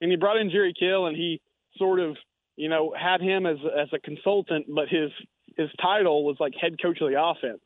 And 0.00 0.10
he 0.10 0.16
brought 0.16 0.36
in 0.36 0.50
Jerry 0.50 0.74
Kill, 0.78 1.06
and 1.06 1.16
he 1.16 1.40
sort 1.76 2.00
of, 2.00 2.16
you 2.56 2.68
know, 2.68 2.94
had 2.98 3.22
him 3.22 3.46
as 3.46 3.56
as 3.64 3.88
a 3.92 3.98
consultant, 3.98 4.66
but 4.68 4.88
his 4.88 5.10
his 5.56 5.70
title 5.80 6.24
was 6.24 6.36
like 6.38 6.52
head 6.60 6.80
coach 6.82 7.00
of 7.00 7.08
the 7.08 7.22
offense. 7.22 7.62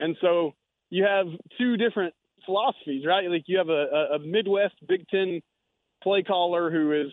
And 0.00 0.16
so 0.20 0.54
you 0.90 1.04
have 1.04 1.26
two 1.56 1.76
different 1.76 2.14
philosophies, 2.44 3.04
right? 3.06 3.28
Like 3.30 3.44
you 3.46 3.58
have 3.58 3.68
a, 3.68 4.14
a 4.14 4.18
Midwest 4.18 4.74
Big 4.86 5.06
Ten 5.08 5.40
play 6.02 6.22
caller 6.22 6.70
who 6.70 6.92
is 6.92 7.12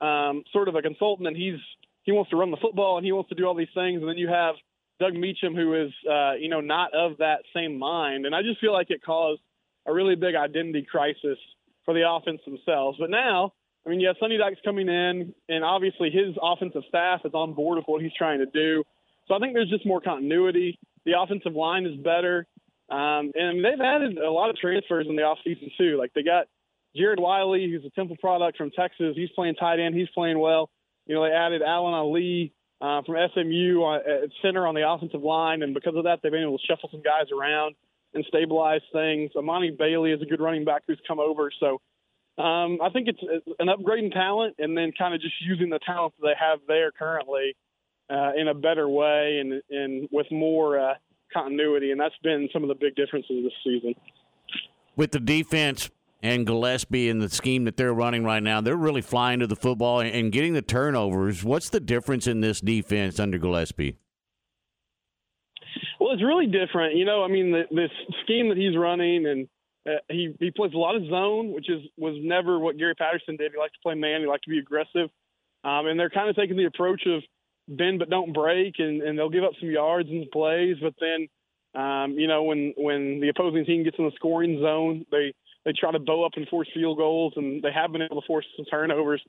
um, 0.00 0.42
sort 0.52 0.68
of 0.68 0.74
a 0.74 0.82
consultant, 0.82 1.28
and 1.28 1.36
he's 1.36 1.60
he 2.02 2.12
wants 2.12 2.30
to 2.30 2.36
run 2.36 2.50
the 2.50 2.56
football 2.56 2.96
and 2.96 3.04
he 3.04 3.12
wants 3.12 3.28
to 3.30 3.34
do 3.34 3.44
all 3.44 3.54
these 3.54 3.68
things. 3.74 4.00
And 4.00 4.08
then 4.08 4.16
you 4.16 4.28
have 4.28 4.54
Doug 5.00 5.14
Meacham, 5.14 5.54
who 5.54 5.74
is, 5.74 5.92
uh, 6.08 6.34
you 6.34 6.48
know, 6.48 6.60
not 6.60 6.94
of 6.94 7.18
that 7.18 7.40
same 7.54 7.78
mind. 7.78 8.26
And 8.26 8.34
I 8.34 8.42
just 8.42 8.60
feel 8.60 8.72
like 8.72 8.90
it 8.90 9.02
caused 9.04 9.40
a 9.86 9.92
really 9.92 10.14
big 10.14 10.34
identity 10.34 10.86
crisis 10.88 11.38
for 11.84 11.94
the 11.94 12.08
offense 12.08 12.40
themselves. 12.46 12.96
But 12.98 13.10
now, 13.10 13.52
I 13.84 13.90
mean, 13.90 14.00
you 14.00 14.08
have 14.08 14.16
Sonny 14.18 14.38
Dykes 14.38 14.60
coming 14.64 14.88
in, 14.88 15.34
and 15.48 15.64
obviously 15.64 16.10
his 16.10 16.34
offensive 16.40 16.82
staff 16.88 17.20
is 17.24 17.34
on 17.34 17.54
board 17.54 17.76
with 17.76 17.86
what 17.86 18.02
he's 18.02 18.14
trying 18.16 18.38
to 18.38 18.46
do. 18.46 18.84
So 19.28 19.34
I 19.34 19.38
think 19.38 19.54
there's 19.54 19.70
just 19.70 19.86
more 19.86 20.00
continuity. 20.00 20.78
The 21.04 21.12
offensive 21.20 21.54
line 21.54 21.86
is 21.86 21.96
better. 21.96 22.46
Um, 22.88 23.32
and 23.34 23.64
they've 23.64 23.80
added 23.80 24.18
a 24.18 24.30
lot 24.30 24.50
of 24.50 24.56
transfers 24.56 25.06
in 25.08 25.16
the 25.16 25.22
offseason, 25.22 25.72
too. 25.76 25.96
Like 25.98 26.12
they 26.14 26.22
got 26.22 26.46
Jared 26.96 27.20
Wiley, 27.20 27.68
who's 27.70 27.84
a 27.84 27.90
Temple 27.90 28.16
product 28.20 28.56
from 28.56 28.70
Texas. 28.70 29.14
He's 29.16 29.30
playing 29.30 29.56
tight 29.56 29.80
end. 29.80 29.94
He's 29.94 30.08
playing 30.14 30.38
well. 30.38 30.70
You 31.06 31.14
know, 31.14 31.24
they 31.24 31.32
added 31.32 31.62
Alan 31.62 31.94
Ali 31.94 32.52
uh, 32.80 33.02
from 33.02 33.16
SMU 33.34 33.82
uh, 33.82 33.96
at 33.96 34.30
center 34.42 34.66
on 34.66 34.74
the 34.74 34.88
offensive 34.88 35.22
line, 35.22 35.62
and 35.62 35.74
because 35.74 35.94
of 35.96 36.04
that, 36.04 36.20
they've 36.22 36.32
been 36.32 36.42
able 36.42 36.58
to 36.58 36.64
shuffle 36.66 36.88
some 36.90 37.02
guys 37.02 37.26
around 37.36 37.74
and 38.14 38.24
stabilize 38.28 38.82
things. 38.92 39.30
Emani 39.36 39.76
Bailey 39.76 40.12
is 40.12 40.22
a 40.22 40.26
good 40.26 40.40
running 40.40 40.64
back 40.64 40.82
who's 40.86 41.00
come 41.06 41.20
over, 41.20 41.50
so 41.58 41.80
um, 42.42 42.78
I 42.82 42.90
think 42.90 43.08
it's 43.08 43.22
an 43.58 43.68
upgrade 43.68 44.04
in 44.04 44.10
talent, 44.10 44.56
and 44.58 44.76
then 44.76 44.92
kind 44.96 45.14
of 45.14 45.20
just 45.20 45.34
using 45.40 45.70
the 45.70 45.78
talent 45.78 46.14
that 46.20 46.26
they 46.26 46.34
have 46.38 46.60
there 46.68 46.92
currently 46.92 47.56
uh, 48.10 48.32
in 48.36 48.48
a 48.48 48.54
better 48.54 48.88
way 48.88 49.38
and 49.40 49.62
and 49.70 50.08
with 50.12 50.26
more 50.30 50.78
uh, 50.78 50.94
continuity, 51.32 51.90
and 51.90 52.00
that's 52.00 52.14
been 52.22 52.48
some 52.52 52.62
of 52.62 52.68
the 52.68 52.74
big 52.74 52.94
differences 52.94 53.44
this 53.44 53.52
season. 53.64 53.94
With 54.96 55.12
the 55.12 55.20
defense 55.20 55.90
and 56.22 56.46
Gillespie 56.46 57.08
and 57.08 57.20
the 57.20 57.28
scheme 57.28 57.64
that 57.64 57.76
they're 57.76 57.92
running 57.92 58.24
right 58.24 58.42
now, 58.42 58.60
they're 58.60 58.76
really 58.76 59.02
flying 59.02 59.40
to 59.40 59.46
the 59.46 59.56
football 59.56 60.00
and 60.00 60.32
getting 60.32 60.54
the 60.54 60.62
turnovers. 60.62 61.44
What's 61.44 61.68
the 61.68 61.80
difference 61.80 62.26
in 62.26 62.40
this 62.40 62.60
defense 62.60 63.20
under 63.20 63.38
Gillespie? 63.38 63.98
Well, 66.00 66.12
it's 66.12 66.22
really 66.22 66.46
different. 66.46 66.96
You 66.96 67.04
know, 67.04 67.22
I 67.22 67.28
mean, 67.28 67.52
the, 67.52 67.62
this 67.70 67.90
scheme 68.24 68.48
that 68.48 68.56
he's 68.56 68.76
running, 68.76 69.26
and 69.26 69.48
uh, 69.86 70.00
he 70.08 70.34
he 70.38 70.50
plays 70.50 70.72
a 70.74 70.78
lot 70.78 70.96
of 70.96 71.06
zone, 71.08 71.52
which 71.52 71.68
is 71.68 71.82
was 71.96 72.14
never 72.20 72.58
what 72.58 72.78
Gary 72.78 72.94
Patterson 72.94 73.36
did. 73.36 73.52
He 73.52 73.58
liked 73.58 73.74
to 73.74 73.80
play 73.82 73.94
man. 73.94 74.20
He 74.20 74.26
liked 74.26 74.44
to 74.44 74.50
be 74.50 74.58
aggressive, 74.58 75.10
um, 75.64 75.86
and 75.86 75.98
they're 75.98 76.10
kind 76.10 76.30
of 76.30 76.36
taking 76.36 76.56
the 76.56 76.66
approach 76.66 77.02
of 77.06 77.22
bend 77.68 77.98
but 77.98 78.10
don't 78.10 78.32
break, 78.32 78.74
and, 78.78 79.02
and 79.02 79.18
they'll 79.18 79.30
give 79.30 79.44
up 79.44 79.52
some 79.60 79.70
yards 79.70 80.08
and 80.08 80.30
plays, 80.30 80.76
but 80.80 80.94
then. 81.00 81.28
Um, 81.74 82.12
you 82.12 82.26
know, 82.26 82.44
when 82.44 82.72
when 82.78 83.20
the 83.20 83.28
opposing 83.28 83.66
team 83.66 83.84
gets 83.84 83.98
in 83.98 84.06
the 84.06 84.12
scoring 84.16 84.60
zone, 84.62 85.04
they 85.10 85.34
they 85.66 85.72
try 85.78 85.92
to 85.92 85.98
bow 85.98 86.24
up 86.24 86.32
and 86.36 86.48
force 86.48 86.68
field 86.72 86.96
goals, 86.96 87.34
and 87.36 87.62
they 87.62 87.70
have 87.70 87.92
been 87.92 88.00
able 88.00 88.18
to 88.22 88.26
force 88.26 88.46
some 88.56 88.64
turnovers, 88.64 89.22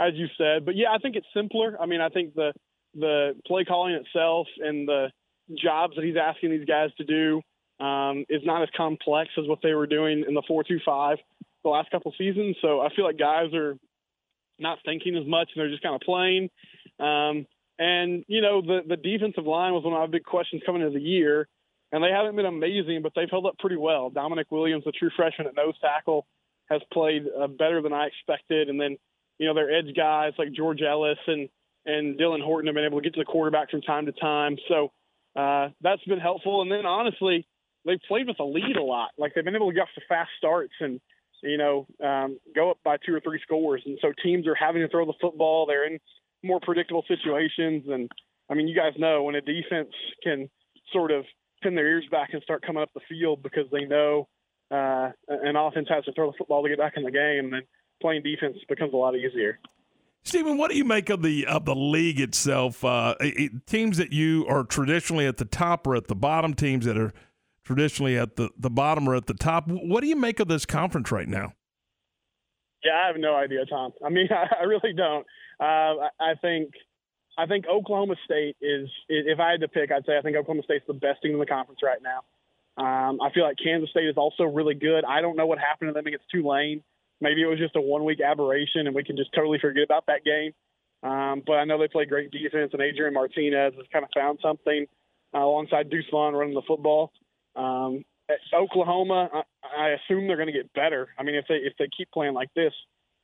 as 0.00 0.14
you 0.14 0.26
said. 0.36 0.64
But 0.64 0.74
yeah, 0.74 0.90
I 0.92 0.98
think 0.98 1.14
it's 1.14 1.26
simpler. 1.32 1.76
I 1.80 1.86
mean, 1.86 2.00
I 2.00 2.08
think 2.08 2.34
the 2.34 2.52
the 2.94 3.34
play 3.46 3.64
calling 3.64 3.94
itself 3.94 4.48
and 4.58 4.88
the 4.88 5.10
jobs 5.56 5.94
that 5.94 6.04
he's 6.04 6.16
asking 6.16 6.50
these 6.50 6.64
guys 6.64 6.90
to 6.98 7.04
do 7.04 7.40
um, 7.84 8.24
is 8.28 8.42
not 8.44 8.62
as 8.62 8.68
complex 8.76 9.30
as 9.38 9.46
what 9.46 9.60
they 9.62 9.74
were 9.74 9.86
doing 9.86 10.24
in 10.26 10.34
the 10.34 10.42
four 10.48 10.64
two 10.64 10.80
five 10.84 11.18
the 11.62 11.68
last 11.68 11.90
couple 11.90 12.12
seasons. 12.18 12.56
So 12.60 12.80
I 12.80 12.88
feel 12.94 13.04
like 13.04 13.18
guys 13.18 13.54
are 13.54 13.76
not 14.58 14.78
thinking 14.84 15.16
as 15.16 15.26
much 15.26 15.50
and 15.54 15.60
they're 15.60 15.70
just 15.70 15.82
kind 15.82 15.94
of 15.94 16.00
playing. 16.00 16.50
Um, 16.98 17.46
and 17.82 18.24
you 18.28 18.40
know 18.40 18.62
the 18.62 18.80
the 18.86 18.96
defensive 18.96 19.44
line 19.44 19.72
was 19.72 19.82
one 19.82 19.92
of 19.92 19.98
my 19.98 20.06
big 20.06 20.24
questions 20.24 20.62
coming 20.64 20.82
into 20.82 20.96
the 20.96 21.04
year, 21.04 21.48
and 21.90 22.02
they 22.02 22.10
haven't 22.10 22.36
been 22.36 22.46
amazing, 22.46 23.00
but 23.02 23.12
they've 23.16 23.30
held 23.30 23.46
up 23.46 23.58
pretty 23.58 23.76
well. 23.76 24.10
Damonic 24.10 24.44
Williams, 24.50 24.84
the 24.84 24.92
true 24.92 25.10
freshman 25.16 25.48
at 25.48 25.56
nose 25.56 25.74
tackle, 25.80 26.26
has 26.70 26.80
played 26.92 27.24
uh, 27.26 27.48
better 27.48 27.82
than 27.82 27.92
I 27.92 28.06
expected, 28.06 28.68
and 28.68 28.80
then 28.80 28.96
you 29.38 29.48
know 29.48 29.54
their 29.54 29.76
edge 29.76 29.96
guys 29.96 30.32
like 30.38 30.52
George 30.52 30.80
Ellis 30.80 31.18
and 31.26 31.48
and 31.84 32.18
Dylan 32.18 32.42
Horton 32.44 32.68
have 32.68 32.76
been 32.76 32.84
able 32.84 33.00
to 33.00 33.02
get 33.02 33.14
to 33.14 33.20
the 33.20 33.24
quarterback 33.24 33.70
from 33.70 33.82
time 33.82 34.06
to 34.06 34.12
time. 34.12 34.56
So 34.68 34.92
uh, 35.34 35.70
that's 35.80 36.04
been 36.04 36.20
helpful. 36.20 36.62
And 36.62 36.70
then 36.70 36.86
honestly, 36.86 37.44
they've 37.84 37.98
played 38.06 38.28
with 38.28 38.38
a 38.38 38.44
lead 38.44 38.76
a 38.76 38.82
lot. 38.84 39.10
Like 39.18 39.32
they've 39.34 39.44
been 39.44 39.56
able 39.56 39.70
to 39.70 39.74
get 39.74 39.82
off 39.82 39.88
the 39.96 40.02
fast 40.08 40.30
starts 40.38 40.74
and 40.78 41.00
you 41.42 41.58
know 41.58 41.88
um, 42.04 42.38
go 42.54 42.70
up 42.70 42.78
by 42.84 42.98
two 43.04 43.12
or 43.12 43.20
three 43.20 43.40
scores. 43.42 43.82
And 43.84 43.98
so 44.00 44.12
teams 44.22 44.46
are 44.46 44.54
having 44.54 44.82
to 44.82 44.88
throw 44.88 45.04
the 45.04 45.18
football. 45.20 45.66
They're 45.66 45.86
in 45.86 45.98
more 46.42 46.60
predictable 46.60 47.04
situations. 47.08 47.84
And 47.88 48.10
I 48.50 48.54
mean, 48.54 48.68
you 48.68 48.76
guys 48.76 48.92
know 48.98 49.22
when 49.22 49.34
a 49.34 49.40
defense 49.40 49.90
can 50.22 50.48
sort 50.92 51.10
of 51.10 51.24
pin 51.62 51.74
their 51.74 51.86
ears 51.86 52.04
back 52.10 52.30
and 52.32 52.42
start 52.42 52.62
coming 52.66 52.82
up 52.82 52.90
the 52.94 53.00
field 53.08 53.42
because 53.42 53.66
they 53.70 53.84
know 53.84 54.28
uh, 54.70 55.10
an 55.28 55.56
offense 55.56 55.88
has 55.88 56.04
to 56.04 56.12
throw 56.12 56.30
the 56.30 56.36
football 56.36 56.62
to 56.62 56.68
get 56.68 56.78
back 56.78 56.94
in 56.96 57.02
the 57.02 57.10
game, 57.10 57.50
then 57.50 57.62
playing 58.00 58.22
defense 58.22 58.56
becomes 58.68 58.92
a 58.92 58.96
lot 58.96 59.14
easier. 59.14 59.58
Stephen, 60.24 60.56
what 60.56 60.70
do 60.70 60.76
you 60.76 60.84
make 60.84 61.10
of 61.10 61.22
the 61.22 61.46
of 61.46 61.64
the 61.64 61.74
league 61.74 62.20
itself? 62.20 62.84
Uh, 62.84 63.16
it, 63.20 63.66
teams 63.66 63.96
that 63.96 64.12
you 64.12 64.46
are 64.48 64.62
traditionally 64.62 65.26
at 65.26 65.36
the 65.36 65.44
top 65.44 65.86
or 65.86 65.96
at 65.96 66.06
the 66.06 66.14
bottom, 66.14 66.54
teams 66.54 66.84
that 66.84 66.96
are 66.96 67.12
traditionally 67.64 68.16
at 68.16 68.36
the, 68.36 68.50
the 68.56 68.70
bottom 68.70 69.08
or 69.08 69.14
at 69.14 69.26
the 69.26 69.34
top. 69.34 69.68
What 69.68 70.00
do 70.00 70.06
you 70.06 70.16
make 70.16 70.40
of 70.40 70.48
this 70.48 70.64
conference 70.64 71.10
right 71.10 71.28
now? 71.28 71.54
Yeah, 72.84 72.92
I 73.04 73.06
have 73.08 73.16
no 73.16 73.34
idea, 73.34 73.64
Tom. 73.66 73.92
I 74.04 74.08
mean, 74.10 74.28
I, 74.60 74.64
really 74.64 74.92
don't. 74.92 75.26
Uh, 75.62 76.10
I 76.18 76.34
think 76.42 76.72
I 77.38 77.46
think 77.46 77.66
Oklahoma 77.66 78.16
State 78.24 78.56
is. 78.60 78.88
If 79.08 79.38
I 79.38 79.52
had 79.52 79.60
to 79.60 79.68
pick, 79.68 79.92
I'd 79.92 80.04
say 80.04 80.18
I 80.18 80.22
think 80.22 80.36
Oklahoma 80.36 80.64
State's 80.64 80.86
the 80.88 80.94
best 80.94 81.22
team 81.22 81.34
in 81.34 81.38
the 81.38 81.46
conference 81.46 81.80
right 81.84 82.00
now. 82.02 82.22
Um, 82.76 83.20
I 83.20 83.30
feel 83.32 83.44
like 83.44 83.56
Kansas 83.62 83.90
State 83.90 84.08
is 84.08 84.16
also 84.16 84.44
really 84.44 84.74
good. 84.74 85.04
I 85.04 85.20
don't 85.20 85.36
know 85.36 85.46
what 85.46 85.58
happened 85.58 85.90
to 85.90 85.94
them 85.94 86.06
against 86.06 86.24
Tulane. 86.32 86.82
Maybe 87.20 87.42
it 87.42 87.46
was 87.46 87.58
just 87.58 87.76
a 87.76 87.80
one 87.80 88.04
week 88.04 88.20
aberration 88.20 88.86
and 88.86 88.94
we 88.94 89.04
can 89.04 89.16
just 89.16 89.30
totally 89.34 89.58
forget 89.60 89.84
about 89.84 90.06
that 90.06 90.24
game. 90.24 90.52
Um, 91.02 91.42
but 91.46 91.54
I 91.54 91.64
know 91.64 91.78
they 91.78 91.88
play 91.88 92.06
great 92.06 92.30
defense, 92.30 92.70
and 92.72 92.80
Adrian 92.80 93.12
Martinez 93.12 93.74
has 93.76 93.86
kind 93.92 94.04
of 94.04 94.10
found 94.14 94.38
something 94.40 94.86
uh, 95.34 95.38
alongside 95.38 95.90
Deuce 95.90 96.06
Vaughn 96.10 96.34
running 96.34 96.54
the 96.54 96.62
football. 96.66 97.12
Um, 97.56 98.04
Oklahoma, 98.54 99.28
I, 99.32 99.42
I 99.76 99.88
assume 99.90 100.26
they're 100.26 100.36
going 100.36 100.46
to 100.46 100.52
get 100.52 100.72
better. 100.72 101.08
I 101.18 101.22
mean, 101.24 101.34
if 101.34 101.44
they 101.48 101.56
if 101.56 101.74
they 101.78 101.88
keep 101.96 102.10
playing 102.12 102.34
like 102.34 102.54
this, 102.54 102.72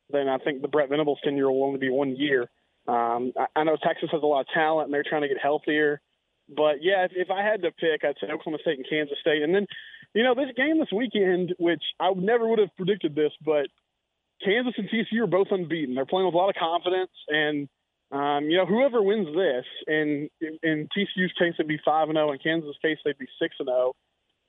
then 0.09 0.27
I 0.27 0.37
think 0.37 0.61
the 0.61 0.67
Brent 0.67 0.89
Venables 0.89 1.19
tenure 1.23 1.51
will 1.51 1.63
only 1.63 1.79
be 1.79 1.89
one 1.89 2.15
year. 2.15 2.49
Um, 2.87 3.33
I, 3.37 3.45
I 3.55 3.63
know 3.63 3.77
Texas 3.81 4.09
has 4.11 4.21
a 4.23 4.25
lot 4.25 4.41
of 4.41 4.47
talent, 4.53 4.87
and 4.87 4.93
they're 4.93 5.03
trying 5.07 5.21
to 5.21 5.27
get 5.27 5.37
healthier. 5.41 6.01
But 6.49 6.81
yeah, 6.81 7.05
if, 7.05 7.11
if 7.15 7.31
I 7.31 7.43
had 7.43 7.61
to 7.61 7.71
pick, 7.71 8.03
I'd 8.03 8.15
say 8.19 8.31
Oklahoma 8.31 8.57
State 8.61 8.79
and 8.79 8.87
Kansas 8.89 9.17
State. 9.21 9.43
And 9.43 9.53
then, 9.53 9.67
you 10.13 10.23
know, 10.23 10.33
this 10.33 10.49
game 10.57 10.79
this 10.79 10.91
weekend, 10.91 11.53
which 11.59 11.83
I 11.99 12.11
never 12.15 12.47
would 12.47 12.59
have 12.59 12.75
predicted 12.75 13.13
this, 13.13 13.31
but 13.45 13.67
Kansas 14.43 14.73
and 14.77 14.89
TCU 14.89 15.23
are 15.23 15.27
both 15.27 15.47
unbeaten. 15.51 15.95
They're 15.95 16.05
playing 16.05 16.25
with 16.25 16.33
a 16.33 16.37
lot 16.37 16.49
of 16.49 16.55
confidence, 16.55 17.11
and 17.27 17.67
um, 18.11 18.45
you 18.45 18.57
know, 18.57 18.65
whoever 18.65 19.03
wins 19.03 19.27
this, 19.35 19.65
and 19.85 20.29
in 20.63 20.87
TCU's 20.97 21.33
case, 21.37 21.53
it'd 21.59 21.67
be 21.67 21.79
five 21.85 22.09
and 22.09 22.15
zero. 22.15 22.29
Oh, 22.29 22.31
in 22.31 22.39
Kansas' 22.39 22.75
case, 22.81 22.97
they'd 23.05 23.17
be 23.17 23.27
six 23.39 23.55
and 23.59 23.67
zero. 23.67 23.93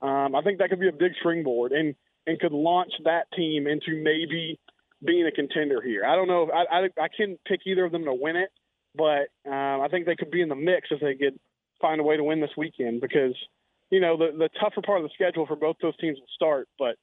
Oh. 0.01 0.09
Um, 0.09 0.35
I 0.35 0.41
think 0.41 0.59
that 0.59 0.71
could 0.71 0.81
be 0.81 0.89
a 0.89 0.93
big 0.93 1.13
springboard, 1.19 1.73
and 1.73 1.95
and 2.27 2.39
could 2.39 2.53
launch 2.53 2.93
that 3.05 3.27
team 3.37 3.67
into 3.67 4.03
maybe 4.03 4.59
being 5.05 5.27
a 5.27 5.33
contender 5.33 5.81
here. 5.81 6.05
I 6.05 6.17
don't 6.17 6.29
know. 6.29 6.45
If, 6.45 6.51
I, 6.51 6.79
I 6.79 7.05
I 7.05 7.09
can't 7.09 7.39
pick 7.47 7.61
either 7.67 7.85
of 7.85 7.93
them 7.93 8.05
to 8.05 8.15
win 8.15 8.37
it, 8.37 8.51
but 8.95 9.29
um, 9.51 9.81
I 9.81 9.89
think 9.91 10.07
they 10.07 10.17
could 10.17 10.31
be 10.31 10.43
in 10.43 10.49
the 10.49 10.55
mix 10.55 10.89
if 10.91 11.01
they 11.01 11.15
could 11.15 11.39
find 11.81 12.01
a 12.01 12.05
way 12.05 12.17
to 12.17 12.25
win 12.25 12.41
this 12.41 12.51
weekend 12.57 13.01
because 13.01 13.35
you 13.91 14.01
know 14.01 14.17
the 14.17 14.37
the 14.37 14.49
tougher 14.61 14.83
part 14.83 15.01
of 15.01 15.05
the 15.05 15.15
schedule 15.15 15.47
for 15.47 15.57
both 15.57 15.77
those 15.81 15.97
teams 15.97 16.19
will 16.19 16.35
start, 16.35 16.69
but 16.79 16.97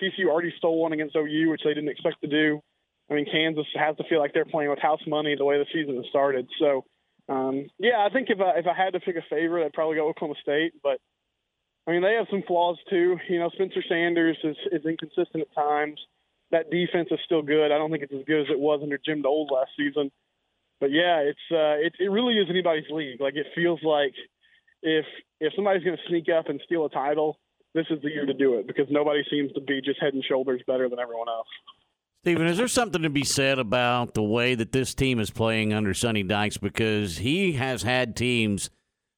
TCU 0.00 0.26
already 0.28 0.52
stole 0.56 0.80
one 0.80 0.92
against 0.92 1.16
OU, 1.16 1.50
which 1.50 1.62
they 1.64 1.74
didn't 1.74 1.90
expect 1.90 2.20
to 2.22 2.28
do. 2.28 2.60
I 3.10 3.14
mean, 3.14 3.26
Kansas 3.30 3.66
has 3.74 3.96
to 3.96 4.04
feel 4.04 4.20
like 4.20 4.32
they're 4.32 4.44
playing 4.44 4.70
with 4.70 4.78
house 4.78 5.00
money 5.06 5.34
the 5.36 5.44
way 5.44 5.58
the 5.58 5.66
season 5.72 5.96
has 5.96 6.06
started. 6.08 6.48
So, 6.60 6.84
um, 7.28 7.66
yeah, 7.78 8.06
I 8.06 8.12
think 8.12 8.30
if 8.30 8.40
I, 8.40 8.58
if 8.58 8.66
I 8.66 8.74
had 8.74 8.92
to 8.92 9.00
pick 9.00 9.16
a 9.16 9.22
favorite, 9.28 9.64
I'd 9.64 9.72
probably 9.72 9.96
go 9.96 10.08
Oklahoma 10.08 10.38
State. 10.40 10.74
But 10.82 11.00
I 11.86 11.92
mean, 11.92 12.02
they 12.02 12.14
have 12.14 12.28
some 12.30 12.44
flaws 12.46 12.78
too. 12.88 13.18
You 13.28 13.40
know, 13.40 13.50
Spencer 13.50 13.82
Sanders 13.88 14.38
is, 14.44 14.56
is 14.70 14.86
inconsistent 14.86 15.42
at 15.42 15.54
times. 15.54 16.00
That 16.50 16.70
defense 16.70 17.08
is 17.10 17.20
still 17.24 17.42
good. 17.42 17.70
I 17.72 17.78
don't 17.78 17.90
think 17.90 18.02
it's 18.02 18.12
as 18.12 18.24
good 18.26 18.42
as 18.42 18.46
it 18.50 18.58
was 18.58 18.80
under 18.82 18.98
Jim 18.98 19.22
Knowles 19.22 19.50
last 19.52 19.70
season. 19.76 20.10
But 20.80 20.90
yeah, 20.90 21.18
it's 21.18 21.38
uh, 21.50 21.78
it, 21.78 21.94
it 22.00 22.10
really 22.10 22.34
is 22.34 22.48
anybody's 22.50 22.90
league. 22.90 23.20
Like 23.20 23.36
it 23.36 23.46
feels 23.54 23.80
like 23.82 24.14
if 24.82 25.04
if 25.40 25.52
somebody's 25.54 25.84
going 25.84 25.96
to 25.96 26.08
sneak 26.08 26.26
up 26.28 26.48
and 26.48 26.60
steal 26.64 26.86
a 26.86 26.90
title, 26.90 27.38
this 27.74 27.86
is 27.90 28.02
the 28.02 28.10
year 28.10 28.26
to 28.26 28.34
do 28.34 28.54
it 28.54 28.66
because 28.66 28.86
nobody 28.90 29.22
seems 29.30 29.52
to 29.52 29.60
be 29.60 29.80
just 29.80 30.00
head 30.00 30.14
and 30.14 30.24
shoulders 30.24 30.62
better 30.66 30.88
than 30.88 30.98
everyone 30.98 31.28
else. 31.28 31.48
Stephen, 32.22 32.46
is 32.46 32.58
there 32.58 32.68
something 32.68 33.02
to 33.02 33.10
be 33.10 33.24
said 33.24 33.58
about 33.58 34.12
the 34.12 34.22
way 34.22 34.54
that 34.54 34.72
this 34.72 34.94
team 34.94 35.20
is 35.20 35.30
playing 35.30 35.72
under 35.72 35.94
Sonny 35.94 36.22
Dykes? 36.22 36.58
Because 36.58 37.18
he 37.18 37.52
has 37.52 37.82
had 37.82 38.14
teams 38.14 38.68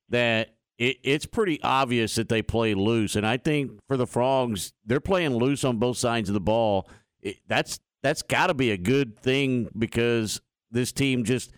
that 0.08 0.54
it, 0.78 0.98
it's 1.02 1.26
pretty 1.26 1.60
obvious 1.62 2.14
that 2.14 2.28
they 2.28 2.42
play 2.42 2.74
loose, 2.74 3.16
and 3.16 3.26
I 3.26 3.38
think 3.38 3.72
for 3.88 3.96
the 3.96 4.06
Frogs, 4.06 4.72
they're 4.84 5.00
playing 5.00 5.34
loose 5.34 5.64
on 5.64 5.78
both 5.78 5.96
sides 5.96 6.28
of 6.28 6.34
the 6.34 6.40
ball. 6.40 6.88
It, 7.22 7.36
that's 7.46 7.80
that's 8.02 8.22
got 8.22 8.48
to 8.48 8.54
be 8.54 8.70
a 8.72 8.76
good 8.76 9.18
thing 9.18 9.68
because 9.78 10.40
this 10.70 10.92
team 10.92 11.24
just 11.24 11.52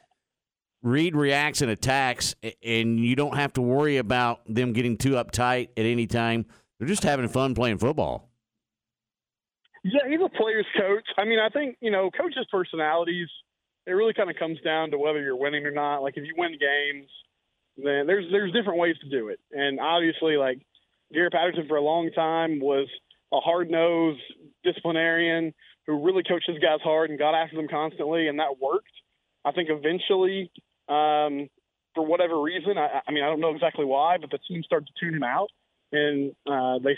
read, 0.83 1.17
reacts, 1.17 1.63
and 1.63 1.71
attacks, 1.71 2.35
and 2.63 3.01
you 3.01 3.17
don't 3.17 3.37
have 3.37 3.55
to 3.55 3.63
worry 3.63 3.97
about 3.97 4.43
them 4.47 4.73
getting 4.73 4.97
too 4.97 5.13
uptight 5.13 5.69
at 5.77 5.87
any 5.87 6.07
time. 6.07 6.45
They're 6.79 6.89
just 6.89 7.03
having 7.03 7.27
fun 7.29 7.55
playing 7.55 7.79
football. 7.79 8.29
Yeah, 9.83 10.09
he's 10.09 10.21
a 10.25 10.29
player's 10.29 10.67
coach. 10.77 11.07
I 11.19 11.25
mean, 11.25 11.39
I 11.39 11.49
think 11.49 11.77
you 11.81 11.91
know, 11.91 12.11
coaches' 12.11 12.47
personalities. 12.51 13.29
It 13.87 13.93
really 13.93 14.15
kind 14.15 14.31
of 14.31 14.37
comes 14.37 14.59
down 14.63 14.91
to 14.93 14.99
whether 14.99 15.21
you're 15.21 15.37
winning 15.37 15.67
or 15.67 15.71
not. 15.71 15.99
Like 15.99 16.17
if 16.17 16.25
you 16.25 16.33
win 16.39 16.53
games, 16.53 17.09
then 17.77 18.07
there's 18.07 18.25
there's 18.31 18.53
different 18.53 18.79
ways 18.79 18.97
to 19.03 19.11
do 19.11 19.29
it. 19.29 19.41
And 19.53 19.79
obviously, 19.81 20.37
like 20.37 20.59
Gary 21.13 21.31
Patterson 21.31 21.67
for 21.69 21.77
a 21.77 21.83
long 21.83 22.11
time 22.11 22.61
was 22.61 22.89
a 23.35 23.41
hard 23.41 23.71
nosed 23.71 24.23
disciplinarian 24.63 25.53
who 25.87 26.05
really 26.05 26.23
coached 26.23 26.49
his 26.49 26.59
guys 26.59 26.81
hard 26.83 27.11
and 27.11 27.19
got 27.19 27.35
after 27.35 27.57
them 27.57 27.69
constantly, 27.69 28.29
and 28.29 28.39
that 28.39 28.61
worked. 28.61 28.87
I 29.45 29.53
think 29.53 29.69
eventually, 29.71 30.51
um, 30.89 31.49
for 31.95 32.07
whatever 32.07 32.41
reason, 32.41 32.79
I, 32.79 33.01
I 33.07 33.13
mean, 33.13 33.23
I 33.23 33.27
don't 33.27 33.41
know 33.41 33.55
exactly 33.55 33.85
why, 33.85 34.17
but 34.19 34.31
the 34.31 34.39
team 34.39 34.63
started 34.63 34.87
to 34.87 34.93
tune 35.05 35.15
him 35.15 35.23
out 35.23 35.51
and 35.95 36.33
uh, 36.51 36.79
they 36.83 36.97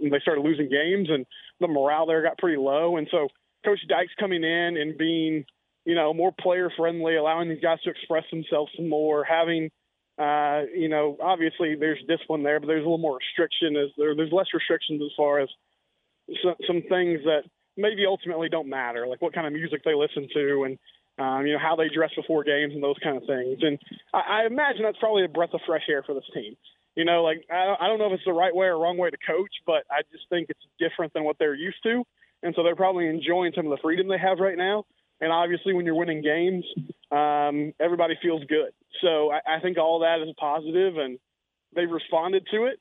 they 0.00 0.20
started 0.20 0.42
losing 0.42 0.68
games, 0.68 1.08
and 1.10 1.26
the 1.60 1.68
morale 1.68 2.06
there 2.06 2.22
got 2.22 2.38
pretty 2.38 2.56
low. 2.56 2.96
And 2.96 3.06
so 3.10 3.28
Coach 3.64 3.80
Dykes 3.88 4.12
coming 4.18 4.42
in 4.42 4.76
and 4.76 4.96
being, 4.96 5.44
you 5.84 5.94
know, 5.94 6.14
more 6.14 6.32
player 6.40 6.70
friendly, 6.76 7.16
allowing 7.16 7.48
these 7.48 7.60
guys 7.60 7.80
to 7.82 7.90
express 7.90 8.24
themselves 8.30 8.72
some 8.76 8.88
more, 8.88 9.24
having, 9.24 9.70
uh, 10.18 10.62
you 10.74 10.88
know, 10.88 11.16
obviously 11.22 11.76
there's 11.78 11.98
discipline 12.08 12.42
there, 12.42 12.60
but 12.60 12.66
there's 12.66 12.80
a 12.82 12.88
little 12.88 12.98
more 12.98 13.18
restriction. 13.18 13.76
As 13.76 13.90
there, 13.96 14.14
there's 14.14 14.32
less 14.32 14.48
restrictions 14.54 15.02
as 15.04 15.12
far 15.16 15.40
as 15.40 15.48
some, 16.42 16.54
some 16.66 16.82
things 16.88 17.20
that 17.24 17.42
maybe 17.76 18.06
ultimately 18.06 18.48
don't 18.48 18.68
matter, 18.68 19.06
like 19.06 19.22
what 19.22 19.34
kind 19.34 19.46
of 19.46 19.52
music 19.52 19.82
they 19.84 19.94
listen 19.94 20.28
to 20.34 20.64
and. 20.64 20.78
Um, 21.18 21.44
you 21.48 21.52
know 21.52 21.58
how 21.58 21.74
they 21.74 21.88
dress 21.92 22.12
before 22.14 22.44
games 22.44 22.74
and 22.74 22.80
those 22.80 22.94
kind 23.02 23.16
of 23.16 23.24
things, 23.26 23.58
and 23.62 23.76
I, 24.14 24.42
I 24.42 24.46
imagine 24.46 24.84
that's 24.84 25.00
probably 25.00 25.24
a 25.24 25.28
breath 25.28 25.50
of 25.52 25.58
fresh 25.66 25.82
air 25.88 26.04
for 26.04 26.14
this 26.14 26.22
team 26.32 26.54
you 26.98 27.04
know, 27.04 27.22
like 27.22 27.44
I, 27.48 27.76
I 27.78 27.86
don't 27.86 28.00
know 28.00 28.06
if 28.06 28.14
it's 28.14 28.24
the 28.26 28.32
right 28.32 28.54
way 28.54 28.66
or 28.66 28.76
wrong 28.76 28.98
way 28.98 29.08
to 29.08 29.16
coach, 29.24 29.52
but 29.64 29.84
I 29.88 30.02
just 30.10 30.24
think 30.30 30.50
it's 30.50 30.66
different 30.80 31.12
than 31.12 31.22
what 31.22 31.36
they're 31.38 31.54
used 31.54 31.80
to, 31.84 32.02
and 32.42 32.52
so 32.56 32.64
they're 32.64 32.74
probably 32.74 33.06
enjoying 33.06 33.52
some 33.54 33.66
of 33.66 33.70
the 33.70 33.78
freedom 33.80 34.08
they 34.08 34.18
have 34.18 34.40
right 34.40 34.58
now. 34.58 34.84
And 35.20 35.30
obviously, 35.30 35.74
when 35.74 35.86
you're 35.86 35.94
winning 35.94 36.22
games, 36.22 36.64
um, 37.12 37.72
everybody 37.78 38.14
feels 38.20 38.42
good. 38.48 38.70
So 39.00 39.30
I, 39.30 39.58
I 39.58 39.60
think 39.60 39.78
all 39.78 40.00
that 40.00 40.26
is 40.26 40.34
positive, 40.40 40.96
and 40.96 41.20
they've 41.72 41.88
responded 41.88 42.48
to 42.50 42.64
it. 42.64 42.80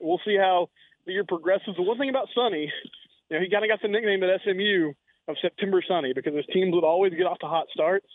We'll 0.00 0.20
see 0.24 0.36
how 0.38 0.70
the 1.08 1.14
year 1.14 1.24
progresses. 1.24 1.74
The 1.76 1.82
one 1.82 1.98
thing 1.98 2.10
about 2.10 2.28
Sonny, 2.34 2.70
you 3.28 3.36
know, 3.36 3.42
he 3.42 3.50
kind 3.50 3.64
of 3.64 3.70
got 3.70 3.82
the 3.82 3.88
nickname 3.88 4.22
at 4.22 4.40
SMU 4.44 4.92
of 5.26 5.36
September 5.42 5.82
Sonny 5.86 6.12
because 6.14 6.34
his 6.34 6.46
teams 6.52 6.72
would 6.74 6.84
always 6.84 7.12
get 7.14 7.26
off 7.26 7.38
to 7.40 7.46
hot 7.46 7.66
starts. 7.72 8.06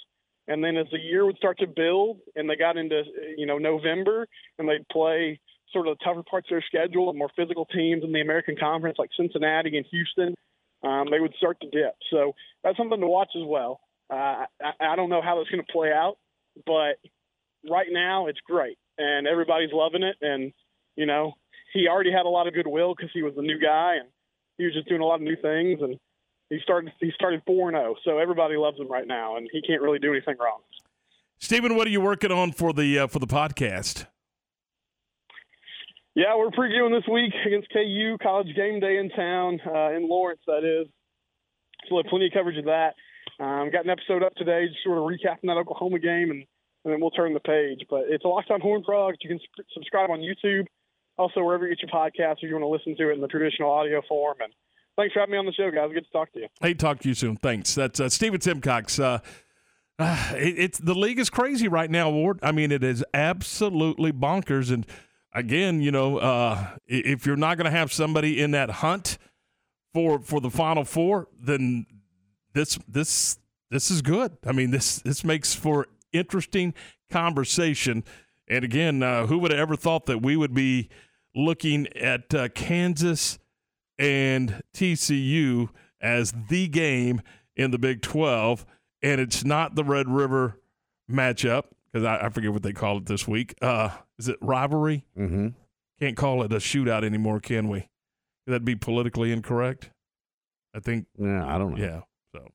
And 0.47 0.63
then 0.63 0.77
as 0.77 0.87
the 0.91 0.99
year 0.99 1.25
would 1.25 1.37
start 1.37 1.57
to 1.59 1.67
build 1.67 2.19
and 2.35 2.49
they 2.49 2.55
got 2.55 2.77
into, 2.77 3.03
you 3.37 3.45
know, 3.45 3.57
November 3.57 4.27
and 4.59 4.69
they'd 4.69 4.87
play 4.89 5.39
sort 5.71 5.87
of 5.87 5.97
the 5.97 6.03
tougher 6.03 6.23
parts 6.23 6.47
of 6.47 6.55
their 6.55 6.65
schedule, 6.67 7.11
the 7.11 7.17
more 7.17 7.31
physical 7.35 7.65
teams 7.65 8.03
in 8.03 8.11
the 8.11 8.21
American 8.21 8.55
Conference 8.59 8.97
like 8.99 9.09
Cincinnati 9.17 9.75
and 9.75 9.85
Houston, 9.89 10.35
um, 10.83 11.07
they 11.09 11.19
would 11.19 11.33
start 11.37 11.57
to 11.61 11.69
dip. 11.69 11.95
So 12.11 12.33
that's 12.63 12.77
something 12.77 12.99
to 12.99 13.07
watch 13.07 13.31
as 13.35 13.43
well. 13.45 13.79
Uh, 14.11 14.45
I, 14.61 14.91
I 14.91 14.95
don't 14.95 15.09
know 15.09 15.21
how 15.21 15.37
that's 15.37 15.49
going 15.49 15.63
to 15.65 15.71
play 15.71 15.91
out, 15.91 16.17
but 16.65 16.99
right 17.69 17.87
now 17.89 18.27
it's 18.27 18.39
great 18.45 18.77
and 18.97 19.25
everybody's 19.25 19.71
loving 19.71 20.03
it. 20.03 20.17
And, 20.21 20.51
you 20.95 21.05
know, 21.05 21.33
he 21.73 21.87
already 21.87 22.11
had 22.11 22.25
a 22.25 22.29
lot 22.29 22.47
of 22.47 22.53
goodwill 22.53 22.93
because 22.95 23.11
he 23.13 23.21
was 23.21 23.33
a 23.37 23.41
new 23.41 23.59
guy 23.59 23.95
and 23.99 24.09
he 24.57 24.65
was 24.65 24.73
just 24.73 24.87
doing 24.87 25.01
a 25.01 25.05
lot 25.05 25.15
of 25.15 25.21
new 25.21 25.35
things. 25.35 25.81
And 25.81 25.97
he 26.49 26.59
started 26.63 26.91
he 26.99 27.11
started 27.15 27.41
four 27.45 27.69
and 27.69 27.75
zero, 27.75 27.95
oh, 27.95 27.99
so 28.03 28.19
everybody 28.19 28.55
loves 28.55 28.79
him 28.79 28.91
right 28.91 29.07
now, 29.07 29.37
and 29.37 29.49
he 29.51 29.61
can't 29.61 29.81
really 29.81 29.99
do 29.99 30.11
anything 30.11 30.35
wrong. 30.39 30.59
Stephen, 31.39 31.75
what 31.75 31.87
are 31.87 31.89
you 31.89 32.01
working 32.01 32.31
on 32.31 32.51
for 32.51 32.73
the 32.73 32.99
uh, 32.99 33.07
for 33.07 33.19
the 33.19 33.27
podcast? 33.27 34.05
Yeah, 36.15 36.37
we're 36.37 36.51
previewing 36.51 36.91
this 36.91 37.07
week 37.11 37.33
against 37.43 37.69
KU 37.73 38.17
College 38.21 38.55
Game 38.55 38.79
Day 38.79 38.97
in 38.97 39.09
town 39.09 39.59
uh, 39.65 39.91
in 39.93 40.07
Lawrence. 40.07 40.41
That 40.45 40.63
is, 40.63 40.87
so 41.87 41.95
we'll 41.95 42.03
have 42.03 42.09
plenty 42.09 42.27
of 42.27 42.33
coverage 42.33 42.57
of 42.59 42.65
that. 42.65 42.93
Um, 43.39 43.71
got 43.71 43.83
an 43.83 43.89
episode 43.89 44.21
up 44.21 44.35
today, 44.35 44.67
just 44.67 44.83
sort 44.83 44.99
of 44.99 45.05
recapping 45.05 45.49
that 45.49 45.57
Oklahoma 45.57 45.97
game, 45.97 46.29
and, 46.29 46.45
and 46.85 46.93
then 46.93 47.01
we'll 47.01 47.09
turn 47.09 47.33
the 47.33 47.39
page. 47.39 47.87
But 47.89 48.03
it's 48.09 48.23
a 48.23 48.27
Locked 48.27 48.51
On 48.51 48.61
Horn 48.61 48.83
Frogs. 48.85 49.17
You 49.23 49.29
can 49.29 49.39
sp- 49.41 49.65
subscribe 49.73 50.11
on 50.11 50.19
YouTube, 50.19 50.67
also 51.17 51.43
wherever 51.43 51.67
you 51.67 51.75
get 51.75 51.81
your 51.81 51.91
podcasts, 51.91 52.37
if 52.41 52.49
you 52.49 52.53
want 52.53 52.63
to 52.63 52.67
listen 52.67 52.95
to 52.97 53.09
it 53.09 53.13
in 53.13 53.21
the 53.21 53.27
traditional 53.27 53.71
audio 53.71 54.01
form. 54.07 54.37
And 54.41 54.53
thanks 54.97 55.13
for 55.13 55.19
having 55.19 55.33
me 55.33 55.37
on 55.37 55.45
the 55.45 55.53
show, 55.53 55.69
guys. 55.71 55.89
Good 55.93 56.05
to 56.05 56.11
talk 56.11 56.31
to 56.33 56.39
you. 56.39 56.47
Hey, 56.61 56.73
talk 56.73 56.99
to 56.99 57.07
you 57.07 57.15
soon. 57.15 57.37
Thanks. 57.37 57.75
That's 57.75 57.99
uh, 57.99 58.09
Stephen 58.09 58.41
Simcox. 58.41 58.99
Uh, 58.99 59.19
uh, 59.99 60.33
it, 60.35 60.57
it's 60.57 60.79
the 60.79 60.95
league 60.95 61.19
is 61.19 61.29
crazy 61.29 61.67
right 61.67 61.89
now, 61.89 62.09
Ward. 62.09 62.39
I 62.41 62.51
mean, 62.51 62.71
it 62.71 62.83
is 62.83 63.03
absolutely 63.13 64.11
bonkers. 64.11 64.71
And 64.71 64.85
again, 65.33 65.81
you 65.81 65.91
know, 65.91 66.17
uh, 66.17 66.67
if 66.87 67.25
you're 67.25 67.35
not 67.35 67.57
going 67.57 67.65
to 67.65 67.77
have 67.77 67.93
somebody 67.93 68.41
in 68.41 68.51
that 68.51 68.69
hunt 68.69 69.17
for 69.93 70.19
for 70.19 70.41
the 70.41 70.49
Final 70.49 70.83
Four, 70.83 71.27
then 71.39 71.85
this 72.53 72.79
this 72.87 73.37
this 73.69 73.91
is 73.91 74.01
good. 74.01 74.37
I 74.45 74.51
mean, 74.51 74.71
this 74.71 74.97
this 74.99 75.23
makes 75.23 75.53
for 75.53 75.87
interesting 76.11 76.73
conversation. 77.11 78.03
And 78.47 78.63
again, 78.63 79.01
uh, 79.01 79.27
who 79.27 79.39
would 79.39 79.51
have 79.51 79.59
ever 79.59 79.75
thought 79.75 80.05
that 80.07 80.21
we 80.21 80.35
would 80.35 80.53
be 80.53 80.89
looking 81.35 81.87
at 81.95 82.33
uh, 82.33 82.49
Kansas 82.49 83.39
and 83.97 84.61
TCU 84.75 85.69
as 86.01 86.33
the 86.49 86.67
game 86.67 87.21
in 87.55 87.71
the 87.71 87.79
Big 87.79 88.01
12? 88.01 88.65
And 89.01 89.19
it's 89.19 89.43
not 89.43 89.75
the 89.75 89.83
Red 89.83 90.09
River 90.09 90.59
matchup 91.09 91.65
because 91.91 92.05
I, 92.05 92.25
I, 92.25 92.29
forget 92.29 92.51
what 92.51 92.63
they 92.63 92.73
call 92.73 92.97
it 92.97 93.05
this 93.05 93.27
week. 93.27 93.55
Uh, 93.61 93.89
is 94.17 94.27
it 94.27 94.37
rivalry? 94.41 95.05
Mm-hmm. 95.17 95.49
Can't 95.99 96.17
call 96.17 96.43
it 96.43 96.51
a 96.51 96.57
shootout 96.57 97.03
anymore, 97.03 97.39
can 97.39 97.69
we? 97.69 97.89
That'd 98.47 98.65
be 98.65 98.75
politically 98.75 99.31
incorrect. 99.31 99.89
I 100.75 100.79
think. 100.79 101.05
Yeah, 101.17 101.45
I 101.45 101.57
don't 101.57 101.77
know. 101.77 101.83
Yeah. 101.83 102.01
So 102.33 102.47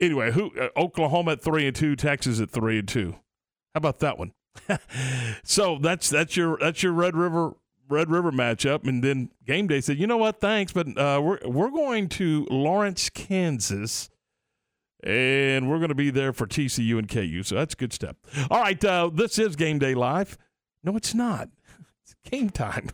anyway, 0.00 0.32
who 0.32 0.50
uh, 0.58 0.68
Oklahoma 0.76 1.32
at 1.32 1.42
three 1.42 1.66
and 1.66 1.76
two, 1.76 1.96
Texas 1.96 2.40
at 2.40 2.50
three 2.50 2.78
and 2.78 2.88
two. 2.88 3.12
How 3.74 3.78
about 3.78 4.00
that 4.00 4.18
one? 4.18 4.32
So 5.44 5.78
that's 5.80 6.08
that's 6.10 6.36
your 6.36 6.58
that's 6.58 6.82
your 6.82 6.92
Red 6.92 7.16
River 7.16 7.54
Red 7.88 8.10
River 8.10 8.32
matchup, 8.32 8.86
and 8.86 9.02
then 9.02 9.30
game 9.46 9.66
day 9.66 9.80
said, 9.80 9.98
you 9.98 10.06
know 10.06 10.16
what, 10.16 10.40
thanks, 10.40 10.72
but 10.72 10.88
uh, 10.98 11.20
we're 11.22 11.38
we're 11.44 11.70
going 11.70 12.08
to 12.10 12.46
Lawrence, 12.50 13.10
Kansas 13.10 14.10
and 15.02 15.70
we're 15.70 15.78
going 15.78 15.90
to 15.90 15.94
be 15.94 16.10
there 16.10 16.32
for 16.32 16.46
TCU 16.46 16.98
and 16.98 17.08
KU. 17.08 17.42
So 17.44 17.54
that's 17.54 17.74
good 17.74 17.92
stuff. 17.92 18.16
All 18.50 18.60
right, 18.60 18.82
uh, 18.84 19.10
this 19.12 19.38
is 19.38 19.56
Game 19.56 19.78
Day 19.78 19.94
Live. 19.94 20.36
No, 20.82 20.96
it's 20.96 21.14
not. 21.14 21.48
It's 22.02 22.14
game 22.30 22.50
time. 22.50 22.90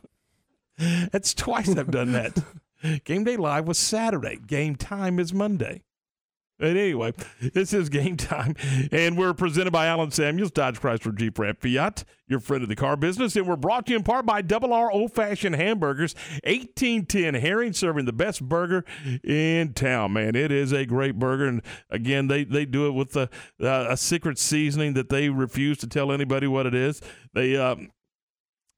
That's 0.78 1.34
twice 1.34 1.68
I've 1.76 1.90
done 1.90 2.12
that. 2.12 2.42
game 3.04 3.24
Day 3.24 3.36
Live 3.36 3.66
was 3.66 3.78
Saturday. 3.78 4.36
Game 4.46 4.76
time 4.76 5.18
is 5.18 5.32
Monday. 5.32 5.82
But 6.62 6.76
anyway, 6.76 7.12
this 7.40 7.72
is 7.72 7.88
game 7.88 8.16
time, 8.16 8.54
and 8.92 9.18
we're 9.18 9.34
presented 9.34 9.72
by 9.72 9.86
Alan 9.86 10.12
Samuels, 10.12 10.52
Dodge 10.52 10.80
Chrysler 10.80 11.12
Jeep 11.12 11.36
Ram 11.36 11.56
Fiat, 11.56 12.04
your 12.28 12.38
friend 12.38 12.62
of 12.62 12.68
the 12.68 12.76
car 12.76 12.96
business, 12.96 13.34
and 13.34 13.48
we're 13.48 13.56
brought 13.56 13.86
to 13.86 13.90
you 13.90 13.98
in 13.98 14.04
part 14.04 14.24
by 14.26 14.42
Double 14.42 14.72
R 14.72 14.88
Old 14.88 15.12
Fashioned 15.12 15.56
Hamburgers, 15.56 16.14
1810 16.44 17.34
Herring, 17.34 17.72
serving 17.72 18.04
the 18.04 18.12
best 18.12 18.48
burger 18.48 18.84
in 19.24 19.72
town. 19.72 20.12
Man, 20.12 20.36
it 20.36 20.52
is 20.52 20.70
a 20.70 20.86
great 20.86 21.18
burger, 21.18 21.48
and 21.48 21.62
again, 21.90 22.28
they 22.28 22.44
they 22.44 22.64
do 22.64 22.86
it 22.86 22.92
with 22.92 23.16
a, 23.16 23.28
uh, 23.60 23.86
a 23.88 23.96
secret 23.96 24.38
seasoning 24.38 24.94
that 24.94 25.08
they 25.08 25.30
refuse 25.30 25.78
to 25.78 25.88
tell 25.88 26.12
anybody 26.12 26.46
what 26.46 26.66
it 26.66 26.76
is. 26.76 27.02
They 27.34 27.56
um, 27.56 27.90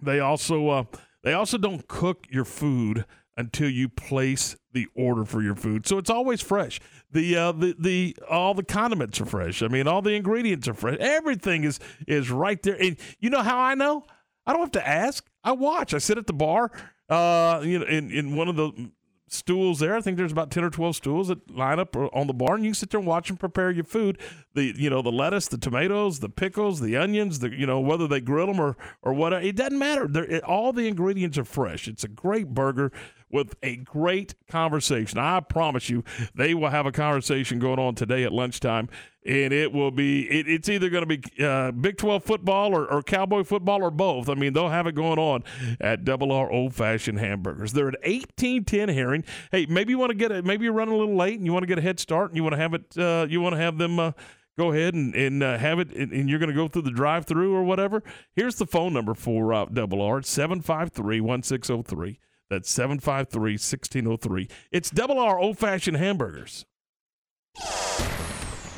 they 0.01 0.20
also 0.20 0.69
uh, 0.70 0.85
they 1.23 1.35
also 1.35 1.59
don't 1.59 1.86
cook 1.86 2.24
your 2.31 2.47
food 2.47 3.05
until 3.36 3.69
you 3.69 3.89
place 3.89 4.56
the 4.73 4.86
order 4.94 5.24
for 5.24 5.43
your 5.43 5.55
food. 5.55 5.86
So 5.86 5.98
it's 5.98 6.11
always 6.11 6.40
fresh. 6.40 6.81
The 7.11 7.36
uh, 7.36 7.52
the 7.52 7.74
the 7.78 8.16
all 8.28 8.55
the 8.55 8.65
condiments 8.65 9.20
are 9.20 9.27
fresh. 9.27 9.62
I 9.62 9.69
mean, 9.69 9.86
all 9.86 10.02
the 10.02 10.15
ingredients 10.15 10.69
are 10.69 10.74
fresh. 10.74 10.98
Everything 10.98 11.65
is 11.65 11.81
is 12.06 12.31
right 12.31 12.62
there. 12.62 12.81
And 12.81 12.97
you 13.20 13.31
know 13.31 13.43
how 13.43 13.59
I 13.59 13.74
know? 13.74 14.05
I 14.47 14.52
don't 14.52 14.61
have 14.61 14.73
to 14.73 14.86
ask. 14.86 15.27
I 15.43 15.52
watch. 15.52 15.94
I 15.94 15.98
sit 15.98 16.19
at 16.19 16.27
the 16.27 16.32
bar, 16.32 16.70
uh, 17.09 17.61
you 17.65 17.78
know, 17.78 17.86
in 17.86 18.11
in 18.11 18.36
one 18.36 18.48
of 18.48 18.56
the 18.56 18.90
stools 19.35 19.78
there. 19.81 19.97
I 19.97 20.01
think 20.01 20.16
there's 20.16 20.32
about 20.32 20.51
10 20.51 20.65
or 20.65 20.70
12 20.70 20.97
stools 20.97 21.28
that 21.28 21.51
line 21.51 21.78
up 21.78 21.97
on 21.97 22.27
the 22.27 22.32
bar 22.32 22.55
and 22.55 22.65
you 22.65 22.70
can 22.70 22.74
sit 22.74 22.90
there 22.90 23.01
and 23.01 23.06
watch 23.06 23.28
them 23.28 23.36
prepare 23.36 23.70
your 23.70 23.85
food. 23.85 24.19
The, 24.55 24.73
you 24.77 24.89
know, 24.89 25.02
the 25.02 25.12
lettuce, 25.12 25.48
the 25.48 25.59
tomatoes, 25.59 26.20
the 26.20 26.28
pickles, 26.28 26.81
the 26.81 26.97
onions, 26.97 27.40
the, 27.40 27.51
you 27.51 27.66
know, 27.66 27.81
whether 27.81 28.06
they 28.06 28.20
grill 28.20 28.47
them 28.47 28.61
or, 28.61 28.77
or 29.02 29.12
whatever, 29.12 29.44
it 29.44 29.56
doesn't 29.56 29.78
matter. 29.78 30.09
It, 30.24 30.44
all 30.44 30.73
the 30.73 30.86
ingredients 30.89 31.36
are 31.39 31.44
fresh. 31.44 31.89
It's 31.89 32.05
a 32.05 32.09
great 32.09 32.48
burger 32.48 32.93
with 33.35 33.56
a 33.65 33.77
great 33.77 34.35
conversation. 34.48 35.19
I 35.19 35.40
promise 35.40 35.90
you, 35.90 36.05
they 36.36 36.55
will 36.55 36.70
have 36.70 36.86
a 36.86 36.93
conversation 36.93 37.59
going 37.59 37.81
on 37.81 37.97
today 37.97 38.23
at 38.23 38.32
lunchtime, 38.32 38.89
and 39.25 39.53
it 39.53 39.73
will 39.73 39.91
be 39.91 40.29
it, 40.31 40.49
it's 40.49 40.69
either 40.69 40.91
going 40.91 41.07
to 41.09 41.19
be 41.19 41.45
uh, 41.45 41.73
Big 41.73 41.97
Twelve 41.97 42.25
football 42.25 42.75
or, 42.75 42.87
or, 42.87 43.03
Cowboy 43.03 43.43
football 43.43 43.83
or 43.83 43.91
both. 43.91 44.29
I 44.29 44.35
mean, 44.35 44.53
they'll 44.53 44.69
have 44.69 44.87
it 44.87 44.95
going 44.95 45.19
on 45.19 45.45
at 45.81 46.05
Double 46.05 46.31
R 46.31 46.51
Old 46.51 46.75
Fashioned 46.75 47.19
Hamburgers. 47.19 47.73
They're 47.73 47.89
at 47.89 47.97
eighteen 48.03 48.65
ten 48.65 48.89
Herring. 48.89 49.25
Hey, 49.51 49.67
maybe 49.67 49.93
you 49.93 49.99
want 49.99 50.11
to 50.11 50.17
get 50.17 50.31
it. 50.31 50.45
Maybe 50.45 50.65
you're 50.65 50.75
running 50.75 50.95
a 50.95 50.99
little 50.99 51.17
late 51.17 51.39
and 51.39 51.47
you 51.47 51.53
want 51.53 51.63
to 51.63 51.67
get 51.67 51.79
a 51.79 51.83
head 51.83 51.99
start 51.99 52.31
and 52.31 52.37
you 52.37 52.43
want 52.43 52.55
to 52.55 52.59
have 52.59 52.75
it. 52.75 52.99
Uh, 52.99 53.27
you 53.29 53.41
want 53.41 53.55
to 53.55 53.61
have 53.61 53.79
them. 53.79 53.99
Uh, 53.99 54.13
go 54.59 54.73
ahead 54.73 54.95
and, 54.95 55.15
and 55.15 55.43
uh, 55.43 55.59
have 55.59 55.79
it, 55.79 55.91
and, 55.93 56.13
and 56.13 56.29
you're 56.29 56.39
going 56.39 56.51
to 56.51 56.55
go 56.55 56.69
through 56.69 56.83
the 56.83 56.91
drive 56.91 57.27
through 57.27 57.55
or 57.55 57.65
whatever. 57.65 58.03
Here's 58.37 58.57
the 58.57 58.67
phone 58.67 58.93
number 58.93 59.15
for 59.15 59.53
uh, 59.53 59.65
Double 59.67 60.01
R. 60.01 60.19
It's 60.19 60.31
753 60.31 61.21
1603. 61.21 62.21
That's 62.51 62.71
753 62.71 63.53
1603. 63.53 64.49
It's 64.71 64.91
double 64.91 65.19
R 65.19 65.39
old 65.39 65.59
fashioned 65.59 65.97
hamburgers. 65.97 66.67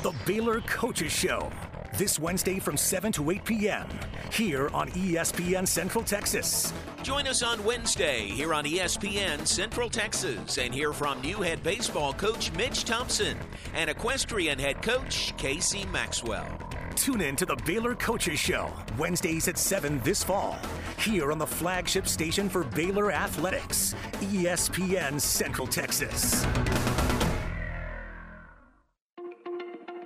The 0.03 0.13
Baylor 0.27 0.61
Coaches 0.61 1.11
Show. 1.11 1.51
This 1.97 2.19
Wednesday 2.19 2.59
from 2.59 2.77
7 2.77 3.11
to 3.13 3.31
8 3.31 3.43
p.m. 3.43 3.87
here 4.31 4.69
on 4.69 4.89
ESPN 4.91 5.67
Central 5.67 6.03
Texas. 6.03 6.71
Join 7.01 7.25
us 7.25 7.41
on 7.41 7.63
Wednesday 7.63 8.27
here 8.27 8.53
on 8.53 8.63
ESPN 8.63 9.47
Central 9.47 9.89
Texas 9.89 10.59
and 10.59 10.71
hear 10.71 10.93
from 10.93 11.19
new 11.21 11.37
head 11.37 11.63
baseball 11.63 12.13
coach 12.13 12.53
Mitch 12.53 12.83
Thompson 12.83 13.35
and 13.73 13.89
equestrian 13.89 14.59
head 14.59 14.83
coach 14.83 15.35
Casey 15.35 15.83
Maxwell. 15.87 16.47
Tune 16.93 17.21
in 17.21 17.35
to 17.35 17.47
the 17.47 17.57
Baylor 17.65 17.95
Coaches 17.95 18.39
Show, 18.39 18.71
Wednesdays 18.99 19.47
at 19.47 19.57
7 19.57 19.99
this 20.03 20.23
fall, 20.23 20.59
here 20.99 21.31
on 21.31 21.39
the 21.39 21.47
flagship 21.47 22.07
station 22.07 22.49
for 22.49 22.63
Baylor 22.63 23.11
Athletics, 23.11 23.95
ESPN 24.19 25.19
Central 25.19 25.65
Texas. 25.65 26.45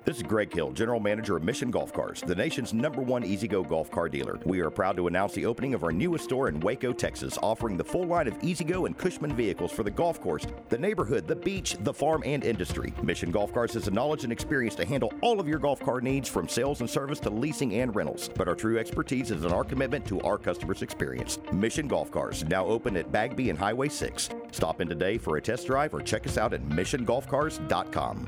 This 0.03 0.17
is 0.17 0.23
Greg 0.23 0.51
Hill, 0.51 0.71
General 0.71 0.99
Manager 0.99 1.37
of 1.37 1.43
Mission 1.43 1.69
Golf 1.69 1.93
Cars, 1.93 2.23
the 2.25 2.33
nation's 2.33 2.73
number 2.73 3.03
one 3.03 3.23
E-Z-GO 3.23 3.63
golf 3.63 3.91
car 3.91 4.09
dealer. 4.09 4.39
We 4.45 4.59
are 4.61 4.71
proud 4.71 4.97
to 4.97 5.05
announce 5.05 5.33
the 5.33 5.45
opening 5.45 5.75
of 5.75 5.83
our 5.83 5.91
newest 5.91 6.23
store 6.23 6.49
in 6.49 6.59
Waco, 6.59 6.91
Texas, 6.91 7.37
offering 7.43 7.77
the 7.77 7.83
full 7.83 8.05
line 8.05 8.27
of 8.27 8.35
E-Z-GO 8.43 8.87
and 8.87 8.97
Cushman 8.97 9.35
vehicles 9.35 9.71
for 9.71 9.83
the 9.83 9.91
golf 9.91 10.19
course, 10.19 10.47
the 10.69 10.77
neighborhood, 10.79 11.27
the 11.27 11.35
beach, 11.35 11.77
the 11.81 11.93
farm, 11.93 12.23
and 12.25 12.43
industry. 12.43 12.95
Mission 13.03 13.29
Golf 13.29 13.53
Cars 13.53 13.75
has 13.75 13.85
the 13.85 13.91
knowledge 13.91 14.23
and 14.23 14.33
experience 14.33 14.73
to 14.73 14.85
handle 14.85 15.13
all 15.21 15.39
of 15.39 15.47
your 15.47 15.59
golf 15.59 15.79
car 15.79 16.01
needs 16.01 16.27
from 16.27 16.49
sales 16.49 16.79
and 16.79 16.89
service 16.89 17.19
to 17.19 17.29
leasing 17.29 17.75
and 17.75 17.95
rentals. 17.95 18.27
But 18.27 18.47
our 18.47 18.55
true 18.55 18.79
expertise 18.79 19.29
is 19.29 19.45
in 19.45 19.51
our 19.51 19.63
commitment 19.63 20.07
to 20.07 20.19
our 20.21 20.39
customers' 20.39 20.81
experience. 20.81 21.37
Mission 21.53 21.87
Golf 21.87 22.09
Cars, 22.09 22.43
now 22.45 22.65
open 22.65 22.97
at 22.97 23.11
Bagby 23.11 23.51
and 23.51 23.59
Highway 23.59 23.89
6. 23.89 24.29
Stop 24.51 24.81
in 24.81 24.89
today 24.89 25.19
for 25.19 25.37
a 25.37 25.41
test 25.41 25.67
drive 25.67 25.93
or 25.93 26.01
check 26.01 26.25
us 26.25 26.39
out 26.39 26.53
at 26.53 26.63
missiongolfcars.com. 26.63 28.27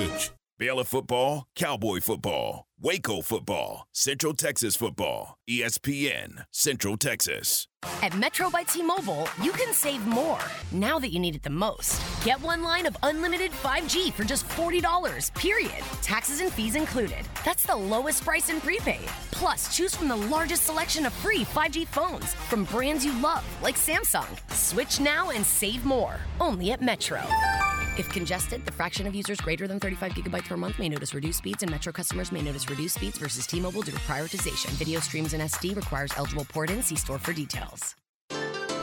Baylor 0.57 0.83
football, 0.83 1.47
Cowboy 1.55 1.99
football. 2.01 2.65
Waco 2.79 3.21
football, 3.21 3.87
Central 3.91 4.33
Texas 4.33 4.75
football, 4.75 5.37
ESPN, 5.49 6.45
Central 6.51 6.97
Texas. 6.97 7.67
At 8.01 8.17
Metro 8.17 8.49
by 8.49 8.63
T-Mobile, 8.63 9.27
you 9.43 9.51
can 9.51 9.73
save 9.73 10.05
more 10.07 10.39
now 10.71 10.97
that 10.97 11.09
you 11.09 11.19
need 11.19 11.35
it 11.35 11.43
the 11.43 11.51
most. 11.51 12.01
Get 12.25 12.41
one 12.41 12.63
line 12.63 12.87
of 12.87 12.97
unlimited 13.03 13.51
5G 13.51 14.13
for 14.13 14.23
just 14.23 14.47
$40, 14.49 15.33
period. 15.35 15.83
Taxes 16.01 16.41
and 16.41 16.51
fees 16.51 16.75
included. 16.75 17.27
That's 17.45 17.63
the 17.63 17.75
lowest 17.75 18.23
price 18.23 18.49
in 18.49 18.59
prepaid. 18.59 19.07
Plus, 19.31 19.75
choose 19.75 19.95
from 19.95 20.07
the 20.07 20.15
largest 20.15 20.63
selection 20.63 21.05
of 21.05 21.13
free 21.13 21.43
5G 21.43 21.87
phones 21.87 22.33
from 22.49 22.63
brands 22.65 23.05
you 23.05 23.19
love, 23.21 23.45
like 23.61 23.75
Samsung. 23.75 24.29
Switch 24.51 24.99
now 24.99 25.29
and 25.29 25.45
save 25.45 25.85
more. 25.85 26.15
Only 26.39 26.71
at 26.71 26.81
Metro. 26.81 27.21
If 27.97 28.09
congested, 28.09 28.65
the 28.65 28.71
fraction 28.71 29.05
of 29.05 29.13
users 29.13 29.39
greater 29.39 29.67
than 29.67 29.79
35 29.79 30.13
gigabytes 30.13 30.47
per 30.47 30.57
month 30.57 30.79
may 30.79 30.89
notice 30.89 31.13
reduced 31.13 31.39
speeds, 31.39 31.61
and 31.61 31.71
Metro 31.71 31.91
customers 31.91 32.31
may 32.31 32.41
notice 32.41 32.69
reduced 32.69 32.95
speeds 32.95 33.17
versus 33.17 33.45
T-Mobile 33.45 33.81
due 33.81 33.91
to 33.91 33.99
prioritization. 33.99 34.69
Video 34.71 34.99
streams 34.99 35.33
in 35.33 35.41
SD 35.41 35.75
requires 35.75 36.11
eligible 36.17 36.45
port-in. 36.45 36.81
See 36.81 36.95
store 36.95 37.19
for 37.19 37.33
details. 37.33 37.70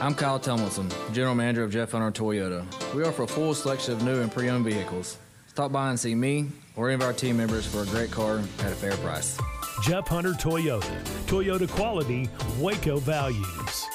I'm 0.01 0.15
Kyle 0.15 0.39
Tomlinson, 0.39 0.91
General 1.13 1.35
Manager 1.35 1.65
of 1.65 1.73
Jeff 1.73 1.93
Hunter 1.93 2.11
Toyota. 2.13 2.65
We 2.95 3.03
offer 3.03 3.25
a 3.25 3.27
full 3.27 3.55
selection 3.55 3.95
of 3.95 4.03
new 4.03 4.21
and 4.21 4.33
pre-owned 4.33 4.65
vehicles. 4.65 5.19
Stop 5.49 5.73
by 5.73 5.91
and 5.91 5.99
see 5.99 6.15
me 6.15 6.47
or 6.77 6.89
any 6.89 6.95
of 6.95 7.03
our 7.03 7.13
team 7.13 7.37
members 7.37 7.67
for 7.67 7.83
a 7.83 7.87
great 7.87 8.11
car 8.11 8.39
at 8.61 8.73
a 8.73 8.77
fair 8.77 8.97
price. 8.99 9.37
Jeff 9.83 10.07
Hunter 10.07 10.33
Toyota. 10.33 11.03
Toyota 11.27 11.69
quality, 11.69 12.29
Waco 12.61 12.99
values. 12.99 13.87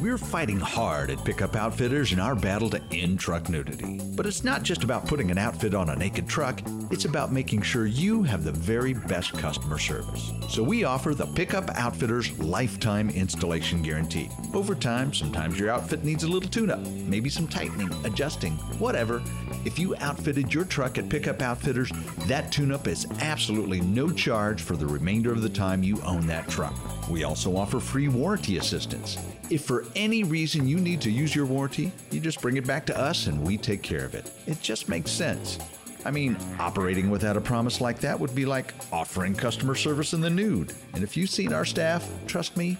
We're 0.00 0.16
fighting 0.16 0.58
hard 0.58 1.10
at 1.10 1.22
Pickup 1.26 1.56
Outfitters 1.56 2.12
in 2.12 2.20
our 2.20 2.34
battle 2.34 2.70
to 2.70 2.80
end 2.90 3.20
truck 3.20 3.50
nudity. 3.50 4.00
But 4.16 4.24
it's 4.24 4.42
not 4.42 4.62
just 4.62 4.82
about 4.82 5.06
putting 5.06 5.30
an 5.30 5.36
outfit 5.36 5.74
on 5.74 5.90
a 5.90 5.96
naked 5.96 6.26
truck, 6.26 6.62
it's 6.90 7.04
about 7.04 7.32
making 7.32 7.60
sure 7.62 7.84
you 7.84 8.22
have 8.22 8.42
the 8.42 8.52
very 8.52 8.94
best 8.94 9.34
customer 9.34 9.78
service. 9.78 10.32
So 10.48 10.62
we 10.62 10.84
offer 10.84 11.14
the 11.14 11.26
Pickup 11.26 11.68
Outfitters 11.74 12.38
Lifetime 12.38 13.10
Installation 13.10 13.82
Guarantee. 13.82 14.30
Over 14.54 14.74
time, 14.74 15.12
sometimes 15.12 15.60
your 15.60 15.70
outfit 15.70 16.02
needs 16.02 16.24
a 16.24 16.28
little 16.28 16.48
tune 16.48 16.70
up, 16.70 16.80
maybe 16.80 17.28
some 17.28 17.46
tightening, 17.46 17.92
adjusting, 18.04 18.52
whatever. 18.78 19.22
If 19.66 19.78
you 19.78 19.94
outfitted 19.96 20.54
your 20.54 20.64
truck 20.64 20.96
at 20.96 21.10
Pickup 21.10 21.42
Outfitters, 21.42 21.92
that 22.26 22.50
tune 22.50 22.72
up 22.72 22.88
is 22.88 23.06
absolutely 23.20 23.82
no 23.82 24.10
charge 24.10 24.62
for 24.62 24.76
the 24.76 24.86
remainder 24.86 25.30
of 25.30 25.42
the 25.42 25.50
time 25.50 25.82
you 25.82 26.00
own 26.02 26.26
that 26.28 26.48
truck. 26.48 26.74
We 27.10 27.24
also 27.24 27.54
offer 27.56 27.80
free 27.80 28.08
warranty 28.08 28.56
assistance. 28.56 29.18
If 29.50 29.64
for 29.64 29.84
any 29.96 30.22
reason 30.22 30.68
you 30.68 30.76
need 30.78 31.00
to 31.00 31.10
use 31.10 31.34
your 31.34 31.44
warranty, 31.44 31.90
you 32.12 32.20
just 32.20 32.40
bring 32.40 32.56
it 32.56 32.66
back 32.66 32.86
to 32.86 32.96
us 32.96 33.26
and 33.26 33.44
we 33.44 33.58
take 33.58 33.82
care 33.82 34.04
of 34.04 34.14
it. 34.14 34.30
It 34.46 34.60
just 34.62 34.88
makes 34.88 35.10
sense. 35.10 35.58
I 36.04 36.12
mean, 36.12 36.36
operating 36.60 37.10
without 37.10 37.36
a 37.36 37.40
promise 37.40 37.80
like 37.80 37.98
that 38.00 38.18
would 38.18 38.32
be 38.32 38.46
like 38.46 38.72
offering 38.92 39.34
customer 39.34 39.74
service 39.74 40.12
in 40.14 40.20
the 40.20 40.30
nude. 40.30 40.72
And 40.94 41.02
if 41.02 41.16
you've 41.16 41.30
seen 41.30 41.52
our 41.52 41.64
staff, 41.64 42.08
trust 42.28 42.56
me, 42.56 42.78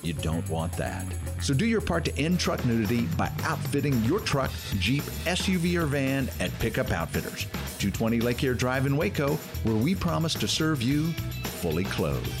you 0.00 0.12
don't 0.12 0.48
want 0.48 0.72
that. 0.74 1.04
So 1.42 1.52
do 1.52 1.66
your 1.66 1.80
part 1.80 2.04
to 2.04 2.16
end 2.16 2.38
truck 2.38 2.64
nudity 2.64 3.02
by 3.16 3.30
outfitting 3.42 4.00
your 4.04 4.20
truck, 4.20 4.52
Jeep, 4.78 5.02
SUV, 5.24 5.74
or 5.74 5.86
van 5.86 6.30
at 6.38 6.56
Pickup 6.60 6.92
Outfitters, 6.92 7.46
220 7.78 8.20
Lake 8.20 8.44
Air 8.44 8.54
Drive 8.54 8.86
in 8.86 8.96
Waco, 8.96 9.34
where 9.64 9.74
we 9.74 9.96
promise 9.96 10.34
to 10.34 10.46
serve 10.46 10.82
you 10.82 11.10
fully 11.42 11.84
clothed. 11.84 12.32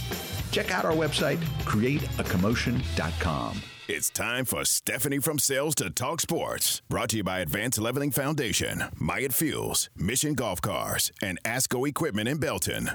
Check 0.56 0.72
out 0.72 0.86
our 0.86 0.92
website, 0.92 1.36
createacommotion.com. 1.66 3.60
It's 3.88 4.08
time 4.08 4.46
for 4.46 4.64
Stephanie 4.64 5.18
from 5.18 5.38
Sales 5.38 5.74
to 5.74 5.90
Talk 5.90 6.22
Sports. 6.22 6.80
Brought 6.88 7.10
to 7.10 7.18
you 7.18 7.24
by 7.24 7.40
Advanced 7.40 7.78
Leveling 7.78 8.10
Foundation, 8.10 8.84
Myatt 8.98 9.34
Fuels, 9.34 9.90
Mission 9.96 10.32
Golf 10.32 10.62
Cars, 10.62 11.12
and 11.20 11.38
Asco 11.42 11.86
Equipment 11.86 12.26
in 12.26 12.38
Belton. 12.38 12.88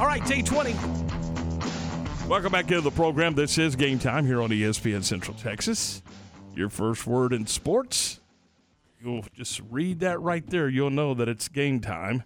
All 0.00 0.06
right, 0.06 0.24
day 0.24 0.40
20. 0.40 0.72
Welcome 2.26 2.50
back 2.50 2.70
into 2.70 2.80
the 2.80 2.92
program. 2.92 3.34
This 3.34 3.58
is 3.58 3.76
game 3.76 3.98
time 3.98 4.24
here 4.24 4.40
on 4.40 4.48
ESPN 4.48 5.04
Central 5.04 5.36
Texas. 5.36 6.02
Your 6.56 6.70
first 6.70 7.06
word 7.06 7.34
in 7.34 7.46
sports. 7.46 8.20
You'll 9.04 9.26
just 9.34 9.60
read 9.70 10.00
that 10.00 10.18
right 10.22 10.46
there. 10.48 10.70
You'll 10.70 10.88
know 10.88 11.12
that 11.12 11.28
it's 11.28 11.48
game 11.48 11.78
time. 11.78 12.24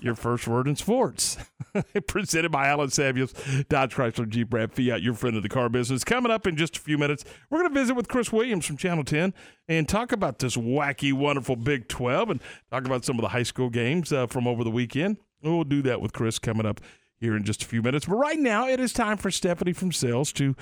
Your 0.00 0.14
first 0.14 0.46
word 0.46 0.68
in 0.68 0.76
sports. 0.76 1.36
Presented 2.06 2.52
by 2.52 2.68
Alan 2.68 2.90
Samuels, 2.90 3.32
Dodge 3.68 3.94
Chrysler 3.94 4.28
Jeep 4.28 4.52
Ram 4.52 4.68
Fiat, 4.68 5.02
your 5.02 5.14
friend 5.14 5.36
of 5.36 5.42
the 5.42 5.48
car 5.48 5.68
business. 5.68 6.04
Coming 6.04 6.30
up 6.30 6.46
in 6.46 6.56
just 6.56 6.76
a 6.76 6.80
few 6.80 6.98
minutes, 6.98 7.24
we're 7.50 7.58
going 7.58 7.72
to 7.72 7.80
visit 7.80 7.94
with 7.94 8.08
Chris 8.08 8.32
Williams 8.32 8.66
from 8.66 8.76
Channel 8.76 9.04
10 9.04 9.34
and 9.68 9.88
talk 9.88 10.12
about 10.12 10.38
this 10.38 10.56
wacky, 10.56 11.12
wonderful 11.12 11.56
Big 11.56 11.88
12 11.88 12.30
and 12.30 12.40
talk 12.70 12.86
about 12.86 13.04
some 13.04 13.18
of 13.18 13.22
the 13.22 13.28
high 13.28 13.42
school 13.42 13.70
games 13.70 14.12
uh, 14.12 14.26
from 14.26 14.46
over 14.46 14.62
the 14.62 14.70
weekend. 14.70 15.16
We'll 15.42 15.64
do 15.64 15.82
that 15.82 16.00
with 16.00 16.12
Chris 16.12 16.38
coming 16.38 16.66
up 16.66 16.80
here 17.18 17.36
in 17.36 17.44
just 17.44 17.62
a 17.62 17.66
few 17.66 17.82
minutes. 17.82 18.06
But 18.06 18.16
right 18.16 18.38
now, 18.38 18.68
it 18.68 18.80
is 18.80 18.92
time 18.92 19.16
for 19.16 19.30
Stephanie 19.30 19.72
from 19.72 19.92
Sales 19.92 20.32
to 20.34 20.54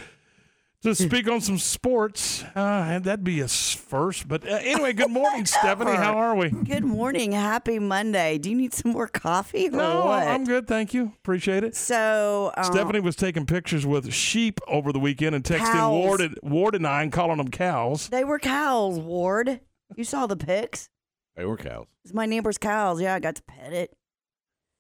to 0.83 0.95
speak 0.95 1.29
on 1.29 1.41
some 1.41 1.59
sports. 1.59 2.45
Uh, 2.55 2.99
that'd 2.99 3.25
be 3.25 3.41
a 3.41 3.49
first. 3.49 4.29
But 4.29 4.47
uh, 4.47 4.59
anyway, 4.63 4.93
good 4.93 5.11
morning, 5.11 5.47
Stephanie. 5.47 5.95
How 5.95 6.17
are 6.17 6.35
we? 6.35 6.51
Good 6.51 6.85
morning. 6.85 7.33
Happy 7.33 7.79
Monday. 7.79 8.39
Do 8.39 8.51
you 8.51 8.57
need 8.57 8.75
some 8.75 8.93
more 8.93 9.09
coffee 9.09 9.69
or 9.69 9.73
No, 9.73 10.07
what? 10.07 10.27
I'm 10.27 10.45
good. 10.45 10.67
Thank 10.67 10.95
you. 10.95 11.13
Appreciate 11.21 11.65
it. 11.65 11.77
So, 11.77 12.53
um, 12.57 12.65
Stephanie 12.65 13.01
was 13.01 13.17
taking 13.17 13.47
pictures 13.47 13.87
with 13.87 14.13
sheep 14.13 14.61
over 14.69 14.93
the 14.93 15.01
weekend 15.01 15.35
and 15.35 15.45
texting 15.45 15.73
Cows. 15.73 15.93
Ward 15.93 16.21
and, 16.21 16.39
Ward 16.43 16.75
and 16.75 16.87
I 16.87 17.03
and 17.03 17.13
calling 17.13 17.39
them 17.39 17.49
cows. 17.49 18.09
They 18.09 18.25
were 18.25 18.39
cows, 18.39 18.99
Ward. 18.99 19.61
You 19.97 20.05
saw 20.05 20.27
the 20.27 20.37
pics? 20.37 20.89
They 21.37 21.45
were 21.45 21.57
cows. 21.57 21.87
It's 22.05 22.15
my 22.15 22.27
neighbor's 22.27 22.59
cows. 22.59 23.01
Yeah, 23.01 23.15
I 23.15 23.21
got 23.21 23.37
to 23.37 23.43
pet 23.43 23.73
it. 23.73 23.97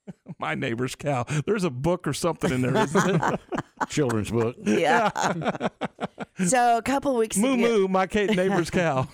My 0.38 0.54
neighbor's 0.54 0.94
cow. 0.94 1.24
There's 1.46 1.64
a 1.64 1.70
book 1.70 2.06
or 2.06 2.12
something 2.12 2.50
in 2.52 2.62
there, 2.62 2.76
isn't 2.76 3.22
it? 3.22 3.40
Children's 3.88 4.30
book. 4.30 4.56
Yeah. 4.64 5.10
so 6.46 6.78
a 6.78 6.82
couple 6.82 7.14
weeks 7.16 7.36
Moo 7.36 7.54
ago. 7.54 7.78
moo, 7.78 7.88
my 7.88 8.06
ca- 8.06 8.26
neighbor's 8.26 8.70
cow. 8.70 9.08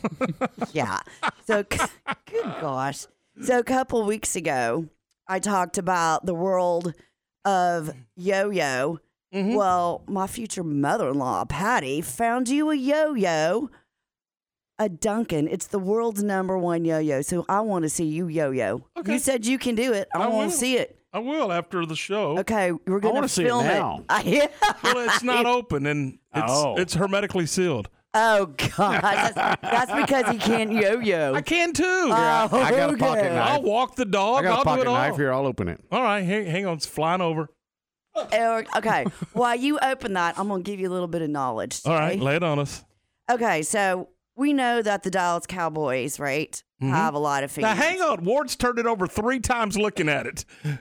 yeah. 0.72 1.00
So, 1.46 1.62
good 1.64 1.80
gosh. 2.60 3.06
So, 3.42 3.58
a 3.58 3.64
couple 3.64 4.04
weeks 4.04 4.34
ago, 4.36 4.88
I 5.26 5.38
talked 5.38 5.78
about 5.78 6.26
the 6.26 6.34
world 6.34 6.94
of 7.44 7.90
yo 8.16 8.50
yo. 8.50 9.00
Mm-hmm. 9.34 9.54
Well, 9.54 10.02
my 10.06 10.26
future 10.26 10.64
mother 10.64 11.10
in 11.10 11.18
law, 11.18 11.44
Patty, 11.44 12.00
found 12.00 12.48
you 12.48 12.70
a 12.70 12.74
yo 12.74 13.12
yo, 13.14 13.68
a 14.78 14.88
Duncan. 14.88 15.48
It's 15.48 15.66
the 15.66 15.78
world's 15.78 16.22
number 16.22 16.56
one 16.58 16.84
yo 16.84 16.98
yo. 16.98 17.22
So, 17.22 17.44
I 17.48 17.60
want 17.60 17.82
to 17.84 17.88
see 17.88 18.04
you 18.06 18.28
yo 18.28 18.50
yo. 18.50 18.84
Okay. 18.96 19.14
You 19.14 19.18
said 19.18 19.46
you 19.46 19.58
can 19.58 19.74
do 19.74 19.92
it. 19.92 20.08
I, 20.14 20.24
I 20.24 20.26
want 20.28 20.50
to 20.50 20.56
see 20.56 20.76
it. 20.76 20.98
I 21.12 21.20
will 21.20 21.50
after 21.52 21.86
the 21.86 21.96
show. 21.96 22.38
Okay, 22.38 22.70
we're 22.70 23.00
gonna 23.00 23.14
wanna 23.14 23.28
see 23.28 23.44
it 23.44 23.48
now. 23.48 24.04
yeah. 24.24 24.48
Well, 24.84 25.08
it's 25.08 25.22
not 25.22 25.46
open 25.58 25.86
and 25.86 26.18
it's 26.34 26.52
Oh. 26.52 26.76
it's 26.76 26.94
hermetically 26.94 27.46
sealed. 27.46 27.88
Oh 28.12 28.46
God, 28.76 29.00
that's, 29.02 29.34
that's 29.62 29.92
because 29.92 30.28
he 30.30 30.38
can't 30.38 30.70
yo 30.70 30.98
yo. 30.98 31.34
I 31.34 31.40
can 31.40 31.72
too. 31.72 31.84
Oh, 31.84 32.12
I 32.12 32.70
got 32.70 32.92
a 32.92 32.96
pocket 32.98 33.20
okay. 33.24 33.34
knife. 33.34 33.48
I'll 33.50 33.62
walk 33.62 33.96
the 33.96 34.04
dog. 34.04 34.40
I 34.40 34.48
got 34.48 34.54
I'll 34.56 34.60
a 34.60 34.64
pocket 34.64 34.84
do 34.84 34.90
all. 34.90 34.96
knife 34.96 35.16
here. 35.16 35.32
I'll 35.32 35.46
open 35.46 35.68
it. 35.68 35.80
All 35.90 36.02
right, 36.02 36.20
hang, 36.20 36.46
hang 36.46 36.66
on. 36.66 36.76
It's 36.76 36.86
flying 36.86 37.20
over. 37.22 37.48
Okay, 38.16 39.04
while 39.32 39.56
you 39.56 39.78
open 39.80 40.12
that, 40.14 40.38
I'm 40.38 40.48
gonna 40.48 40.62
give 40.62 40.78
you 40.78 40.88
a 40.88 40.92
little 40.92 41.08
bit 41.08 41.22
of 41.22 41.30
knowledge. 41.30 41.80
All 41.86 41.94
right, 41.94 42.18
lay 42.20 42.36
it 42.36 42.42
on 42.42 42.58
us. 42.58 42.84
Okay, 43.30 43.62
so 43.62 44.08
we 44.38 44.52
know 44.52 44.80
that 44.80 45.02
the 45.02 45.10
Dallas 45.10 45.46
Cowboys, 45.46 46.18
right, 46.20 46.62
have 46.80 47.14
a 47.14 47.18
lot 47.18 47.42
of 47.42 47.50
fans. 47.50 47.62
Now, 47.62 47.74
hang 47.74 48.00
on. 48.00 48.24
Ward's 48.24 48.54
turned 48.56 48.78
it 48.78 48.86
over 48.86 49.06
three 49.08 49.40
times 49.40 49.76
looking 49.76 50.08
at 50.08 50.26
it. 50.26 50.44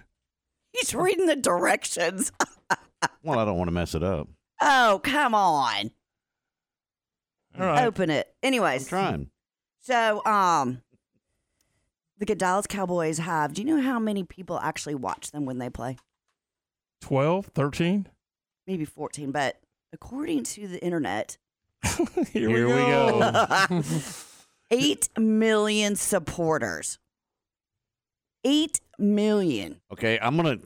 He's 0.72 0.94
reading 0.94 1.26
the 1.26 1.36
directions. 1.36 2.32
Well, 3.22 3.38
I 3.38 3.46
don't 3.46 3.60
want 3.60 3.68
to 3.68 3.74
mess 3.74 3.94
it 3.94 4.02
up. 4.02 4.28
oh, 4.60 5.00
come 5.04 5.36
on. 5.36 5.92
All 7.60 7.66
right. 7.66 7.86
Open 7.86 8.10
it. 8.10 8.34
Anyways, 8.42 8.86
I'm 8.86 8.90
trying. 8.90 9.30
so 9.82 10.26
um, 10.26 10.82
the 12.18 12.26
Dallas 12.34 12.66
Cowboys 12.66 13.20
have. 13.20 13.54
Do 13.54 13.62
you 13.62 13.68
know 13.68 13.82
how 13.82 14.00
many 14.00 14.24
people 14.24 14.60
actually 14.60 14.96
watch 14.96 15.30
them 15.30 15.46
when 15.46 15.60
they 15.60 15.70
play? 15.70 15.98
12, 17.02 17.48
13? 17.54 18.08
Maybe 18.66 18.84
14, 18.84 19.32
but 19.32 19.60
according 19.94 20.44
to 20.46 20.68
the 20.68 20.84
internet, 20.84 21.38
Here, 21.84 22.06
Here 22.50 22.50
we 22.50 22.66
we 22.66 22.82
go. 22.82 23.20
go. 23.70 23.84
eight 24.72 25.10
million 25.18 25.96
supporters. 25.96 27.00
Eight 28.44 28.82
million. 28.98 29.82
Okay, 29.92 30.20
I'm 30.22 30.36
gonna 30.36 30.60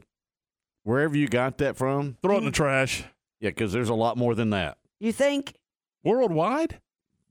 wherever 0.83 1.15
you 1.17 1.27
got 1.27 1.57
that 1.59 1.77
from. 1.77 2.17
Throw 2.21 2.35
it 2.35 2.37
in 2.39 2.45
the 2.45 2.51
mm-hmm. 2.51 2.63
trash. 2.63 3.03
Yeah, 3.39 3.49
because 3.49 3.71
there's 3.71 3.89
a 3.89 3.95
lot 3.95 4.17
more 4.17 4.35
than 4.35 4.51
that. 4.51 4.77
You 4.99 5.11
think? 5.11 5.55
Worldwide? 6.03 6.79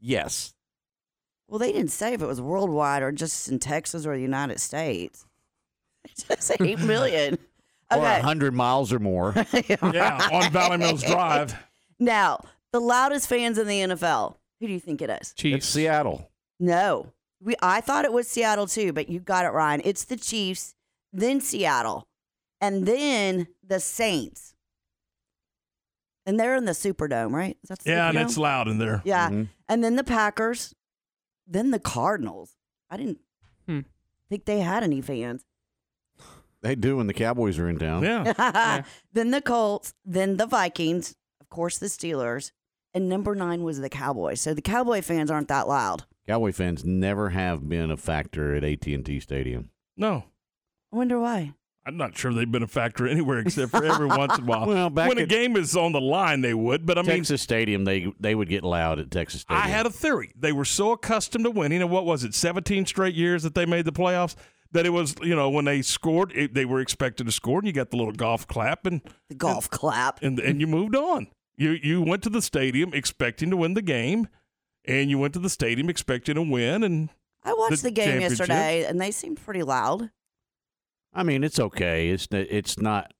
Yes. 0.00 0.54
Well, 1.46 1.58
they 1.58 1.72
didn't 1.72 1.90
say 1.90 2.14
if 2.14 2.22
it 2.22 2.26
was 2.26 2.40
worldwide 2.40 3.02
or 3.02 3.10
just 3.10 3.48
in 3.48 3.58
Texas 3.58 4.06
or 4.06 4.14
the 4.14 4.22
United 4.22 4.60
States. 4.60 5.26
Just 6.16 6.52
eight 6.60 6.78
million. 6.78 7.38
Or 7.90 8.00
hundred 8.04 8.54
miles 8.54 8.92
or 8.92 9.00
more. 9.00 9.34
Yeah, 9.52 10.28
on 10.32 10.52
Valley 10.52 10.78
Mills 10.78 11.02
Drive. 11.02 11.56
Now, 11.98 12.44
the 12.72 12.80
loudest 12.80 13.28
fans 13.28 13.58
in 13.58 13.66
the 13.66 13.80
NFL. 13.80 14.36
Who 14.60 14.66
do 14.66 14.72
you 14.72 14.80
think 14.80 15.00
it 15.02 15.10
is? 15.10 15.34
It's 15.42 15.66
Seattle. 15.66 16.30
No, 16.58 17.12
We 17.40 17.54
I 17.62 17.80
thought 17.80 18.04
it 18.04 18.12
was 18.12 18.28
Seattle 18.28 18.66
too, 18.66 18.92
but 18.92 19.08
you 19.08 19.18
got 19.20 19.44
it, 19.46 19.48
Ryan. 19.48 19.80
It's 19.84 20.04
the 20.04 20.16
Chiefs, 20.16 20.74
then 21.12 21.40
Seattle, 21.40 22.06
and 22.60 22.86
then 22.86 23.48
the 23.66 23.80
Saints. 23.80 24.54
And 26.26 26.38
they're 26.38 26.54
in 26.54 26.66
the 26.66 26.72
Superdome, 26.72 27.32
right? 27.32 27.56
Is 27.62 27.70
that 27.70 27.78
the 27.80 27.90
Yeah, 27.90 28.08
and 28.10 28.18
it's 28.18 28.36
loud 28.36 28.68
in 28.68 28.78
there. 28.78 29.00
Yeah. 29.04 29.30
Mhm. 29.30 29.48
And 29.68 29.82
then 29.82 29.96
the 29.96 30.04
Packers, 30.04 30.74
then 31.46 31.70
the 31.70 31.78
Cardinals. 31.80 32.56
I 32.90 32.96
didn't 32.98 33.20
Hmm. 33.66 33.80
think 34.28 34.44
they 34.44 34.60
had 34.60 34.82
any 34.82 35.00
fans. 35.00 35.44
They 36.62 36.74
do 36.74 36.98
when 36.98 37.06
the 37.06 37.14
Cowboys 37.14 37.58
are 37.58 37.68
in 37.70 37.78
town. 37.78 38.02
Yeah. 38.02 38.82
Then 39.12 39.30
the 39.30 39.40
Colts, 39.40 39.94
then 40.04 40.36
the 40.36 40.46
Vikings, 40.46 41.16
of 41.40 41.48
course 41.48 41.78
the 41.78 41.86
Steelers, 41.86 42.52
and 42.94 43.08
number 43.08 43.34
nine 43.34 43.62
was 43.62 43.80
the 43.80 43.88
Cowboys. 43.88 44.40
So 44.40 44.54
the 44.54 44.62
Cowboy 44.62 45.02
fans 45.02 45.30
aren't 45.30 45.48
that 45.48 45.68
loud. 45.68 46.04
Cowboy 46.26 46.52
fans 46.52 46.84
never 46.84 47.30
have 47.30 47.68
been 47.68 47.90
a 47.90 47.96
factor 47.96 48.54
at 48.54 48.64
AT&T 48.64 49.20
Stadium. 49.20 49.70
No. 49.96 50.24
I 50.92 50.96
wonder 50.96 51.18
why. 51.18 51.54
I'm 51.86 51.96
not 51.96 52.16
sure 52.16 52.32
they've 52.32 52.50
been 52.50 52.62
a 52.62 52.68
factor 52.68 53.08
anywhere 53.08 53.38
except 53.38 53.70
for 53.70 53.84
every 53.84 54.06
once 54.06 54.36
in 54.38 54.44
a 54.44 54.46
while. 54.46 54.66
Well, 54.70 54.90
back 54.90 55.08
when 55.08 55.18
a 55.18 55.26
game 55.26 55.56
is 55.56 55.76
on 55.76 55.92
the 55.92 56.00
line, 56.00 56.42
they 56.42 56.52
would. 56.54 56.84
But 56.84 56.98
I 56.98 57.02
mean, 57.02 57.16
Texas 57.16 57.42
Stadium, 57.42 57.84
they 57.84 58.12
they 58.20 58.34
would 58.34 58.48
get 58.48 58.62
loud 58.62 58.98
at 58.98 59.10
Texas 59.10 59.40
Stadium. 59.42 59.64
I 59.64 59.68
had 59.68 59.86
a 59.86 59.90
theory. 59.90 60.32
They 60.38 60.52
were 60.52 60.66
so 60.66 60.92
accustomed 60.92 61.44
to 61.46 61.50
winning, 61.50 61.80
and 61.80 61.90
what 61.90 62.04
was 62.04 62.22
it, 62.22 62.34
17 62.34 62.86
straight 62.86 63.14
years 63.14 63.42
that 63.44 63.54
they 63.54 63.64
made 63.64 63.86
the 63.86 63.92
playoffs, 63.92 64.36
that 64.72 64.84
it 64.84 64.90
was, 64.90 65.16
you 65.22 65.34
know, 65.34 65.48
when 65.48 65.64
they 65.64 65.80
scored, 65.82 66.32
it, 66.34 66.54
they 66.54 66.64
were 66.66 66.80
expected 66.80 67.24
to 67.26 67.32
score, 67.32 67.58
and 67.58 67.66
you 67.66 67.72
got 67.72 67.90
the 67.90 67.96
little 67.96 68.12
golf 68.12 68.46
clap, 68.46 68.84
and 68.86 69.00
the 69.28 69.34
golf 69.34 69.70
clap, 69.70 70.22
and 70.22 70.38
and 70.38 70.60
you 70.60 70.66
moved 70.66 70.94
on. 70.94 71.28
You 71.56 71.70
you 71.72 72.02
went 72.02 72.22
to 72.22 72.30
the 72.30 72.42
stadium 72.42 72.92
expecting 72.94 73.50
to 73.50 73.56
win 73.56 73.74
the 73.74 73.82
game, 73.82 74.28
and 74.84 75.10
you 75.10 75.18
went 75.18 75.34
to 75.34 75.40
the 75.40 75.50
stadium 75.50 75.90
expecting 75.90 76.36
to 76.36 76.42
win, 76.42 76.82
and 76.82 77.10
I 77.44 77.52
watched 77.54 77.82
the, 77.82 77.90
game 77.90 78.20
yesterday, 78.20 78.84
and 78.84 79.00
they 79.00 79.10
seemed 79.10 79.42
pretty 79.44 79.62
loud. 79.62 80.10
I 81.12 81.22
mean, 81.22 81.44
it's 81.44 81.58
okay. 81.58 82.10
It's 82.10 82.28
it's 82.30 82.78
not. 82.78 83.12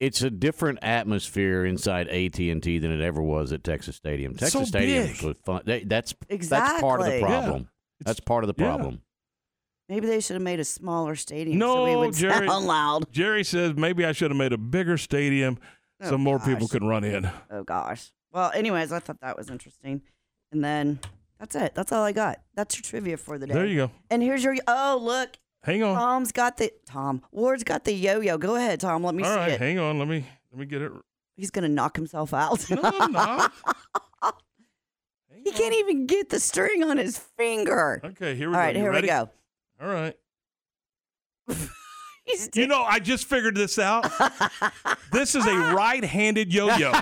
It's 0.00 0.22
a 0.22 0.30
different 0.30 0.78
atmosphere 0.82 1.64
inside 1.66 2.06
AT 2.08 2.38
and 2.38 2.62
T 2.62 2.78
than 2.78 2.92
it 2.92 3.00
ever 3.00 3.20
was 3.20 3.50
at 3.52 3.64
Texas 3.64 3.96
Stadium. 3.96 4.34
Texas 4.34 4.52
so 4.52 4.64
Stadium 4.64 5.08
big. 5.08 5.22
was 5.22 5.36
fun. 5.44 5.62
They- 5.64 5.82
that's 5.82 6.14
that's 6.28 6.80
part 6.80 7.00
of 7.00 7.06
the 7.06 7.14
Exactly. 7.16 7.26
problem. 7.26 7.68
That's 8.04 8.20
part 8.20 8.44
of 8.44 8.54
the 8.54 8.62
yeah. 8.62 8.68
problem. 8.68 9.02
Maybe 9.88 10.06
they 10.06 10.20
should 10.20 10.34
have 10.34 10.42
made 10.42 10.60
a 10.60 10.64
smaller 10.64 11.16
stadium 11.16 11.58
no, 11.58 11.74
so 11.74 11.84
we 11.86 11.96
would 11.96 12.14
Jerry, 12.16 12.46
sound 12.46 12.66
loud. 12.66 13.10
Jerry 13.10 13.42
says 13.42 13.74
maybe 13.74 14.04
I 14.04 14.12
should 14.12 14.30
have 14.30 14.36
made 14.38 14.52
a 14.52 14.58
bigger 14.58 14.98
stadium 14.98 15.58
Oh, 16.00 16.08
so 16.10 16.14
Oh, 16.14 16.18
more 16.18 16.38
people 16.38 16.60
gosh. 16.66 16.70
could 16.70 16.84
run 16.84 17.04
in. 17.04 17.30
Oh 17.50 17.62
gosh. 17.64 18.12
Well, 18.32 18.50
anyways, 18.54 18.92
I 18.92 18.98
thought 19.00 19.20
that 19.20 19.36
was 19.36 19.50
interesting. 19.50 20.02
And 20.52 20.62
then 20.64 21.00
that's 21.40 21.54
it. 21.56 21.74
That's 21.74 21.92
all 21.92 22.02
I 22.04 22.12
got. 22.12 22.40
That's 22.54 22.76
your 22.76 22.82
trivia 22.82 23.16
for 23.16 23.38
the 23.38 23.46
day. 23.46 23.54
There 23.54 23.66
you 23.66 23.76
go. 23.76 23.90
And 24.10 24.22
here's 24.22 24.44
your 24.44 24.56
oh 24.66 24.98
look. 25.02 25.38
Hang 25.64 25.82
on. 25.82 25.96
Tom's 25.96 26.30
got 26.32 26.56
the 26.56 26.72
Tom. 26.86 27.22
Ward's 27.32 27.64
got 27.64 27.84
the 27.84 27.92
yo-yo. 27.92 28.38
Go 28.38 28.54
ahead, 28.54 28.80
Tom. 28.80 29.02
Let 29.02 29.14
me 29.14 29.24
All 29.24 29.30
see 29.32 29.36
right, 29.36 29.50
it. 29.52 29.60
hang 29.60 29.78
on. 29.78 29.98
Let 29.98 30.06
me 30.08 30.24
let 30.52 30.60
me 30.60 30.66
get 30.66 30.82
it. 30.82 30.92
He's 31.36 31.50
gonna 31.50 31.68
knock 31.68 31.96
himself 31.96 32.32
out. 32.32 32.68
No, 32.70 32.80
I'm 32.82 33.12
not. 33.12 33.52
he 35.44 35.50
can't 35.52 35.74
even 35.74 36.06
get 36.06 36.28
the 36.30 36.38
string 36.40 36.82
on 36.84 36.96
his 36.98 37.18
finger. 37.18 38.00
Okay, 38.04 38.34
here 38.34 38.48
we 38.50 38.54
All 38.54 38.60
go. 38.60 38.64
right, 38.66 38.74
You 38.76 38.82
here 38.82 38.90
ready? 38.92 39.06
we 39.06 39.08
go. 39.08 39.30
All 39.80 39.88
right. 39.88 40.16
you 42.54 42.66
know, 42.66 42.82
I 42.82 42.98
just 42.98 43.26
figured 43.26 43.54
this 43.54 43.78
out. 43.78 44.10
this 45.12 45.34
is 45.34 45.46
a 45.46 45.56
right-handed 45.74 46.52
yo-yo. 46.52 46.92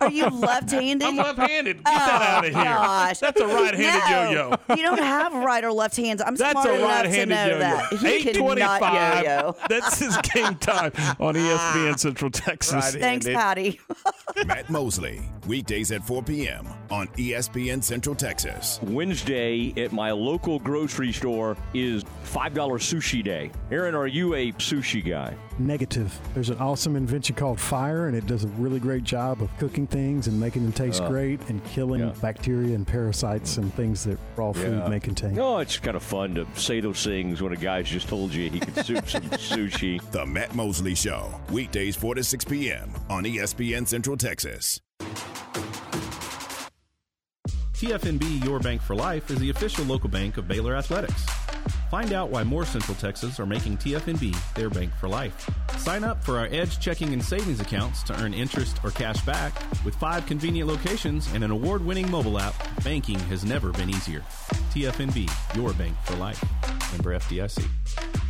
Are 0.00 0.10
you 0.10 0.26
left-handed? 0.28 1.06
I'm 1.06 1.16
left-handed. 1.16 1.84
Get 1.84 1.86
oh, 1.86 2.06
that 2.06 2.22
out 2.22 2.44
of 2.46 2.54
here. 2.54 2.64
Gosh. 2.64 3.18
That's 3.18 3.40
a 3.40 3.46
right-handed 3.46 4.10
No, 4.10 4.30
yo-yo. 4.30 4.74
you 4.76 4.82
don't 4.82 4.98
have 4.98 5.32
right 5.34 5.64
or 5.64 5.72
left 5.72 5.96
hands. 5.96 6.22
I'm 6.24 6.36
That's 6.36 6.52
smart 6.52 6.66
a 6.68 6.74
enough 6.76 7.02
to 7.14 7.26
know 7.26 7.46
yo-yo. 7.46 7.58
that. 7.58 7.92
He 7.94 8.06
Eight 8.08 8.22
cannot 8.22 8.46
twenty-five. 8.46 9.24
yo-yo. 9.24 9.56
This 9.68 10.02
is 10.02 10.16
game 10.34 10.54
time 10.56 10.92
on 11.18 11.34
ESPN 11.34 11.98
Central 11.98 12.30
Texas. 12.30 12.94
Thanks, 12.94 13.26
Patty. 13.26 13.80
Matt 14.46 14.68
Mosley, 14.70 15.22
weekdays 15.46 15.90
at 15.92 16.04
4 16.06 16.22
p.m. 16.22 16.66
on 16.90 17.06
ESPN 17.08 17.82
Central 17.82 18.14
Texas. 18.14 18.78
Wednesday 18.82 19.72
at 19.76 19.92
my 19.92 20.10
local 20.10 20.58
grocery 20.58 21.12
store 21.12 21.56
is 21.74 22.04
$5 22.26 22.52
sushi 22.52 23.22
day. 23.24 23.50
Aaron, 23.70 23.94
are 23.94 24.06
you 24.06 24.34
a 24.34 24.52
sushi 24.52 25.04
guy? 25.06 25.34
Negative. 25.60 26.18
There's 26.32 26.48
an 26.48 26.56
awesome 26.56 26.96
invention 26.96 27.36
called 27.36 27.60
fire, 27.60 28.06
and 28.06 28.16
it 28.16 28.26
does 28.26 28.44
a 28.44 28.48
really 28.48 28.80
great 28.80 29.04
job 29.04 29.42
of 29.42 29.50
cooking 29.58 29.86
things 29.86 30.26
and 30.26 30.40
making 30.40 30.62
them 30.62 30.72
taste 30.72 31.02
Uh, 31.02 31.08
great 31.10 31.38
and 31.50 31.62
killing 31.66 32.00
yeah. 32.00 32.14
bacteria 32.22 32.74
and 32.74 32.86
parasites 32.86 33.58
and 33.58 33.72
things 33.74 34.02
that 34.04 34.18
raw 34.36 34.52
food 34.52 34.78
Yeah. 34.82 34.88
may 34.88 35.00
contain. 35.00 35.38
Oh, 35.38 35.58
it's 35.58 35.78
kind 35.78 35.98
of 35.98 36.02
fun 36.02 36.34
to 36.36 36.46
say 36.54 36.80
those 36.80 37.04
things 37.04 37.42
when 37.42 37.52
a 37.52 37.56
guy's 37.56 37.88
just 37.90 38.08
told 38.08 38.32
you 38.32 38.48
he 38.48 38.58
could 38.58 38.74
soup 38.86 39.06
some 39.06 39.20
sushi. 39.32 40.00
The 40.12 40.24
Matt 40.24 40.54
Mosley 40.54 40.94
Show, 40.94 41.38
weekdays 41.50 41.94
4 41.94 42.14
to 42.14 42.24
6 42.24 42.44
p.m. 42.46 42.92
on 43.10 43.24
ESPN 43.24 43.86
Central 43.86 44.16
Texas. 44.16 44.80
TFNB 47.74 48.44
Your 48.44 48.60
Bank 48.60 48.80
for 48.80 48.94
Life 48.96 49.30
is 49.30 49.38
the 49.38 49.50
official 49.50 49.84
local 49.84 50.08
bank 50.08 50.38
of 50.38 50.48
Baylor 50.48 50.74
Athletics. 50.74 51.26
Find 51.90 52.12
out 52.12 52.30
why 52.30 52.44
more 52.44 52.64
Central 52.64 52.96
Texas 52.96 53.40
are 53.40 53.46
making 53.46 53.78
TFNB 53.78 54.54
their 54.54 54.70
bank 54.70 54.92
for 54.94 55.08
life. 55.08 55.50
Sign 55.76 56.04
up 56.04 56.22
for 56.22 56.38
our 56.38 56.46
Edge 56.46 56.78
checking 56.78 57.12
and 57.12 57.22
savings 57.22 57.58
accounts 57.58 58.04
to 58.04 58.22
earn 58.22 58.32
interest 58.32 58.78
or 58.84 58.92
cash 58.92 59.20
back. 59.22 59.52
With 59.84 59.96
five 59.96 60.24
convenient 60.26 60.68
locations 60.68 61.32
and 61.34 61.42
an 61.42 61.50
award 61.50 61.84
winning 61.84 62.08
mobile 62.08 62.38
app, 62.38 62.54
banking 62.84 63.18
has 63.20 63.44
never 63.44 63.72
been 63.72 63.90
easier. 63.90 64.20
TFNB, 64.72 65.28
your 65.56 65.72
bank 65.72 65.96
for 66.04 66.14
life. 66.14 66.44
Member 66.92 67.18
FDIC. 67.18 68.29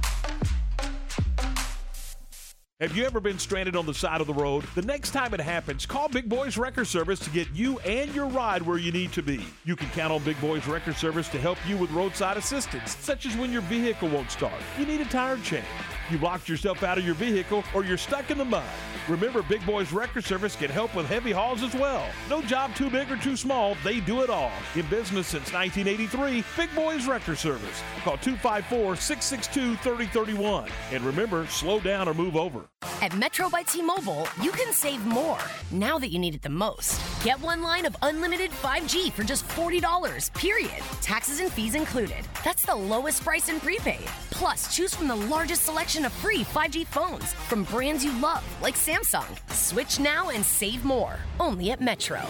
Have 2.81 2.97
you 2.97 3.05
ever 3.05 3.21
been 3.21 3.39
stranded 3.39 3.77
on 3.77 3.85
the 3.85 3.93
side 3.93 4.23
of 4.23 4.27
the 4.27 4.33
road? 4.33 4.65
The 4.75 4.81
next 4.81 5.11
time 5.11 5.35
it 5.35 5.41
happens, 5.41 5.85
call 5.85 6.09
Big 6.09 6.31
Boys 6.31 6.57
Wrecker 6.57 6.87
Service 6.87 7.19
to 7.19 7.29
get 7.29 7.47
you 7.53 7.79
and 7.81 8.11
your 8.15 8.25
ride 8.29 8.63
where 8.63 8.79
you 8.79 8.91
need 8.91 9.13
to 9.13 9.23
be. 9.23 9.45
You 9.67 9.77
can 9.77 9.91
count 9.91 10.15
on 10.15 10.23
Big 10.23 10.41
Boys 10.41 10.67
Wrecker 10.67 10.95
Service 10.95 11.29
to 11.29 11.39
help 11.39 11.59
you 11.69 11.77
with 11.77 11.91
roadside 11.91 12.39
assistance, 12.39 12.97
such 12.97 13.27
as 13.27 13.37
when 13.37 13.53
your 13.53 13.61
vehicle 13.61 14.09
won't 14.09 14.31
start, 14.31 14.55
you 14.79 14.87
need 14.87 15.03
a 15.03 15.05
tire 15.05 15.37
change, 15.41 15.67
you 16.11 16.17
locked 16.21 16.49
yourself 16.49 16.83
out 16.83 16.97
of 16.97 17.05
your 17.05 17.13
vehicle, 17.17 17.63
or 17.75 17.85
you're 17.85 17.99
stuck 17.99 18.31
in 18.31 18.39
the 18.39 18.47
mud. 18.47 18.65
Remember, 19.09 19.43
Big 19.43 19.65
Boys 19.67 19.93
Wrecker 19.93 20.23
Service 20.23 20.57
can 20.57 20.71
help 20.71 20.95
with 20.95 21.05
heavy 21.05 21.33
hauls 21.33 21.63
as 21.63 21.75
well. 21.75 22.07
No 22.31 22.41
job 22.41 22.75
too 22.75 22.89
big 22.89 23.11
or 23.11 23.19
too 23.19 23.37
small, 23.37 23.77
they 23.85 24.01
do 24.01 24.23
it 24.23 24.31
all. 24.31 24.53
In 24.75 24.87
business 24.87 25.27
since 25.27 25.53
1983, 25.53 26.43
Big 26.57 26.75
Boys 26.75 27.07
Wrecker 27.07 27.37
Service. 27.37 27.83
Call 28.05 28.17
254 28.17 28.97
662 28.97 29.77
3031. 29.83 30.71
And 30.93 31.05
remember, 31.05 31.47
slow 31.49 31.79
down 31.79 32.09
or 32.09 32.15
move 32.15 32.37
over. 32.37 32.70
At 33.03 33.17
Metro 33.17 33.49
by 33.49 33.63
T-Mobile, 33.63 34.27
you 34.43 34.53
can 34.53 34.73
save 34.73 35.05
more 35.07 35.39
now 35.71 35.99
that 35.99 36.09
you 36.09 36.19
need 36.19 36.35
it 36.35 36.43
the 36.43 36.49
most. 36.51 37.01
Get 37.25 37.41
one 37.41 37.63
line 37.63 37.87
of 37.87 37.97
unlimited 38.03 38.51
5G 38.51 39.13
for 39.13 39.25
just 39.25 39.47
$40, 39.49 40.33
period. 40.35 40.83
Taxes 41.01 41.41
and 41.41 41.51
fees 41.51 41.75
included. 41.75 42.27
That's 42.45 42.65
the 42.65 42.75
lowest 42.75 43.23
price 43.23 43.49
in 43.49 43.61
prepaid. 43.61 44.07
Plus, 44.31 44.75
choose 44.75 44.95
from 44.95 45.09
the 45.09 45.17
largest 45.17 45.65
selection 45.65 46.05
of 46.05 46.13
free 46.13 46.45
5G 46.45 46.87
phones 46.87 47.33
from 47.33 47.65
brands 47.65 48.05
you 48.05 48.19
love, 48.19 48.45
like 48.63 48.77
Samsung. 48.77 49.39
Switch 49.55 50.01
now 50.01 50.31
and 50.31 50.45
save 50.45 50.85
more. 50.85 51.17
Only 51.39 51.71
at 51.71 51.81
Metro. 51.81 52.21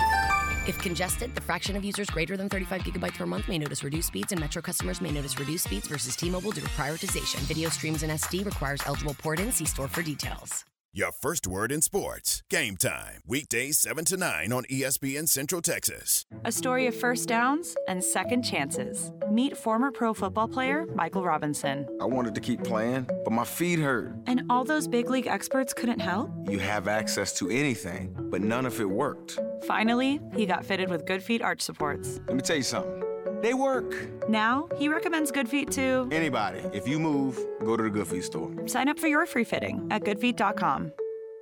If 0.67 0.79
congested, 0.79 1.35
the 1.35 1.41
fraction 1.41 1.77
of 1.77 1.85
users 1.85 2.09
greater 2.11 2.37
than 2.37 2.49
35 2.49 2.83
gigabytes 2.83 3.19
per 3.19 3.27
month 3.27 3.49
may 3.49 3.59
notice 3.59 3.85
reduced 3.85 4.09
speeds, 4.09 4.33
and 4.33 4.41
Metro 4.41 4.63
customers 4.63 5.01
may 5.01 5.11
notice 5.11 5.39
reduced 5.39 5.65
speeds 5.65 5.89
versus 5.89 6.17
T-Mobile 6.17 6.53
due 6.53 6.61
to 6.61 6.69
prioritization. 6.69 7.39
Video 7.49 7.69
streams 7.69 8.03
in 8.03 8.11
SD 8.11 8.45
requires 8.45 8.81
eligible 8.87 9.15
port-in. 9.15 9.53
See 9.53 9.67
store 9.67 9.89
for 9.89 10.03
details. 10.03 10.65
Your 10.93 11.13
first 11.13 11.47
word 11.47 11.71
in 11.71 11.83
sports. 11.83 12.43
Game 12.51 12.77
time. 12.77 13.21
Weekdays 13.25 13.79
7 13.79 14.05
to 14.07 14.17
9 14.17 14.53
on 14.53 14.65
ESPN 14.65 15.29
Central 15.29 15.63
Texas. 15.63 16.27
A 16.45 16.51
story 16.51 16.89
of 16.89 16.97
first 16.97 17.29
downs 17.29 17.77
and 17.87 18.03
second 18.03 18.43
chances. 18.43 19.13
Meet 19.31 19.57
former 19.57 19.93
pro 19.93 20.13
football 20.13 20.49
player 20.49 20.87
Michael 20.97 21.23
Robinson. 21.23 21.87
I 22.01 22.07
wanted 22.07 22.35
to 22.35 22.41
keep 22.41 22.65
playing, 22.65 23.09
but 23.23 23.31
my 23.31 23.45
feet 23.45 23.79
hurt. 23.79 24.17
And 24.27 24.43
all 24.51 24.65
those 24.65 24.89
big 24.89 25.09
league 25.09 25.29
experts 25.29 25.73
couldn't 25.73 26.01
help? 26.01 26.29
You 26.49 26.59
have 26.59 26.89
access 26.89 27.39
to 27.39 27.49
anything, 27.49 28.13
but 28.29 28.41
none 28.41 28.67
of 28.67 28.81
it 28.81 28.91
worked. 28.91 29.39
Finally, 29.69 30.21
he 30.35 30.45
got 30.45 30.65
fitted 30.67 30.91
with 30.91 31.07
Good 31.07 31.23
Feet 31.23 31.41
arch 31.41 31.61
supports. 31.61 32.21
Let 32.27 32.35
me 32.35 32.43
tell 32.43 32.57
you 32.57 32.65
something. 32.65 33.01
They 33.43 33.55
work. 33.55 33.95
Now, 34.29 34.69
he 34.77 34.89
recommends 34.89 35.31
Good 35.31 35.49
Feet 35.49 35.71
to 35.73 36.09
Anybody, 36.13 36.61
if 36.73 36.87
you 36.87 36.99
move, 36.99 37.39
go 37.65 37.77
to 37.77 37.83
the 37.83 37.91
Good 37.91 38.07
Feet 38.07 38.25
store. 38.25 38.51
sign 38.67 38.89
up 38.89 38.99
for 38.99 39.09
your 39.09 39.27
free 39.27 39.45
fitting 39.45 39.87
at 39.91 40.03
goodfeet.com. 40.03 40.93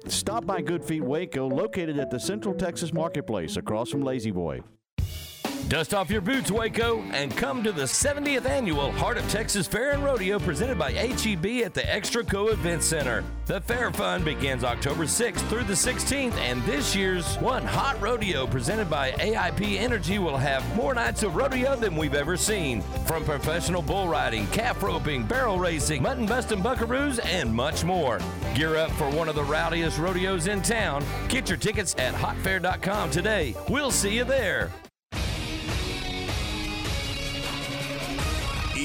Stop 0.06 0.46
by 0.46 0.60
Good 0.60 0.84
Feet 0.84 1.02
Waco, 1.02 1.48
located 1.48 1.98
at 1.98 2.10
the 2.10 2.20
Central 2.20 2.54
Texas 2.54 2.92
Marketplace 2.92 3.56
across 3.56 3.90
from 3.90 4.02
La-Z-Boy. 4.02 4.62
Dust 5.66 5.92
off 5.92 6.08
your 6.10 6.22
boots, 6.22 6.50
Waco, 6.50 7.02
and 7.12 7.36
come 7.36 7.62
to 7.62 7.72
the 7.72 7.82
70th 7.82 8.46
annual 8.46 8.90
Heart 8.92 9.18
of 9.18 9.28
Texas 9.28 9.66
Fair 9.66 9.90
and 9.90 10.02
Rodeo 10.02 10.38
presented 10.38 10.78
by 10.78 10.92
HEB 10.92 11.64
at 11.64 11.74
the 11.74 11.82
Extraco 11.82 12.52
Event 12.52 12.82
Center. 12.82 13.22
The 13.44 13.60
Fair 13.60 13.90
Fun 13.90 14.24
begins 14.24 14.64
October 14.64 15.04
6th 15.04 15.46
through 15.48 15.64
the 15.64 15.74
16th, 15.74 16.34
and 16.34 16.62
this 16.62 16.96
year's 16.96 17.36
One 17.36 17.64
Hot 17.64 18.00
Rodeo 18.00 18.46
presented 18.46 18.88
by 18.88 19.10
AIP 19.12 19.78
Energy 19.78 20.18
will 20.18 20.38
have 20.38 20.64
more 20.74 20.94
nights 20.94 21.22
of 21.22 21.36
rodeo 21.36 21.76
than 21.76 21.96
we've 21.96 22.14
ever 22.14 22.36
seen. 22.36 22.80
From 23.06 23.24
professional 23.24 23.82
bull 23.82 24.08
riding, 24.08 24.46
calf 24.48 24.82
roping, 24.82 25.24
barrel 25.24 25.58
racing, 25.58 26.02
mutton 26.02 26.24
busting 26.24 26.62
buckaroos, 26.62 27.20
and 27.24 27.52
much 27.52 27.84
more. 27.84 28.20
Gear 28.54 28.76
up 28.76 28.90
for 28.92 29.10
one 29.10 29.28
of 29.28 29.34
the 29.34 29.44
rowdiest 29.44 29.98
rodeos 29.98 30.46
in 30.46 30.62
town. 30.62 31.04
Get 31.28 31.50
your 31.50 31.58
tickets 31.58 31.94
at 31.98 32.14
hotfair.com 32.14 33.10
today. 33.10 33.54
We'll 33.68 33.90
see 33.90 34.16
you 34.16 34.24
there. 34.24 34.70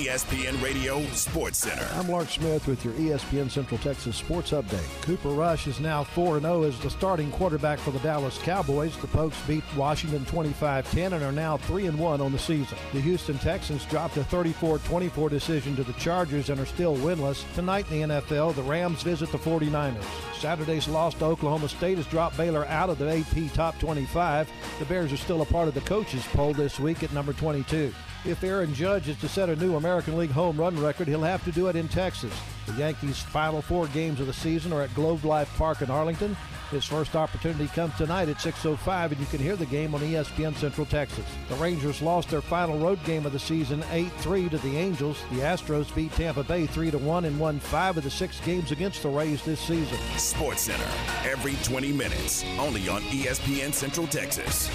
ESPN 0.04 0.62
Radio 0.62 1.02
Sports 1.14 1.60
Center. 1.60 1.88
I'm 1.94 2.10
Lark 2.10 2.30
Smith 2.30 2.68
with 2.68 2.84
your 2.84 2.94
ESPN 2.96 3.50
Central 3.50 3.78
Texas 3.78 4.18
Sports 4.18 4.52
Update. 4.52 5.02
Cooper 5.02 5.30
Rush 5.30 5.66
is 5.66 5.80
now 5.80 6.04
4 6.04 6.42
0 6.42 6.64
as 6.64 6.78
the 6.80 6.90
starting 6.90 7.32
quarterback 7.32 7.80
for 7.80 7.92
the 7.92 8.00
Dallas 8.00 8.38
Cowboys. 8.40 8.98
The 8.98 9.08
Pokes 9.08 9.40
beat 9.48 9.64
Washington 9.78 10.26
25 10.26 10.92
10 10.92 11.14
and 11.14 11.24
are 11.24 11.32
now 11.32 11.56
3 11.56 11.90
1 11.90 12.20
on 12.20 12.34
the 12.34 12.38
season. 12.38 12.78
The 12.92 13.00
Houston 13.00 13.38
Texans 13.38 13.86
dropped 13.86 14.18
a 14.18 14.26
34 14.26 14.80
24 14.80 15.30
decision 15.30 15.74
to 15.78 15.86
the 15.86 15.94
Chargers 15.94 16.50
and 16.50 16.60
are 16.60 16.66
still 16.66 16.98
winless. 16.98 17.46
Tonight 17.56 17.90
in 17.90 18.10
the 18.10 18.16
NFL, 18.16 18.56
the 18.56 18.64
Rams 18.64 19.04
visit 19.04 19.32
the 19.32 19.38
49ers. 19.38 20.04
Saturday's 20.38 20.90
loss 20.90 21.14
to 21.14 21.26
Oklahoma 21.26 21.70
State 21.70 21.96
has 21.96 22.08
dropped 22.08 22.36
Baylor 22.36 22.66
out 22.66 22.90
of 22.90 22.98
the 22.98 23.10
AP 23.10 23.54
Top 23.54 23.80
25. 23.80 24.52
The 24.80 24.86
Bears 24.86 25.14
are 25.14 25.18
still 25.18 25.44
a 25.44 25.46
part 25.46 25.70
of 25.70 25.76
the 25.76 25.82
coaches 25.82 26.26
poll 26.34 26.52
this 26.52 26.78
week 26.78 27.04
at 27.04 27.14
number 27.14 27.32
22. 27.32 27.94
If 28.26 28.42
Aaron 28.42 28.74
Judge 28.74 29.10
is 29.10 29.18
to 29.18 29.28
set 29.28 29.50
a 29.50 29.56
new 29.58 29.76
American 29.76 30.18
League 30.18 30.32
home 30.32 30.56
run 30.56 30.80
record, 30.80 31.10
he'll 31.10 31.22
have 31.24 31.44
to 31.44 31.52
do 31.52 31.68
it 31.68 31.76
in 31.76 31.90
Texas. 31.90 32.34
The 32.68 32.74
Yankees' 32.74 33.22
final 33.22 33.62
four 33.62 33.88
games 33.88 34.22
of 34.22 34.28
the 34.28 34.34
season 34.34 34.72
are 34.72 34.82
at 34.82 34.96
Globe 34.96 35.26
Life 35.26 35.54
Park 35.58 35.82
in 35.82 35.92
Arlington. 35.92 36.38
His 36.72 36.86
first 36.86 37.18
opportunity 37.18 37.68
comes 37.68 37.94
tonight 37.98 38.30
at 38.30 38.38
6.05, 38.38 39.12
and 39.12 39.20
you 39.20 39.26
can 39.26 39.40
hear 39.40 39.58
the 39.58 39.66
game 39.66 39.94
on 39.94 40.00
ESPN 40.00 40.56
Central 40.56 40.88
Texas. 40.88 41.26
The 41.50 41.56
Rangers 41.56 42.02
lost 42.02 42.30
their 42.30 42.42
final 42.42 42.80
road 42.80 43.04
game 43.04 43.26
of 43.26 43.34
the 43.34 43.40
season 43.40 43.82
8-3 43.92 44.50
to 44.52 44.58
the 44.60 44.78
Angels. 44.78 45.22
The 45.30 45.42
Astros 45.42 45.94
beat 45.94 46.14
Tampa 46.14 46.44
Bay 46.44 46.66
3-1 46.66 47.26
and 47.26 47.38
won 47.38 47.60
five 47.60 47.98
of 47.98 48.06
the 48.06 48.10
six 48.10 48.40
games 48.40 48.72
against 48.72 49.04
the 49.04 49.10
Rays 49.10 49.44
this 49.44 49.60
season. 49.60 50.00
Sports 50.18 50.62
Center, 50.62 50.90
every 51.30 51.56
20 51.64 51.92
minutes, 51.92 52.46
only 52.58 52.88
on 52.88 53.02
ESPN 53.04 53.74
Central 53.74 54.08
Texas. 54.08 54.70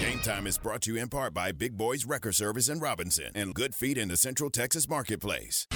Game 0.00 0.18
Time 0.18 0.46
is 0.46 0.58
brought 0.58 0.82
to 0.82 0.92
you 0.92 1.00
in 1.00 1.08
part 1.08 1.32
by 1.32 1.52
Big 1.52 1.78
Boys 1.78 2.04
Record 2.04 2.34
Service 2.34 2.68
in 2.68 2.80
Robinson 2.80 3.30
and 3.34 3.54
Good 3.54 3.74
Feet 3.74 3.96
in 3.96 4.08
the 4.08 4.16
Central 4.18 4.50
Texas 4.50 4.86
Marketplace. 4.86 5.66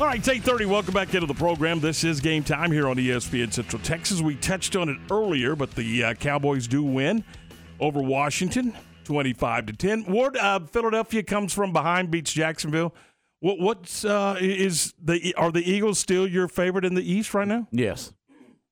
All 0.00 0.06
right, 0.06 0.18
it's 0.18 0.28
830. 0.28 0.64
Welcome 0.66 0.92
back 0.92 1.14
into 1.14 1.28
the 1.28 1.34
program. 1.34 1.78
This 1.78 2.02
is 2.02 2.18
game 2.18 2.42
time 2.42 2.72
here 2.72 2.88
on 2.88 2.96
ESPN 2.96 3.52
Central 3.52 3.80
Texas. 3.80 4.20
We 4.20 4.34
touched 4.34 4.74
on 4.74 4.88
it 4.88 4.98
earlier, 5.08 5.54
but 5.54 5.70
the 5.76 6.02
uh, 6.02 6.14
Cowboys 6.14 6.66
do 6.66 6.82
win 6.82 7.22
over 7.78 8.02
Washington, 8.02 8.74
25 9.04 9.66
to 9.66 9.72
10. 9.74 10.04
Ward, 10.06 10.36
uh, 10.36 10.58
Philadelphia 10.60 11.22
comes 11.22 11.52
from 11.52 11.72
behind, 11.72 12.10
beats 12.10 12.32
Jacksonville. 12.32 12.92
What 13.40 13.58
what's 13.58 14.04
uh, 14.04 14.36
is 14.38 14.94
the 15.02 15.34
are 15.36 15.50
the 15.50 15.68
Eagles 15.68 15.98
still 15.98 16.26
your 16.26 16.46
favorite 16.46 16.84
in 16.84 16.94
the 16.94 17.02
East 17.02 17.32
right 17.32 17.48
now? 17.48 17.66
Yes. 17.72 18.12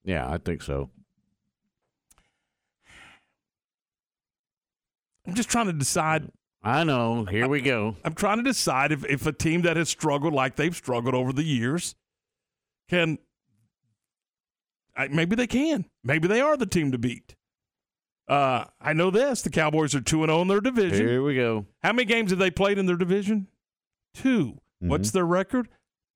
Yeah, 0.04 0.30
I 0.30 0.38
think 0.38 0.62
so. 0.62 0.90
I'm 5.26 5.34
just 5.34 5.48
trying 5.50 5.66
to 5.66 5.72
decide. 5.72 6.30
I 6.62 6.84
know. 6.84 7.24
Here 7.24 7.48
we 7.48 7.60
go. 7.60 7.96
I'm 8.04 8.14
trying 8.14 8.38
to 8.38 8.42
decide 8.42 8.92
if, 8.92 9.04
if 9.04 9.26
a 9.26 9.32
team 9.32 9.62
that 9.62 9.76
has 9.76 9.88
struggled 9.88 10.34
like 10.34 10.56
they've 10.56 10.74
struggled 10.74 11.14
over 11.14 11.32
the 11.32 11.44
years 11.44 11.94
can. 12.88 13.18
I, 14.96 15.08
maybe 15.08 15.36
they 15.36 15.46
can. 15.46 15.84
Maybe 16.02 16.28
they 16.28 16.40
are 16.40 16.56
the 16.56 16.66
team 16.66 16.90
to 16.92 16.98
beat. 16.98 17.36
Uh, 18.26 18.64
I 18.80 18.92
know 18.92 19.10
this: 19.10 19.40
the 19.40 19.50
Cowboys 19.50 19.94
are 19.94 20.00
two 20.00 20.22
and 20.22 20.30
zero 20.30 20.42
in 20.42 20.48
their 20.48 20.60
division. 20.60 21.06
Here 21.06 21.22
we 21.22 21.36
go. 21.36 21.66
How 21.82 21.92
many 21.92 22.04
games 22.04 22.30
have 22.30 22.38
they 22.38 22.50
played 22.50 22.76
in 22.76 22.84
their 22.84 22.96
division? 22.96 23.46
2 24.14 24.58
What's 24.80 25.10
their 25.10 25.26
record? 25.26 25.68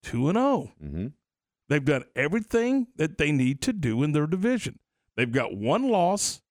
Two 0.02 0.28
and 0.28 0.36
0 0.36 0.72
Mm-hmm. 0.82 1.06
They've 1.68 1.84
done 1.84 2.04
everything 2.14 2.88
that 2.96 3.18
they 3.18 3.32
need 3.32 3.60
to 3.62 3.72
do 3.72 4.02
in 4.02 4.12
their 4.12 4.26
division. 4.26 4.78
They've 5.16 5.30
got 5.30 5.54
one 5.56 5.88
loss, 5.88 6.42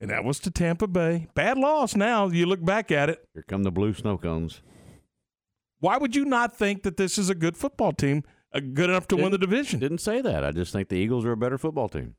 and 0.00 0.10
that 0.10 0.24
was 0.24 0.38
to 0.40 0.50
Tampa 0.50 0.86
Bay. 0.86 1.28
Bad 1.34 1.56
loss. 1.58 1.96
Now 1.96 2.28
you 2.28 2.46
look 2.46 2.64
back 2.64 2.90
at 2.90 3.08
it. 3.08 3.24
Here 3.34 3.44
come 3.48 3.62
the 3.62 3.70
blue 3.70 3.94
snow 3.94 4.18
cones. 4.18 4.60
Why 5.80 5.96
would 5.96 6.14
you 6.14 6.24
not 6.24 6.56
think 6.56 6.82
that 6.82 6.96
this 6.96 7.18
is 7.18 7.30
a 7.30 7.34
good 7.34 7.56
football 7.56 7.92
team, 7.92 8.24
uh, 8.52 8.60
good 8.60 8.90
enough 8.90 9.08
to 9.08 9.16
win 9.16 9.30
the 9.30 9.38
division? 9.38 9.80
Didn't 9.80 9.98
say 9.98 10.20
that. 10.20 10.44
I 10.44 10.50
just 10.50 10.72
think 10.72 10.88
the 10.88 10.96
Eagles 10.96 11.24
are 11.24 11.32
a 11.32 11.36
better 11.36 11.56
football 11.58 11.88
team. 11.88 12.16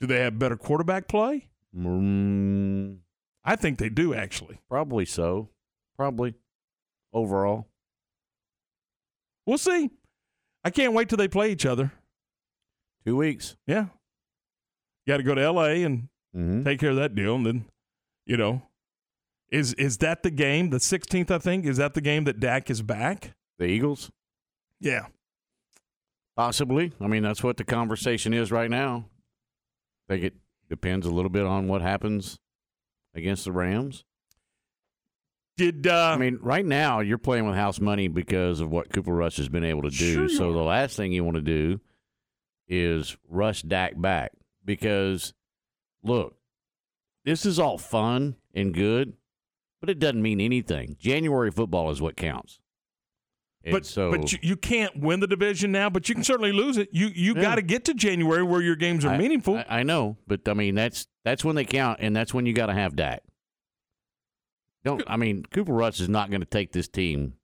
Do 0.00 0.06
they 0.06 0.20
have 0.20 0.38
better 0.38 0.56
quarterback 0.56 1.08
play? 1.08 1.48
Mm, 1.76 2.98
I 3.44 3.56
think 3.56 3.78
they 3.78 3.88
do 3.88 4.14
actually. 4.14 4.60
probably 4.68 5.04
so. 5.06 5.48
Probably 5.96 6.34
overall. 7.12 7.66
We'll 9.46 9.58
see. 9.58 9.90
I 10.64 10.70
can't 10.70 10.92
wait 10.92 11.08
till 11.08 11.18
they 11.18 11.28
play 11.28 11.50
each 11.50 11.66
other. 11.66 11.92
Two 13.04 13.16
weeks. 13.16 13.56
Yeah. 13.66 13.86
Got 15.08 15.16
to 15.18 15.22
go 15.24 15.34
to 15.34 15.42
L.A. 15.42 15.82
and 15.84 16.08
Mm-hmm. 16.34 16.62
take 16.64 16.80
care 16.80 16.88
of 16.88 16.96
that 16.96 17.14
deal, 17.14 17.34
and 17.34 17.44
then, 17.44 17.64
you 18.24 18.38
know, 18.38 18.62
is 19.50 19.74
is 19.74 19.98
that 19.98 20.22
the 20.22 20.30
game? 20.30 20.70
The 20.70 20.78
16th, 20.78 21.30
I 21.30 21.36
think. 21.36 21.66
Is 21.66 21.76
that 21.76 21.92
the 21.92 22.00
game 22.00 22.24
that 22.24 22.40
Dak 22.40 22.70
is 22.70 22.80
back? 22.80 23.32
The 23.58 23.66
Eagles? 23.66 24.10
Yeah. 24.80 25.08
Possibly. 26.34 26.92
I 27.02 27.06
mean, 27.06 27.22
that's 27.22 27.42
what 27.42 27.58
the 27.58 27.64
conversation 27.64 28.32
is 28.32 28.50
right 28.50 28.70
now. 28.70 29.04
I 30.08 30.14
think 30.14 30.24
it 30.24 30.34
depends 30.70 31.06
a 31.06 31.10
little 31.10 31.28
bit 31.28 31.44
on 31.44 31.68
what 31.68 31.82
happens 31.82 32.38
against 33.14 33.44
the 33.44 33.52
Rams. 33.52 34.04
Did 35.56 35.86
uh, 35.86 36.12
I 36.14 36.16
mean 36.16 36.38
right 36.40 36.64
now 36.64 37.00
you're 37.00 37.18
playing 37.18 37.46
with 37.46 37.54
house 37.56 37.78
money 37.80 38.08
because 38.08 38.60
of 38.60 38.70
what 38.70 38.90
Cooper 38.92 39.14
Rush 39.14 39.36
has 39.36 39.48
been 39.48 39.64
able 39.64 39.82
to 39.82 39.90
do. 39.90 40.12
Sure 40.14 40.28
so 40.28 40.50
are. 40.50 40.52
the 40.54 40.62
last 40.62 40.96
thing 40.96 41.12
you 41.12 41.24
want 41.24 41.36
to 41.36 41.42
do 41.42 41.80
is 42.68 43.16
rush 43.28 43.62
Dak 43.62 44.00
back 44.00 44.32
because 44.64 45.34
look, 46.02 46.36
this 47.24 47.44
is 47.44 47.58
all 47.58 47.76
fun 47.78 48.36
and 48.54 48.72
good, 48.72 49.12
but 49.80 49.90
it 49.90 49.98
doesn't 49.98 50.22
mean 50.22 50.40
anything. 50.40 50.96
January 50.98 51.50
football 51.50 51.90
is 51.90 52.00
what 52.00 52.16
counts. 52.16 52.58
And 53.64 53.72
But 53.72 53.86
so 53.86 54.10
but 54.10 54.32
you, 54.32 54.38
you 54.42 54.56
can't 54.56 54.98
win 54.98 55.20
the 55.20 55.26
division 55.28 55.70
now, 55.70 55.88
but 55.90 56.08
you 56.08 56.14
can 56.14 56.24
certainly 56.24 56.50
lose 56.52 56.78
it. 56.78 56.88
You 56.92 57.08
you 57.14 57.34
Yeah. 57.36 57.42
got 57.42 57.54
to 57.56 57.62
get 57.62 57.84
to 57.84 57.94
January 57.94 58.42
where 58.42 58.62
your 58.62 58.74
games 58.76 59.04
are 59.04 59.10
I- 59.10 59.18
meaningful. 59.18 59.58
I, 59.58 59.66
I 59.68 59.82
know, 59.82 60.16
but 60.26 60.48
I 60.48 60.54
mean 60.54 60.74
that's 60.74 61.06
that's 61.24 61.44
when 61.44 61.56
they 61.56 61.64
count, 61.66 61.98
and 62.00 62.16
that's 62.16 62.32
when 62.32 62.46
you 62.46 62.54
got 62.54 62.66
to 62.66 62.72
have 62.74 62.96
Dak. 62.96 63.22
Don't 64.84 65.02
I 65.06 65.16
mean 65.16 65.44
Cooper 65.50 65.72
Rush 65.72 66.00
is 66.00 66.08
not 66.08 66.30
going 66.30 66.40
to 66.40 66.46
take 66.46 66.72
this 66.72 66.88
team 66.88 67.34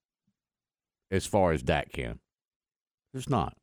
as 1.11 1.25
far 1.27 1.53
as 1.53 1.63
Dak 1.63 1.93
can. 1.93 2.19
There's 3.13 3.29
not. 3.31 3.57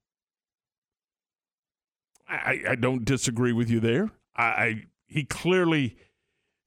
I, 2.28 2.62
I 2.70 2.76
don't 2.76 3.06
disagree 3.06 3.54
with 3.54 3.70
you 3.70 3.80
there. 3.80 4.10
I, 4.36 4.44
I 4.44 4.84
he 5.08 5.24
clearly 5.24 5.98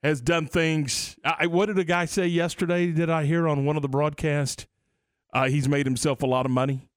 has 0.03 0.21
done 0.21 0.47
things. 0.47 1.17
I, 1.25 1.47
what 1.47 1.67
did 1.67 1.79
a 1.79 1.85
guy 1.85 2.05
say 2.05 2.27
yesterday? 2.29 2.93
Did 2.93 3.11
I 3.11 3.25
hear 3.25 3.49
on 3.49 3.65
one 3.65 3.75
of 3.77 3.83
the 3.83 3.89
broadcasts? 3.89 4.67
Uh, 5.33 5.49
he's 5.49 5.69
made 5.69 5.85
himself 5.85 6.23
a 6.23 6.27
lot 6.27 6.47
of 6.47 6.53
money, 6.53 6.89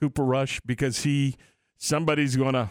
Cooper 0.00 0.24
Rush, 0.24 0.60
because 0.66 1.04
he 1.04 1.36
somebody's 1.78 2.36
gonna 2.36 2.70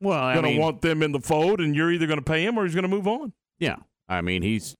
Well, 0.00 0.18
I 0.18 0.34
gonna 0.34 0.48
mean- 0.48 0.60
want 0.60 0.82
them 0.82 1.02
in 1.02 1.12
the 1.12 1.20
fold, 1.20 1.60
and 1.60 1.74
you're 1.74 1.90
either 1.90 2.06
gonna 2.06 2.20
pay 2.22 2.44
him 2.44 2.58
or 2.58 2.64
he's 2.64 2.74
gonna 2.74 2.86
move 2.88 3.08
on. 3.08 3.32
Yeah, 3.58 3.76
I 4.08 4.20
mean 4.20 4.42
he's, 4.42 4.76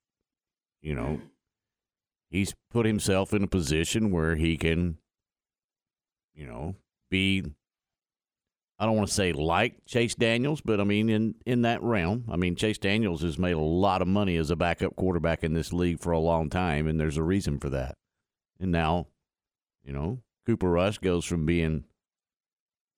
you 0.82 0.94
know, 0.94 1.20
mm. 1.20 1.22
he's 2.30 2.54
put 2.70 2.86
himself 2.86 3.32
in 3.32 3.44
a 3.44 3.48
position 3.48 4.10
where 4.10 4.36
he 4.36 4.56
can, 4.56 4.98
you 6.34 6.46
know, 6.46 6.76
be. 7.10 7.44
I 8.78 8.86
don't 8.86 8.96
want 8.96 9.08
to 9.08 9.14
say 9.14 9.34
like 9.34 9.84
Chase 9.84 10.14
Daniels, 10.14 10.62
but 10.62 10.80
I 10.80 10.84
mean 10.84 11.10
in 11.10 11.34
in 11.44 11.62
that 11.62 11.82
realm. 11.82 12.24
I 12.30 12.36
mean 12.36 12.56
Chase 12.56 12.78
Daniels 12.78 13.20
has 13.22 13.38
made 13.38 13.52
a 13.52 13.58
lot 13.58 14.00
of 14.00 14.08
money 14.08 14.36
as 14.36 14.50
a 14.50 14.56
backup 14.56 14.96
quarterback 14.96 15.44
in 15.44 15.52
this 15.52 15.72
league 15.72 16.00
for 16.00 16.12
a 16.12 16.18
long 16.18 16.48
time, 16.48 16.86
and 16.86 16.98
there's 16.98 17.18
a 17.18 17.22
reason 17.22 17.58
for 17.58 17.68
that. 17.70 17.96
And 18.58 18.72
now, 18.72 19.08
you 19.84 19.92
know, 19.92 20.22
Cooper 20.46 20.70
Rush 20.70 20.98
goes 20.98 21.26
from 21.26 21.44
being, 21.44 21.84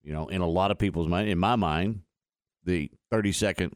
you 0.02 0.12
know, 0.12 0.28
in 0.28 0.40
a 0.40 0.48
lot 0.48 0.70
of 0.70 0.78
people's 0.78 1.08
mind, 1.08 1.28
in 1.28 1.38
my 1.38 1.56
mind, 1.56 2.02
the 2.64 2.90
32nd 3.12 3.72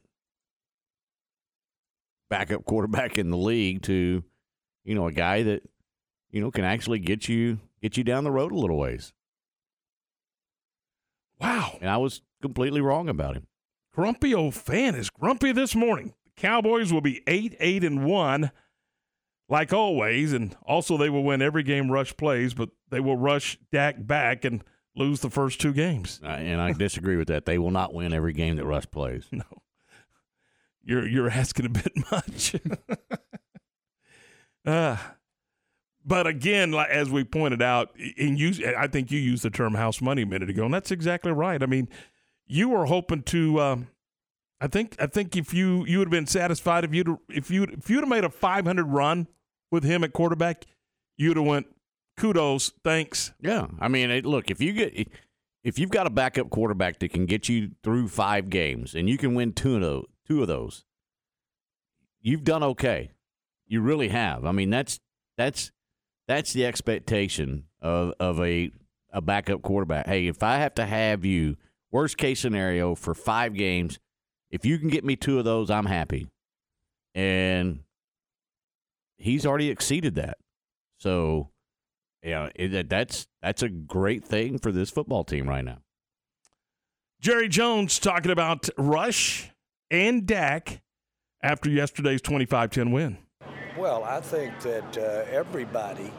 backup 2.28 2.64
quarterback 2.64 3.18
in 3.18 3.30
the 3.30 3.36
league 3.36 3.82
to, 3.82 4.22
you 4.84 4.94
know, 4.94 5.06
a 5.06 5.12
guy 5.12 5.42
that, 5.42 5.62
you 6.30 6.40
know, 6.40 6.50
can 6.50 6.64
actually 6.64 6.98
get 6.98 7.28
you 7.28 7.58
get 7.80 7.96
you 7.96 8.04
down 8.04 8.24
the 8.24 8.30
road 8.30 8.52
a 8.52 8.56
little 8.56 8.78
ways. 8.78 9.12
Wow. 11.40 11.78
And 11.80 11.90
I 11.90 11.98
was 11.98 12.22
completely 12.42 12.80
wrong 12.80 13.08
about 13.08 13.36
him. 13.36 13.46
Grumpy 13.92 14.34
old 14.34 14.54
fan 14.54 14.94
is 14.94 15.10
grumpy 15.10 15.52
this 15.52 15.74
morning. 15.74 16.14
The 16.24 16.40
Cowboys 16.40 16.92
will 16.92 17.00
be 17.00 17.22
8 17.26 17.56
8 17.58 17.84
and 17.84 18.04
1 18.04 18.50
like 19.48 19.72
always 19.72 20.32
and 20.32 20.56
also 20.64 20.96
they 20.96 21.08
will 21.08 21.22
win 21.22 21.40
every 21.40 21.62
game 21.62 21.90
rush 21.90 22.16
plays, 22.16 22.52
but 22.52 22.70
they 22.90 23.00
will 23.00 23.16
rush 23.16 23.58
Dak 23.70 24.06
back 24.06 24.44
and 24.44 24.62
lose 24.96 25.20
the 25.20 25.30
first 25.30 25.60
two 25.60 25.72
games. 25.72 26.20
Uh, 26.24 26.28
and 26.28 26.60
I 26.60 26.72
disagree 26.72 27.16
with 27.16 27.28
that. 27.28 27.44
They 27.44 27.58
will 27.58 27.70
not 27.70 27.94
win 27.94 28.12
every 28.12 28.32
game 28.32 28.56
that 28.56 28.64
Rush 28.64 28.90
plays. 28.90 29.26
No. 29.32 29.44
You're 30.86 31.06
you're 31.06 31.28
asking 31.28 31.66
a 31.66 31.68
bit 31.68 31.92
much. 32.12 32.54
uh, 34.66 34.96
but 36.04 36.26
again, 36.26 36.72
as 36.74 37.10
we 37.10 37.24
pointed 37.24 37.60
out, 37.60 37.90
and 38.16 38.38
you, 38.38 38.74
I 38.78 38.86
think 38.86 39.10
you 39.10 39.18
used 39.18 39.42
the 39.42 39.50
term 39.50 39.74
house 39.74 40.00
money 40.00 40.22
a 40.22 40.26
minute 40.26 40.48
ago, 40.48 40.64
and 40.64 40.72
that's 40.72 40.92
exactly 40.92 41.32
right. 41.32 41.60
I 41.60 41.66
mean, 41.66 41.88
you 42.46 42.68
were 42.68 42.86
hoping 42.86 43.22
to. 43.24 43.60
Um, 43.60 43.88
I 44.60 44.68
think 44.68 44.96
I 45.00 45.06
think 45.06 45.36
if 45.36 45.52
you 45.52 45.84
you 45.84 45.98
would 45.98 46.06
have 46.06 46.12
been 46.12 46.26
satisfied 46.26 46.84
if 46.84 46.94
you 46.94 47.20
if 47.28 47.50
you 47.50 47.64
if 47.64 47.90
you'd 47.90 48.00
have 48.00 48.08
made 48.08 48.24
a 48.24 48.30
500 48.30 48.86
run 48.86 49.26
with 49.70 49.82
him 49.82 50.04
at 50.04 50.12
quarterback, 50.12 50.64
you'd 51.18 51.36
have 51.36 51.44
went 51.44 51.66
kudos, 52.16 52.72
thanks. 52.82 53.32
Yeah, 53.40 53.66
I 53.80 53.88
mean, 53.88 54.10
it, 54.10 54.24
look 54.24 54.50
if 54.50 54.60
you 54.60 54.72
get 54.72 55.08
if 55.64 55.78
you've 55.78 55.90
got 55.90 56.06
a 56.06 56.10
backup 56.10 56.50
quarterback 56.50 57.00
that 57.00 57.12
can 57.12 57.26
get 57.26 57.48
you 57.48 57.72
through 57.82 58.08
five 58.08 58.48
games 58.48 58.94
and 58.94 59.08
you 59.08 59.18
can 59.18 59.34
win 59.34 59.52
two 59.52 59.80
those, 59.80 60.04
two 60.26 60.42
of 60.42 60.48
those, 60.48 60.84
you've 62.20 62.44
done 62.44 62.62
okay. 62.62 63.12
You 63.66 63.80
really 63.80 64.08
have. 64.08 64.44
I 64.44 64.52
mean, 64.52 64.70
that's 64.70 65.00
that's 65.36 65.72
that's 66.28 66.52
the 66.52 66.66
expectation 66.66 67.64
of 67.80 68.12
of 68.20 68.40
a 68.40 68.70
a 69.12 69.20
backup 69.20 69.62
quarterback. 69.62 70.06
Hey, 70.06 70.26
if 70.26 70.42
I 70.42 70.58
have 70.58 70.74
to 70.74 70.86
have 70.86 71.24
you, 71.24 71.56
worst 71.90 72.16
case 72.16 72.40
scenario 72.40 72.94
for 72.94 73.14
five 73.14 73.54
games, 73.54 73.98
if 74.50 74.64
you 74.64 74.78
can 74.78 74.88
get 74.88 75.04
me 75.04 75.16
two 75.16 75.38
of 75.38 75.44
those, 75.44 75.70
I'm 75.70 75.86
happy. 75.86 76.28
And 77.14 77.80
he's 79.16 79.46
already 79.46 79.70
exceeded 79.70 80.16
that. 80.16 80.38
So, 80.98 81.50
yeah, 82.22 82.50
it, 82.54 82.88
that's 82.88 83.26
that's 83.42 83.62
a 83.62 83.68
great 83.68 84.24
thing 84.24 84.58
for 84.58 84.72
this 84.72 84.90
football 84.90 85.24
team 85.24 85.48
right 85.48 85.64
now. 85.64 85.78
Jerry 87.20 87.48
Jones 87.48 87.98
talking 87.98 88.30
about 88.30 88.68
Rush 88.76 89.50
and 89.90 90.26
Dak 90.26 90.82
after 91.42 91.70
yesterday's 91.70 92.22
25-10 92.22 92.92
win. 92.92 93.18
Well, 93.78 94.04
I 94.04 94.20
think 94.20 94.58
that 94.60 94.96
uh, 94.96 95.30
everybody 95.30 96.10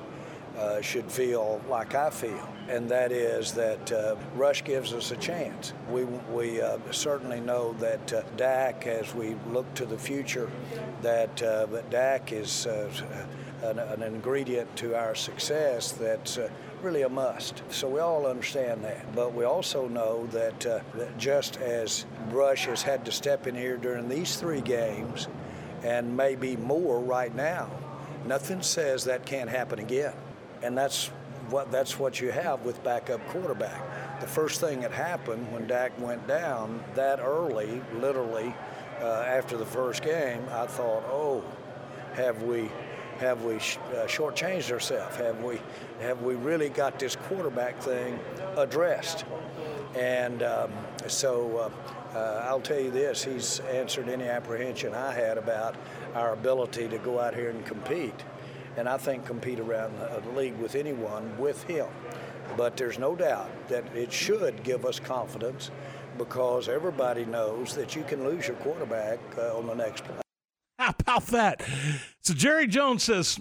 uh, 0.58 0.82
should 0.82 1.12
feel 1.12 1.62
like 1.70 1.96
I 1.96 2.10
feel, 2.10 2.48
and 2.68 2.90
that 2.90 3.12
is 3.12 3.54
that 3.54 3.92
uh, 3.92 4.16
Rush 4.36 4.64
gives 4.64 4.94
us 4.94 5.12
a 5.12 5.16
chance. 5.18 5.74
We, 5.90 6.04
we 6.04 6.62
uh, 6.62 6.78
certainly 6.92 7.40
know 7.40 7.74
that 7.74 8.14
uh, 8.14 8.24
Dak, 8.38 8.88
as 8.88 9.14
we 9.14 9.36
look 9.52 9.72
to 9.76 9.86
the 9.86 9.98
future, 9.98 10.50
that, 11.02 11.42
uh, 11.42 11.66
that 11.68 11.90
Dak 11.90 12.32
is 12.32 12.66
uh, 12.68 12.92
an, 13.64 13.80
an, 13.80 14.02
ingredient 14.04 14.76
to 14.78 14.96
our 14.96 15.16
success 15.16 15.92
that's 15.92 16.40
really 16.82 17.02
a 17.02 17.10
must. 17.10 17.64
So 17.70 17.88
we 17.88 18.00
all 18.00 18.26
understand 18.26 18.84
that. 18.84 19.16
But 19.16 19.34
we 19.34 19.46
also 19.46 19.88
know 19.88 20.28
that, 20.28 20.60
that 20.60 21.18
just 21.18 21.58
as 21.58 22.06
Rush 22.30 22.66
has 22.66 22.82
had 22.82 23.06
to 23.06 23.12
step 23.12 23.48
in 23.48 23.56
here 23.56 23.78
during 23.78 24.10
these 24.10 24.36
three 24.38 24.62
games, 24.62 25.28
and 25.84 26.16
maybe 26.16 26.56
more 26.56 27.00
right 27.00 27.34
now. 27.36 27.70
Nothing 28.26 28.62
says 28.62 29.06
that 29.06 29.26
can't 29.26 29.50
happen 29.50 29.80
again. 29.80 30.14
And 30.62 30.78
that's 30.78 31.08
what 31.50 31.72
that's 31.72 31.98
what 31.98 32.20
you 32.20 32.32
have 32.32 32.66
with 32.66 32.84
backup 32.84 33.26
quarterback. 33.30 34.20
The 34.20 34.28
first 34.28 34.60
thing 34.60 34.82
that 34.82 34.92
happened 34.92 35.52
when 35.52 35.68
Dak 35.68 35.98
went 36.00 36.28
down 36.28 36.84
that 36.96 37.20
early, 37.20 37.82
literally 37.96 38.54
uh, 39.00 39.24
after 39.28 39.56
the 39.56 39.66
first 39.66 40.04
game, 40.04 40.44
I 40.52 40.66
thought, 40.66 41.04
"Oh, 41.08 41.44
have 42.16 42.44
we 42.44 42.70
have 43.20 43.44
we 43.44 43.60
sh- 43.60 43.78
uh, 43.92 44.06
shortchanged 44.06 44.72
ourselves? 44.72 45.16
Have 45.18 45.44
we 45.44 45.60
have 46.00 46.22
we 46.22 46.36
really 46.36 46.70
got 46.70 47.00
this 47.00 47.16
quarterback 47.16 47.80
thing 47.80 48.20
addressed?" 48.56 49.26
And 49.96 50.44
um, 50.44 50.72
so 51.08 51.72
uh, 52.14 52.18
uh, 52.18 52.46
I'll 52.48 52.62
tell 52.62 52.80
you 52.80 52.92
this, 52.92 53.24
he's 53.24 53.60
answered 53.62 54.10
any 54.10 54.26
apprehension 54.26 54.94
I 54.94 55.14
had 55.14 55.38
about 55.38 55.76
our 56.16 56.34
ability 56.34 56.88
to 56.90 56.98
go 57.00 57.20
out 57.20 57.36
here 57.36 57.50
and 57.50 57.66
compete. 57.66 58.24
And 58.76 58.88
I 58.88 58.98
think 58.98 59.26
compete 59.26 59.60
around 59.60 59.94
the 59.98 60.32
league 60.32 60.58
with 60.58 60.76
anyone 60.76 61.36
with 61.40 61.64
him. 61.64 61.88
But 62.56 62.78
there's 62.78 63.00
no 63.00 63.16
doubt 63.16 63.50
that 63.70 63.84
it 63.96 64.12
should 64.12 64.64
give 64.64 64.86
us 64.86 65.00
confidence 65.00 65.72
because 66.18 66.70
everybody 66.70 67.26
knows 67.26 67.76
that 67.76 67.96
you 67.96 68.04
can 68.04 68.24
lose 68.24 68.48
your 68.48 68.58
quarterback 68.58 69.20
uh, 69.38 69.58
on 69.58 69.68
the 69.68 69.76
next 69.76 70.04
play. 70.04 70.27
How 70.80 70.94
about 71.00 71.28
that? 71.28 71.62
So 72.22 72.34
Jerry 72.34 72.68
Jones 72.68 73.04
says, 73.04 73.40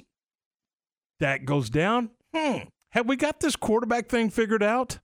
Dak 1.20 1.44
goes 1.44 1.70
down. 1.70 2.10
Hmm. 2.34 2.58
Have 2.90 3.06
we 3.06 3.16
got 3.16 3.40
this 3.40 3.56
quarterback 3.56 4.08
thing 4.08 4.30
figured 4.30 4.62
out? 4.62 4.98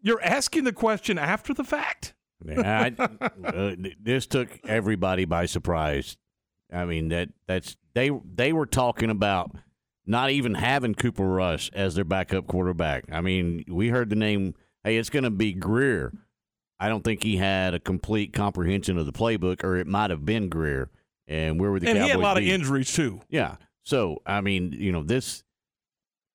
You're 0.00 0.22
asking 0.22 0.64
the 0.64 0.72
question 0.72 1.18
after 1.18 1.52
the 1.52 1.64
fact. 1.64 2.14
I, 2.48 2.94
uh, 3.44 3.74
this 4.00 4.26
took 4.26 4.48
everybody 4.64 5.24
by 5.24 5.46
surprise. 5.46 6.16
I 6.72 6.84
mean 6.84 7.08
that 7.08 7.30
that's 7.46 7.76
they 7.94 8.10
they 8.34 8.52
were 8.52 8.66
talking 8.66 9.10
about 9.10 9.50
not 10.06 10.30
even 10.30 10.54
having 10.54 10.94
Cooper 10.94 11.26
Rush 11.26 11.70
as 11.74 11.94
their 11.94 12.04
backup 12.04 12.46
quarterback. 12.46 13.04
I 13.12 13.20
mean, 13.20 13.64
we 13.68 13.88
heard 13.88 14.10
the 14.10 14.16
name. 14.16 14.54
Hey, 14.84 14.96
it's 14.96 15.10
going 15.10 15.24
to 15.24 15.30
be 15.30 15.52
Grier. 15.52 16.12
I 16.80 16.88
don't 16.88 17.02
think 17.02 17.22
he 17.22 17.36
had 17.36 17.74
a 17.74 17.80
complete 17.80 18.32
comprehension 18.32 18.96
of 18.96 19.06
the 19.06 19.12
playbook, 19.12 19.64
or 19.64 19.76
it 19.76 19.86
might 19.86 20.10
have 20.10 20.24
been 20.24 20.48
Grier. 20.48 20.88
And 21.28 21.60
where 21.60 21.70
were 21.70 21.78
the 21.78 21.88
and 21.88 21.96
Cowboys? 21.98 22.06
he 22.06 22.10
had 22.10 22.18
a 22.18 22.22
lot 22.22 22.36
be? 22.38 22.48
of 22.48 22.54
injuries 22.54 22.92
too. 22.92 23.20
Yeah. 23.28 23.56
So 23.84 24.22
I 24.26 24.40
mean, 24.40 24.72
you 24.72 24.90
know 24.92 25.02
this. 25.04 25.44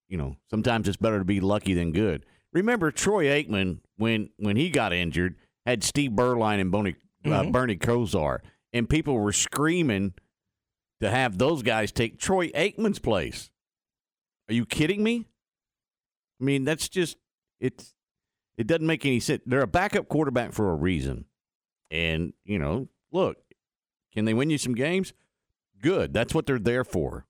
You 0.08 0.18
know, 0.18 0.38
sometimes 0.50 0.88
it's 0.88 0.98
better 0.98 1.18
to 1.20 1.26
be 1.26 1.40
lucky 1.40 1.74
than 1.74 1.92
good. 1.92 2.26
Remember 2.54 2.92
Troy 2.92 3.26
Aikman 3.26 3.80
when 3.98 4.30
when 4.38 4.56
he 4.56 4.70
got 4.70 4.94
injured 4.94 5.36
had 5.66 5.84
Steve 5.84 6.12
Beuerlein 6.12 6.60
and 6.62 6.72
Boney, 6.72 6.96
uh, 7.26 7.30
Mm-hmm. 7.30 7.52
Bernie 7.52 7.78
Kosar, 7.78 8.40
and 8.74 8.88
people 8.88 9.16
were 9.18 9.32
screaming 9.32 10.14
to 11.02 11.10
have 11.10 11.38
those 11.38 11.64
guys 11.64 11.92
take 11.92 12.20
Troy 12.20 12.50
Aikman's 12.50 13.00
place. 13.00 13.50
Are 14.50 14.54
you 14.54 14.66
kidding 14.66 15.02
me? 15.04 15.26
I 16.40 16.44
mean, 16.44 16.66
that's 16.66 16.90
just 16.90 17.18
it's 17.60 17.96
it 18.58 18.68
doesn't 18.68 18.86
make 18.86 19.06
any 19.06 19.20
sense. 19.20 19.42
They're 19.48 19.62
a 19.62 19.68
backup 19.68 20.08
quarterback 20.10 20.52
for 20.54 20.70
a 20.70 20.76
reason, 20.76 21.26
and 21.90 22.34
you 22.46 22.60
know, 22.60 22.90
look, 23.12 23.38
can 24.14 24.26
they 24.26 24.34
win 24.34 24.50
you 24.50 24.58
some 24.58 24.76
games? 24.76 25.14
Good, 25.82 26.14
that's 26.14 26.34
what 26.34 26.46
they're 26.46 26.60
there 26.60 26.84
for. 26.84 27.26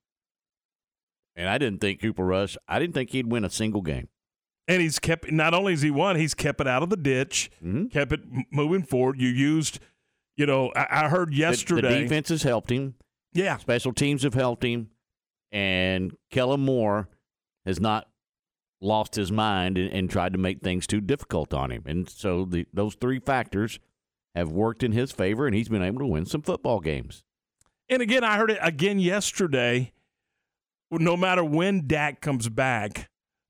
And 1.35 1.49
I 1.49 1.57
didn't 1.57 1.79
think 1.81 2.01
Cooper 2.01 2.25
Rush. 2.25 2.55
I 2.67 2.77
didn't 2.79 2.93
think 2.93 3.09
he'd 3.09 3.27
win 3.31 3.43
a 3.43 3.49
single 3.49 3.81
game. 3.81 4.09
And 4.67 4.81
he's 4.81 4.99
kept 4.99 5.31
not 5.31 5.53
only 5.53 5.73
has 5.73 5.81
he 5.81 5.91
won, 5.91 6.15
he's 6.15 6.33
kept 6.33 6.61
it 6.61 6.67
out 6.67 6.83
of 6.83 6.89
the 6.89 6.97
ditch, 6.97 7.49
Mm-hmm. 7.63 7.85
kept 7.87 8.11
it 8.13 8.21
moving 8.51 8.83
forward. 8.83 9.19
You 9.19 9.29
used, 9.29 9.79
you 10.37 10.45
know, 10.45 10.71
I, 10.75 11.05
I 11.05 11.09
heard 11.09 11.31
The- 11.31 11.37
yesterday. 11.37 11.95
the, 11.95 11.99
defense 12.01 12.29
has 12.29 12.43
helped 12.43 12.71
him. 12.71 12.95
Yeah, 13.33 13.57
special 13.57 13.93
teams 13.93 14.21
have 14.23 14.35
helped 14.35 14.63
him, 14.63 14.91
and 15.51 16.15
Kellen 16.29 16.61
Moore 16.61 17.09
has 17.65 17.79
not 17.79 18.07
lost 18.79 19.15
his 19.15 19.31
mind 19.31 19.77
and, 19.77 19.91
and 19.91 20.09
tried 20.09 20.33
to 20.33 20.39
make 20.39 20.61
things 20.61 20.85
too 20.85 21.01
difficult 21.01 21.51
on 21.53 21.71
him. 21.71 21.81
And 21.87 22.07
so 22.07 22.45
the, 22.45 22.67
those 22.71 22.93
three 22.95 23.19
factors 23.19 23.79
have 24.35 24.49
worked 24.51 24.83
in 24.83 24.91
his 24.91 25.11
favor, 25.11 25.45
and 25.45 25.55
he's 25.55 25.69
been 25.69 25.83
able 25.83 25.99
to 25.99 26.05
win 26.07 26.25
some 26.25 26.41
football 26.41 26.79
games. 26.79 27.23
And 27.89 28.01
again, 28.01 28.23
I 28.23 28.37
heard 28.37 28.51
it 28.51 28.59
again 28.61 28.99
yesterday. 28.99 29.91
No 30.91 31.17
matter 31.17 31.43
when 31.43 31.87
Dak 31.87 32.21
comes 32.21 32.49
back, 32.49 33.09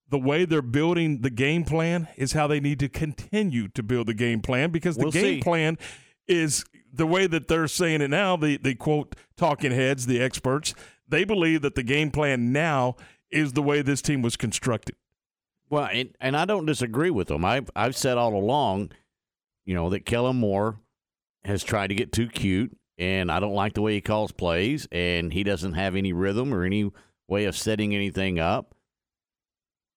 the 0.10 0.18
way 0.20 0.46
they're 0.46 0.62
building 0.62 1.22
the 1.22 1.30
game 1.30 1.66
plan 1.66 2.08
is 2.16 2.34
how 2.34 2.48
they 2.48 2.60
need 2.60 2.80
to 2.80 2.90
continue 2.90 3.68
to 3.70 3.84
build 3.84 4.08
the 4.08 4.14
game 4.14 4.42
plan 4.42 4.70
because 4.72 4.96
the 4.96 5.04
We'll 5.04 5.12
game 5.12 5.40
see. 5.40 5.42
plan 5.42 5.78
is 6.28 6.64
the 6.94 7.08
way 7.08 7.28
that 7.28 7.48
they're 7.48 7.68
saying 7.68 8.02
it 8.02 8.10
now. 8.10 8.38
The 8.38 8.58
the 8.58 8.76
quote 8.76 9.16
talking 9.36 9.72
heads, 9.72 10.06
the 10.06 10.22
experts, 10.22 10.74
they 11.08 11.24
believe 11.26 11.62
that 11.64 11.76
the 11.76 11.84
game 11.84 12.12
plan 12.12 12.54
now 12.54 12.96
is 13.30 13.54
the 13.54 13.64
way 13.64 13.82
this 13.82 14.02
team 14.02 14.22
was 14.22 14.38
constructed. 14.38 14.96
Well, 15.70 15.90
and, 15.92 16.10
and 16.22 16.38
I 16.38 16.46
don't 16.46 16.66
disagree 16.68 17.10
with 17.10 17.28
them. 17.28 17.44
I've 17.44 17.70
I've 17.76 17.98
said 17.98 18.18
all 18.18 18.36
along, 18.36 18.92
you 19.66 19.74
know, 19.74 19.90
that 19.90 20.06
Kellen 20.06 20.38
Moore 20.38 20.80
has 21.44 21.64
tried 21.64 21.88
to 21.88 21.96
get 21.96 22.12
too 22.12 22.28
cute, 22.28 22.76
and 22.98 23.32
I 23.32 23.40
don't 23.40 23.56
like 23.56 23.74
the 23.74 23.82
way 23.82 23.94
he 23.94 24.02
calls 24.02 24.32
plays, 24.32 24.88
and 24.92 25.34
he 25.34 25.44
doesn't 25.44 25.74
have 25.74 25.96
any 25.96 26.14
rhythm 26.14 26.54
or 26.54 26.64
any 26.64 26.92
way 27.28 27.46
of 27.46 27.58
setting 27.58 27.96
anything 27.96 28.40
up. 28.40 28.76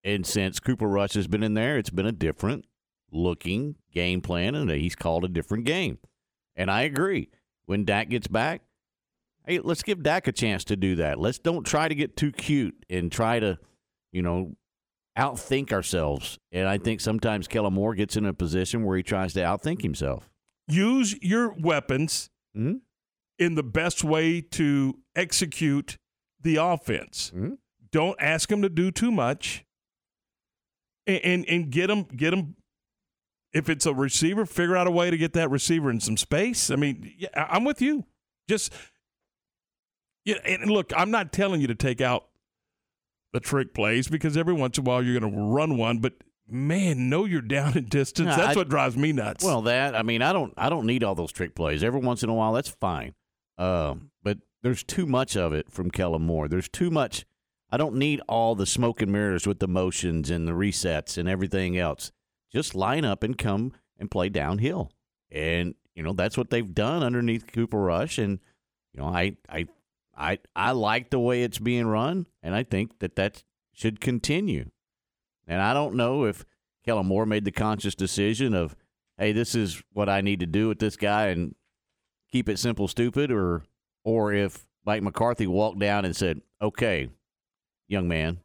And 0.04 0.24
since 0.24 0.60
Cooper 0.60 0.86
Rush 0.86 1.14
has 1.14 1.26
been 1.26 1.42
in 1.42 1.54
there, 1.54 1.78
it's 1.78 1.90
been 1.90 2.06
a 2.06 2.12
different 2.12 2.64
looking 3.10 3.76
game 3.92 4.20
plan, 4.20 4.54
and 4.54 4.70
he's 4.70 4.94
called 4.94 5.24
a 5.24 5.28
different 5.28 5.64
game. 5.64 5.98
And 6.54 6.70
I 6.70 6.82
agree. 6.82 7.28
When 7.66 7.84
Dak 7.84 8.08
gets 8.08 8.28
back, 8.28 8.62
hey, 9.46 9.58
let's 9.58 9.82
give 9.82 10.02
Dak 10.02 10.28
a 10.28 10.32
chance 10.32 10.64
to 10.64 10.76
do 10.76 10.96
that. 10.96 11.18
Let's 11.18 11.38
don't 11.38 11.64
try 11.66 11.88
to 11.88 11.94
get 11.94 12.16
too 12.16 12.32
cute 12.32 12.84
and 12.88 13.10
try 13.10 13.40
to, 13.40 13.58
you 14.12 14.22
know, 14.22 14.56
outthink 15.16 15.72
ourselves. 15.72 16.38
And 16.52 16.68
I 16.68 16.78
think 16.78 17.00
sometimes 17.00 17.48
Kellen 17.48 17.72
Moore 17.74 17.94
gets 17.94 18.16
in 18.16 18.26
a 18.26 18.32
position 18.32 18.84
where 18.84 18.96
he 18.96 19.02
tries 19.02 19.32
to 19.34 19.40
outthink 19.40 19.82
himself. 19.82 20.30
Use 20.68 21.16
your 21.22 21.50
weapons 21.58 22.30
Mm-hmm. 22.56 22.76
in 23.38 23.54
the 23.54 23.62
best 23.62 24.02
way 24.02 24.40
to 24.40 24.98
execute 25.14 25.98
the 26.40 26.56
offense. 26.56 27.30
Mm-hmm. 27.36 27.52
Don't 27.92 28.16
ask 28.18 28.48
them 28.48 28.62
to 28.62 28.70
do 28.70 28.90
too 28.90 29.10
much, 29.10 29.66
and, 31.06 31.20
and 31.22 31.44
and 31.46 31.70
get 31.70 31.88
them 31.88 32.04
get 32.04 32.30
them. 32.30 32.56
If 33.52 33.68
it's 33.68 33.84
a 33.84 33.92
receiver, 33.92 34.46
figure 34.46 34.74
out 34.74 34.86
a 34.86 34.90
way 34.90 35.10
to 35.10 35.18
get 35.18 35.34
that 35.34 35.50
receiver 35.50 35.90
in 35.90 36.00
some 36.00 36.16
space. 36.16 36.70
I 36.70 36.76
mean, 36.76 37.12
yeah, 37.18 37.28
I'm 37.34 37.64
with 37.64 37.82
you. 37.82 38.04
Just 38.48 38.72
yeah, 40.24 40.36
and 40.46 40.70
look, 40.70 40.92
I'm 40.96 41.10
not 41.10 41.30
telling 41.30 41.60
you 41.60 41.66
to 41.66 41.74
take 41.74 42.00
out 42.00 42.26
the 43.36 43.40
trick 43.40 43.74
plays 43.74 44.08
because 44.08 44.36
every 44.36 44.54
once 44.54 44.78
in 44.78 44.84
a 44.84 44.88
while 44.88 45.02
you're 45.02 45.18
going 45.20 45.30
to 45.32 45.38
run 45.40 45.76
one, 45.76 45.98
but 45.98 46.14
man, 46.48 47.10
know 47.10 47.24
you're 47.26 47.42
down 47.42 47.76
in 47.76 47.84
distance. 47.84 48.28
No, 48.28 48.36
That's 48.36 48.56
I- 48.56 48.58
what 48.60 48.68
drives 48.70 48.96
me 48.96 49.12
nuts. 49.12 49.44
Well, 49.44 49.62
that 49.62 49.94
I 49.94 50.02
mean, 50.02 50.22
I 50.22 50.32
don't 50.32 50.54
I 50.56 50.68
don't 50.70 50.86
need 50.86 51.04
all 51.04 51.14
those 51.14 51.32
trick 51.32 51.54
plays. 51.54 51.84
Every 51.84 52.00
once 52.00 52.22
in 52.22 52.28
a 52.30 52.34
while, 52.34 52.52
that's 52.54 52.68
fine. 52.70 53.14
Um, 53.58 54.10
but 54.22 54.38
there's 54.62 54.82
too 54.82 55.06
much 55.06 55.36
of 55.36 55.52
it 55.52 55.70
from 55.70 55.90
Kellen 55.90 56.22
Moore. 56.22 56.48
There's 56.48 56.68
too 56.68 56.90
much. 56.90 57.24
I 57.70 57.76
don't 57.76 57.96
need 57.96 58.20
all 58.28 58.54
the 58.54 58.64
smoke 58.66 59.02
and 59.02 59.12
mirrors 59.12 59.46
with 59.46 59.58
the 59.58 59.68
motions 59.68 60.30
and 60.30 60.46
the 60.48 60.52
resets 60.52 61.18
and 61.18 61.28
everything 61.28 61.76
else. 61.76 62.12
Just 62.52 62.74
line 62.74 63.04
up 63.04 63.22
and 63.22 63.36
come 63.36 63.72
and 63.98 64.10
play 64.10 64.28
downhill. 64.28 64.92
And 65.30 65.74
you 65.94 66.02
know 66.02 66.12
that's 66.12 66.38
what 66.38 66.50
they've 66.50 66.74
done 66.74 67.02
underneath 67.02 67.52
Cooper 67.52 67.78
Rush. 67.80 68.18
And 68.18 68.38
you 68.94 69.00
know 69.00 69.08
I 69.08 69.36
I 69.48 69.66
I 70.16 70.38
I 70.54 70.72
like 70.72 71.10
the 71.10 71.18
way 71.18 71.42
it's 71.42 71.58
being 71.58 71.86
run, 71.86 72.26
and 72.42 72.54
I 72.54 72.62
think 72.62 72.98
that 73.00 73.16
that 73.16 73.42
should 73.72 74.00
continue. 74.00 74.70
And 75.46 75.60
I 75.60 75.74
don't 75.74 75.94
know 75.94 76.24
if 76.24 76.44
Kellen 76.84 77.06
Moore 77.06 77.26
made 77.26 77.44
the 77.44 77.52
conscious 77.52 77.94
decision 77.94 78.54
of, 78.54 78.74
hey, 79.18 79.32
this 79.32 79.54
is 79.54 79.82
what 79.92 80.08
I 80.08 80.20
need 80.20 80.40
to 80.40 80.46
do 80.46 80.68
with 80.68 80.78
this 80.78 80.96
guy 80.96 81.26
and 81.26 81.54
keep 82.30 82.48
it 82.48 82.58
simple, 82.58 82.88
stupid, 82.88 83.30
or 83.30 83.64
or 84.04 84.32
if 84.32 84.66
Mike 84.84 85.02
McCarthy 85.02 85.46
walked 85.46 85.80
down 85.80 86.04
and 86.04 86.14
said, 86.16 86.40
okay, 86.62 87.08
young 87.88 88.08
man, 88.08 88.40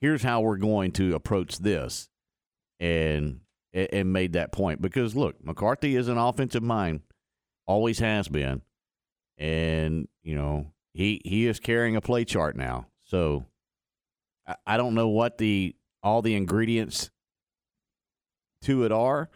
here's 0.00 0.22
how 0.22 0.40
we're 0.40 0.56
going 0.58 0.92
to 0.92 1.14
approach 1.14 1.58
this, 1.58 2.08
and 2.78 3.40
and 3.72 4.12
made 4.12 4.32
that 4.34 4.52
point 4.52 4.80
because 4.80 5.16
look, 5.16 5.44
McCarthy 5.44 5.96
is 5.96 6.08
an 6.08 6.18
offensive 6.18 6.62
mind, 6.62 7.00
always 7.66 7.98
has 7.98 8.28
been, 8.28 8.62
and 9.36 10.08
you 10.22 10.34
know 10.34 10.72
he 10.98 11.22
he 11.24 11.46
is 11.46 11.60
carrying 11.60 11.94
a 11.94 12.00
play 12.00 12.24
chart 12.24 12.56
now, 12.56 12.88
so 13.04 13.46
I, 14.44 14.56
I 14.66 14.76
don't 14.76 14.96
know 14.96 15.06
what 15.06 15.38
the 15.38 15.76
all 16.02 16.22
the 16.22 16.34
ingredients 16.34 17.10
to 18.62 18.84
it 18.84 18.90
are, 18.90 19.30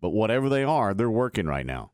but 0.00 0.10
whatever 0.10 0.48
they 0.48 0.64
are, 0.64 0.94
they're 0.94 1.10
working 1.10 1.46
right 1.46 1.66
now. 1.66 1.90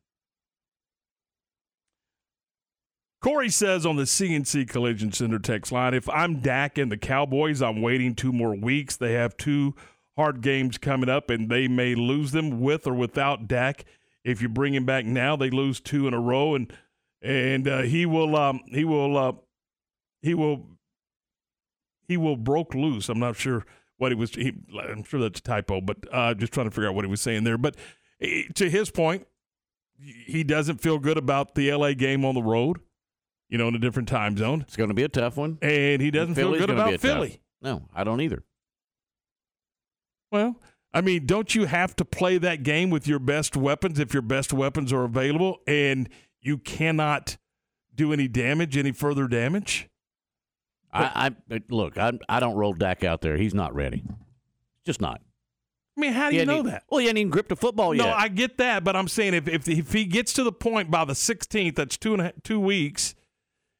Corey 3.21 3.49
says 3.49 3.85
on 3.85 3.97
the 3.97 4.03
CNC 4.03 4.69
Collision 4.69 5.11
Center 5.11 5.39
text 5.39 5.73
line, 5.73 5.93
if 5.93 6.07
I'm 6.09 6.39
Dak 6.39 6.77
and 6.77 6.89
the 6.89 6.97
Cowboys, 6.97 7.61
I'm 7.61 7.81
waiting 7.81 8.15
two 8.15 8.31
more 8.31 8.55
weeks. 8.55 8.95
They 8.95 9.13
have 9.13 9.35
two 9.35 9.75
hard 10.15 10.39
games 10.39 10.77
coming 10.77 11.09
up, 11.09 11.29
and 11.29 11.49
they 11.49 11.67
may 11.67 11.95
lose 11.95 12.31
them 12.31 12.61
with 12.61 12.87
or 12.87 12.93
without 12.93 13.49
Dak. 13.49 13.83
If 14.23 14.41
you 14.41 14.47
bring 14.47 14.73
him 14.73 14.85
back 14.85 15.03
now, 15.03 15.35
they 15.35 15.49
lose 15.49 15.81
two 15.81 16.07
in 16.07 16.13
a 16.13 16.19
row, 16.19 16.55
and 16.55 16.71
and 17.21 17.67
uh, 17.67 17.81
he 17.81 18.05
will 18.05 18.35
um, 18.35 18.61
he 18.67 18.83
will 18.83 19.17
uh, 19.17 19.31
he 20.21 20.33
will 20.33 20.65
he 22.07 22.17
will 22.17 22.35
broke 22.37 22.73
loose. 22.73 23.09
I'm 23.09 23.19
not 23.19 23.35
sure 23.35 23.65
what 23.97 24.11
he 24.11 24.15
was. 24.15 24.31
He, 24.31 24.53
I'm 24.89 25.03
sure 25.03 25.19
that's 25.19 25.39
a 25.39 25.43
typo, 25.43 25.81
but 25.81 25.97
uh, 26.11 26.33
just 26.33 26.53
trying 26.53 26.67
to 26.67 26.71
figure 26.71 26.89
out 26.89 26.95
what 26.95 27.05
he 27.05 27.11
was 27.11 27.21
saying 27.21 27.43
there. 27.43 27.57
But 27.57 27.75
eh, 28.21 28.43
to 28.55 28.69
his 28.69 28.89
point, 28.89 29.27
he 29.97 30.43
doesn't 30.43 30.81
feel 30.81 30.97
good 30.99 31.17
about 31.17 31.55
the 31.55 31.71
LA 31.71 31.93
game 31.93 32.25
on 32.25 32.35
the 32.35 32.41
road. 32.43 32.79
You 33.49 33.57
know, 33.57 33.67
in 33.67 33.75
a 33.75 33.79
different 33.79 34.07
time 34.07 34.37
zone. 34.37 34.61
It's 34.61 34.77
going 34.77 34.87
to 34.87 34.93
be 34.93 35.03
a 35.03 35.09
tough 35.09 35.35
one, 35.35 35.57
and 35.61 36.01
he 36.01 36.09
doesn't 36.09 36.35
feel 36.35 36.53
good 36.53 36.69
about 36.69 36.87
a 36.87 36.91
tough- 36.93 37.01
Philly. 37.01 37.41
No, 37.61 37.83
I 37.93 38.05
don't 38.05 38.21
either. 38.21 38.43
Well, 40.31 40.55
I 40.93 41.01
mean, 41.01 41.25
don't 41.25 41.53
you 41.53 41.65
have 41.65 41.95
to 41.97 42.05
play 42.05 42.37
that 42.37 42.63
game 42.63 42.89
with 42.89 43.07
your 43.07 43.19
best 43.19 43.55
weapons 43.57 43.99
if 43.99 44.13
your 44.13 44.21
best 44.21 44.53
weapons 44.53 44.91
are 44.93 45.03
available 45.03 45.59
and 45.67 46.09
you 46.41 46.57
cannot 46.57 47.37
do 47.93 48.13
any 48.13 48.27
damage, 48.27 48.77
any 48.77 48.91
further 48.91 49.27
damage? 49.27 49.89
I, 50.93 51.31
I 51.51 51.61
look. 51.69 51.97
I 51.97 52.11
I 52.27 52.39
don't 52.39 52.55
roll 52.55 52.73
Dak 52.73 53.03
out 53.03 53.21
there. 53.21 53.37
He's 53.37 53.53
not 53.53 53.73
ready. 53.73 54.03
Just 54.85 54.99
not. 54.99 55.21
I 55.97 56.01
mean, 56.01 56.13
how 56.13 56.29
do 56.29 56.35
He 56.35 56.39
you 56.39 56.45
know 56.45 56.63
that? 56.63 56.83
Well, 56.89 56.99
he 56.99 57.07
hadn't 57.07 57.19
even 57.19 57.31
gripped 57.31 57.51
a 57.51 57.55
football 57.55 57.93
No, 57.93 58.05
yet. 58.05 58.09
No, 58.09 58.15
I 58.15 58.27
get 58.27 58.57
that, 58.57 58.83
but 58.83 58.95
I'm 58.95 59.07
saying 59.07 59.33
if, 59.33 59.47
if 59.47 59.67
if 59.67 59.93
he 59.93 60.05
gets 60.05 60.33
to 60.33 60.43
the 60.43 60.51
point 60.51 60.89
by 60.89 61.05
the 61.05 61.13
16th, 61.13 61.75
that's 61.75 61.97
two 61.97 62.13
and 62.13 62.21
a, 62.21 62.33
two 62.43 62.59
weeks. 62.59 63.15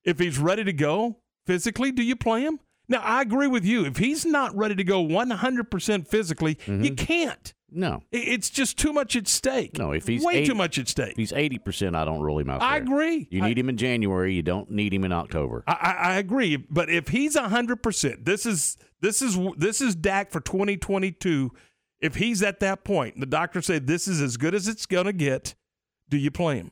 If 0.04 0.20
he's 0.20 0.40
ready 0.40 0.64
to 0.64 0.74
go 0.74 1.18
physically, 1.46 1.92
do 1.92 2.02
you 2.02 2.16
play 2.16 2.42
him? 2.42 2.60
Now, 2.88 3.02
I 3.02 3.22
agree 3.22 3.48
with 3.48 3.64
you. 3.64 3.86
If 3.86 3.98
he's 3.98 4.26
not 4.26 4.56
ready 4.56 4.76
to 4.76 4.84
go 4.84 5.04
100% 5.04 6.08
physically, 6.08 6.58
you 6.66 6.74
mm-hmm. 6.74 6.96
can't. 6.96 7.54
No, 7.74 8.04
It's 8.12 8.50
just 8.50 8.78
too 8.78 8.92
much 8.92 9.16
at 9.16 9.28
stake. 9.28 9.78
no. 9.78 9.92
If 9.94 10.06
he's 10.08 10.24
way 10.24 10.40
80 10.40 10.46
too 10.48 10.56
much 10.56 10.78
at 10.78 10.88
stake. 10.90 11.12
If 11.12 11.18
he's 11.18 11.32
eighty 11.34 11.58
percent, 11.58 11.96
I 11.96 12.04
don't 12.06 12.22
him 12.42 12.50
out. 12.50 12.62
I 12.62 12.80
there. 12.80 12.84
agree. 12.84 13.28
You 13.32 13.42
I- 13.44 13.48
need 13.48 13.58
him 13.58 13.70
in 13.70 13.78
January. 13.78 14.34
You 14.36 14.42
don't 14.42 14.70
need 14.70 14.94
him 14.94 15.04
in 15.06 15.12
October. 15.14 15.64
I, 15.68 15.72
I, 15.74 15.92
I 16.12 16.18
agree, 16.18 16.58
but 16.58 16.90
if 16.90 17.08
he's 17.08 17.38
hundred 17.38 17.82
percent, 17.82 18.26
this 18.26 18.46
is 18.46 18.78
this 19.02 19.22
is 19.22 19.38
this 19.58 19.80
is 19.82 19.96
Dak 19.96 20.32
for 20.32 20.42
2022. 20.42 21.52
If 22.02 22.16
he's 22.16 22.42
at 22.44 22.60
that 22.62 22.84
point, 22.84 23.20
the 23.20 23.26
doctor 23.26 23.62
said 23.62 23.88
this 23.88 24.08
is 24.08 24.22
as 24.22 24.36
good 24.38 24.54
as 24.56 24.68
it's 24.68 24.86
gonna 24.86 25.14
get. 25.14 25.56
Do 26.10 26.18
you 26.18 26.32
play 26.32 26.58
him? 26.58 26.72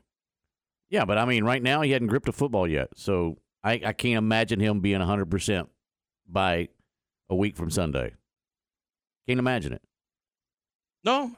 Yeah, 0.89 1.05
but 1.05 1.17
I 1.17 1.25
mean, 1.25 1.43
right 1.43 1.61
now 1.63 1.81
he 1.81 1.91
hadn't 1.91 2.07
gripped 2.09 2.27
a 2.27 2.31
football 2.33 2.67
yet, 2.67 2.89
so 2.95 3.37
I, 3.63 3.79
I 3.85 3.93
can't 3.93 4.17
imagine 4.17 4.59
him 4.59 4.79
being 4.81 4.99
hundred 5.01 5.29
percent 5.31 5.69
by 6.27 6.69
a 7.29 7.35
week 7.35 7.55
from 7.55 7.69
Sunday. 7.69 8.13
Can't 9.27 9.39
imagine 9.39 9.71
it. 9.73 9.81
No, 11.03 11.31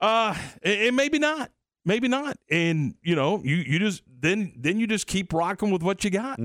uh, 0.00 0.34
and, 0.62 0.80
and 0.80 0.96
maybe 0.96 1.18
not, 1.18 1.50
maybe 1.84 2.08
not. 2.08 2.36
And 2.50 2.94
you 3.02 3.14
know, 3.14 3.40
you 3.44 3.56
you 3.56 3.78
just 3.78 4.02
then 4.20 4.52
then 4.56 4.78
you 4.80 4.86
just 4.86 5.06
keep 5.06 5.32
rocking 5.32 5.70
with 5.70 5.82
what 5.82 6.02
you 6.04 6.10
got 6.10 6.40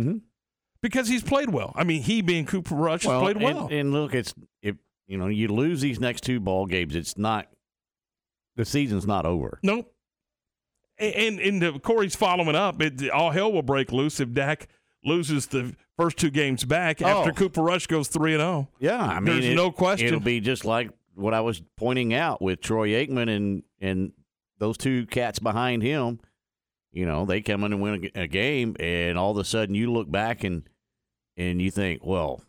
because 0.81 1.07
he's 1.07 1.23
played 1.23 1.49
well. 1.49 1.72
I 1.76 1.84
mean, 1.84 2.02
he 2.03 2.22
being 2.22 2.45
Cooper 2.45 2.76
Rush 2.76 3.03
has 3.03 3.22
played 3.22 3.41
well. 3.41 3.64
And, 3.65 3.72
and 3.72 3.94
look, 3.94 4.14
it's 4.14 4.34
if 4.61 4.76
you 5.07 5.18
know 5.18 5.27
you 5.27 5.48
lose 5.48 5.81
these 5.81 5.99
next 5.99 6.22
two 6.22 6.39
ball 6.39 6.65
games, 6.65 6.95
it's 6.95 7.18
not 7.18 7.48
the 8.56 8.65
season's 8.65 9.06
not 9.07 9.26
over. 9.26 9.60
Nope. 9.64 9.94
And 10.99 11.39
and 11.39 11.61
the, 11.61 11.80
Corey's 11.80 12.15
following 12.15 12.56
up. 12.56 12.81
It, 12.81 13.10
all 13.11 13.30
hell 13.31 13.52
will 13.52 13.61
break 13.61 13.91
loose 13.91 14.19
if 14.19 14.34
Dak 14.34 14.68
loses 15.06 15.45
the 15.45 15.76
first 15.95 16.18
two 16.18 16.31
games 16.31 16.64
back 16.65 17.02
after 17.03 17.30
Oh. 17.30 17.34
Cooper 17.34 17.61
Rush 17.61 17.85
goes 17.88 18.07
three 18.07 18.34
and 18.34 18.41
zero. 18.41 18.68
Yeah, 18.80 18.99
I 19.02 19.19
mean, 19.19 19.26
there's 19.26 19.45
it- 19.45 19.56
no 19.56 19.72
question. 19.72 20.07
It'll 20.07 20.19
be 20.19 20.39
just 20.39 20.65
like 20.65 20.89
what 21.18 21.34
I 21.34 21.41
was 21.41 21.61
pointing 21.76 22.14
out 22.14 22.41
with 22.41 22.61
Troy 22.61 22.89
Aikman 22.89 23.35
and 23.35 23.64
and 23.81 24.11
those 24.60 24.77
two 24.77 25.06
cats 25.07 25.39
behind 25.39 25.84
him. 25.84 26.19
You 26.91 27.06
know, 27.06 27.26
they 27.26 27.41
come 27.41 27.64
in 27.64 27.73
and 27.73 27.81
win 27.81 28.10
a, 28.15 28.22
a 28.22 28.27
game, 28.27 28.76
and 28.80 29.18
all 29.18 29.31
of 29.31 29.38
a 29.38 29.44
sudden 29.44 29.76
you 29.76 29.91
look 29.91 30.10
back 30.10 30.44
and 30.44 30.68
and 31.35 31.61
you 31.61 31.69
think, 31.69 32.03
well, 32.03 32.41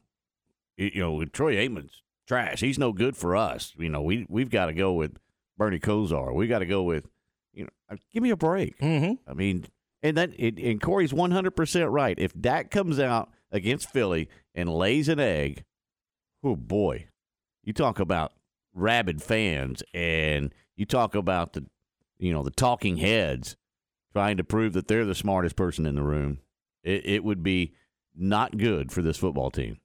you 0.77 1.01
know, 1.01 1.25
Troy 1.25 1.57
Aikman's 1.57 2.03
trash. 2.27 2.61
He's 2.61 2.79
no 2.79 2.93
good 2.93 3.17
for 3.17 3.37
us. 3.37 3.75
You 3.79 3.89
know, 3.89 4.03
we 4.03 4.27
we've 4.29 4.51
got 4.51 4.67
to 4.67 4.73
go 4.73 4.93
with 4.93 5.19
Bernie 5.57 5.81
Kosar. 5.81 6.35
We 6.35 6.47
got 6.47 6.61
to 6.61 6.67
go 6.67 6.83
with, 6.83 7.07
you 7.53 7.65
know, 7.65 7.71
uh, 7.91 7.97
give 8.13 8.23
me 8.23 8.31
a 8.31 8.37
break. 8.37 8.79
Mm-hmm. 8.79 9.31
I 9.31 9.35
mean, 9.35 9.67
and 10.03 10.17
that 10.17 10.31
it, 10.39 10.59
and 10.59 10.81
Corey's 10.81 11.13
one 11.13 11.33
hundred 11.33 11.57
percent 11.57 11.91
right. 11.91 12.19
If 12.19 12.33
Dak 12.39 12.71
comes 12.71 13.01
out 13.01 13.31
against 13.51 13.91
Philly 13.91 14.29
and 14.55 14.73
lays 14.73 15.09
an 15.09 15.19
egg, 15.19 15.65
oh 16.45 16.57
boy, 16.57 17.09
you 17.65 17.73
talk 17.73 17.99
about 17.99 18.33
rabid 18.79 19.23
fans, 19.23 19.83
and 19.93 20.55
you 20.77 20.87
talk 20.87 21.15
about 21.15 21.53
the, 21.53 21.67
you 22.19 22.33
know, 22.33 22.43
the 22.43 22.51
talking 22.51 22.99
heads 22.99 23.57
trying 24.13 24.37
to 24.37 24.45
prove 24.45 24.73
that 24.73 24.89
they're 24.89 25.05
the 25.05 25.15
smartest 25.15 25.57
person 25.57 25.87
in 25.87 25.95
the 25.95 26.03
room. 26.03 26.39
It, 26.83 27.05
it 27.07 27.25
would 27.25 27.43
be 27.43 27.75
not 28.17 28.57
good 28.57 28.91
for 28.91 29.03
this 29.03 29.17
football 29.17 29.51
team. 29.51 29.79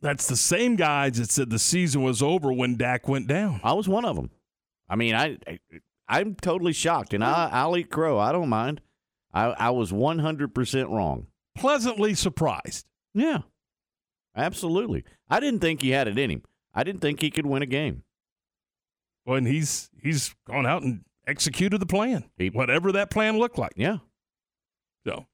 That's 0.00 0.26
the 0.26 0.36
same 0.36 0.76
guys 0.76 1.18
that 1.18 1.30
said 1.30 1.48
the 1.50 1.58
season 1.58 2.02
was 2.02 2.22
over 2.22 2.52
when 2.52 2.76
Dak 2.76 3.08
went 3.08 3.26
down. 3.26 3.60
I 3.64 3.72
was 3.72 3.88
one 3.88 4.04
of 4.04 4.16
them. 4.16 4.30
I 4.88 4.96
mean, 4.96 5.14
I, 5.14 5.38
I 5.46 5.58
I'm 6.06 6.34
totally 6.34 6.74
shocked, 6.74 7.14
and 7.14 7.24
I, 7.24 7.48
I'll 7.50 7.76
eat 7.76 7.90
crow. 7.90 8.18
I 8.18 8.32
don't 8.32 8.50
mind. 8.50 8.82
I, 9.32 9.44
I 9.46 9.70
was 9.70 9.92
one 9.92 10.18
hundred 10.18 10.54
percent 10.54 10.90
wrong. 10.90 11.28
Pleasantly 11.56 12.12
surprised. 12.14 12.84
Yeah, 13.14 13.38
absolutely. 14.36 15.04
I 15.30 15.40
didn't 15.40 15.60
think 15.60 15.80
he 15.80 15.90
had 15.90 16.06
it 16.08 16.18
in 16.18 16.30
him. 16.30 16.42
I 16.74 16.84
didn't 16.84 17.00
think 17.00 17.22
he 17.22 17.30
could 17.30 17.46
win 17.46 17.62
a 17.62 17.66
game. 17.66 18.02
Well, 19.26 19.36
and 19.36 19.46
he's 19.46 19.90
he's 20.02 20.34
gone 20.46 20.66
out 20.66 20.82
and 20.82 21.04
executed 21.26 21.78
the 21.78 21.86
plan, 21.86 22.24
whatever 22.52 22.92
that 22.92 23.10
plan 23.10 23.38
looked 23.38 23.58
like. 23.58 23.72
Yeah. 23.76 23.98
So, 25.06 25.26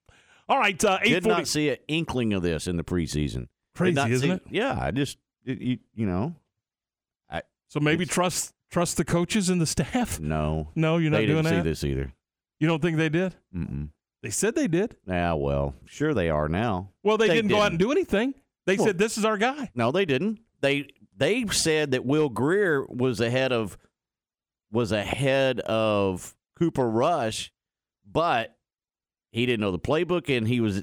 all 0.48 0.58
right, 0.58 0.82
uh, 0.84 0.98
Did 0.98 1.26
not 1.26 1.46
see 1.46 1.70
an 1.70 1.76
inkling 1.88 2.32
of 2.32 2.42
this 2.42 2.66
in 2.66 2.76
the 2.76 2.84
preseason. 2.84 3.48
Crazy, 3.74 4.00
isn't 4.00 4.20
see- 4.28 4.34
it? 4.34 4.42
Yeah, 4.50 4.78
I 4.80 4.90
just 4.90 5.18
it, 5.44 5.60
you, 5.60 5.78
you 5.94 6.06
know, 6.06 6.34
So 7.68 7.78
maybe 7.80 8.04
trust 8.04 8.52
trust 8.70 8.96
the 8.96 9.04
coaches 9.04 9.48
and 9.48 9.60
the 9.60 9.66
staff. 9.66 10.18
No, 10.20 10.68
No, 10.74 10.96
you're 10.98 11.10
not 11.10 11.18
they 11.18 11.26
doing 11.26 11.44
didn't 11.44 11.56
that. 11.58 11.62
see 11.64 11.68
this 11.70 11.84
either. 11.84 12.12
You 12.58 12.66
don't 12.68 12.82
think 12.82 12.96
they 12.96 13.08
did? 13.08 13.36
Mm-mm. 13.54 13.90
They 14.22 14.30
said 14.30 14.54
they 14.54 14.68
did. 14.68 14.96
Yeah, 15.06 15.32
well, 15.34 15.74
sure 15.86 16.12
they 16.12 16.28
are 16.30 16.48
now. 16.48 16.90
Well, 17.02 17.16
they, 17.16 17.28
didn't, 17.28 17.48
go 17.48 17.60
out 17.62 17.70
and 17.70 17.78
do 17.78 17.90
anything. 17.90 18.34
They 18.66 18.76
Well- 18.76 18.86
said 18.86 18.98
this 18.98 19.16
is 19.16 19.24
our 19.24 19.38
guy. 19.38 19.70
No, 19.74 19.92
they 19.92 20.04
didn't. 20.04 20.40
They 20.60 20.88
they 21.20 21.46
said 21.48 21.90
that 21.92 22.04
Will 22.04 22.30
Grier 22.30 22.84
was 22.86 23.20
ahead 23.20 23.52
of 23.52 23.78
was 24.72 24.90
ahead 24.90 25.60
of 25.60 26.34
Cooper 26.58 26.88
Rush, 26.88 27.52
but 28.10 28.56
he 29.30 29.44
didn't 29.46 29.60
know 29.60 29.70
the 29.70 29.78
playbook 29.78 30.34
and 30.34 30.48
he 30.48 30.60
was 30.60 30.82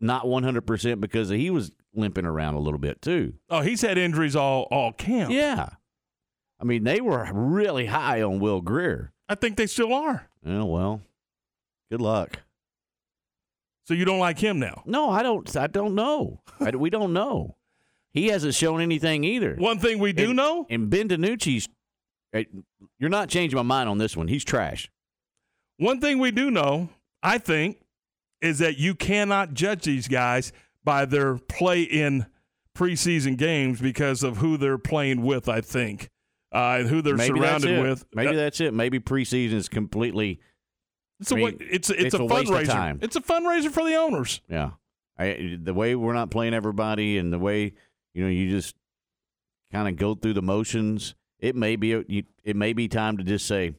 not 0.00 0.24
100% 0.24 1.00
because 1.00 1.28
he 1.28 1.50
was 1.50 1.72
limping 1.94 2.24
around 2.24 2.54
a 2.54 2.60
little 2.60 2.78
bit 2.78 3.02
too. 3.02 3.34
Oh, 3.50 3.62
he's 3.62 3.80
had 3.80 3.98
injuries 3.98 4.36
all 4.36 4.62
all 4.70 4.92
camp. 4.92 5.32
Yeah. 5.32 5.70
I 6.60 6.64
mean, 6.64 6.84
they 6.84 7.00
were 7.00 7.28
really 7.32 7.86
high 7.86 8.22
on 8.22 8.38
Will 8.38 8.60
Grier. 8.60 9.12
I 9.28 9.34
think 9.34 9.56
they 9.56 9.66
still 9.66 9.92
are. 9.92 10.28
Yeah, 10.46 10.62
well, 10.62 11.02
good 11.90 12.00
luck. 12.00 12.38
So 13.86 13.92
you 13.94 14.04
don't 14.04 14.20
like 14.20 14.38
him 14.38 14.60
now? 14.60 14.82
No, 14.86 15.10
I 15.10 15.22
don't. 15.22 15.56
I 15.56 15.66
don't 15.66 15.94
know. 15.94 16.40
I, 16.60 16.70
we 16.70 16.90
don't 16.90 17.12
know. 17.12 17.56
He 18.14 18.28
hasn't 18.28 18.54
shown 18.54 18.80
anything 18.80 19.24
either. 19.24 19.56
One 19.56 19.78
thing 19.78 19.98
we 19.98 20.12
do 20.12 20.26
and, 20.28 20.36
know, 20.36 20.66
and 20.70 20.88
Ben 20.88 21.08
DiNucci's. 21.08 21.68
eh, 22.32 22.44
You're 22.98 23.10
not 23.10 23.28
changing 23.28 23.56
my 23.56 23.62
mind 23.62 23.88
on 23.88 23.98
this 23.98 24.16
one. 24.16 24.28
He's 24.28 24.44
trash. 24.44 24.88
one 25.78 26.00
thing 26.00 26.18
we 26.20 26.30
do 26.30 26.50
know, 26.50 26.88
I 27.22 27.38
think, 27.38 27.80
is 28.40 28.60
that 28.60 28.78
you 28.78 28.94
cannot 28.94 29.52
judge 29.54 29.82
these 29.84 30.06
guys 30.08 30.52
by 30.84 31.04
their 31.06 31.36
play 31.36 31.82
in 31.82 32.26
preseason 32.76 33.36
games 33.36 33.80
because 33.80 34.22
of 34.22 34.36
who 34.38 34.56
they're 34.56 34.78
playing 34.78 35.22
with. 35.22 35.48
I 35.48 35.60
think, 35.60 36.08
uh, 36.52 36.76
and 36.80 36.88
who 36.88 37.02
they're 37.02 37.16
Maybe 37.16 37.36
surrounded 37.38 37.82
with. 37.82 38.04
Maybe 38.14 38.28
Uh, 38.30 38.32
that's 38.34 38.60
it. 38.60 38.72
Maybe 38.74 39.00
preseason 39.00 39.54
is 39.54 39.68
completely. 39.68 40.40
it's 41.18 41.32
a 41.32 41.34
I 41.34 41.38
mean, 41.38 41.44
wa- 41.44 41.52
it's 41.60 41.90
a, 41.90 42.00
it's, 42.00 42.14
a, 42.14 42.24
waste 42.24 42.50
fundraiser. 42.50 43.02
It's 43.02 43.16
a 43.16 43.20
fundraiser 43.20 43.70
for 43.72 43.82
the 43.84 43.96
owners. 43.96 44.40
Yeah, 44.48 44.70
I, 45.18 45.58
the 45.60 45.74
way 45.74 45.94
we're 45.96 46.12
not 46.14 46.30
playing 46.30 46.54
everybody, 46.54 47.18
and 47.18 47.32
the 47.32 47.38
way 47.38 47.72
you 48.14 48.24
know 48.24 48.30
you 48.30 48.48
just 48.48 48.74
kind 49.72 49.88
of 49.88 49.96
go 49.96 50.14
through 50.14 50.34
the 50.34 50.42
motions. 50.42 51.14
It 51.40 51.56
may 51.56 51.76
be 51.76 51.92
a, 51.92 52.04
you, 52.08 52.22
it 52.42 52.56
may 52.56 52.72
be 52.72 52.88
time 52.88 53.18
to 53.18 53.24
just 53.24 53.46
say 53.46 53.74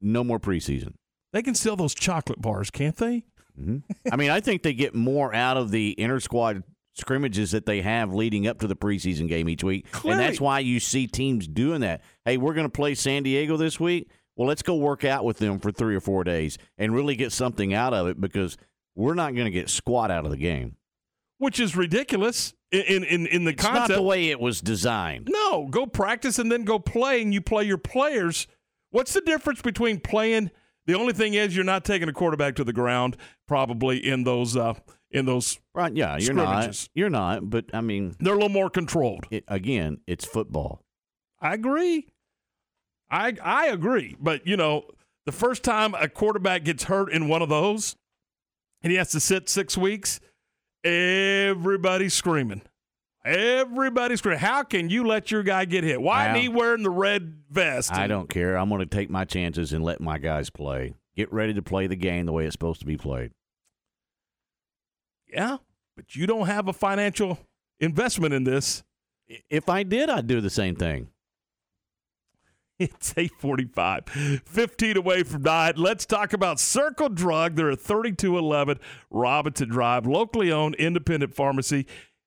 no 0.00 0.22
more 0.22 0.38
preseason. 0.38 0.94
They 1.32 1.42
can 1.42 1.54
sell 1.54 1.76
those 1.76 1.94
chocolate 1.94 2.40
bars, 2.40 2.70
can't 2.70 2.96
they? 2.96 3.24
hmm 3.56 3.78
I 4.12 4.16
mean, 4.16 4.30
I 4.30 4.40
think 4.40 4.62
they 4.62 4.74
get 4.74 4.94
more 4.94 5.34
out 5.34 5.56
of 5.56 5.70
the 5.70 5.98
inter 6.00 6.20
squad 6.20 6.62
scrimmages 6.94 7.52
that 7.52 7.64
they 7.64 7.80
have 7.80 8.12
leading 8.12 8.46
up 8.46 8.58
to 8.60 8.66
the 8.66 8.76
preseason 8.76 9.28
game 9.28 9.48
each 9.48 9.64
week, 9.64 9.86
and 10.04 10.18
that's 10.20 10.40
why 10.40 10.58
you 10.60 10.80
see 10.80 11.06
teams 11.06 11.46
doing 11.48 11.80
that. 11.80 12.02
Hey, 12.24 12.36
we're 12.36 12.54
going 12.54 12.66
to 12.66 12.72
play 12.72 12.94
San 12.94 13.22
Diego 13.22 13.56
this 13.56 13.80
week. 13.80 14.10
Well, 14.36 14.46
let's 14.46 14.62
go 14.62 14.76
work 14.76 15.04
out 15.04 15.24
with 15.24 15.38
them 15.38 15.58
for 15.58 15.72
three 15.72 15.96
or 15.96 16.00
four 16.00 16.22
days 16.22 16.58
and 16.76 16.94
really 16.94 17.16
get 17.16 17.32
something 17.32 17.74
out 17.74 17.92
of 17.92 18.06
it 18.06 18.20
because 18.20 18.56
we're 18.94 19.14
not 19.14 19.34
going 19.34 19.46
to 19.46 19.50
get 19.50 19.68
squat 19.68 20.12
out 20.12 20.24
of 20.24 20.30
the 20.30 20.36
game. 20.36 20.76
Which 21.38 21.58
is 21.58 21.76
ridiculous 21.76 22.54
in 22.72 23.04
in 23.04 23.26
in, 23.26 23.44
the 23.44 23.52
It's 23.52 23.62
concept. 23.64 23.88
not 23.90 23.94
the 23.96 24.02
way 24.02 24.28
it 24.28 24.40
was 24.40 24.60
designed. 24.60 25.28
No, 25.30 25.66
go 25.70 25.86
practice 25.86 26.38
and 26.38 26.50
then 26.52 26.64
go 26.64 26.78
play, 26.78 27.22
and 27.22 27.32
you 27.32 27.40
play 27.40 27.64
your 27.64 27.78
players. 27.78 28.46
What's 28.90 29.12
the 29.12 29.20
difference 29.20 29.62
between 29.62 30.00
playing? 30.00 30.50
The 30.86 30.94
only 30.94 31.12
thing 31.12 31.34
is 31.34 31.54
you're 31.54 31.64
not 31.64 31.84
taking 31.84 32.08
a 32.08 32.12
quarterback 32.12 32.56
to 32.56 32.64
the 32.64 32.72
ground, 32.72 33.16
probably 33.46 33.98
in 33.98 34.24
those 34.24 34.56
uh, 34.56 34.74
in 35.10 35.26
those 35.26 35.58
Right? 35.74 35.94
Yeah, 35.94 36.16
you're 36.18 36.34
not. 36.34 36.88
You're 36.94 37.10
not. 37.10 37.48
But 37.50 37.66
I 37.74 37.80
mean, 37.80 38.16
They're 38.20 38.32
a 38.32 38.36
little 38.36 38.48
more 38.48 38.70
controlled. 38.70 39.26
it, 39.30 39.44
again, 39.48 39.98
it's 40.06 40.24
football. 40.24 40.82
I 41.40 41.54
agree. 41.54 42.08
I 43.10 43.34
I 43.42 43.66
agree, 43.68 44.16
but 44.20 44.46
you 44.46 44.56
know, 44.56 44.84
the 45.24 45.32
first 45.32 45.62
time 45.62 45.94
a 45.94 46.08
quarterback 46.08 46.64
gets 46.64 46.84
hurt 46.84 47.10
in 47.12 47.28
one 47.28 47.40
of 47.42 47.48
those, 47.48 47.96
and 48.82 48.90
he 48.90 48.98
has 48.98 49.10
to 49.12 49.20
sit 49.20 49.48
six 49.48 49.76
weeks, 49.78 50.20
everybody's 50.88 52.14
screaming. 52.14 52.62
Everybody's 53.24 54.20
screaming. 54.20 54.40
How 54.40 54.62
can 54.62 54.88
you 54.88 55.06
let 55.06 55.30
your 55.30 55.42
guy 55.42 55.64
get 55.64 55.84
hit? 55.84 56.00
Why 56.00 56.28
ain't 56.28 56.38
he 56.38 56.48
wearing 56.48 56.82
the 56.82 56.90
red 56.90 57.42
vest? 57.50 57.92
I 57.92 58.06
don't 58.06 58.28
care. 58.28 58.56
I'm 58.56 58.68
going 58.68 58.80
to 58.80 58.86
take 58.86 59.10
my 59.10 59.24
chances 59.24 59.72
and 59.72 59.84
let 59.84 60.00
my 60.00 60.18
guys 60.18 60.50
play. 60.50 60.94
Get 61.16 61.32
ready 61.32 61.52
to 61.54 61.62
play 61.62 61.86
the 61.86 61.96
game 61.96 62.26
the 62.26 62.32
way 62.32 62.46
it's 62.46 62.54
supposed 62.54 62.80
to 62.80 62.86
be 62.86 62.96
played. 62.96 63.32
Yeah, 65.32 65.58
but 65.94 66.16
you 66.16 66.26
don't 66.26 66.46
have 66.46 66.68
a 66.68 66.72
financial 66.72 67.38
investment 67.80 68.32
in 68.32 68.44
this. 68.44 68.82
If 69.50 69.68
I 69.68 69.82
did, 69.82 70.08
I'd 70.08 70.26
do 70.26 70.40
the 70.40 70.48
same 70.48 70.74
thing. 70.74 71.08
It's 72.80 73.12
845. 73.16 74.42
15 74.44 74.96
away 74.96 75.24
from 75.24 75.42
nine. 75.42 75.72
Let's 75.76 76.06
talk 76.06 76.32
about 76.32 76.60
Circle 76.60 77.08
Drug. 77.08 77.56
They're 77.56 77.72
at 77.72 77.80
3211 77.80 78.78
Robinson 79.10 79.68
Drive, 79.68 80.06
locally 80.06 80.52
owned 80.52 80.76
independent 80.76 81.34
pharmacy. 81.34 81.86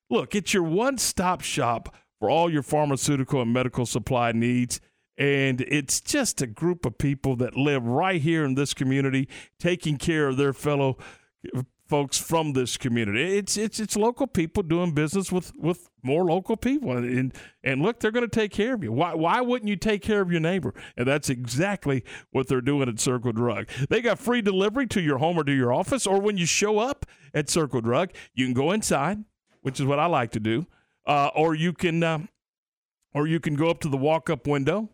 Look, 0.10 0.36
it's 0.36 0.53
your 0.53 0.64
one 0.64 0.98
stop 0.98 1.40
shop 1.40 1.95
for 2.19 2.30
all 2.30 2.52
your 2.52 2.64
pharmaceutical 2.64 3.41
and 3.41 3.53
medical 3.53 3.86
supply 3.86 4.34
needs. 4.34 4.82
And 5.18 5.61
it's 5.61 6.02
just 6.02 6.41
a 6.41 6.48
group 6.48 6.86
of 6.86 6.98
people 6.98 7.38
that 7.38 7.56
live 7.56 7.86
right 7.86 8.22
here 8.22 8.44
in 8.44 8.56
this 8.56 8.73
community, 8.73 9.30
taking 9.57 9.98
care 9.98 10.28
of 10.28 10.36
their 10.36 10.52
fellow 10.52 10.98
folks 11.91 12.18
from 12.18 12.53
this 12.53 12.77
community. 12.77 13.38
It's 13.38 13.57
it's 13.57 13.77
it's 13.77 13.97
local 13.97 14.26
people 14.26 14.63
doing 14.63 14.93
business 14.93 15.30
with 15.30 15.51
with 15.57 15.89
more 16.01 16.23
local 16.23 16.55
people, 16.55 16.95
and 16.95 17.34
and, 17.65 17.81
look, 17.81 17.99
they're 17.99 18.11
going 18.11 18.27
to 18.27 18.39
take 18.39 18.51
care 18.51 18.73
of 18.73 18.81
you. 18.81 18.93
Why 18.93 19.13
why 19.13 19.41
wouldn't 19.41 19.68
you 19.68 19.76
take 19.76 20.01
care 20.01 20.22
of 20.22 20.31
your 20.31 20.39
neighbor? 20.39 20.73
And 20.95 21.05
that's 21.05 21.30
exactly 21.30 22.05
what 22.31 22.47
they're 22.47 22.61
doing 22.61 22.88
at 22.88 22.97
Circle 23.01 23.34
Drug. 23.34 23.68
They 23.89 24.01
got 24.01 24.19
free 24.19 24.41
delivery 24.41 24.88
to 24.88 25.01
your 25.01 25.18
home 25.18 25.38
or 25.38 25.43
to 25.43 25.51
your 25.51 25.73
office, 25.73 26.07
or 26.07 26.22
when 26.22 26.38
you 26.38 26.45
show 26.45 26.80
up 26.80 27.05
at 27.34 27.49
Circle 27.49 27.81
Drug, 27.81 28.11
you 28.34 28.45
can 28.45 28.53
go 28.53 28.72
inside, 28.72 29.26
which 29.61 29.81
is 29.81 29.85
what 29.85 29.99
I 29.99 30.05
like 30.05 30.31
to 30.31 30.39
do, 30.39 30.65
uh, 31.05 31.30
or 31.35 31.55
you 31.55 31.73
can 31.73 32.01
uh, 32.03 32.19
or 33.13 33.27
you 33.27 33.41
can 33.41 33.55
go 33.55 33.69
up 33.69 33.81
to 33.81 33.89
the 33.89 33.97
walk 33.97 34.30
up 34.30 34.47
window. 34.47 34.89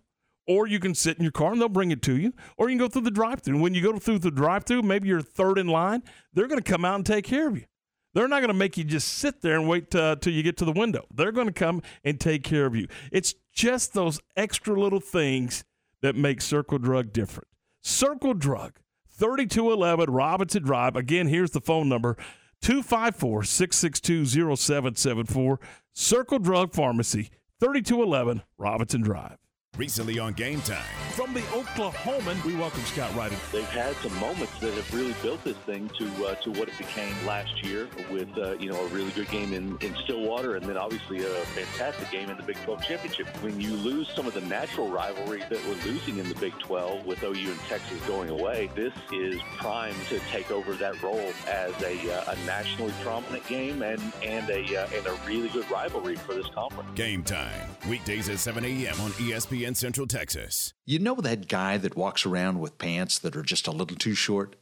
Or 0.47 0.65
you 0.65 0.79
can 0.79 0.95
sit 0.95 1.17
in 1.17 1.23
your 1.23 1.31
car 1.31 1.51
and 1.51 1.61
they'll 1.61 1.69
bring 1.69 1.91
it 1.91 2.01
to 2.03 2.17
you. 2.17 2.33
Or 2.57 2.69
you 2.69 2.77
can 2.77 2.85
go 2.85 2.89
through 2.89 3.01
the 3.01 3.11
drive 3.11 3.41
through. 3.41 3.59
When 3.59 3.73
you 3.73 3.81
go 3.81 3.97
through 3.97 4.19
the 4.19 4.31
drive 4.31 4.63
through, 4.65 4.83
maybe 4.83 5.09
you're 5.09 5.21
third 5.21 5.57
in 5.57 5.67
line, 5.67 6.03
they're 6.33 6.47
going 6.47 6.61
to 6.61 6.71
come 6.71 6.85
out 6.85 6.95
and 6.95 7.05
take 7.05 7.25
care 7.25 7.47
of 7.47 7.57
you. 7.57 7.65
They're 8.13 8.27
not 8.27 8.39
going 8.39 8.47
to 8.47 8.55
make 8.55 8.77
you 8.77 8.83
just 8.83 9.09
sit 9.09 9.41
there 9.41 9.55
and 9.59 9.67
wait 9.67 9.93
uh, 9.93 10.15
till 10.15 10.33
you 10.33 10.41
get 10.41 10.57
to 10.57 10.65
the 10.65 10.71
window. 10.71 11.05
They're 11.13 11.31
going 11.31 11.47
to 11.47 11.53
come 11.53 11.83
and 12.03 12.19
take 12.19 12.43
care 12.43 12.65
of 12.65 12.75
you. 12.75 12.87
It's 13.11 13.35
just 13.53 13.93
those 13.93 14.19
extra 14.35 14.79
little 14.79 14.99
things 14.99 15.63
that 16.01 16.15
make 16.15 16.41
Circle 16.41 16.79
Drug 16.79 17.13
different. 17.13 17.47
Circle 17.81 18.33
Drug, 18.33 18.79
3211 19.07 20.11
Robinson 20.11 20.63
Drive. 20.63 20.95
Again, 20.95 21.27
here's 21.27 21.51
the 21.51 21.61
phone 21.61 21.89
number 21.89 22.17
254 22.61 23.43
662 23.43 24.25
0774. 24.55 25.59
Circle 25.93 26.39
Drug 26.39 26.73
Pharmacy, 26.73 27.29
3211 27.59 28.41
Robinson 28.57 29.01
Drive. 29.01 29.37
Recently 29.77 30.17
on 30.17 30.33
Game 30.33 30.59
Time. 30.61 30.83
From 31.11 31.35
the 31.35 31.41
Oklahoman, 31.41 32.43
we 32.43 32.55
welcome 32.55 32.81
Scott 32.81 33.13
Ryder. 33.15 33.35
They've 33.51 33.63
had 33.65 33.95
some 33.97 34.15
moments 34.19 34.57
that 34.59 34.73
have 34.73 34.91
really 34.91 35.13
built 35.21 35.43
this 35.43 35.57
thing 35.57 35.87
to 35.99 36.25
uh, 36.25 36.35
to 36.35 36.51
what 36.51 36.67
it 36.67 36.75
became 36.79 37.13
last 37.27 37.63
year, 37.63 37.87
with 38.09 38.35
uh, 38.39 38.53
you 38.53 38.71
know 38.71 38.79
a 38.83 38.87
really 38.87 39.11
good 39.11 39.29
game 39.29 39.53
in, 39.53 39.77
in 39.81 39.95
Stillwater, 40.03 40.55
and 40.55 40.65
then 40.65 40.77
obviously 40.77 41.23
a 41.23 41.29
fantastic 41.29 42.09
game 42.09 42.31
in 42.31 42.37
the 42.37 42.43
Big 42.43 42.55
12 42.63 42.83
championship. 42.83 43.27
When 43.43 43.61
you 43.61 43.69
lose 43.75 44.09
some 44.15 44.25
of 44.25 44.33
the 44.33 44.41
natural 44.41 44.89
rivalry 44.89 45.43
that 45.47 45.63
we're 45.67 45.83
losing 45.85 46.17
in 46.17 46.27
the 46.27 46.35
Big 46.35 46.57
12 46.57 47.05
with 47.05 47.21
OU 47.21 47.51
and 47.51 47.59
Texas 47.69 48.03
going 48.07 48.31
away, 48.31 48.71
this 48.73 48.93
is 49.11 49.39
primed 49.57 49.95
to 50.09 50.19
take 50.31 50.49
over 50.49 50.73
that 50.73 50.99
role 51.03 51.31
as 51.47 51.71
a, 51.83 52.11
uh, 52.15 52.33
a 52.33 52.45
nationally 52.47 52.93
prominent 53.03 53.45
game 53.45 53.83
and 53.83 54.01
and 54.23 54.49
a 54.49 54.75
uh, 54.75 54.87
and 54.95 55.05
a 55.05 55.13
really 55.27 55.49
good 55.49 55.69
rivalry 55.69 56.15
for 56.15 56.33
this 56.33 56.47
conference. 56.47 56.89
Game 56.95 57.21
Time. 57.21 57.69
Weekdays 57.87 58.27
at 58.29 58.39
7 58.39 58.65
a.m. 58.65 58.99
on 59.01 59.13
E 59.21 59.33
ESPN 59.57 59.75
Central 59.75 60.07
Texas. 60.07 60.73
You 60.85 60.99
know 60.99 61.15
that 61.15 61.47
guy 61.47 61.77
that 61.77 61.97
walks 61.97 62.25
around 62.25 62.59
with 62.59 62.77
pants 62.77 63.17
that 63.19 63.35
are 63.35 63.43
just 63.43 63.67
a 63.67 63.71
little 63.71 63.97
too 63.97 64.13
short? 64.13 64.55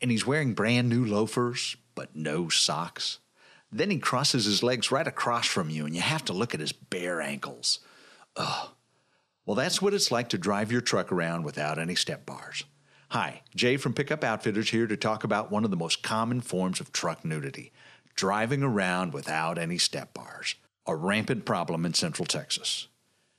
And 0.00 0.10
he's 0.10 0.26
wearing 0.26 0.54
brand 0.54 0.88
new 0.88 1.04
loafers, 1.04 1.76
but 1.94 2.14
no 2.14 2.48
socks? 2.48 3.18
Then 3.72 3.90
he 3.90 3.98
crosses 3.98 4.44
his 4.44 4.62
legs 4.62 4.92
right 4.92 5.06
across 5.06 5.46
from 5.46 5.70
you, 5.70 5.84
and 5.84 5.94
you 5.94 6.00
have 6.00 6.24
to 6.26 6.32
look 6.32 6.54
at 6.54 6.60
his 6.60 6.72
bare 6.72 7.20
ankles. 7.20 7.80
Ugh. 8.36 8.68
Well, 9.44 9.56
that's 9.56 9.82
what 9.82 9.94
it's 9.94 10.12
like 10.12 10.28
to 10.30 10.38
drive 10.38 10.70
your 10.70 10.80
truck 10.80 11.10
around 11.10 11.44
without 11.44 11.78
any 11.78 11.94
step 11.94 12.24
bars. 12.26 12.64
Hi, 13.10 13.42
Jay 13.54 13.76
from 13.76 13.94
Pickup 13.94 14.22
Outfitters 14.22 14.70
here 14.70 14.86
to 14.86 14.96
talk 14.96 15.24
about 15.24 15.50
one 15.50 15.64
of 15.64 15.70
the 15.70 15.76
most 15.76 16.02
common 16.02 16.40
forms 16.40 16.80
of 16.80 16.92
truck 16.92 17.24
nudity 17.24 17.72
driving 18.14 18.62
around 18.62 19.12
without 19.12 19.58
any 19.58 19.76
step 19.78 20.14
bars, 20.14 20.54
a 20.86 20.96
rampant 20.96 21.44
problem 21.44 21.84
in 21.84 21.92
Central 21.92 22.26
Texas. 22.26 22.88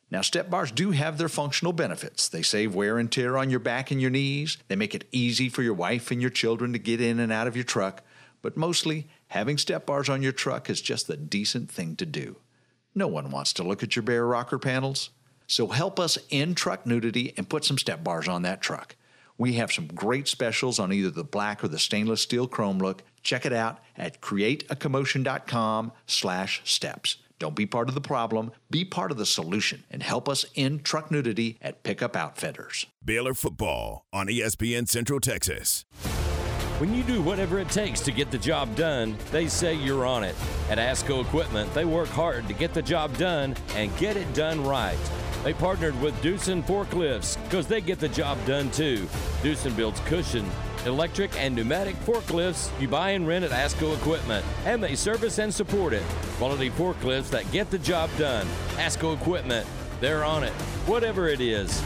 Now, 0.10 0.22
step 0.22 0.50
bars 0.50 0.72
do 0.72 0.92
have 0.92 1.18
their 1.18 1.28
functional 1.28 1.74
benefits. 1.74 2.30
They 2.30 2.42
save 2.42 2.74
wear 2.74 2.98
and 2.98 3.12
tear 3.12 3.38
on 3.38 3.50
your 3.50 3.60
back 3.60 3.92
and 3.92 4.02
your 4.02 4.10
knees. 4.10 4.58
They 4.70 4.76
make 4.78 4.96
it 4.96 5.08
easy 5.12 5.50
for 5.50 5.64
your 5.64 5.74
wife 5.74 6.12
and 6.12 6.22
your 6.22 6.30
children 6.30 6.72
to 6.74 6.80
get 6.80 7.02
in 7.02 7.20
and 7.20 7.32
out 7.32 7.48
of 7.48 7.58
your 7.58 7.66
truck. 7.66 8.04
But 8.42 8.56
mostly, 8.56 9.08
having 9.28 9.58
step 9.58 9.86
bars 9.86 10.08
on 10.08 10.22
your 10.22 10.32
truck 10.32 10.70
is 10.70 10.82
just 10.82 11.08
the 11.08 11.18
decent 11.18 11.70
thing 11.70 11.98
to 11.98 12.06
do. 12.06 12.38
No 12.96 13.08
one 13.08 13.32
wants 13.32 13.52
to 13.54 13.64
look 13.64 13.84
at 13.84 13.96
your 13.96 14.04
bare 14.04 14.26
rocker 14.26 14.58
panels. 14.58 15.10
So 15.46 15.68
help 15.68 16.00
us 16.00 16.18
end 16.32 16.56
truck 16.58 16.86
nudity 16.86 17.34
and 17.36 17.50
put 17.50 17.66
some 17.66 17.78
step 17.78 18.04
bars 18.04 18.28
on 18.28 18.44
that 18.44 18.62
truck. 18.62 18.96
We 19.38 19.54
have 19.54 19.72
some 19.72 19.88
great 19.88 20.28
specials 20.28 20.80
on 20.80 20.92
either 20.92 21.12
the 21.12 21.24
black 21.24 21.64
or 21.64 21.68
the 21.68 21.80
stainless 21.80 22.22
steel 22.22 22.48
chrome 22.48 22.80
look. 22.80 23.04
Check 23.22 23.46
it 23.46 23.54
out 23.54 23.80
at 23.96 24.22
createacommotion.com 24.22 25.92
slash 26.08 26.62
steps. 26.64 27.18
Don't 27.40 27.56
be 27.56 27.66
part 27.66 27.88
of 27.88 27.96
the 27.96 28.02
problem, 28.02 28.52
be 28.72 28.84
part 28.84 29.12
of 29.12 29.18
the 29.18 29.26
solution, 29.26 29.84
and 29.92 30.02
help 30.02 30.28
us 30.28 30.46
end 30.56 30.84
truck 30.84 31.12
nudity 31.12 31.58
at 31.62 31.84
Pickup 31.84 32.16
Outfitters. 32.16 32.88
Baylor 33.04 33.36
football 33.36 34.06
on 34.12 34.28
ESPN 34.28 34.88
Central 34.88 35.20
Texas. 35.20 35.86
When 36.80 36.94
you 36.94 37.04
do 37.04 37.22
whatever 37.22 37.60
it 37.60 37.70
takes 37.70 38.02
to 38.02 38.12
get 38.12 38.30
the 38.30 38.38
job 38.38 38.76
done, 38.76 39.18
they 39.32 39.48
say 39.48 39.74
you're 39.74 40.06
on 40.06 40.24
it. 40.24 40.36
At 40.70 40.78
ASCO 40.78 41.22
Equipment, 41.22 41.74
they 41.74 41.86
work 41.86 42.10
hard 42.10 42.48
to 42.48 42.54
get 42.54 42.74
the 42.74 42.84
job 42.84 43.18
done 43.18 43.56
and 43.76 43.96
get 43.98 44.16
it 44.16 44.32
done 44.34 44.64
right. 44.64 44.98
They 45.44 45.54
partnered 45.54 46.00
with 46.02 46.14
Doosan 46.22 46.64
Forklifts 46.64 47.42
because 47.46 47.68
they 47.68 47.82
get 47.82 48.00
the 48.00 48.10
job 48.10 48.38
done 48.46 48.70
too. 48.72 49.08
Doosan 49.42 49.76
builds 49.76 50.00
cushion, 50.02 50.46
electric, 50.86 51.38
and 51.40 51.56
pneumatic 51.56 51.96
forklifts 51.98 52.70
you 52.80 52.88
buy 52.88 53.12
and 53.12 53.28
rent 53.28 53.44
at 53.44 53.52
ASCO 53.52 53.96
Equipment, 53.98 54.46
and 54.66 54.84
they 54.84 54.96
service 54.96 55.40
and 55.40 55.54
support 55.54 55.94
it. 55.94 56.04
Quality 56.38 56.70
forklifts 56.70 57.30
that 57.30 57.50
get 57.52 57.70
the 57.72 57.80
job 57.80 58.10
done. 58.18 58.46
ASCO 58.76 59.16
Equipment, 59.16 59.66
they're 60.00 60.24
on 60.24 60.44
it, 60.44 60.54
whatever 60.86 61.28
it 61.28 61.42
is. 61.42 61.82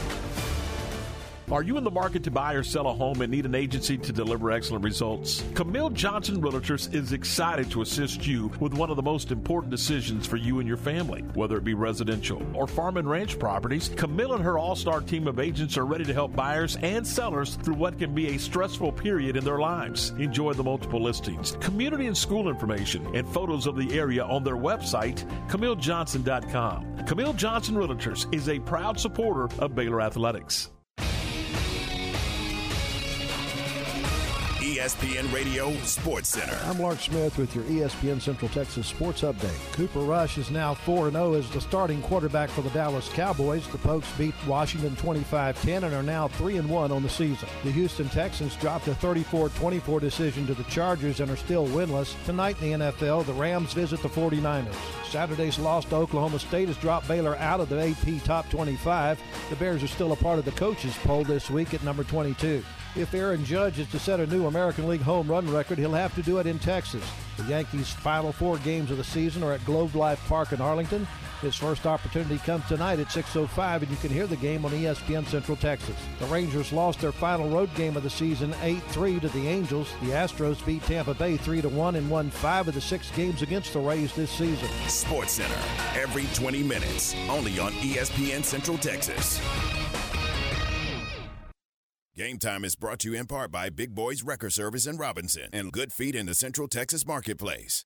Are 1.51 1.63
you 1.63 1.75
in 1.77 1.83
the 1.83 1.91
market 1.91 2.23
to 2.23 2.31
buy 2.31 2.53
or 2.53 2.63
sell 2.63 2.87
a 2.87 2.93
home 2.93 3.21
and 3.21 3.29
need 3.29 3.45
an 3.45 3.55
agency 3.55 3.97
to 3.97 4.13
deliver 4.13 4.51
excellent 4.51 4.85
results? 4.85 5.43
Camille 5.53 5.89
Johnson 5.89 6.41
Realtors 6.41 6.93
is 6.93 7.11
excited 7.11 7.69
to 7.71 7.81
assist 7.81 8.25
you 8.25 8.49
with 8.61 8.73
one 8.73 8.89
of 8.89 8.95
the 8.95 9.01
most 9.01 9.31
important 9.31 9.69
decisions 9.69 10.25
for 10.25 10.37
you 10.37 10.59
and 10.59 10.67
your 10.67 10.77
family. 10.77 11.23
Whether 11.33 11.57
it 11.57 11.65
be 11.65 11.73
residential 11.73 12.41
or 12.55 12.67
farm 12.67 12.95
and 12.95 13.09
ranch 13.09 13.37
properties, 13.37 13.89
Camille 13.97 14.35
and 14.35 14.43
her 14.45 14.57
all 14.57 14.77
star 14.77 15.01
team 15.01 15.27
of 15.27 15.41
agents 15.41 15.75
are 15.75 15.85
ready 15.85 16.05
to 16.05 16.13
help 16.13 16.33
buyers 16.33 16.77
and 16.77 17.05
sellers 17.05 17.55
through 17.55 17.75
what 17.75 17.99
can 17.99 18.15
be 18.15 18.27
a 18.27 18.39
stressful 18.39 18.93
period 18.93 19.35
in 19.35 19.43
their 19.43 19.59
lives. 19.59 20.11
Enjoy 20.11 20.53
the 20.53 20.63
multiple 20.63 21.01
listings, 21.01 21.57
community 21.59 22.07
and 22.07 22.17
school 22.17 22.47
information, 22.47 23.05
and 23.13 23.27
photos 23.27 23.67
of 23.67 23.75
the 23.75 23.99
area 23.99 24.23
on 24.23 24.45
their 24.45 24.55
website, 24.55 25.27
CamilleJohnson.com. 25.49 27.05
Camille 27.07 27.33
Johnson 27.33 27.75
Realtors 27.75 28.33
is 28.33 28.47
a 28.47 28.57
proud 28.59 28.97
supporter 28.97 29.49
of 29.59 29.75
Baylor 29.75 30.01
Athletics. 30.01 30.69
ESPN 34.81 35.31
Radio 35.31 35.71
Sports 35.83 36.29
Center. 36.29 36.57
I'm 36.65 36.79
Lark 36.79 37.01
Smith 37.01 37.37
with 37.37 37.53
your 37.53 37.63
ESPN 37.65 38.19
Central 38.19 38.49
Texas 38.49 38.87
Sports 38.87 39.21
Update. 39.21 39.73
Cooper 39.73 39.99
Rush 39.99 40.39
is 40.39 40.49
now 40.49 40.73
4 40.73 41.11
0 41.11 41.35
as 41.35 41.47
the 41.51 41.61
starting 41.61 42.01
quarterback 42.01 42.49
for 42.49 42.63
the 42.63 42.71
Dallas 42.71 43.07
Cowboys. 43.09 43.67
The 43.67 43.77
Pokes 43.77 44.11
beat 44.17 44.33
Washington 44.47 44.95
25 44.95 45.61
10 45.61 45.83
and 45.83 45.93
are 45.93 46.01
now 46.01 46.29
3 46.29 46.61
1 46.61 46.91
on 46.91 47.03
the 47.03 47.09
season. 47.09 47.47
The 47.63 47.69
Houston 47.69 48.09
Texans 48.09 48.55
dropped 48.55 48.87
a 48.87 48.95
34 48.95 49.49
24 49.49 49.99
decision 49.99 50.47
to 50.47 50.55
the 50.55 50.63
Chargers 50.63 51.19
and 51.19 51.29
are 51.29 51.37
still 51.37 51.67
winless. 51.67 52.15
Tonight 52.25 52.59
in 52.59 52.79
the 52.79 52.85
NFL, 52.85 53.27
the 53.27 53.33
Rams 53.33 53.73
visit 53.73 54.01
the 54.01 54.09
49ers. 54.09 54.73
Saturday's 55.11 55.59
loss 55.59 55.85
to 55.85 55.95
Oklahoma 55.95 56.39
State 56.39 56.69
has 56.69 56.77
dropped 56.77 57.07
Baylor 57.07 57.35
out 57.37 57.59
of 57.59 57.69
the 57.69 57.79
AP 57.79 58.23
Top 58.23 58.49
25. 58.49 59.21
The 59.51 59.55
Bears 59.57 59.83
are 59.83 59.87
still 59.87 60.11
a 60.11 60.15
part 60.15 60.39
of 60.39 60.45
the 60.45 60.51
coaches 60.53 60.97
poll 61.03 61.23
this 61.23 61.51
week 61.51 61.75
at 61.75 61.83
number 61.83 62.03
22. 62.03 62.63
If 62.93 63.13
Aaron 63.13 63.45
Judge 63.45 63.79
is 63.79 63.89
to 63.91 63.99
set 63.99 64.19
a 64.19 64.27
new 64.27 64.47
American 64.47 64.85
League 64.85 65.01
home 65.01 65.31
run 65.31 65.49
record, 65.49 65.77
he'll 65.77 65.93
have 65.93 66.13
to 66.15 66.21
do 66.21 66.39
it 66.39 66.45
in 66.45 66.59
Texas. 66.59 67.03
The 67.37 67.43
Yankees' 67.45 67.89
final 67.89 68.33
four 68.33 68.57
games 68.57 68.91
of 68.91 68.97
the 68.97 69.03
season 69.03 69.43
are 69.43 69.53
at 69.53 69.63
Globe 69.63 69.95
Life 69.95 70.21
Park 70.27 70.51
in 70.51 70.59
Arlington. 70.59 71.07
His 71.41 71.55
first 71.55 71.87
opportunity 71.87 72.37
comes 72.39 72.67
tonight 72.67 72.99
at 72.99 73.07
6.05, 73.07 73.81
and 73.81 73.89
you 73.89 73.95
can 73.97 74.11
hear 74.11 74.27
the 74.27 74.35
game 74.35 74.65
on 74.65 74.71
ESPN 74.71 75.25
Central 75.25 75.55
Texas. 75.55 75.95
The 76.19 76.25
Rangers 76.25 76.73
lost 76.73 76.99
their 76.99 77.13
final 77.13 77.49
road 77.49 77.73
game 77.75 77.95
of 77.95 78.03
the 78.03 78.09
season 78.09 78.51
8-3 78.55 79.21
to 79.21 79.29
the 79.29 79.47
Angels. 79.47 79.89
The 80.01 80.09
Astros 80.09 80.63
beat 80.65 80.83
Tampa 80.83 81.13
Bay 81.13 81.37
3-1 81.37 81.95
and 81.95 82.09
won 82.09 82.29
five 82.29 82.67
of 82.67 82.73
the 82.73 82.81
six 82.81 83.09
games 83.11 83.41
against 83.41 83.71
the 83.71 83.79
Rays 83.79 84.13
this 84.13 84.29
season. 84.29 84.69
Sports 84.87 85.33
Center, 85.33 85.55
every 85.95 86.25
20 86.33 86.61
minutes, 86.61 87.15
only 87.29 87.57
on 87.57 87.71
ESPN 87.73 88.43
Central 88.43 88.77
Texas. 88.77 89.39
Game 92.17 92.39
Time 92.39 92.65
is 92.65 92.75
brought 92.75 92.99
to 92.99 93.11
you 93.11 93.17
in 93.17 93.25
part 93.25 93.53
by 93.53 93.69
Big 93.69 93.95
Boys 93.95 94.21
Record 94.21 94.51
Service 94.51 94.85
in 94.85 94.97
Robinson 94.97 95.47
and 95.53 95.71
Good 95.71 95.93
Feet 95.93 96.13
in 96.13 96.25
the 96.25 96.35
Central 96.35 96.67
Texas 96.67 97.07
Marketplace. 97.07 97.85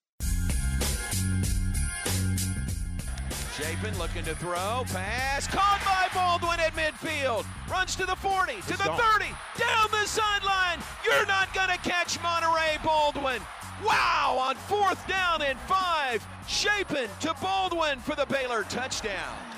Shapen 3.56 3.96
looking 4.00 4.24
to 4.24 4.34
throw. 4.38 4.84
Pass 4.88 5.46
caught 5.46 5.80
by 5.86 6.08
Baldwin 6.12 6.60
at 6.60 6.74
midfield. 6.74 7.46
Runs 7.70 7.96
to 7.98 8.08
the 8.08 8.16
40, 8.16 8.54
to 8.62 8.70
the 8.70 8.98
30, 8.98 9.26
down 9.60 9.92
the 9.92 10.08
sideline. 10.08 10.80
You're 11.06 11.28
not 11.28 11.54
going 11.54 11.70
to 11.70 11.78
catch 11.88 12.18
Monaray 12.18 12.84
Baldwin. 12.84 13.44
Wow, 13.86 14.38
on 14.40 14.56
fourth 14.56 15.08
down 15.08 15.44
and 15.44 15.60
five. 15.60 16.26
Shapen 16.48 17.08
to 17.20 17.36
Baldwin 17.40 18.00
for 18.00 18.16
the 18.16 18.26
Baylor 18.26 18.64
touchdown. 18.64 19.55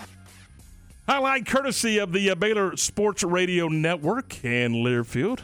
Highlight 1.08 1.46
courtesy 1.46 2.00
of 2.00 2.12
the 2.12 2.32
uh, 2.32 2.36
Baylor 2.36 2.76
Sports 2.76 3.24
Radio 3.24 3.70
Network 3.70 4.44
and 4.44 4.76
Learfield. 4.76 5.40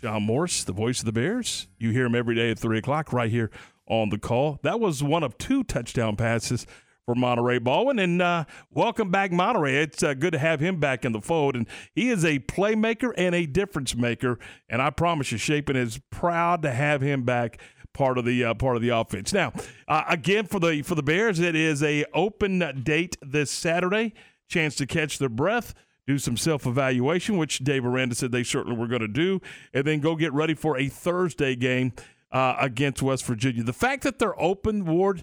John 0.00 0.22
Morris, 0.22 0.64
the 0.64 0.72
voice 0.72 1.00
of 1.00 1.04
the 1.04 1.12
Bears. 1.12 1.66
You 1.76 1.90
hear 1.90 2.06
him 2.06 2.14
every 2.14 2.34
day 2.34 2.50
at 2.52 2.58
3 2.58 2.78
o'clock 2.78 3.12
right 3.12 3.30
here 3.30 3.50
on 3.86 4.08
the 4.08 4.16
call. 4.16 4.58
That 4.62 4.80
was 4.80 5.02
one 5.02 5.22
of 5.22 5.36
two 5.36 5.62
touchdown 5.62 6.16
passes 6.16 6.66
for 7.04 7.14
Monaray 7.14 7.62
Baldwin. 7.62 7.98
And 7.98 8.22
uh, 8.22 8.46
welcome 8.70 9.10
back, 9.10 9.30
Monaray. 9.30 9.74
It's 9.74 10.02
uh, 10.02 10.14
good 10.14 10.32
to 10.32 10.38
have 10.38 10.60
him 10.60 10.80
back 10.80 11.04
in 11.04 11.12
the 11.12 11.20
fold. 11.20 11.54
And 11.54 11.66
he 11.94 12.08
is 12.08 12.24
a 12.24 12.38
playmaker 12.38 13.12
and 13.14 13.34
a 13.34 13.44
difference 13.44 13.94
maker. 13.94 14.38
And 14.70 14.80
I 14.80 14.88
promise 14.88 15.30
you, 15.30 15.36
Shapen 15.36 15.76
is 15.76 16.00
proud 16.10 16.62
to 16.62 16.70
have 16.70 17.02
him 17.02 17.24
back 17.24 17.60
part 17.92 18.16
of 18.16 18.24
the 18.24 18.42
uh, 18.42 18.54
part 18.54 18.76
of 18.76 18.80
the 18.80 18.88
offense. 18.88 19.34
Now, 19.34 19.52
uh, 19.86 20.04
again 20.08 20.46
for 20.46 20.58
the 20.58 20.80
for 20.80 20.94
the 20.94 21.02
Bears, 21.02 21.40
it 21.40 21.54
is 21.54 21.82
a 21.82 22.06
open 22.14 22.82
date 22.84 23.18
this 23.20 23.50
Saturday. 23.50 24.14
Chance 24.48 24.76
to 24.76 24.86
catch 24.86 25.18
their 25.18 25.28
breath, 25.28 25.74
do 26.06 26.18
some 26.18 26.36
self 26.36 26.66
evaluation, 26.66 27.36
which 27.36 27.58
Dave 27.58 27.84
Aranda 27.84 28.14
said 28.14 28.32
they 28.32 28.42
certainly 28.42 28.78
were 28.78 28.86
going 28.86 29.02
to 29.02 29.08
do, 29.08 29.40
and 29.74 29.84
then 29.84 30.00
go 30.00 30.16
get 30.16 30.32
ready 30.32 30.54
for 30.54 30.78
a 30.78 30.88
Thursday 30.88 31.54
game 31.54 31.92
uh, 32.32 32.56
against 32.60 33.02
West 33.02 33.24
Virginia. 33.24 33.62
The 33.62 33.72
fact 33.72 34.02
that 34.04 34.18
they're 34.18 34.40
open, 34.40 34.84
Ward, 34.84 35.22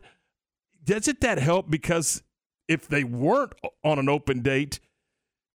doesn't 0.84 1.22
that 1.22 1.39
help? 1.39 1.69
Because 1.69 2.23
if 2.68 2.88
they 2.88 3.03
weren't 3.03 3.53
on 3.84 3.99
an 3.99 4.10
open 4.10 4.41
date, 4.41 4.80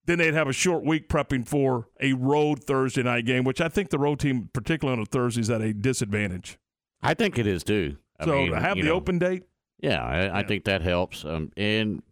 then 0.06 0.18
they'd 0.18 0.34
have 0.34 0.48
a 0.48 0.52
short 0.52 0.84
week 0.84 1.08
prepping 1.08 1.46
for 1.46 1.88
a 2.00 2.12
road 2.14 2.64
Thursday 2.64 3.02
night 3.02 3.26
game, 3.26 3.44
which 3.44 3.60
I 3.60 3.68
think 3.68 3.90
the 3.90 3.98
road 3.98 4.18
team, 4.18 4.50
particularly 4.52 4.98
on 4.98 5.02
a 5.02 5.06
Thursday, 5.06 5.42
is 5.42 5.50
at 5.50 5.60
a 5.60 5.72
disadvantage. 5.72 6.58
I 7.02 7.14
think 7.14 7.38
it 7.38 7.46
is 7.46 7.62
too. 7.62 7.96
I 8.18 8.24
so 8.24 8.32
mean, 8.36 8.52
have 8.52 8.76
the 8.76 8.84
know, 8.84 8.94
open 8.94 9.18
date, 9.18 9.44
Yeah, 9.80 10.02
I, 10.04 10.40
I 10.40 10.42
think 10.42 10.64
that 10.64 10.82
helps. 10.82 11.24
Um, 11.24 11.52
and 11.56 12.02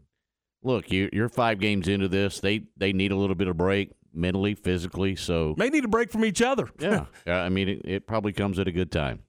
look, 0.62 0.90
you, 0.90 1.08
you're 1.12 1.28
five 1.28 1.60
games 1.60 1.88
into 1.88 2.08
this. 2.08 2.40
They 2.40 2.62
they 2.76 2.92
need 2.92 3.12
a 3.12 3.16
little 3.16 3.36
bit 3.36 3.48
of 3.48 3.56
break 3.56 3.92
mentally, 4.12 4.54
physically. 4.54 5.16
So 5.16 5.54
may 5.56 5.68
need 5.68 5.84
a 5.84 5.88
break 5.88 6.10
from 6.10 6.24
each 6.24 6.42
other. 6.42 6.68
yeah, 6.78 7.06
Yeah, 7.26 7.42
I 7.42 7.48
mean, 7.48 7.68
it, 7.68 7.82
it 7.84 8.06
probably 8.06 8.32
comes 8.32 8.58
at 8.58 8.68
a 8.68 8.72
good 8.72 8.90
time. 8.90 9.20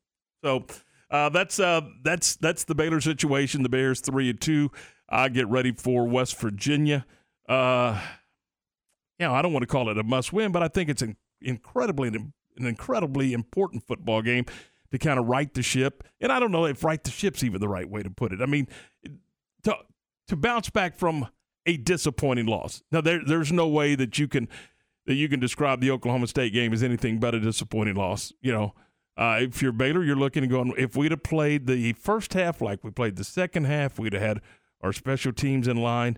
So 0.43 0.65
uh, 1.11 1.30
that's 1.30 1.60
uh, 1.60 1.81
that's 2.03 2.35
that's 2.38 2.64
the 2.65 2.76
Baylor 2.76 3.01
situation. 3.01 3.64
The 3.64 3.69
Bears 3.69 4.01
three 4.01 4.30
and 4.30 4.39
two. 4.39 4.72
I 5.10 5.30
get 5.30 5.47
ready 5.47 5.72
for 5.72 6.07
West 6.07 6.39
Virginia. 6.39 7.06
Uh, 7.47 7.99
you 9.18 9.26
know, 9.26 9.34
I 9.34 9.41
don't 9.41 9.53
want 9.53 9.64
to 9.64 9.68
call 9.68 9.89
it 9.89 9.97
a 9.97 10.03
must 10.03 10.31
win, 10.31 10.51
but 10.51 10.61
I 10.64 10.68
think 10.68 10.89
it's 10.89 11.01
an 11.01 11.18
incredibly 11.41 12.10
an 12.10 12.34
incredibly 12.57 13.34
important 13.34 13.84
football 13.88 14.22
game 14.22 14.45
to 14.91 14.97
kind 14.97 15.19
of 15.19 15.26
right 15.27 15.53
the 15.53 15.61
ship. 15.61 16.03
And 16.22 16.31
I 16.31 16.39
don't 16.39 16.51
know 16.51 16.65
if 16.65 16.84
right 16.84 17.03
the 17.03 17.11
ship's 17.11 17.43
even 17.43 17.61
the 17.61 17.68
right 17.68 17.89
way 17.89 18.03
to 18.03 18.10
put 18.10 18.31
it. 18.31 18.41
I 18.41 18.45
mean, 18.45 18.68
to 19.64 19.76
to 20.30 20.35
bounce 20.35 20.69
back 20.69 20.95
from 20.95 21.27
a 21.65 21.77
disappointing 21.77 22.45
loss. 22.45 22.81
Now 22.91 23.01
there 23.01 23.22
there's 23.23 23.51
no 23.51 23.68
way 23.68 23.95
that 23.95 24.18
you 24.18 24.27
can 24.27 24.47
that 25.06 25.15
you 25.15 25.27
can 25.27 25.39
describe 25.39 25.81
the 25.81 25.91
Oklahoma 25.91 26.27
State 26.27 26.53
game 26.53 26.72
as 26.72 26.84
anything 26.84 27.19
but 27.19 27.35
a 27.35 27.39
disappointing 27.39 27.95
loss. 27.95 28.31
You 28.41 28.53
know, 28.53 28.73
uh, 29.18 29.39
if 29.41 29.61
you're 29.61 29.72
Baylor, 29.72 30.03
you're 30.03 30.15
looking 30.15 30.43
and 30.43 30.51
going, 30.51 30.73
if 30.77 30.95
we'd 30.95 31.11
have 31.11 31.23
played 31.23 31.68
the 31.68 31.93
first 31.93 32.34
half 32.34 32.61
like 32.61 32.84
we 32.84 32.91
played 32.91 33.15
the 33.15 33.23
second 33.23 33.65
half, 33.65 33.99
we'd 33.99 34.14
have 34.14 34.22
had 34.22 34.41
our 34.81 34.93
special 34.93 35.34
teams 35.34 35.68
in 35.68 35.77
line. 35.77 36.18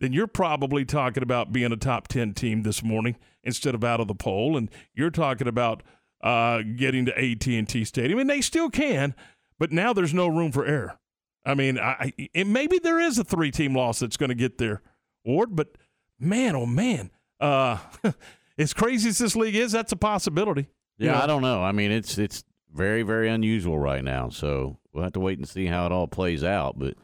Then 0.00 0.12
you're 0.12 0.26
probably 0.26 0.84
talking 0.84 1.22
about 1.22 1.52
being 1.52 1.72
a 1.72 1.76
top 1.76 2.08
ten 2.08 2.34
team 2.34 2.62
this 2.62 2.82
morning 2.82 3.16
instead 3.42 3.74
of 3.74 3.84
out 3.84 4.00
of 4.00 4.08
the 4.08 4.14
poll, 4.14 4.56
and 4.56 4.70
you're 4.94 5.10
talking 5.10 5.48
about 5.48 5.82
uh, 6.22 6.62
getting 6.76 7.04
to 7.06 7.18
AT&T 7.18 7.84
Stadium, 7.84 8.18
and 8.18 8.30
they 8.30 8.40
still 8.40 8.70
can, 8.70 9.14
but 9.58 9.70
now 9.70 9.92
there's 9.92 10.14
no 10.14 10.26
room 10.26 10.50
for 10.50 10.64
error. 10.64 10.98
I 11.44 11.54
mean, 11.54 11.78
I, 11.78 12.12
it, 12.16 12.46
maybe 12.46 12.78
there 12.78 13.00
is 13.00 13.18
a 13.18 13.24
three-team 13.24 13.74
loss 13.76 13.98
that's 13.98 14.16
going 14.16 14.30
to 14.30 14.34
get 14.34 14.58
there, 14.58 14.80
Ward, 15.24 15.54
but 15.54 15.76
man, 16.18 16.56
oh 16.56 16.66
man, 16.66 17.10
uh, 17.40 17.78
as 18.58 18.72
crazy 18.72 19.10
as 19.10 19.18
this 19.18 19.36
league 19.36 19.54
is, 19.54 19.72
that's 19.72 19.92
a 19.92 19.96
possibility. 19.96 20.68
You 20.98 21.06
Yeah, 21.06 21.12
know? 21.12 21.20
I 21.20 21.26
don't 21.26 21.42
know. 21.42 21.62
I 21.62 21.72
mean, 21.72 21.90
it's 21.90 22.16
it's 22.18 22.44
very 22.72 23.02
very 23.02 23.28
unusual 23.28 23.78
right 23.78 24.02
now. 24.02 24.30
So 24.30 24.78
we'll 24.92 25.02
have 25.04 25.12
to 25.12 25.20
wait 25.20 25.38
and 25.38 25.48
see 25.48 25.66
how 25.66 25.86
it 25.86 25.92
all 25.92 26.06
plays 26.06 26.42
out. 26.42 26.78
But 26.78 26.94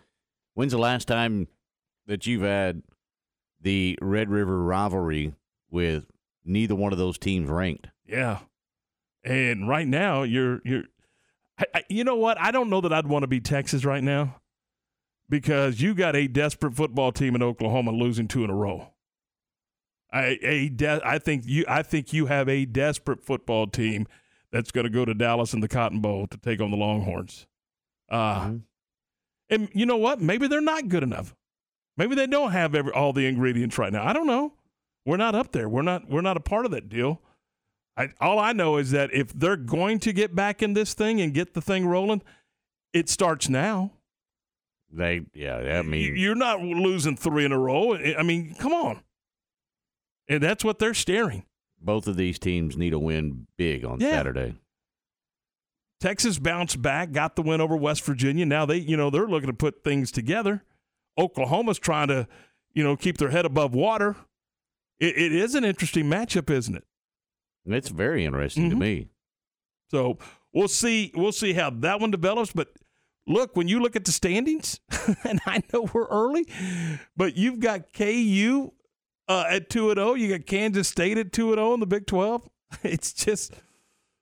when's 0.55 0.73
the 0.73 0.79
last 0.79 1.07
time 1.07 1.49
that 2.07 2.27
you've 2.27 2.43
had 2.43 2.83
the 3.61 3.99
Red 4.01 4.31
River 4.31 4.63
rivalry 4.63 5.35
with 5.71 6.07
neither 6.45 6.75
one 6.75 6.93
of 6.93 6.99
those 6.99 7.19
teams 7.19 7.49
ranked. 7.51 7.89
Yeah. 8.07 8.39
And 9.23 9.69
right 9.69 9.87
now, 9.87 10.23
you're 10.23 10.61
you're. 10.65 10.85
I, 11.61 11.65
I, 11.75 11.83
you 11.89 12.05
know 12.05 12.17
what? 12.17 12.41
I 12.41 12.51
don't 12.51 12.71
know 12.71 12.81
that 12.81 12.93
I'd 12.93 13.07
want 13.07 13.23
to 13.23 13.29
be 13.29 13.41
Texas 13.41 13.85
right 13.85 14.03
now 14.03 14.41
because 15.29 15.81
you 15.81 15.95
got 15.95 16.17
a 16.17 16.27
desperate 16.27 16.75
football 16.75 17.13
team 17.13 17.35
in 17.35 17.43
Oklahoma 17.43 17.93
losing 17.93 18.29
two 18.29 18.45
in 18.45 18.51
a 18.51 18.55
row. 18.55 18.89
I 20.13 20.39
a 20.43 20.69
de- 20.71 21.01
I 21.05 21.19
think 21.19 21.45
you 21.47 21.65
I 21.69 21.83
think 21.83 22.13
you 22.13 22.27
have 22.27 22.49
a 22.49 22.65
desperate 22.65 23.23
football 23.23 23.69
team 23.69 24.09
that's 24.51 24.73
going 24.73 24.85
to 24.85 24.91
go 24.91 25.05
to 25.05 25.15
Dallas 25.15 25.53
in 25.55 25.61
the 25.61 25.69
Cotton 25.69 26.01
Bowl 26.01 26.27
to 26.27 26.37
take 26.37 26.61
on 26.61 26.71
the 26.73 26.77
Longhorns. 26.77 27.47
Uh, 28.11 28.41
Mm-hmm. 28.41 28.57
And 29.51 29.69
you 29.73 29.85
know 29.85 29.97
what? 29.97 30.21
Maybe 30.21 30.47
they're 30.47 30.61
not 30.61 30.89
good 30.89 31.03
enough. 31.03 31.35
Maybe 31.97 32.15
they 32.15 32.29
don't 32.29 32.53
have 32.53 32.75
every, 32.75 32.93
all 32.93 33.13
the 33.13 33.27
ingredients 33.27 33.79
right 33.79 33.93
now. 33.93 34.07
I 34.07 34.13
don't 34.13 34.29
know. 34.29 34.53
We're 35.05 35.17
not 35.17 35.35
up 35.35 35.53
there. 35.53 35.69
We're 35.69 35.83
not. 35.83 36.09
We're 36.09 36.21
not 36.21 36.37
a 36.37 36.41
part 36.41 36.67
of 36.67 36.71
that 36.71 36.89
deal. 36.89 37.21
I, 38.01 38.09
all 38.21 38.39
I 38.39 38.53
know 38.53 38.77
is 38.77 38.91
that 38.93 39.13
if 39.13 39.33
they're 39.33 39.57
going 39.57 39.99
to 40.01 40.13
get 40.13 40.35
back 40.35 40.63
in 40.63 40.73
this 40.75 40.95
thing 40.95 41.21
and 41.21 41.35
get 41.35 41.55
the 41.55 41.61
thing 41.61 41.87
rolling, 41.87 42.23
it 42.93 43.09
starts 43.09 43.49
now. 43.49 43.93
They, 44.93 45.27
yeah, 45.35 45.79
I 45.79 45.83
mean, 45.83 46.17
You're 46.17 46.35
not 46.35 46.61
losing 46.61 47.17
three 47.17 47.45
in 47.45 47.53
a 47.53 47.59
row. 47.59 47.95
I 47.97 48.23
mean, 48.23 48.55
come 48.59 48.73
on. 48.73 49.01
And 50.29 50.43
that's 50.43 50.65
what 50.65 50.79
they're 50.79 50.95
staring. 50.95 51.45
both 51.81 52.07
of 52.07 52.17
these 52.17 52.39
teams 52.39 52.77
need 52.77 52.93
a 52.93 52.99
win 52.99 53.47
big 53.57 53.85
on 53.85 54.01
Yeah. 54.01 54.11
Saturday. 54.11 54.55
Texas 56.01 56.39
bounced 56.39 56.81
back, 56.81 57.13
got 57.13 57.37
the 57.37 57.43
win 57.43 57.61
over 57.61 57.77
West 57.77 58.03
Virginia. 58.05 58.47
Now 58.47 58.65
they, 58.67 58.77
you 58.79 58.97
know, 58.97 59.11
they're 59.11 59.27
looking 59.29 59.49
to 59.49 59.55
put 59.55 59.85
things 59.85 60.11
together. 60.11 60.65
Oklahoma's 61.19 61.79
trying 61.79 62.09
to, 62.09 62.27
you 62.73 62.83
know, 62.83 62.97
keep 62.97 63.19
their 63.19 63.31
head 63.31 63.45
above 63.45 63.75
water. 63.75 64.17
It, 64.99 65.17
it 65.17 65.33
is 65.33 65.55
an 65.55 65.65
interesting 65.65 66.07
matchup, 66.07 66.49
isn't 66.51 66.75
it? 66.75 66.85
It's 67.67 67.89
very 67.89 68.25
interesting 68.25 68.71
to 68.71 68.77
Mhm. 68.77 68.81
me. 68.81 69.09
So 69.91 70.19
we'll 70.53 70.69
see. 70.69 71.13
We'll 71.15 71.33
see 71.33 71.53
how 71.53 71.71
that 71.71 72.01
one 72.01 72.11
develops. 72.11 72.53
But 72.53 72.69
look, 73.27 73.55
when 73.57 73.69
you 73.69 73.81
look 73.81 73.97
at 73.97 74.05
the 74.05 74.13
standings, 74.13 74.81
and 75.25 75.41
I 75.47 75.63
know 75.73 75.89
we're 75.93 76.07
early, 76.07 76.47
but 77.17 77.37
you've 77.37 77.61
got 77.61 77.93
KU 77.93 78.73
uh, 79.29 79.45
at 79.49 79.69
two 79.71 79.91
and 79.91 79.99
zero. 79.99 80.15
You 80.15 80.37
got 80.37 80.47
Kansas 80.47 80.89
State 80.89 81.19
at 81.19 81.33
two 81.33 81.49
and 81.49 81.59
zero 81.59 81.75
in 81.75 81.81
the 81.81 81.87
Big 81.87 82.07
Twelve. 82.07 82.49
It's 82.85 83.13
just, 83.13 83.53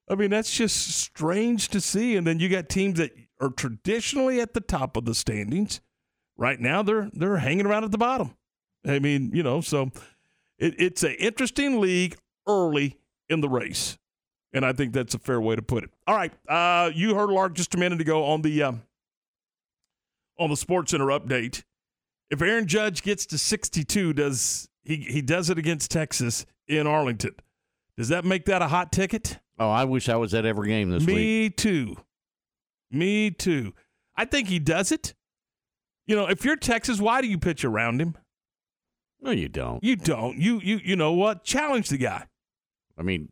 I 0.09 0.15
mean, 0.15 0.31
that's 0.31 0.55
just 0.55 0.89
strange 0.89 1.69
to 1.69 1.81
see. 1.82 2.16
And 2.16 2.27
then 2.27 2.40
you 2.40 2.48
got 2.48 2.69
teams 2.70 2.98
that 2.98 3.12
are 3.40 3.51
traditionally 3.51 4.40
at 4.40 4.55
the 4.55 4.60
top 4.62 4.97
of 4.97 5.05
the 5.05 5.15
standings. 5.15 5.81
Right 6.36 6.59
now, 6.60 6.82
they're 6.82 7.10
they're 7.12 7.39
hanging 7.39 7.66
around 7.66 7.85
at 7.85 7.90
the 7.93 7.98
bottom. 7.98 8.35
I 8.86 9.01
mean, 9.01 9.32
you 9.35 9.43
know, 9.43 9.60
so 9.60 9.90
it, 10.59 10.74
it's 10.78 11.02
an 11.02 11.12
interesting 11.19 11.78
league 11.81 12.16
early 12.47 12.97
in 13.29 13.41
the 13.41 13.49
race. 13.49 13.99
And 14.53 14.65
I 14.65 14.73
think 14.73 14.93
that's 14.93 15.15
a 15.15 15.19
fair 15.19 15.41
way 15.41 15.57
to 15.57 15.63
put 15.63 15.85
it. 15.85 15.91
All 16.07 16.17
right. 16.17 16.33
Uh, 16.49 16.91
you 16.95 17.15
heard 17.15 17.29
Lark 17.31 17.55
just 17.55 17.75
a 17.75 17.79
minute 17.79 18.01
ago 18.01 18.25
on 18.25 18.43
the 18.43 18.63
um, 18.63 18.83
on 20.39 20.49
the 20.51 20.57
Sports 20.57 20.93
Center 20.93 21.07
update. 21.07 21.65
If 22.31 22.41
Aaron 22.41 22.67
Judge 22.67 23.03
gets 23.03 23.27
to 23.27 23.39
62, 23.39 24.13
does 24.15 24.69
he 24.85 24.97
he 24.97 25.21
does 25.21 25.51
it 25.51 25.59
against 25.59 25.91
Texas 25.91 26.47
in 26.67 26.87
Arlington? 26.87 27.35
Does 27.97 28.09
that 28.09 28.25
make 28.25 28.47
that 28.47 28.63
a 28.63 28.69
hot 28.69 28.91
ticket? 28.93 29.39
Oh, 29.59 29.69
I 29.69 29.85
wish 29.85 30.09
I 30.09 30.17
was 30.17 30.33
at 30.35 30.47
every 30.47 30.69
game 30.69 30.91
this 30.91 31.05
week. 31.05 31.17
Me 31.17 31.51
too. 31.51 31.97
Me 32.91 33.31
too. 33.31 33.75
I 34.17 34.25
think 34.25 34.49
he 34.49 34.59
does 34.59 34.93
it. 34.93 35.15
You 36.07 36.17
know, 36.17 36.27
if 36.27 36.45
you're 36.45 36.57
Texas, 36.57 37.01
why 37.01 37.21
do 37.21 37.29
you 37.29 37.39
pitch 37.39 37.65
around 37.65 38.01
him? 38.01 38.17
No, 39.21 39.31
you 39.31 39.49
don't. 39.49 39.83
You 39.83 39.97
don't. 39.97 40.39
You 40.39 40.61
you 40.61 40.81
you 40.83 40.97
know 40.97 41.13
what? 41.13 41.45
Challenge 41.45 41.89
the 41.89 41.99
guy. 41.99 42.27
I 42.99 43.03
mean, 43.03 43.31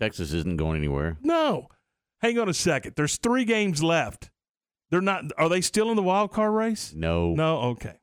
Texas 0.00 0.32
isn't 0.32 0.56
going 0.56 0.76
anywhere. 0.76 1.16
No. 1.22 1.68
Hang 2.22 2.38
on 2.38 2.48
a 2.48 2.54
second. 2.54 2.94
There's 2.96 3.16
three 3.18 3.44
games 3.44 3.82
left. 3.82 4.30
They're 4.90 5.00
not. 5.00 5.24
Are 5.36 5.48
they 5.48 5.60
still 5.60 5.90
in 5.90 5.96
the 5.96 6.02
wild 6.02 6.32
card 6.32 6.52
race? 6.54 6.92
No, 6.94 7.34
No. 7.34 7.58
Okay. 7.76 7.94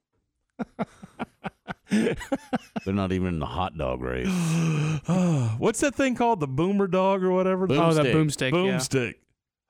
they're 1.90 2.94
not 2.94 3.12
even 3.12 3.28
in 3.30 3.40
the 3.40 3.46
hot 3.46 3.78
dog 3.78 4.02
race. 4.02 4.28
What's 5.58 5.80
that 5.82 5.96
thing 5.96 6.16
called? 6.16 6.40
The 6.40 6.48
boomer 6.48 6.88
dog 6.88 7.24
or 7.24 7.32
whatever? 7.32 7.68
Boom 7.68 7.80
Oh, 7.80 7.94
that 7.94 8.02
stick. 8.04 8.14
boomstick. 8.16 8.52
yeah. 8.52 8.78
Boomstick. 8.78 9.14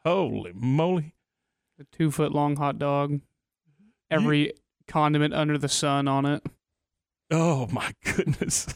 Holy 0.05 0.51
moly! 0.53 1.13
A 1.79 1.83
two 1.95 2.11
foot 2.11 2.31
long 2.33 2.55
hot 2.57 2.77
dog. 2.79 3.21
Every 4.11 4.53
condiment 4.87 5.33
under 5.33 5.57
the 5.57 5.69
sun 5.69 6.07
on 6.07 6.25
it. 6.25 6.43
Oh 7.31 7.67
my 7.71 7.93
goodness. 8.03 8.67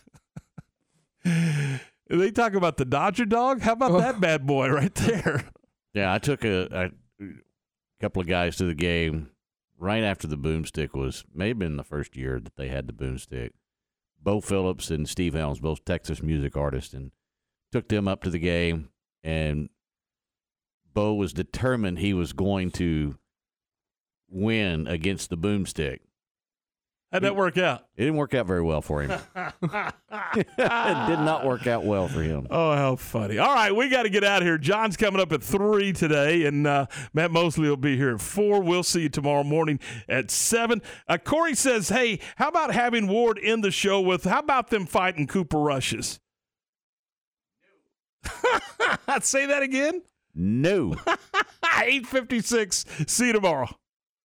They 2.09 2.31
talk 2.31 2.53
about 2.53 2.77
the 2.77 2.85
Dodger 2.85 3.25
dog. 3.25 3.61
How 3.61 3.73
about 3.73 3.97
that 3.99 4.15
oh. 4.15 4.19
bad 4.19 4.45
boy 4.45 4.69
right 4.69 4.93
there? 4.95 5.45
Yeah, 5.93 6.13
I 6.13 6.19
took 6.19 6.45
a, 6.45 6.91
a 7.19 7.25
couple 7.99 8.21
of 8.21 8.27
guys 8.27 8.55
to 8.57 8.65
the 8.65 8.75
game 8.75 9.31
right 9.77 10.03
after 10.03 10.27
the 10.27 10.38
boomstick 10.38 10.93
was 10.93 11.23
may 11.34 11.49
have 11.49 11.59
been 11.59 11.77
the 11.77 11.84
first 11.84 12.15
year 12.15 12.39
that 12.39 12.55
they 12.55 12.67
had 12.67 12.88
the 12.88 12.93
boomstick. 12.93 13.51
Bo 14.21 14.41
Phillips 14.41 14.89
and 14.89 15.07
Steve 15.07 15.34
Helms, 15.34 15.59
both 15.59 15.85
Texas 15.85 16.21
music 16.21 16.57
artists, 16.57 16.93
and 16.93 17.11
took 17.71 17.88
them 17.88 18.07
up 18.07 18.23
to 18.23 18.29
the 18.29 18.39
game. 18.39 18.89
And 19.23 19.69
Bo 20.93 21.13
was 21.13 21.34
determined 21.34 21.99
he 21.99 22.13
was 22.13 22.34
going 22.34 22.71
to 22.71 23.17
win 24.29 24.88
against 24.88 25.29
the 25.29 25.38
boomstick. 25.38 25.99
How'd 27.11 27.23
that 27.23 27.38
work 27.38 27.57
out? 27.57 27.85
It 27.95 28.01
didn't 28.01 28.17
work 28.17 28.34
out 28.34 28.47
very 28.47 28.61
well 28.61 28.81
for 28.81 29.01
him. 29.01 29.11
it 29.34 30.47
did 30.57 31.19
not 31.19 31.45
work 31.45 31.65
out 31.65 31.85
well 31.85 32.09
for 32.09 32.21
him. 32.21 32.47
Oh, 32.49 32.75
how 32.75 32.97
funny. 32.97 33.38
All 33.38 33.53
right, 33.53 33.73
we 33.73 33.88
got 33.88 34.03
to 34.03 34.09
get 34.09 34.25
out 34.25 34.41
of 34.41 34.47
here. 34.47 34.57
John's 34.57 34.97
coming 34.97 35.21
up 35.21 35.31
at 35.31 35.41
3 35.41 35.93
today, 35.93 36.45
and 36.45 36.67
uh, 36.67 36.88
Matt 37.13 37.31
Mosley 37.31 37.69
will 37.69 37.77
be 37.77 37.95
here 37.95 38.15
at 38.15 38.19
4. 38.19 38.61
We'll 38.61 38.84
see 38.84 39.03
you 39.03 39.09
tomorrow 39.09 39.45
morning 39.45 39.79
at 40.09 40.29
7. 40.29 40.81
Uh, 41.07 41.17
Corey 41.17 41.55
says, 41.55 41.88
hey, 41.88 42.19
how 42.35 42.49
about 42.49 42.73
having 42.73 43.07
Ward 43.07 43.38
in 43.38 43.61
the 43.61 43.71
show 43.71 44.01
with, 44.01 44.25
how 44.25 44.39
about 44.39 44.69
them 44.69 44.85
fighting 44.85 45.27
Cooper 45.27 45.59
Rushes? 45.59 46.19
No. 49.07 49.19
Say 49.21 49.45
that 49.45 49.63
again? 49.63 50.01
No. 50.35 50.95
856. 51.73 52.85
See 53.07 53.27
you 53.27 53.34
tomorrow. 53.34 53.69